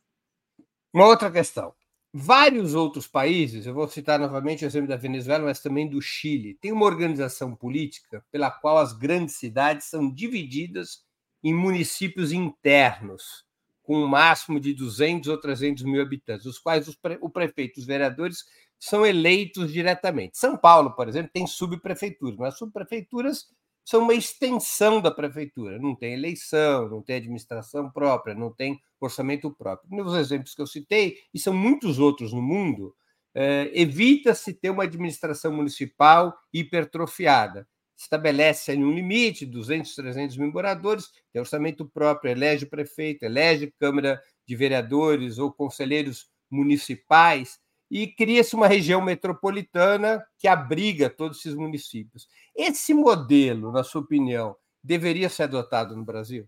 Uma 0.93 1.07
outra 1.07 1.29
questão. 1.29 1.75
Vários 2.18 2.76
outros 2.76 3.07
países, 3.09 3.66
eu 3.66 3.74
vou 3.74 3.89
citar 3.89 4.18
novamente 4.18 4.63
o 4.63 4.68
exemplo 4.68 4.88
da 4.88 4.95
Venezuela, 4.95 5.43
mas 5.43 5.59
também 5.59 5.86
do 5.86 6.01
Chile, 6.01 6.57
tem 6.61 6.72
uma 6.72 6.86
organização 6.86 7.53
política 7.53 8.24
pela 8.32 8.49
qual 8.49 8.78
as 8.78 8.93
grandes 8.93 9.36
cidades 9.36 9.88
são 9.88 10.09
divididas 10.09 11.03
em 11.43 11.53
municípios 11.53 12.32
internos, 12.32 13.43
com 13.84 13.97
um 13.97 14.07
máximo 14.07 14.61
de 14.61 14.74
200 14.74 15.28
ou 15.28 15.38
300 15.38 15.84
mil 15.84 16.01
habitantes, 16.01 16.45
os 16.45 16.57
quais 16.57 16.88
os 16.88 16.95
pre 16.95 17.18
o 17.20 17.30
prefeito 17.30 17.82
os 17.82 17.86
vereadores 17.86 18.45
são 18.80 19.05
eleitos 19.05 19.74
diretamente. 19.74 20.38
São 20.38 20.55
Paulo, 20.55 20.95
por 20.95 21.09
exemplo, 21.09 21.32
tem 21.34 21.45
subprefeituras, 21.45 22.38
mas 22.39 22.57
subprefeituras 22.57 23.47
são 23.86 24.01
uma 24.01 24.15
extensão 24.15 24.99
da 24.99 25.11
prefeitura. 25.11 25.77
Não 25.79 25.95
tem 25.95 26.13
eleição, 26.13 26.89
não 26.89 27.01
tem 27.03 27.17
administração 27.17 27.89
própria, 27.91 28.33
não 28.33 28.51
tem 28.51 28.81
orçamento 28.99 29.51
próprio. 29.51 29.89
Nos 29.95 30.15
exemplos 30.15 30.55
que 30.55 30.61
eu 30.61 30.67
citei, 30.67 31.17
e 31.33 31.39
são 31.39 31.53
muitos 31.53 31.99
outros 31.99 32.33
no 32.33 32.41
mundo, 32.41 32.95
eh, 33.36 33.69
evita-se 33.73 34.53
ter 34.53 34.71
uma 34.71 34.83
administração 34.83 35.53
municipal 35.53 36.36
hipertrofiada. 36.51 37.67
Estabelece 37.95 38.73
um 38.73 38.91
limite, 38.91 39.45
200, 39.45 39.93
300 39.95 40.38
mil 40.38 40.51
moradores, 40.51 41.09
tem 41.31 41.39
orçamento 41.39 41.86
próprio, 41.88 42.31
elege 42.31 42.65
o 42.65 42.69
prefeito, 42.69 43.23
elege 43.23 43.73
Câmara 43.79 44.21
de 44.47 44.55
Vereadores 44.55 45.38
ou 45.38 45.51
conselheiros 45.53 46.27
municipais, 46.49 47.59
e 47.89 48.07
cria-se 48.07 48.55
uma 48.55 48.67
região 48.67 49.01
metropolitana 49.01 50.25
que 50.38 50.47
abriga 50.47 51.09
todos 51.09 51.39
esses 51.39 51.55
municípios. 51.55 52.27
Esse 52.55 52.93
modelo, 52.93 53.71
na 53.71 53.83
sua 53.83 54.01
opinião, 54.01 54.55
deveria 54.83 55.29
ser 55.29 55.43
adotado 55.43 55.95
no 55.95 56.03
Brasil? 56.03 56.47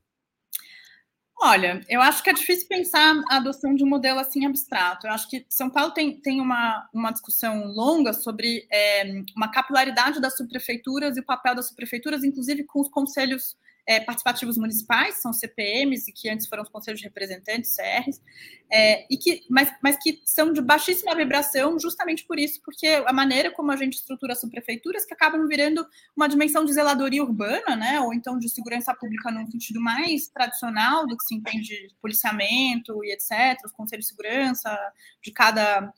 Olha, 1.39 1.81
eu 1.87 2.01
acho 2.01 2.23
que 2.23 2.31
é 2.31 2.33
difícil 2.33 2.67
pensar 2.67 3.21
a 3.29 3.37
adoção 3.37 3.75
de 3.75 3.83
um 3.83 3.87
modelo 3.87 4.19
assim 4.19 4.43
abstrato. 4.45 5.05
Eu 5.05 5.11
acho 5.11 5.29
que 5.29 5.45
São 5.47 5.69
Paulo 5.69 5.91
tem, 5.91 6.19
tem 6.19 6.41
uma, 6.41 6.89
uma 6.91 7.11
discussão 7.11 7.67
longa 7.67 8.11
sobre 8.11 8.67
é, 8.71 9.03
uma 9.35 9.51
capilaridade 9.51 10.19
das 10.19 10.35
subprefeituras 10.35 11.15
e 11.15 11.19
o 11.19 11.25
papel 11.25 11.53
das 11.53 11.67
subprefeituras, 11.67 12.23
inclusive 12.23 12.63
com 12.63 12.81
os 12.81 12.89
conselhos 12.89 13.55
é, 13.87 14.01
participativos 14.01 14.57
municipais, 14.57 15.21
são 15.21 15.31
CPMs, 15.31 16.09
e 16.09 16.13
que 16.13 16.29
antes 16.29 16.45
foram 16.45 16.61
os 16.61 16.69
conselhos 16.69 16.99
de 16.99 17.05
representantes, 17.05 17.73
CRs, 17.73 18.21
é, 18.69 19.07
e 19.09 19.17
que, 19.17 19.45
mas, 19.49 19.73
mas 19.81 19.97
que 19.97 20.21
são 20.25 20.51
de 20.51 20.61
baixíssima 20.61 21.15
vibração, 21.15 21.79
justamente 21.79 22.25
por 22.25 22.37
isso, 22.37 22.61
porque 22.65 22.85
a 22.85 23.13
maneira 23.13 23.49
como 23.49 23.71
a 23.71 23.77
gente 23.77 23.93
estrutura 23.93 24.33
as 24.33 24.41
subprefeituras, 24.41 25.05
que 25.05 25.13
acabam 25.13 25.47
virando 25.47 25.87
uma 26.13 26.27
dimensão 26.27 26.65
de 26.65 26.73
zeladoria 26.73 27.23
urbana, 27.23 27.77
né, 27.77 28.01
ou 28.01 28.13
então 28.13 28.37
de 28.37 28.49
segurança 28.49 28.93
pública 28.93 29.31
num 29.31 29.49
sentido 29.49 29.79
mais 29.79 30.27
tradicional 30.27 31.07
do 31.07 31.15
que 31.15 31.23
se 31.23 31.33
entende 31.33 31.87
de 31.87 31.95
policiamento 32.01 33.05
e 33.05 33.13
etc., 33.13 33.57
os 33.63 33.71
conselhos 33.71 34.05
de 34.05 34.09
segurança 34.09 34.77
de 35.23 35.31
cada, 35.31 35.93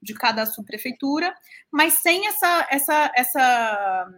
de 0.00 0.14
cada 0.14 0.46
subprefeitura, 0.46 1.34
mas 1.70 1.94
sem 1.94 2.26
essa, 2.26 2.66
essa, 2.70 3.12
essa 3.14 4.08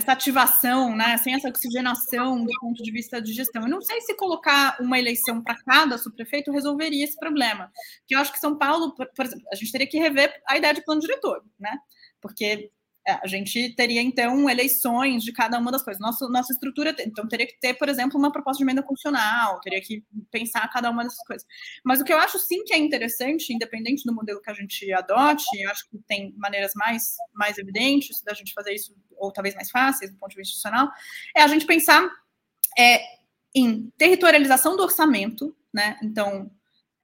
essa 0.00 0.12
ativação, 0.12 0.96
né, 0.96 1.16
sem 1.18 1.34
essa 1.34 1.48
oxigenação 1.48 2.42
do 2.44 2.50
ponto 2.60 2.82
de 2.82 2.90
vista 2.90 3.20
de 3.20 3.32
gestão. 3.32 3.62
Eu 3.62 3.68
não 3.68 3.80
sei 3.80 4.00
se 4.00 4.14
colocar 4.16 4.76
uma 4.80 4.98
eleição 4.98 5.42
para 5.42 5.56
cada 5.62 5.98
subprefeito 5.98 6.50
resolveria 6.50 7.04
esse 7.04 7.16
problema. 7.16 7.70
Que 8.06 8.14
eu 8.14 8.18
acho 8.18 8.32
que 8.32 8.38
São 8.38 8.56
Paulo, 8.56 8.94
por, 8.94 9.06
por 9.14 9.24
exemplo, 9.24 9.44
a 9.52 9.56
gente 9.56 9.70
teria 9.70 9.86
que 9.86 9.98
rever 9.98 10.32
a 10.48 10.56
ideia 10.56 10.74
de 10.74 10.84
plano 10.84 11.00
diretor, 11.00 11.44
né? 11.58 11.76
Porque 12.20 12.70
é, 13.06 13.12
a 13.12 13.26
gente 13.26 13.74
teria, 13.74 14.02
então, 14.02 14.48
eleições 14.48 15.24
de 15.24 15.32
cada 15.32 15.58
uma 15.58 15.72
das 15.72 15.82
coisas. 15.82 16.00
Nossa, 16.00 16.28
nossa 16.28 16.52
estrutura, 16.52 16.94
então, 17.00 17.26
teria 17.26 17.46
que 17.46 17.58
ter, 17.58 17.74
por 17.74 17.88
exemplo, 17.88 18.18
uma 18.18 18.30
proposta 18.30 18.58
de 18.58 18.64
emenda 18.64 18.82
constitucional, 18.82 19.58
teria 19.60 19.80
que 19.80 20.04
pensar 20.30 20.68
cada 20.68 20.90
uma 20.90 21.02
dessas 21.02 21.24
coisas. 21.24 21.46
Mas 21.84 22.00
o 22.00 22.04
que 22.04 22.12
eu 22.12 22.18
acho, 22.18 22.38
sim, 22.38 22.62
que 22.64 22.74
é 22.74 22.78
interessante, 22.78 23.52
independente 23.52 24.04
do 24.04 24.14
modelo 24.14 24.40
que 24.40 24.50
a 24.50 24.54
gente 24.54 24.92
adote, 24.92 25.46
acho 25.66 25.88
que 25.88 25.98
tem 26.06 26.34
maneiras 26.36 26.72
mais, 26.74 27.16
mais 27.32 27.56
evidentes 27.58 28.22
da 28.22 28.34
gente 28.34 28.52
fazer 28.52 28.74
isso, 28.74 28.94
ou 29.16 29.32
talvez 29.32 29.54
mais 29.54 29.70
fáceis, 29.70 30.10
do 30.10 30.18
ponto 30.18 30.30
de 30.30 30.36
vista 30.36 30.50
institucional, 30.50 30.90
é 31.34 31.42
a 31.42 31.48
gente 31.48 31.64
pensar 31.64 32.06
é, 32.78 33.00
em 33.54 33.90
territorialização 33.96 34.76
do 34.76 34.82
orçamento, 34.82 35.56
né? 35.72 35.98
Então, 36.02 36.50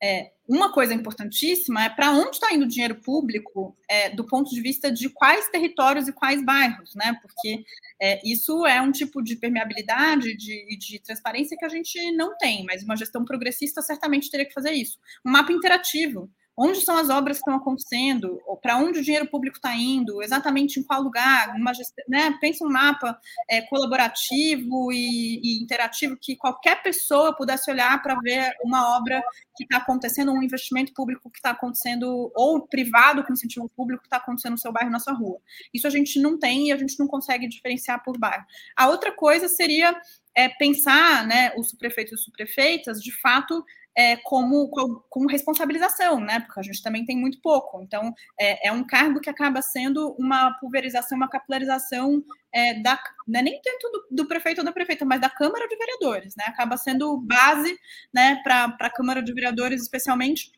é, 0.03 0.33
uma 0.49 0.73
coisa 0.73 0.95
importantíssima 0.95 1.85
é 1.85 1.89
para 1.89 2.13
onde 2.13 2.37
está 2.37 2.53
indo 2.53 2.65
o 2.65 2.69
dinheiro 2.69 2.97
público 2.97 3.77
é, 3.89 4.11
do 4.11 4.25
ponto 4.27 4.51
de 4.51 4.61
vista 4.61 4.93
de 4.93 5.09
quais 5.09 5.49
territórios 5.49 6.07
e 6.07 6.13
quais 6.13 6.45
bairros, 6.45 6.95
né? 6.95 7.19
Porque 7.21 7.65
é, 8.01 8.21
isso 8.25 8.67
é 8.67 8.81
um 8.81 8.93
tipo 8.93 9.23
de 9.23 9.37
permeabilidade 9.37 10.37
de, 10.37 10.77
de 10.79 10.99
transparência 11.01 11.57
que 11.59 11.65
a 11.65 11.69
gente 11.69 11.99
não 12.13 12.37
tem, 12.37 12.65
mas 12.65 12.83
uma 12.83 12.97
gestão 12.97 13.25
progressista 13.25 13.83
certamente 13.83 14.31
teria 14.31 14.47
que 14.47 14.55
fazer 14.55 14.73
isso. 14.73 14.99
Um 15.25 15.31
mapa 15.31 15.53
interativo 15.53 16.31
onde 16.57 16.81
são 16.81 16.97
as 16.97 17.11
obras 17.11 17.37
que 17.37 17.43
estão 17.43 17.57
acontecendo, 17.57 18.41
para 18.63 18.79
onde 18.79 19.01
o 19.01 19.03
dinheiro 19.03 19.27
público 19.27 19.57
está 19.57 19.75
indo, 19.75 20.23
exatamente 20.23 20.81
em 20.81 20.83
qual 20.83 21.03
lugar, 21.03 21.55
uma 21.55 21.73
né? 22.09 22.37
pensa 22.41 22.65
um 22.65 22.71
mapa 22.71 23.19
é, 23.49 23.61
colaborativo 23.63 24.91
e, 24.91 25.41
e, 25.43 25.63
interativo 25.63 26.17
que 26.21 26.35
qualquer 26.37 26.83
pessoa 26.83 27.37
pudesse 27.37 27.71
olhar 27.71 28.03
para 28.03 28.19
ver 28.21 28.53
uma 28.65 28.97
obra 28.97 29.23
que 29.55 29.65
está 29.65 29.79
acontecendo, 29.79 30.33
um 30.33 30.43
investimento 30.43 30.95
público 30.95 31.31
que 31.31 31.39
está 31.39 31.51
acontecendo, 31.51 32.33
ou 32.35 32.67
privado 32.67 33.23
com 33.23 33.33
incentivo 33.33 33.69
público 33.69 34.03
que 34.03 34.07
está 34.07 34.17
acontecendo 34.17 34.53
no 34.53 34.59
seu 34.59 34.73
bairro, 34.73 34.91
na 34.91 34.99
sua 34.99 35.13
rua. 35.13 35.39
Isso 35.75 35.87
a 35.87 35.91
gente 35.91 36.19
não 36.21 36.39
tem 36.39 36.69
e 36.69 36.73
a 36.73 36.77
gente 36.77 36.99
não 36.99 37.07
consegue 37.07 37.47
diferenciar 37.49 38.03
por 38.03 38.19
bairro. 38.19 38.45
A 38.75 38.89
outra 38.89 39.13
coisa 39.13 39.49
seria 39.49 39.95
é, 40.35 40.49
pensar 40.51 41.27
né, 41.27 41.53
os 41.57 41.73
prefeitos 41.73 42.21
e 42.21 42.25
subprefeitas, 42.25 43.03
de 43.03 43.13
fato, 43.21 43.65
é, 43.97 44.15
como, 44.17 44.69
com 45.09 45.27
responsabilização, 45.27 46.21
né? 46.21 46.41
Porque 46.41 46.61
a 46.61 46.63
gente 46.63 46.83
também 46.83 47.07
tem 47.07 47.17
muito 47.17 47.41
pouco. 47.41 47.81
Então, 47.83 48.13
é, 48.39 48.69
é 48.69 48.73
um 48.73 48.87
cargo 48.87 49.21
que 49.21 49.31
acaba 49.31 49.63
sendo 49.63 50.15
uma 50.19 50.53
pulverização, 50.59 51.17
uma 51.17 51.31
capilarização 51.31 52.23
é, 52.53 52.75
da, 52.75 53.01
não 53.27 53.41
é 53.41 53.43
nem 53.43 53.61
tanto 53.63 53.91
do, 53.91 54.23
do, 54.23 54.29
prefeito 54.29 54.59
ou 54.59 54.65
da 54.65 54.73
prefeita, 54.73 55.07
mas 55.07 55.21
da 55.21 55.31
Câmara 55.31 55.67
de 55.67 55.77
Vereadores, 55.77 56.37
né? 56.37 56.45
Acaba 56.47 56.77
sendo 56.77 57.17
base 57.17 57.75
né, 58.13 58.37
para 58.45 58.77
a 58.79 58.91
Câmara 58.91 59.23
de 59.23 59.33
Vereadores, 59.33 59.81
especialmente. 59.81 60.53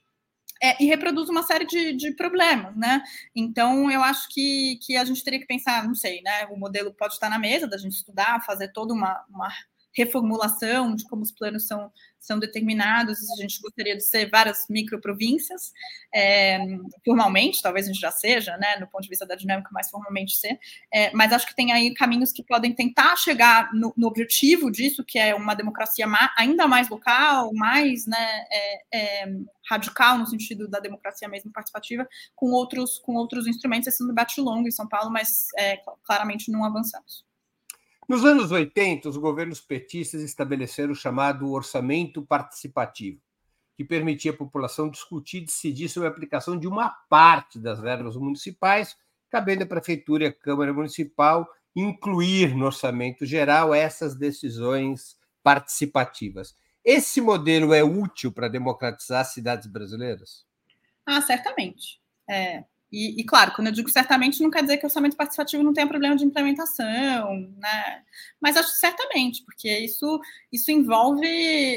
É, 0.61 0.83
e 0.83 0.87
reproduz 0.87 1.29
uma 1.29 1.45
série 1.45 1.65
de, 1.65 1.93
de, 1.93 2.11
problemas, 2.17 2.75
né? 2.77 3.01
Então, 3.37 3.89
eu 3.89 4.03
acho 4.03 4.29
que, 4.31 4.77
que 4.83 4.97
a 4.97 5.05
gente 5.05 5.23
teria 5.23 5.39
que 5.39 5.47
pensar, 5.47 5.85
não 5.85 5.95
sei, 5.95 6.21
né? 6.23 6.47
O 6.47 6.57
modelo 6.57 6.93
pode 6.93 7.15
estar 7.15 7.31
na 7.31 7.39
mesa 7.39 7.69
da 7.69 7.79
gente 7.79 7.93
estudar, 7.93 8.45
fazer 8.45 8.73
toda 8.73 8.93
uma, 8.93 9.25
uma 9.31 9.49
reformulação 9.93 10.95
de 10.95 11.05
como 11.05 11.23
os 11.23 11.33
planos 11.33 11.67
são, 11.67 11.91
são 12.19 12.39
determinados, 12.39 13.19
a 13.31 13.43
gente 13.43 13.61
gostaria 13.61 13.97
de 13.97 14.03
ser 14.03 14.29
várias 14.31 14.67
microprovíncias, 14.69 15.73
é, 16.15 16.59
formalmente, 17.05 17.63
talvez 17.63 17.87
a 17.87 17.93
gente 17.93 18.01
já 18.01 18.11
seja, 18.11 18.57
né, 18.57 18.77
no 18.77 18.87
ponto 18.87 19.03
de 19.03 19.09
vista 19.09 19.27
da 19.27 19.35
dinâmica, 19.35 19.71
mais 19.73 19.91
formalmente 19.91 20.37
ser, 20.37 20.59
é, 20.93 21.13
mas 21.13 21.33
acho 21.33 21.47
que 21.47 21.57
tem 21.57 21.73
aí 21.73 21.93
caminhos 21.95 22.33
que 22.33 22.43
podem 22.43 22.73
tentar 22.73 23.17
chegar 23.17 23.73
no, 23.73 23.93
no 23.97 24.07
objetivo 24.07 24.71
disso, 24.71 25.05
que 25.05 25.19
é 25.19 25.35
uma 25.35 25.55
democracia 25.55 26.07
ainda 26.37 26.67
mais 26.67 26.89
local, 26.89 27.53
mais 27.55 28.07
né, 28.07 28.45
é, 28.51 28.83
é, 28.93 29.27
radical 29.69 30.19
no 30.19 30.27
sentido 30.27 30.69
da 30.69 30.81
democracia 30.81 31.29
mesmo 31.29 31.53
participativa, 31.53 32.09
com 32.35 32.51
outros, 32.51 32.99
com 32.99 33.15
outros 33.15 33.47
instrumentos. 33.47 33.89
Esse 33.89 34.03
é 34.03 34.05
um 34.05 34.09
debate 34.09 34.41
longo 34.41 34.67
em 34.67 34.73
São 34.73 34.89
Paulo, 34.89 35.11
mas 35.11 35.47
é, 35.57 35.79
claramente 36.05 36.51
não 36.51 36.65
avançamos. 36.65 37.28
Nos 38.09 38.25
anos 38.25 38.51
80, 38.51 39.07
os 39.07 39.19
governos 39.19 39.61
petistas 39.61 40.23
estabeleceram 40.23 40.93
o 40.93 40.97
chamado 40.97 41.53
orçamento 41.53 42.23
participativo, 42.23 43.21
que 43.77 43.85
permitia 43.85 44.31
à 44.31 44.35
população 44.35 44.89
discutir 44.89 45.43
e 45.43 45.45
decidir 45.45 45.91
sobre 45.91 46.09
a 46.09 46.11
aplicação 46.11 46.59
de 46.59 46.67
uma 46.67 46.89
parte 46.89 47.59
das 47.59 47.79
verbas 47.79 48.17
municipais, 48.17 48.97
cabendo 49.29 49.65
à 49.65 49.67
prefeitura 49.67 50.25
e 50.25 50.27
à 50.29 50.33
Câmara 50.33 50.73
Municipal 50.73 51.47
incluir 51.77 52.57
no 52.57 52.65
orçamento 52.65 53.27
geral 53.27 53.75
essas 53.75 54.17
decisões 54.17 55.19
participativas. 55.43 56.57
Esse 56.83 57.21
modelo 57.21 57.75
é 57.75 57.85
útil 57.85 58.33
para 58.33 58.49
democratizar 58.49 59.21
as 59.21 59.35
cidades 59.35 59.67
brasileiras? 59.67 60.47
Ah, 61.05 61.21
certamente. 61.21 62.01
É, 62.27 62.65
e, 62.91 63.21
e, 63.21 63.25
claro, 63.25 63.53
quando 63.53 63.67
eu 63.69 63.73
digo 63.73 63.91
certamente, 63.91 64.43
não 64.43 64.51
quer 64.51 64.63
dizer 64.63 64.79
que 64.79 64.85
o 64.85 64.89
orçamento 64.89 65.17
participativo 65.17 65.63
não 65.63 65.75
tenha 65.75 65.87
problema 65.87 66.17
de 66.17 66.25
implementação, 66.25 67.35
né? 67.59 68.03
Mas 68.41 68.57
acho 68.57 68.71
certamente, 68.71 69.45
porque 69.45 69.69
isso, 69.81 70.19
isso 70.51 70.71
envolve 70.71 71.27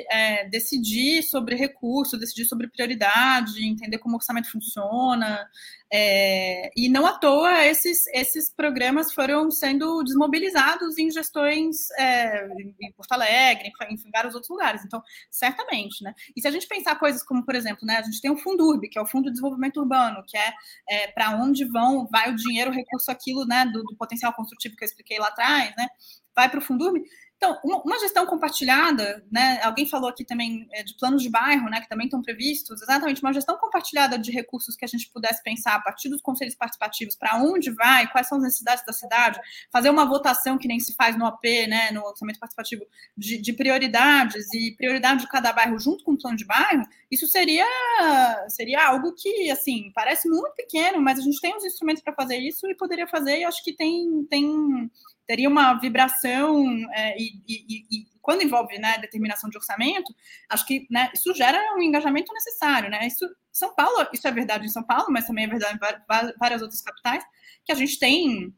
é, 0.09 0.47
decidir 0.47 1.21
sobre 1.23 1.55
recursos, 1.55 2.19
decidir 2.19 2.45
sobre 2.45 2.69
prioridade, 2.69 3.67
entender 3.67 3.97
como 3.97 4.15
o 4.15 4.17
orçamento 4.17 4.49
funciona, 4.49 5.45
é, 5.93 6.71
e 6.73 6.87
não 6.87 7.05
à 7.05 7.17
toa 7.17 7.65
esses, 7.65 8.07
esses 8.13 8.49
programas 8.49 9.13
foram 9.13 9.51
sendo 9.51 10.01
desmobilizados 10.03 10.97
em 10.97 11.11
gestões 11.11 11.91
é, 11.99 12.47
em 12.79 12.91
Porto 12.93 13.11
Alegre, 13.11 13.69
em, 13.89 13.95
em, 13.95 14.11
vários 14.11 14.33
outros 14.33 14.49
lugares. 14.49 14.85
Então, 14.85 15.03
certamente, 15.29 16.01
né? 16.01 16.13
E 16.33 16.41
se 16.41 16.47
a 16.47 16.51
gente 16.51 16.65
pensar 16.65 16.95
coisas 16.97 17.21
como, 17.21 17.45
por 17.45 17.55
exemplo, 17.55 17.85
né, 17.85 17.97
a 17.97 18.01
gente 18.03 18.21
tem 18.21 18.31
o 18.31 18.37
Fundurb, 18.37 18.87
que 18.87 18.97
é 18.97 19.01
o 19.01 19.05
Fundo 19.05 19.25
de 19.25 19.31
Desenvolvimento 19.31 19.81
Urbano, 19.81 20.23
que 20.25 20.37
é, 20.37 20.53
é 21.01 21.07
para 21.07 21.31
onde 21.31 21.65
vão, 21.65 22.07
vai 22.11 22.31
o 22.31 22.35
dinheiro, 22.35 22.71
o 22.71 22.73
recurso, 22.73 23.11
aquilo, 23.11 23.45
né, 23.45 23.65
do, 23.65 23.83
do 23.83 23.95
potencial 23.97 24.33
construtivo 24.33 24.75
que 24.75 24.83
eu 24.83 24.87
expliquei 24.87 25.19
lá 25.19 25.27
atrás, 25.27 25.73
né? 25.77 25.87
Vai 26.35 26.49
para 26.49 26.59
o 26.59 26.61
Fundurb. 26.61 27.01
Então, 27.43 27.59
uma, 27.63 27.97
gestão 27.97 28.23
compartilhada, 28.27 29.25
né? 29.31 29.59
Alguém 29.63 29.87
falou 29.87 30.07
aqui 30.07 30.23
também 30.23 30.67
é, 30.71 30.83
de 30.83 30.93
planos 30.93 31.23
de 31.23 31.29
bairro, 31.29 31.71
né? 31.71 31.81
Que 31.81 31.89
também 31.89 32.05
estão 32.05 32.21
previstos. 32.21 32.83
Exatamente, 32.83 33.19
uma 33.19 33.33
gestão 33.33 33.57
compartilhada 33.57 34.19
de 34.19 34.31
recursos 34.31 34.75
que 34.75 34.85
a 34.85 34.87
gente 34.87 35.09
pudesse 35.09 35.41
pensar 35.41 35.73
a 35.73 35.79
partir 35.79 36.07
dos 36.07 36.21
conselhos 36.21 36.53
participativos, 36.53 37.15
para 37.15 37.41
onde 37.41 37.71
vai, 37.71 38.07
quais 38.11 38.27
são 38.27 38.37
as 38.37 38.43
necessidades 38.43 38.85
da 38.85 38.93
cidade, 38.93 39.39
fazer 39.71 39.89
uma 39.89 40.05
votação 40.05 40.55
que 40.55 40.67
nem 40.67 40.79
se 40.79 40.93
faz 40.93 41.17
no 41.17 41.25
AP, 41.25 41.43
né? 41.67 41.89
No 41.89 42.03
orçamento 42.03 42.39
participativo, 42.39 42.85
de, 43.17 43.39
de 43.39 43.53
prioridades 43.53 44.53
e 44.53 44.75
prioridade 44.77 45.21
de 45.21 45.27
cada 45.27 45.51
bairro 45.51 45.79
junto 45.79 46.03
com 46.03 46.11
o 46.11 46.17
plano 46.19 46.37
de 46.37 46.45
bairro. 46.45 46.83
Isso 47.09 47.25
seria 47.25 47.65
seria 48.49 48.85
algo 48.85 49.15
que, 49.15 49.49
assim, 49.49 49.91
parece 49.95 50.29
muito 50.29 50.53
pequeno, 50.53 51.01
mas 51.01 51.17
a 51.17 51.23
gente 51.23 51.41
tem 51.41 51.57
os 51.57 51.65
instrumentos 51.65 52.03
para 52.03 52.13
fazer 52.13 52.37
isso 52.37 52.67
e 52.69 52.77
poderia 52.77 53.07
fazer. 53.07 53.39
E 53.39 53.43
acho 53.45 53.63
que 53.63 53.73
tem 53.73 54.27
tem 54.29 54.91
teria 55.31 55.47
uma 55.47 55.75
vibração 55.75 56.61
é, 56.91 57.17
e, 57.17 57.41
e, 57.47 57.85
e, 57.89 58.05
quando 58.21 58.43
envolve 58.43 58.77
né, 58.77 58.97
determinação 58.97 59.49
de 59.49 59.55
orçamento, 59.55 60.13
acho 60.49 60.67
que 60.67 60.85
né, 60.91 61.09
isso 61.13 61.33
gera 61.33 61.57
um 61.73 61.81
engajamento 61.81 62.33
necessário. 62.33 62.89
Né? 62.89 63.07
Isso, 63.07 63.25
São 63.49 63.73
Paulo, 63.73 64.05
isso 64.11 64.27
é 64.27 64.31
verdade 64.31 64.65
em 64.65 64.69
São 64.69 64.83
Paulo, 64.83 65.05
mas 65.09 65.25
também 65.25 65.45
é 65.45 65.47
verdade 65.47 65.75
em 65.75 66.37
várias 66.37 66.61
outras 66.61 66.81
capitais, 66.81 67.23
que 67.63 67.71
a 67.71 67.75
gente 67.75 67.97
tem 67.97 68.53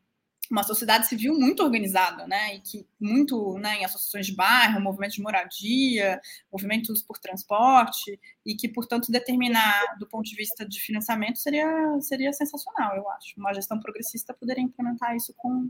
uma 0.49 0.63
sociedade 0.63 1.05
civil 1.05 1.39
muito 1.39 1.63
organizada, 1.63 2.27
né, 2.27 2.55
e 2.55 2.59
que 2.59 2.87
muito, 2.99 3.57
né, 3.59 3.75
em 3.77 3.85
associações 3.85 4.25
de 4.25 4.35
bairro, 4.35 4.81
movimentos 4.81 5.15
de 5.15 5.21
moradia, 5.21 6.19
movimentos 6.51 7.03
por 7.03 7.19
transporte, 7.19 8.19
e 8.43 8.55
que, 8.55 8.67
portanto, 8.67 9.11
determinar 9.11 9.95
do 9.99 10.07
ponto 10.07 10.27
de 10.27 10.35
vista 10.35 10.67
de 10.67 10.79
financiamento 10.79 11.37
seria, 11.37 11.67
seria 12.01 12.33
sensacional, 12.33 12.95
eu 12.95 13.07
acho. 13.11 13.33
Uma 13.37 13.53
gestão 13.53 13.79
progressista 13.79 14.33
poderia 14.33 14.63
implementar 14.63 15.15
isso 15.15 15.33
com, 15.37 15.69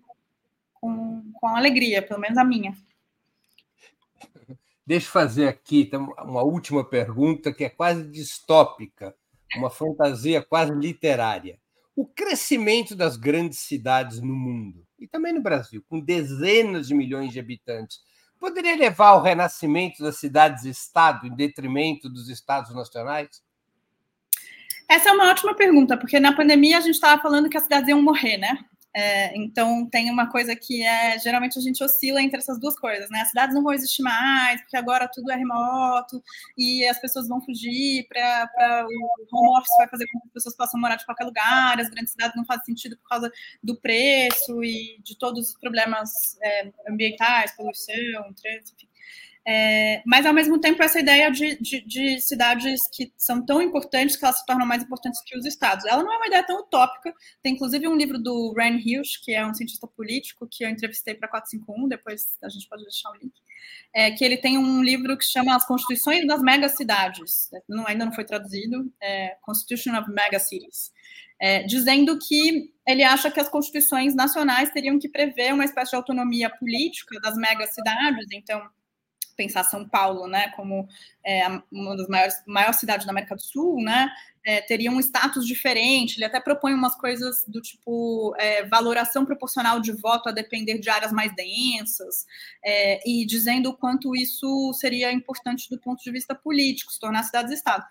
com, 0.84 1.32
com 1.32 1.48
alegria, 1.56 2.02
pelo 2.02 2.20
menos 2.20 2.38
a 2.38 2.44
minha. 2.44 2.76
Deixa 4.86 5.08
eu 5.08 5.12
fazer 5.12 5.48
aqui 5.48 5.84
então, 5.84 6.14
uma 6.20 6.44
última 6.44 6.84
pergunta 6.84 7.54
que 7.54 7.64
é 7.64 7.70
quase 7.70 8.04
distópica, 8.10 9.16
uma 9.56 9.70
fantasia 9.70 10.42
quase 10.42 10.74
literária. 10.74 11.58
O 11.96 12.06
crescimento 12.06 12.98
das 12.98 13.16
grandes 13.16 13.60
cidades 13.60 14.20
no 14.20 14.36
mundo, 14.36 14.86
e 15.00 15.08
também 15.08 15.32
no 15.32 15.42
Brasil, 15.42 15.82
com 15.88 16.02
dezenas 16.02 16.88
de 16.88 16.96
milhões 16.96 17.32
de 17.32 17.40
habitantes, 17.40 18.02
poderia 18.38 18.76
levar 18.76 19.10
ao 19.10 19.22
renascimento 19.22 20.04
das 20.04 20.18
cidades-estado 20.18 21.28
em 21.28 21.34
detrimento 21.34 22.10
dos 22.10 22.28
estados 22.28 22.76
nacionais? 22.76 23.42
Essa 24.90 25.12
é 25.12 25.14
uma 25.14 25.30
ótima 25.30 25.56
pergunta, 25.56 25.96
porque 25.96 26.20
na 26.20 26.36
pandemia 26.36 26.78
a 26.78 26.82
gente 26.82 26.96
estava 26.96 27.22
falando 27.22 27.50
que 27.50 27.56
as 27.56 27.64
cidades 27.64 27.88
iam 27.88 28.02
morrer, 28.02 28.36
né? 28.36 28.66
É, 28.96 29.36
então 29.36 29.88
tem 29.90 30.12
uma 30.12 30.30
coisa 30.30 30.56
que 30.56 30.84
é 30.84 31.18
geralmente 31.18 31.58
a 31.58 31.62
gente 31.62 31.84
oscila 31.84 32.22
entre 32.22 32.38
essas 32.38 32.60
duas 32.60 32.78
coisas, 32.78 33.10
né? 33.10 33.22
As 33.22 33.30
cidades 33.30 33.56
não 33.56 33.64
vão 33.64 33.74
existir 33.74 34.04
mais, 34.04 34.62
porque 34.62 34.78
agora 34.78 35.10
tudo 35.12 35.32
é 35.32 35.36
remoto 35.36 36.22
e 36.58 36.86
as 36.86 37.00
pessoas 37.00 37.28
vão 37.28 37.42
fugir 37.42 38.08
para 38.08 38.86
o 39.32 39.38
home 39.38 39.58
office 39.58 39.76
vai 39.78 39.90
fazer 39.90 40.06
com 40.12 40.20
que 40.20 40.28
as 40.28 40.34
pessoas 40.34 40.56
possam 40.56 40.80
morar 40.80 40.96
de 40.96 41.06
qualquer 41.06 41.24
lugar, 41.26 41.80
as 41.80 41.90
grandes 41.90 42.12
cidades 42.12 42.36
não 42.36 42.46
fazem 42.46 42.66
sentido 42.66 42.96
por 42.98 43.10
causa 43.10 43.32
do 43.64 43.76
preço 43.80 44.64
e 44.64 45.00
de 45.04 45.18
todos 45.18 45.50
os 45.50 45.60
problemas 45.60 46.12
é, 46.44 46.72
ambientais, 46.88 47.52
poluição, 47.54 48.32
trânsito, 48.34 48.86
enfim. 48.86 48.93
É, 49.46 50.02
mas, 50.06 50.26
ao 50.26 50.34
mesmo 50.34 50.60
tempo, 50.60 50.82
essa 50.82 51.00
ideia 51.00 51.30
de, 51.30 51.58
de, 51.60 51.82
de, 51.82 52.22
cidades 52.22 52.80
que 52.94 53.12
são 53.18 53.46
tão 53.46 53.62
importantes 53.62 54.16
que 54.16 54.24
elas 54.24 54.40
se 54.40 54.46
tornam 54.46 54.66
mais 54.66 54.84
importantes 54.84 55.22
que 55.26 55.38
os 55.38 55.46
estados. 55.46 55.86
Ela 55.86 56.02
não 56.02 56.14
é 56.14 56.18
uma 56.18 56.28
ideia 56.28 56.44
tão 56.44 56.60
utópica. 56.62 57.14
Tem, 57.42 57.54
inclusive, 57.54 57.86
um 57.88 57.96
livro 57.96 58.18
do 58.18 58.54
Rand 58.58 58.78
Hughes, 58.78 59.18
que 59.18 59.34
é 59.34 59.46
um 59.46 59.54
cientista 59.54 59.86
político, 59.86 60.48
que 60.50 60.64
eu 60.64 60.70
entrevistei 60.70 61.14
para 61.14 61.28
451, 61.28 61.90
depois 61.90 62.38
a 62.42 62.48
gente 62.48 62.68
pode 62.70 62.84
deixar 62.84 63.10
o 63.10 63.16
link, 63.16 63.34
é, 63.94 64.12
que 64.12 64.24
ele 64.24 64.38
tem 64.38 64.58
um 64.58 64.82
livro 64.82 65.18
que 65.18 65.26
chama 65.26 65.56
As 65.56 65.66
Constituições 65.66 66.26
das 66.26 66.42
Megacidades. 66.42 67.50
Não, 67.68 67.86
ainda 67.86 68.06
não 68.06 68.14
foi 68.14 68.24
traduzido, 68.24 68.90
é 69.02 69.36
Constitution 69.42 69.98
of 70.00 70.10
Megacities. 70.10 70.94
É, 71.42 71.64
dizendo 71.64 72.18
que 72.18 72.72
ele 72.88 73.04
acha 73.04 73.30
que 73.30 73.40
as 73.40 73.50
constituições 73.50 74.16
nacionais 74.16 74.70
teriam 74.70 74.98
que 74.98 75.10
prever 75.10 75.54
uma 75.54 75.66
espécie 75.66 75.90
de 75.90 75.98
autonomia 75.98 76.50
política 76.50 77.20
das 77.20 77.36
megacidades, 77.36 78.28
então 78.32 78.62
pensar 79.36 79.64
São 79.64 79.88
Paulo, 79.88 80.28
né, 80.28 80.50
como 80.56 80.88
é, 81.26 81.48
uma 81.72 81.96
das 81.96 82.08
maiores 82.08 82.36
maior 82.46 82.74
cidades 82.74 83.06
da 83.06 83.12
América 83.12 83.36
do 83.36 83.42
Sul, 83.42 83.82
né, 83.82 84.10
é, 84.46 84.62
teria 84.62 84.92
um 84.92 85.00
status 85.00 85.48
diferente. 85.48 86.18
Ele 86.18 86.26
até 86.26 86.40
propõe 86.40 86.74
umas 86.74 86.96
coisas 86.96 87.46
do 87.48 87.62
tipo 87.62 88.36
é, 88.38 88.66
valoração 88.66 89.26
proporcional 89.26 89.80
de 89.80 89.92
voto 89.94 90.30
a 90.30 90.34
depender 90.34 90.80
de 90.80 90.90
áreas 90.90 91.12
mais 91.12 91.34
densas, 91.36 92.26
é, 92.64 93.02
e 93.10 93.26
dizendo 93.26 93.70
o 93.70 93.78
quanto 93.78 94.16
isso 94.16 94.74
seria 94.74 95.12
importante 95.12 95.70
do 95.70 95.80
ponto 95.80 96.04
de 96.04 96.12
vista 96.12 96.36
político, 96.36 96.92
se 96.92 97.00
tornar 97.00 97.24
cidades-estado. 97.24 97.86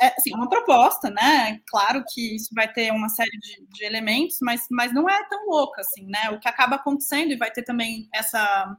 É, 0.00 0.14
assim, 0.16 0.32
uma 0.34 0.48
proposta, 0.48 1.10
né? 1.10 1.60
Claro 1.66 2.04
que 2.08 2.36
isso 2.36 2.50
vai 2.54 2.72
ter 2.72 2.92
uma 2.92 3.08
série 3.08 3.36
de, 3.38 3.66
de 3.68 3.84
elementos, 3.84 4.38
mas, 4.40 4.66
mas 4.70 4.92
não 4.92 5.08
é 5.08 5.28
tão 5.28 5.46
louca 5.48 5.80
assim, 5.80 6.06
né? 6.06 6.30
O 6.30 6.38
que 6.38 6.48
acaba 6.48 6.76
acontecendo, 6.76 7.32
e 7.32 7.36
vai 7.36 7.50
ter 7.50 7.64
também 7.64 8.08
essa 8.14 8.76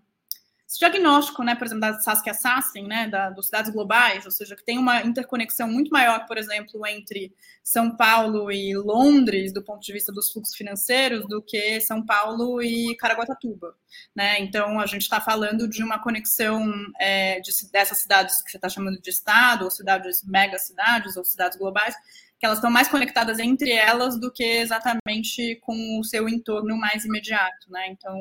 esse 0.69 0.77
diagnóstico, 0.77 1.43
né, 1.43 1.55
por 1.55 1.65
exemplo, 1.65 1.81
da 1.81 1.99
Saskia 1.99 2.31
Sassen, 2.31 2.85
né, 2.85 3.07
da, 3.07 3.31
dos 3.31 3.47
cidades 3.47 3.71
globais, 3.71 4.23
ou 4.23 4.29
seja, 4.29 4.55
que 4.55 4.63
tem 4.63 4.77
uma 4.77 5.01
interconexão 5.01 5.67
muito 5.67 5.89
maior, 5.89 6.27
por 6.27 6.37
exemplo, 6.37 6.85
entre 6.85 7.33
São 7.63 7.97
Paulo 7.97 8.51
e 8.51 8.75
Londres, 8.77 9.51
do 9.51 9.63
ponto 9.63 9.81
de 9.81 9.91
vista 9.91 10.11
dos 10.11 10.31
fluxos 10.31 10.55
financeiros, 10.55 11.27
do 11.27 11.41
que 11.41 11.81
São 11.81 12.05
Paulo 12.05 12.61
e 12.61 12.95
Caraguatatuba, 12.97 13.75
né? 14.15 14.39
Então, 14.41 14.79
a 14.79 14.85
gente 14.85 15.01
está 15.01 15.19
falando 15.19 15.67
de 15.67 15.83
uma 15.83 15.97
conexão 15.97 16.71
é, 16.99 17.39
de, 17.39 17.51
dessas 17.71 17.97
cidades 17.97 18.39
que 18.43 18.51
você 18.51 18.57
está 18.57 18.69
chamando 18.69 19.01
de 19.01 19.09
estado, 19.09 19.65
ou 19.65 19.71
cidades 19.71 20.23
mega 20.23 20.59
cidades, 20.59 21.17
ou 21.17 21.25
cidades 21.25 21.57
globais, 21.57 21.95
que 22.39 22.45
elas 22.45 22.59
estão 22.59 22.71
mais 22.71 22.87
conectadas 22.87 23.37
entre 23.37 23.69
elas 23.71 24.17
do 24.17 24.31
que 24.31 24.43
exatamente 24.43 25.57
com 25.61 25.99
o 25.99 26.03
seu 26.05 26.29
entorno 26.29 26.77
mais 26.77 27.03
imediato, 27.03 27.69
né? 27.69 27.87
Então, 27.89 28.17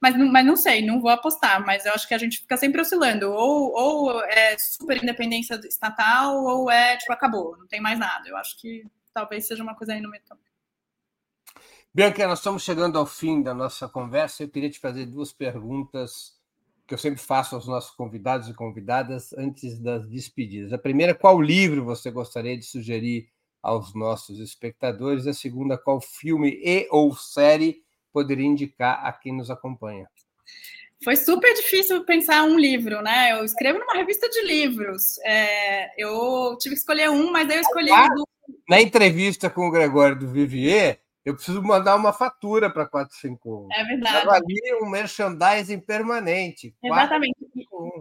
mas, 0.00 0.16
mas 0.16 0.46
não 0.46 0.56
sei, 0.56 0.84
não 0.84 0.98
vou 0.98 1.10
apostar, 1.10 1.64
mas 1.64 1.84
eu 1.84 1.92
acho 1.92 2.08
que 2.08 2.14
a 2.14 2.18
gente 2.18 2.38
fica 2.38 2.56
sempre 2.56 2.80
oscilando, 2.80 3.30
ou, 3.30 3.70
ou 3.74 4.24
é 4.24 4.56
super 4.58 5.02
independência 5.02 5.60
estatal, 5.64 6.42
ou 6.42 6.70
é 6.70 6.96
tipo, 6.96 7.12
acabou, 7.12 7.54
não 7.58 7.66
tem 7.66 7.82
mais 7.82 7.98
nada. 7.98 8.26
Eu 8.26 8.36
acho 8.38 8.58
que 8.58 8.82
talvez 9.12 9.46
seja 9.46 9.62
uma 9.62 9.76
coisa 9.76 9.92
aí 9.92 10.00
no 10.00 10.10
meio 10.10 10.22
também. 10.26 10.44
Bianca, 11.92 12.26
nós 12.26 12.38
estamos 12.38 12.64
chegando 12.64 12.98
ao 12.98 13.06
fim 13.06 13.42
da 13.42 13.52
nossa 13.54 13.86
conversa. 13.88 14.42
Eu 14.42 14.48
queria 14.48 14.70
te 14.70 14.80
fazer 14.80 15.06
duas 15.06 15.32
perguntas 15.32 16.34
que 16.86 16.94
eu 16.94 16.98
sempre 16.98 17.20
faço 17.20 17.54
aos 17.54 17.66
nossos 17.66 17.94
convidados 17.94 18.48
e 18.48 18.54
convidadas 18.54 19.32
antes 19.34 19.78
das 19.78 20.06
despedidas. 20.08 20.72
A 20.72 20.78
primeira, 20.78 21.14
qual 21.14 21.40
livro 21.40 21.84
você 21.84 22.10
gostaria 22.10 22.58
de 22.58 22.64
sugerir 22.64 23.28
aos 23.64 23.94
nossos 23.94 24.38
espectadores. 24.38 25.26
A 25.26 25.32
segunda, 25.32 25.78
qual 25.78 26.00
filme 26.00 26.60
e 26.62 26.86
ou 26.90 27.16
série 27.16 27.82
poderia 28.12 28.46
indicar 28.46 29.04
a 29.04 29.10
quem 29.10 29.34
nos 29.34 29.50
acompanha? 29.50 30.06
Foi 31.02 31.16
super 31.16 31.52
difícil 31.54 32.04
pensar 32.04 32.44
um 32.44 32.58
livro, 32.58 33.02
né? 33.02 33.32
Eu 33.32 33.44
escrevo 33.44 33.78
numa 33.78 33.94
revista 33.94 34.28
de 34.28 34.42
livros. 34.42 35.18
É, 35.24 35.90
eu 36.00 36.56
tive 36.58 36.74
que 36.74 36.80
escolher 36.80 37.10
um, 37.10 37.32
mas 37.32 37.48
aí 37.48 37.56
eu 37.56 37.62
escolhi. 37.62 37.90
Ah, 37.90 38.08
do... 38.08 38.28
Na 38.68 38.80
entrevista 38.80 39.50
com 39.50 39.66
o 39.66 39.70
Gregório 39.70 40.18
do 40.18 40.28
Vivier, 40.28 41.00
eu 41.24 41.34
preciso 41.34 41.62
mandar 41.62 41.96
uma 41.96 42.12
fatura 42.12 42.68
para 42.68 42.86
451. 42.86 43.68
É 43.72 43.84
verdade. 43.84 44.16
Estava 44.16 44.36
ali 44.36 44.60
um 44.82 44.90
merchandising 44.90 45.80
permanente. 45.80 46.74
Exatamente. 46.82 47.34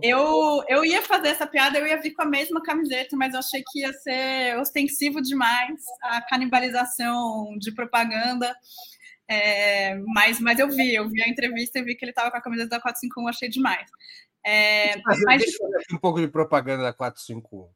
Eu, 0.02 0.62
eu 0.68 0.84
ia 0.84 1.02
fazer 1.02 1.30
essa 1.30 1.48
piada, 1.48 1.80
eu 1.80 1.88
ia 1.88 2.02
vir 2.02 2.12
com 2.12 2.24
a 2.24 2.26
mesma 2.26 2.62
camiseta, 2.62 3.16
mas 3.16 3.34
eu 3.34 3.40
achei 3.40 3.64
que 3.72 3.80
ia 3.80 3.94
ser 3.94 4.58
ostensivo 4.60 5.22
demais 5.22 5.82
a 6.02 6.22
canibalização 6.24 7.58
de 7.60 7.74
propaganda. 7.74 8.54
É, 9.30 9.96
mas, 10.14 10.42
mas 10.42 10.60
eu 10.60 10.68
vi, 10.70 10.94
eu 10.94 11.08
vi 11.08 11.24
a 11.24 11.30
entrevista 11.30 11.80
e 11.80 11.84
vi 11.84 11.96
que 11.96 12.04
ele 12.04 12.12
estava 12.12 12.30
com 12.30 12.38
a 12.38 12.42
camiseta 12.42 12.72
da 12.72 12.82
451, 12.82 13.28
achei 13.30 13.48
demais. 13.48 13.90
É, 14.46 14.98
mas, 15.06 15.22
mas... 15.22 15.42
Deixa 15.42 15.64
eu 15.64 15.70
ver 15.70 15.96
um 15.96 15.98
pouco 15.98 16.20
de 16.20 16.28
propaganda 16.28 16.84
da 16.84 16.94
451. 16.94 17.70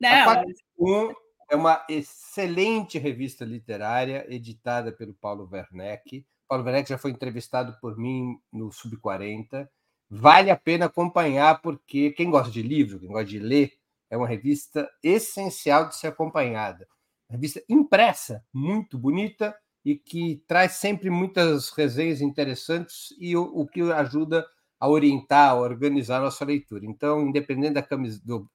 Não, 0.00 0.10
a 0.10 0.24
451 0.24 1.29
é 1.50 1.56
uma 1.56 1.84
excelente 1.88 2.96
revista 2.96 3.44
literária 3.44 4.24
editada 4.32 4.92
pelo 4.92 5.12
Paulo 5.12 5.48
Werneck. 5.52 6.24
Paulo 6.48 6.64
Werneck 6.64 6.88
já 6.88 6.96
foi 6.96 7.10
entrevistado 7.10 7.76
por 7.80 7.98
mim 7.98 8.38
no 8.52 8.70
Sub 8.70 8.96
40. 8.96 9.68
Vale 10.08 10.50
a 10.50 10.56
pena 10.56 10.86
acompanhar, 10.86 11.60
porque 11.60 12.12
quem 12.12 12.30
gosta 12.30 12.52
de 12.52 12.62
livro, 12.62 13.00
quem 13.00 13.08
gosta 13.08 13.26
de 13.26 13.40
ler, 13.40 13.72
é 14.08 14.16
uma 14.16 14.28
revista 14.28 14.88
essencial 15.02 15.88
de 15.88 15.96
ser 15.96 16.06
acompanhada. 16.06 16.86
Uma 17.28 17.36
revista 17.36 17.62
impressa, 17.68 18.44
muito 18.52 18.96
bonita 18.96 19.56
e 19.84 19.96
que 19.96 20.42
traz 20.46 20.72
sempre 20.72 21.10
muitas 21.10 21.70
resenhas 21.70 22.20
interessantes 22.20 23.14
e 23.18 23.36
o, 23.36 23.42
o 23.42 23.66
que 23.66 23.80
ajuda 23.92 24.46
a 24.78 24.88
orientar, 24.88 25.50
a 25.50 25.54
organizar 25.54 26.18
a 26.18 26.24
nossa 26.24 26.44
leitura. 26.44 26.86
Então, 26.86 27.22
independente 27.22 27.74
da 27.74 27.82
camisa 27.82 28.20
do 28.24 28.48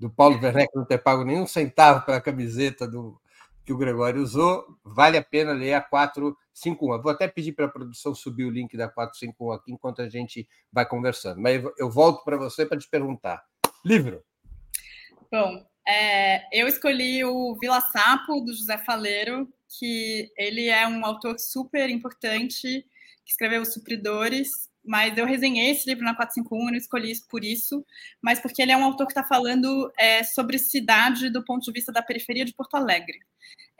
do 0.00 0.08
Paulo 0.08 0.40
Werneck 0.42 0.74
não 0.74 0.84
ter 0.86 0.98
pago 0.98 1.22
nenhum 1.22 1.46
centavo 1.46 2.06
pela 2.06 2.20
camiseta 2.22 2.88
do, 2.88 3.20
que 3.64 3.72
o 3.72 3.76
Gregório 3.76 4.22
usou, 4.22 4.64
vale 4.82 5.18
a 5.18 5.22
pena 5.22 5.52
ler 5.52 5.74
a 5.74 5.80
451. 5.82 6.94
Eu 6.94 7.02
vou 7.02 7.12
até 7.12 7.28
pedir 7.28 7.52
para 7.52 7.66
a 7.66 7.70
produção 7.70 8.14
subir 8.14 8.44
o 8.44 8.50
link 8.50 8.76
da 8.78 8.88
451 8.88 9.52
aqui 9.52 9.72
enquanto 9.72 10.00
a 10.00 10.08
gente 10.08 10.48
vai 10.72 10.86
conversando. 10.86 11.38
Mas 11.38 11.62
eu 11.78 11.90
volto 11.90 12.24
para 12.24 12.38
você 12.38 12.64
para 12.64 12.78
te 12.78 12.88
perguntar. 12.88 13.44
Livro. 13.84 14.24
Bom, 15.30 15.62
é, 15.86 16.58
eu 16.58 16.66
escolhi 16.66 17.22
o 17.22 17.54
Vila 17.60 17.80
Sapo, 17.82 18.40
do 18.40 18.54
José 18.54 18.78
Faleiro, 18.78 19.46
que 19.78 20.32
ele 20.34 20.68
é 20.68 20.88
um 20.88 21.04
autor 21.04 21.38
super 21.38 21.90
importante, 21.90 22.86
que 23.24 23.30
escreveu 23.30 23.60
Os 23.60 23.74
Supridores, 23.74 24.69
mas 24.84 25.16
eu 25.16 25.26
resenhei 25.26 25.70
esse 25.70 25.88
livro 25.88 26.04
na 26.04 26.14
451 26.14 26.68
e 26.68 26.70
não 26.72 26.78
escolhi 26.78 27.10
isso 27.10 27.26
por 27.28 27.44
isso, 27.44 27.84
mas 28.22 28.40
porque 28.40 28.62
ele 28.62 28.72
é 28.72 28.76
um 28.76 28.84
autor 28.84 29.06
que 29.06 29.12
está 29.12 29.24
falando 29.24 29.92
é, 29.98 30.22
sobre 30.24 30.58
cidade 30.58 31.30
do 31.30 31.44
ponto 31.44 31.64
de 31.64 31.72
vista 31.72 31.92
da 31.92 32.02
periferia 32.02 32.44
de 32.44 32.54
Porto 32.54 32.74
Alegre. 32.74 33.18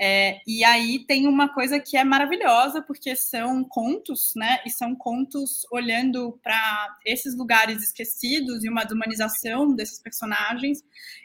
É, 0.02 0.40
e 0.46 0.64
aí 0.64 1.04
tem 1.04 1.26
uma 1.26 1.52
coisa 1.52 1.78
que 1.78 1.94
é 1.94 2.02
maravilhosa, 2.02 2.80
porque 2.80 3.14
são 3.14 3.62
contos, 3.62 4.32
né? 4.34 4.58
E 4.64 4.70
são 4.70 4.96
contos 4.96 5.66
olhando 5.70 6.40
para 6.42 6.96
esses 7.04 7.36
lugares 7.36 7.82
esquecidos 7.82 8.64
e 8.64 8.70
uma 8.70 8.82
humanização 8.90 9.74
desses 9.74 10.00
personagens. 10.00 10.82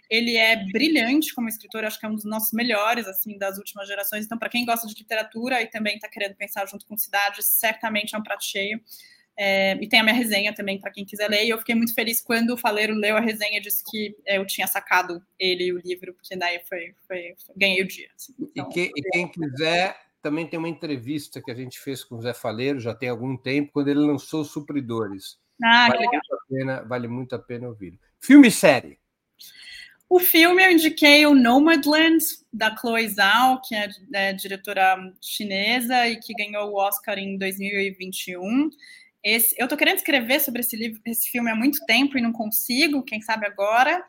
Ele 0.10 0.36
é 0.36 0.58
brilhante 0.74 1.34
como 1.34 1.48
escritor, 1.48 1.86
acho 1.86 1.98
que 1.98 2.06
é 2.06 2.10
um 2.10 2.16
dos 2.16 2.26
nossos 2.26 2.52
melhores, 2.52 3.08
assim, 3.08 3.38
das 3.38 3.58
últimas 3.58 3.88
gerações. 3.88 4.26
Então, 4.26 4.38
para 4.38 4.50
quem 4.50 4.66
gosta 4.66 4.86
de 4.88 4.94
literatura 4.94 5.62
e 5.62 5.68
também 5.68 5.96
está 5.96 6.10
querendo 6.10 6.36
pensar 6.36 6.66
junto 6.68 6.86
com 6.86 6.98
cidade, 6.98 7.44
certamente 7.44 8.14
é 8.14 8.18
um 8.18 8.24
prato 8.24 8.44
cheio. 8.44 8.82
É, 9.38 9.74
e 9.82 9.88
tem 9.88 10.00
a 10.00 10.04
minha 10.04 10.16
resenha 10.16 10.54
também 10.54 10.80
para 10.80 10.92
quem 10.92 11.04
quiser 11.04 11.30
ler. 11.30 11.46
E 11.46 11.50
eu 11.50 11.58
fiquei 11.58 11.76
muito 11.76 11.94
feliz 11.94 12.22
quando 12.22 12.52
o 12.52 12.58
Faleiro 12.58 12.94
leu 12.94 13.18
a 13.18 13.20
resenha 13.20 13.58
e 13.58 13.62
disse 13.62 13.84
que 13.84 14.16
é, 14.26 14.38
eu 14.38 14.46
tinha 14.46 14.68
sacado 14.68 15.22
ele 15.38 15.66
e 15.66 15.74
o 15.74 15.80
livro, 15.80 16.14
porque 16.14 16.36
daí 16.36 16.62
foi, 16.68 16.94
foi, 17.08 17.36
foi 17.46 17.56
ganhei 17.56 17.82
o 17.82 17.88
dia. 17.88 18.10
Assim. 18.16 18.34
Então, 18.40 18.70
e, 18.70 18.74
que, 18.74 18.92
e, 18.96 19.02
quem 19.12 19.28
quiser, 19.28 19.98
também 20.22 20.48
tem 20.48 20.58
uma 20.58 20.70
entrevista 20.70 21.42
que 21.42 21.52
a 21.52 21.56
gente 21.56 21.80
fez 21.80 22.04
com 22.04 22.16
o 22.16 22.22
Zé 22.22 22.34
Faleiro 22.34 22.80
já 22.80 22.96
tem 22.96 23.10
algum 23.10 23.36
tempo, 23.36 23.74
quando 23.74 23.90
ele 23.90 24.00
lançou 24.00 24.44
Supridores. 24.46 25.38
Ah, 25.64 25.88
vale, 25.90 26.00
legal. 26.00 26.12
Muito 26.14 26.34
a 26.34 26.48
pena, 26.48 26.84
vale 26.84 27.08
muito 27.08 27.36
a 27.36 27.40
pena 27.40 27.68
ouvir. 27.68 28.00
Filme 28.20 28.48
e 28.48 28.52
série. 28.52 29.00
O 30.08 30.20
filme 30.20 30.64
eu 30.64 30.72
indiquei 30.72 31.26
o 31.26 31.34
Nomadland, 31.34 32.24
da 32.54 32.76
Chloe 32.76 33.08
Zhao, 33.10 33.60
que 33.62 33.76
é, 33.76 33.90
é 34.14 34.34
diretora 34.34 34.98
chinesa 35.20 36.08
e 36.08 36.18
que 36.18 36.34
ganhou 36.34 36.72
o 36.72 36.78
Oscar 36.78 37.18
em 37.18 37.38
2021. 37.38 38.70
Esse, 39.26 39.56
eu 39.58 39.68
tô 39.68 39.76
querendo 39.76 39.98
escrever 39.98 40.40
sobre 40.40 40.62
esse 40.62 40.76
livro, 40.76 41.02
esse 41.04 41.28
filme 41.30 41.50
há 41.50 41.56
muito 41.56 41.84
tempo 41.88 42.16
e 42.16 42.22
não 42.22 42.32
consigo, 42.32 43.04
quem 43.04 43.20
sabe 43.22 43.48
agora. 43.48 44.06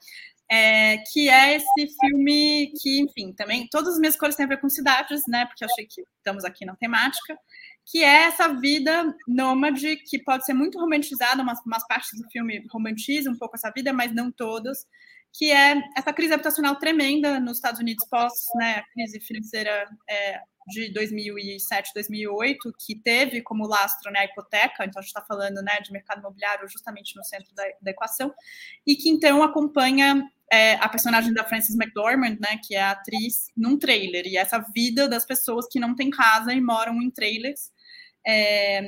É, 0.49 0.99
que 1.13 1.29
é 1.29 1.57
esse 1.57 1.99
filme 1.99 2.73
que, 2.81 3.01
enfim, 3.01 3.33
também 3.33 3.67
todas 3.69 3.95
as 3.95 3.99
minhas 3.99 4.17
cores 4.17 4.37
têm 4.37 4.45
a 4.45 4.49
ver 4.49 4.61
com 4.61 4.69
cidades, 4.69 5.23
né? 5.27 5.47
Porque 5.47 5.65
eu 5.65 5.69
achei 5.69 5.87
que 5.87 6.03
estamos 6.19 6.45
aqui 6.45 6.65
na 6.65 6.77
temática, 6.77 7.37
que 7.85 8.05
é 8.05 8.25
essa 8.27 8.49
vida 8.49 9.13
nômade 9.27 9.97
que 10.09 10.23
pode 10.23 10.45
ser 10.45 10.53
muito 10.53 10.79
romantizada, 10.79 11.43
umas, 11.43 11.59
umas 11.67 11.85
partes 11.89 12.11
do 12.21 12.31
filme 12.31 12.65
romantizam 12.71 13.33
um 13.33 13.39
pouco 13.39 13.57
essa 13.57 13.73
vida, 13.75 13.93
mas 13.93 14.15
não 14.15 14.31
todas 14.31 14.87
que 15.39 15.51
é 15.51 15.83
essa 15.97 16.13
crise 16.13 16.33
habitacional 16.33 16.77
tremenda 16.77 17.39
nos 17.39 17.59
Estados 17.59 17.81
Unidos 17.81 18.07
pós 18.09 18.33
né, 18.55 18.83
crise 18.95 19.21
financeira 19.21 19.87
é, 20.09 20.41
de 20.67 20.93
2007, 20.93 21.93
2008, 21.95 22.75
que 22.79 22.95
teve 22.97 23.41
como 23.41 23.67
lastro 23.67 24.11
né, 24.11 24.21
a 24.21 24.25
hipoteca, 24.25 24.85
então 24.85 24.99
a 24.99 25.03
gente 25.03 25.09
está 25.09 25.23
falando 25.23 25.63
né, 25.63 25.81
de 25.81 25.93
mercado 25.93 26.21
imobiliário 26.21 26.69
justamente 26.69 27.17
no 27.17 27.25
centro 27.25 27.55
da, 27.55 27.65
da 27.81 27.91
equação, 27.91 28.35
e 28.87 28.97
que 28.97 29.09
então 29.09 29.43
acompanha 29.43 30.29
é, 30.51 30.75
a 30.75 30.89
personagem 30.89 31.33
da 31.33 31.45
Frances 31.45 31.77
McDormand, 31.77 32.37
né, 32.41 32.59
que 32.65 32.75
é 32.75 32.83
a 32.83 32.91
atriz, 32.91 33.47
num 33.57 33.79
trailer, 33.79 34.27
e 34.27 34.37
essa 34.37 34.59
vida 34.75 35.09
das 35.09 35.25
pessoas 35.25 35.67
que 35.71 35.79
não 35.79 35.95
têm 35.95 36.11
casa 36.11 36.53
e 36.53 36.61
moram 36.61 37.01
em 37.01 37.11
trailers, 37.11 37.71
é, 38.27 38.81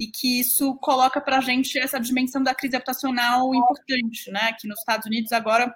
e 0.00 0.06
que 0.06 0.40
isso 0.40 0.74
coloca 0.76 1.20
para 1.20 1.36
a 1.36 1.42
gente 1.42 1.78
essa 1.78 2.00
dimensão 2.00 2.42
da 2.42 2.54
crise 2.54 2.76
habitacional 2.76 3.54
importante, 3.54 4.30
né, 4.30 4.54
que 4.58 4.66
nos 4.66 4.78
Estados 4.78 5.06
Unidos 5.06 5.32
agora 5.32 5.74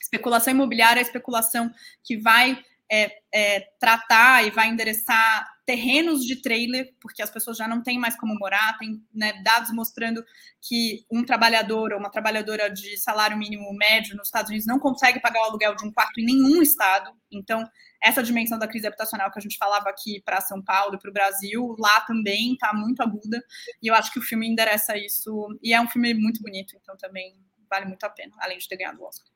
especulação 0.00 0.52
imobiliária 0.52 1.00
é 1.00 1.02
especulação 1.02 1.70
que 2.02 2.16
vai 2.16 2.58
é, 2.92 3.10
é, 3.32 3.60
tratar 3.80 4.46
e 4.46 4.50
vai 4.50 4.68
endereçar 4.68 5.48
terrenos 5.64 6.26
de 6.26 6.42
trailer, 6.42 6.94
porque 7.00 7.22
as 7.22 7.30
pessoas 7.30 7.56
já 7.56 7.66
não 7.66 7.82
têm 7.82 7.98
mais 7.98 8.14
como 8.16 8.38
morar, 8.38 8.76
tem 8.76 9.02
né, 9.14 9.42
dados 9.42 9.72
mostrando 9.72 10.22
que 10.60 11.06
um 11.10 11.24
trabalhador 11.24 11.94
ou 11.94 11.98
uma 11.98 12.10
trabalhadora 12.10 12.68
de 12.68 12.98
salário 12.98 13.38
mínimo 13.38 13.72
médio 13.72 14.14
nos 14.14 14.26
Estados 14.26 14.50
Unidos 14.50 14.66
não 14.66 14.78
consegue 14.78 15.20
pagar 15.20 15.40
o 15.40 15.44
aluguel 15.44 15.74
de 15.74 15.86
um 15.86 15.90
quarto 15.90 16.20
em 16.20 16.26
nenhum 16.26 16.60
estado. 16.60 17.10
Então, 17.30 17.66
essa 18.02 18.22
dimensão 18.22 18.58
da 18.58 18.68
crise 18.68 18.86
habitacional 18.86 19.30
que 19.30 19.38
a 19.38 19.42
gente 19.42 19.56
falava 19.56 19.88
aqui 19.88 20.20
para 20.22 20.42
São 20.42 20.62
Paulo 20.62 20.96
e 20.96 20.98
para 20.98 21.08
o 21.08 21.14
Brasil, 21.14 21.74
lá 21.78 22.02
também 22.02 22.52
está 22.52 22.74
muito 22.74 23.02
aguda, 23.02 23.42
e 23.82 23.86
eu 23.86 23.94
acho 23.94 24.12
que 24.12 24.18
o 24.18 24.22
filme 24.22 24.46
endereça 24.46 24.98
isso, 24.98 25.48
e 25.62 25.72
é 25.72 25.80
um 25.80 25.88
filme 25.88 26.12
muito 26.12 26.42
bonito, 26.42 26.76
então 26.76 26.94
também 26.98 27.34
vale 27.70 27.86
muito 27.86 28.04
a 28.04 28.10
pena, 28.10 28.36
além 28.38 28.58
de 28.58 28.68
ter 28.68 28.76
ganhado 28.76 29.00
o 29.00 29.06
Oscar. 29.06 29.32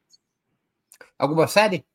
Alguma 1.18 1.46
série? 1.48 1.86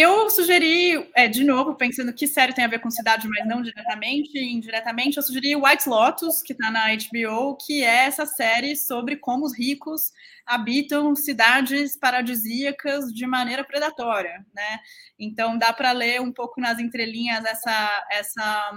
Eu 0.00 0.30
sugeri, 0.30 1.10
é, 1.12 1.26
de 1.26 1.42
novo, 1.42 1.74
pensando 1.74 2.12
que 2.12 2.28
série 2.28 2.54
tem 2.54 2.64
a 2.64 2.68
ver 2.68 2.78
com 2.78 2.88
cidade, 2.88 3.26
mas 3.28 3.44
não 3.48 3.60
diretamente, 3.60 4.38
indiretamente, 4.38 5.16
eu 5.16 5.22
sugeri 5.24 5.56
White 5.56 5.88
Lotus, 5.88 6.40
que 6.40 6.52
está 6.52 6.70
na 6.70 6.86
HBO, 6.94 7.56
que 7.56 7.82
é 7.82 8.04
essa 8.04 8.24
série 8.24 8.76
sobre 8.76 9.16
como 9.16 9.44
os 9.44 9.58
ricos 9.58 10.12
habitam 10.46 11.16
cidades 11.16 11.98
paradisíacas 11.98 13.12
de 13.12 13.26
maneira 13.26 13.64
predatória, 13.64 14.46
né? 14.54 14.78
Então 15.18 15.58
dá 15.58 15.72
para 15.72 15.90
ler 15.90 16.20
um 16.20 16.30
pouco 16.30 16.60
nas 16.60 16.78
entrelinhas 16.78 17.44
essa 17.44 18.06
essa 18.12 18.70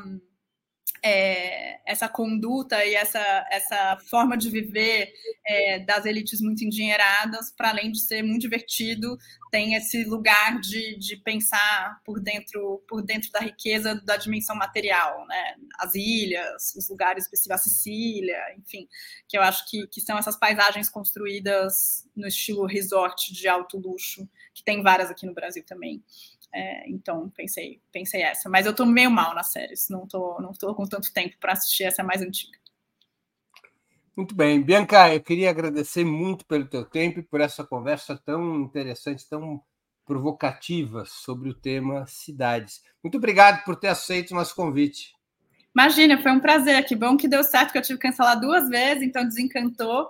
é, 1.03 1.79
essa 1.85 2.07
conduta 2.07 2.83
e 2.85 2.93
essa, 2.93 3.19
essa 3.49 3.97
forma 4.09 4.37
de 4.37 4.49
viver 4.49 5.11
é, 5.45 5.79
das 5.79 6.05
elites 6.05 6.39
muito 6.41 6.63
endinheiradas, 6.63 7.51
para 7.51 7.69
além 7.69 7.91
de 7.91 7.99
ser 7.99 8.21
muito 8.21 8.41
divertido, 8.41 9.17
tem 9.51 9.73
esse 9.75 10.03
lugar 10.03 10.59
de, 10.59 10.97
de 10.97 11.17
pensar 11.17 11.99
por 12.05 12.19
dentro, 12.21 12.83
por 12.87 13.01
dentro 13.01 13.31
da 13.31 13.39
riqueza 13.39 13.95
da 14.05 14.15
dimensão 14.15 14.55
material, 14.55 15.25
né? 15.27 15.55
As 15.79 15.95
ilhas, 15.95 16.73
os 16.75 16.87
lugares 16.89 17.25
específicos, 17.25 17.59
a 17.59 17.63
Sicília, 17.63 18.39
enfim, 18.57 18.87
que 19.27 19.37
eu 19.37 19.41
acho 19.41 19.69
que, 19.69 19.87
que 19.87 19.99
são 19.99 20.17
essas 20.17 20.37
paisagens 20.37 20.89
construídas 20.89 22.07
no 22.15 22.27
estilo 22.27 22.65
resort 22.65 23.33
de 23.33 23.47
alto 23.47 23.77
luxo, 23.77 24.29
que 24.53 24.63
tem 24.63 24.83
várias 24.83 25.09
aqui 25.09 25.25
no 25.25 25.33
Brasil 25.33 25.63
também. 25.65 26.03
É, 26.53 26.89
então 26.89 27.29
pensei, 27.29 27.81
pensei 27.91 28.21
essa. 28.21 28.49
Mas 28.49 28.65
eu 28.65 28.75
tô 28.75 28.85
meio 28.85 29.09
mal 29.09 29.33
nas 29.33 29.51
séries, 29.51 29.87
não 29.89 30.07
tô, 30.07 30.39
não 30.41 30.51
tô 30.53 30.73
com 30.75 30.85
tanto 30.85 31.13
tempo 31.13 31.37
para 31.39 31.53
assistir 31.53 31.83
essa 31.83 32.03
mais 32.03 32.21
antiga. 32.21 32.59
Muito 34.15 34.35
bem, 34.35 34.61
Bianca, 34.61 35.13
eu 35.13 35.21
queria 35.21 35.49
agradecer 35.49 36.03
muito 36.03 36.45
pelo 36.45 36.67
teu 36.67 36.83
tempo 36.83 37.19
e 37.19 37.23
por 37.23 37.39
essa 37.39 37.63
conversa 37.63 38.17
tão 38.17 38.61
interessante, 38.61 39.27
tão 39.27 39.63
provocativa 40.05 41.05
sobre 41.05 41.49
o 41.49 41.53
tema 41.53 42.05
cidades. 42.05 42.83
Muito 43.01 43.17
obrigado 43.17 43.63
por 43.63 43.77
ter 43.77 43.87
aceito 43.87 44.31
o 44.31 44.35
nosso 44.35 44.53
convite. 44.53 45.13
Imagina, 45.73 46.21
foi 46.21 46.31
um 46.31 46.39
prazer. 46.39 46.83
Que 46.85 46.95
bom 46.95 47.15
que 47.15 47.27
deu 47.27 47.43
certo, 47.43 47.71
que 47.71 47.77
eu 47.77 47.81
tive 47.81 47.97
que 47.97 48.07
cancelar 48.07 48.39
duas 48.39 48.67
vezes, 48.67 49.03
então 49.03 49.25
desencantou. 49.25 50.09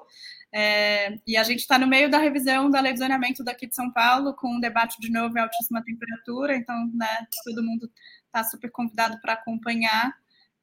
É, 0.53 1.17
e 1.25 1.37
a 1.37 1.43
gente 1.43 1.59
está 1.59 1.79
no 1.79 1.87
meio 1.87 2.09
da 2.09 2.17
revisão 2.17 2.69
da 2.69 2.81
lei 2.81 2.91
de 2.91 2.99
zoneamento 2.99 3.43
daqui 3.43 3.67
de 3.67 3.75
São 3.75 3.91
Paulo, 3.91 4.33
com 4.33 4.55
um 4.55 4.59
debate 4.59 4.99
de 4.99 5.09
novo 5.09 5.37
em 5.37 5.41
altíssima 5.41 5.81
temperatura, 5.83 6.55
então 6.55 6.75
né, 6.93 7.07
todo 7.45 7.63
mundo 7.63 7.89
está 8.25 8.43
super 8.43 8.69
convidado 8.69 9.19
para 9.21 9.33
acompanhar. 9.33 10.13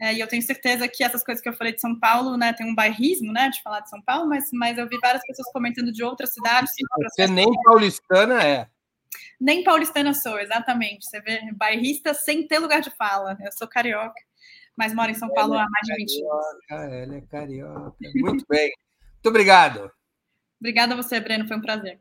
É, 0.01 0.15
e 0.15 0.21
eu 0.21 0.29
tenho 0.29 0.43
certeza 0.43 0.87
que 0.87 1.03
essas 1.03 1.25
coisas 1.25 1.43
que 1.43 1.49
eu 1.49 1.55
falei 1.55 1.75
de 1.75 1.81
São 1.81 1.99
Paulo, 1.99 2.37
né, 2.37 2.53
tem 2.53 2.71
um 2.71 2.75
bairrismo, 2.75 3.33
né, 3.33 3.49
de 3.49 3.63
falar 3.63 3.81
de 3.81 3.89
São 3.89 4.01
Paulo, 4.03 4.29
mas, 4.29 4.51
mas 4.53 4.77
eu 4.77 4.87
vi 4.89 4.99
várias 5.01 5.23
pessoas 5.27 5.51
comentando 5.53 5.91
de 5.91 6.05
outras 6.05 6.35
cidades. 6.35 6.71
Você 7.11 7.27
nem 7.27 7.51
paulistana 7.65 8.43
é. 8.45 8.69
Nem 9.41 9.65
paulistana 9.65 10.13
sou, 10.13 10.39
exatamente. 10.39 11.07
Você 11.07 11.21
vê 11.21 11.41
bairrista 11.53 12.13
sem 12.13 12.47
ter 12.47 12.59
lugar 12.59 12.81
de 12.81 12.91
fala. 12.91 13.37
Eu 13.41 13.51
sou 13.53 13.67
carioca, 13.67 14.21
mas 14.77 14.93
moro 14.93 15.11
em 15.11 15.15
São 15.15 15.33
Paulo 15.33 15.55
há 15.55 15.67
mais 15.69 15.87
de 15.87 15.95
20 15.97 16.25
anos. 16.25 16.93
Ela 16.93 17.17
é 17.17 17.21
carioca. 17.23 17.97
Muito 18.17 18.45
bem. 18.49 18.71
Muito 19.29 19.37
obrigado. 19.37 19.93
Obrigada 20.59 20.95
a 20.95 20.97
você, 20.97 21.21
Breno, 21.21 21.47
foi 21.47 21.59
um 21.59 21.61
prazer. 21.61 22.01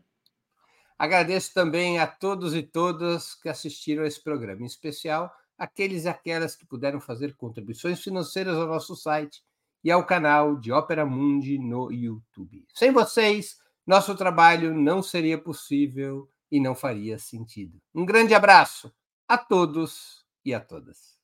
Agradeço 0.98 1.54
também 1.54 2.00
a 2.00 2.08
todos 2.08 2.56
e 2.56 2.64
todas 2.64 3.36
que 3.36 3.50
assistiram 3.50 4.04
a 4.04 4.08
esse 4.08 4.24
programa, 4.24 4.62
em 4.62 4.66
especial 4.66 5.30
aqueles 5.58 6.06
e 6.06 6.08
aquelas 6.08 6.56
que 6.56 6.66
puderam 6.66 7.02
fazer 7.02 7.36
contribuições 7.36 8.02
financeiras 8.02 8.56
ao 8.56 8.66
nosso 8.66 8.96
site 8.96 9.44
e 9.84 9.92
ao 9.92 10.06
canal 10.06 10.56
de 10.56 10.72
Ópera 10.72 11.06
Mundi 11.06 11.60
no 11.60 11.92
YouTube. 11.92 12.66
Sem 12.74 12.94
vocês, 12.94 13.58
nosso 13.86 14.16
trabalho 14.16 14.74
não 14.74 15.04
seria 15.04 15.38
possível 15.38 16.32
e 16.50 16.62
não 16.62 16.74
faria 16.74 17.20
sentido. 17.20 17.78
Um 17.94 18.06
grande 18.06 18.34
abraço 18.34 18.90
a 19.28 19.38
todos 19.38 20.26
e 20.46 20.54
a 20.54 20.62
todas. 20.62 21.18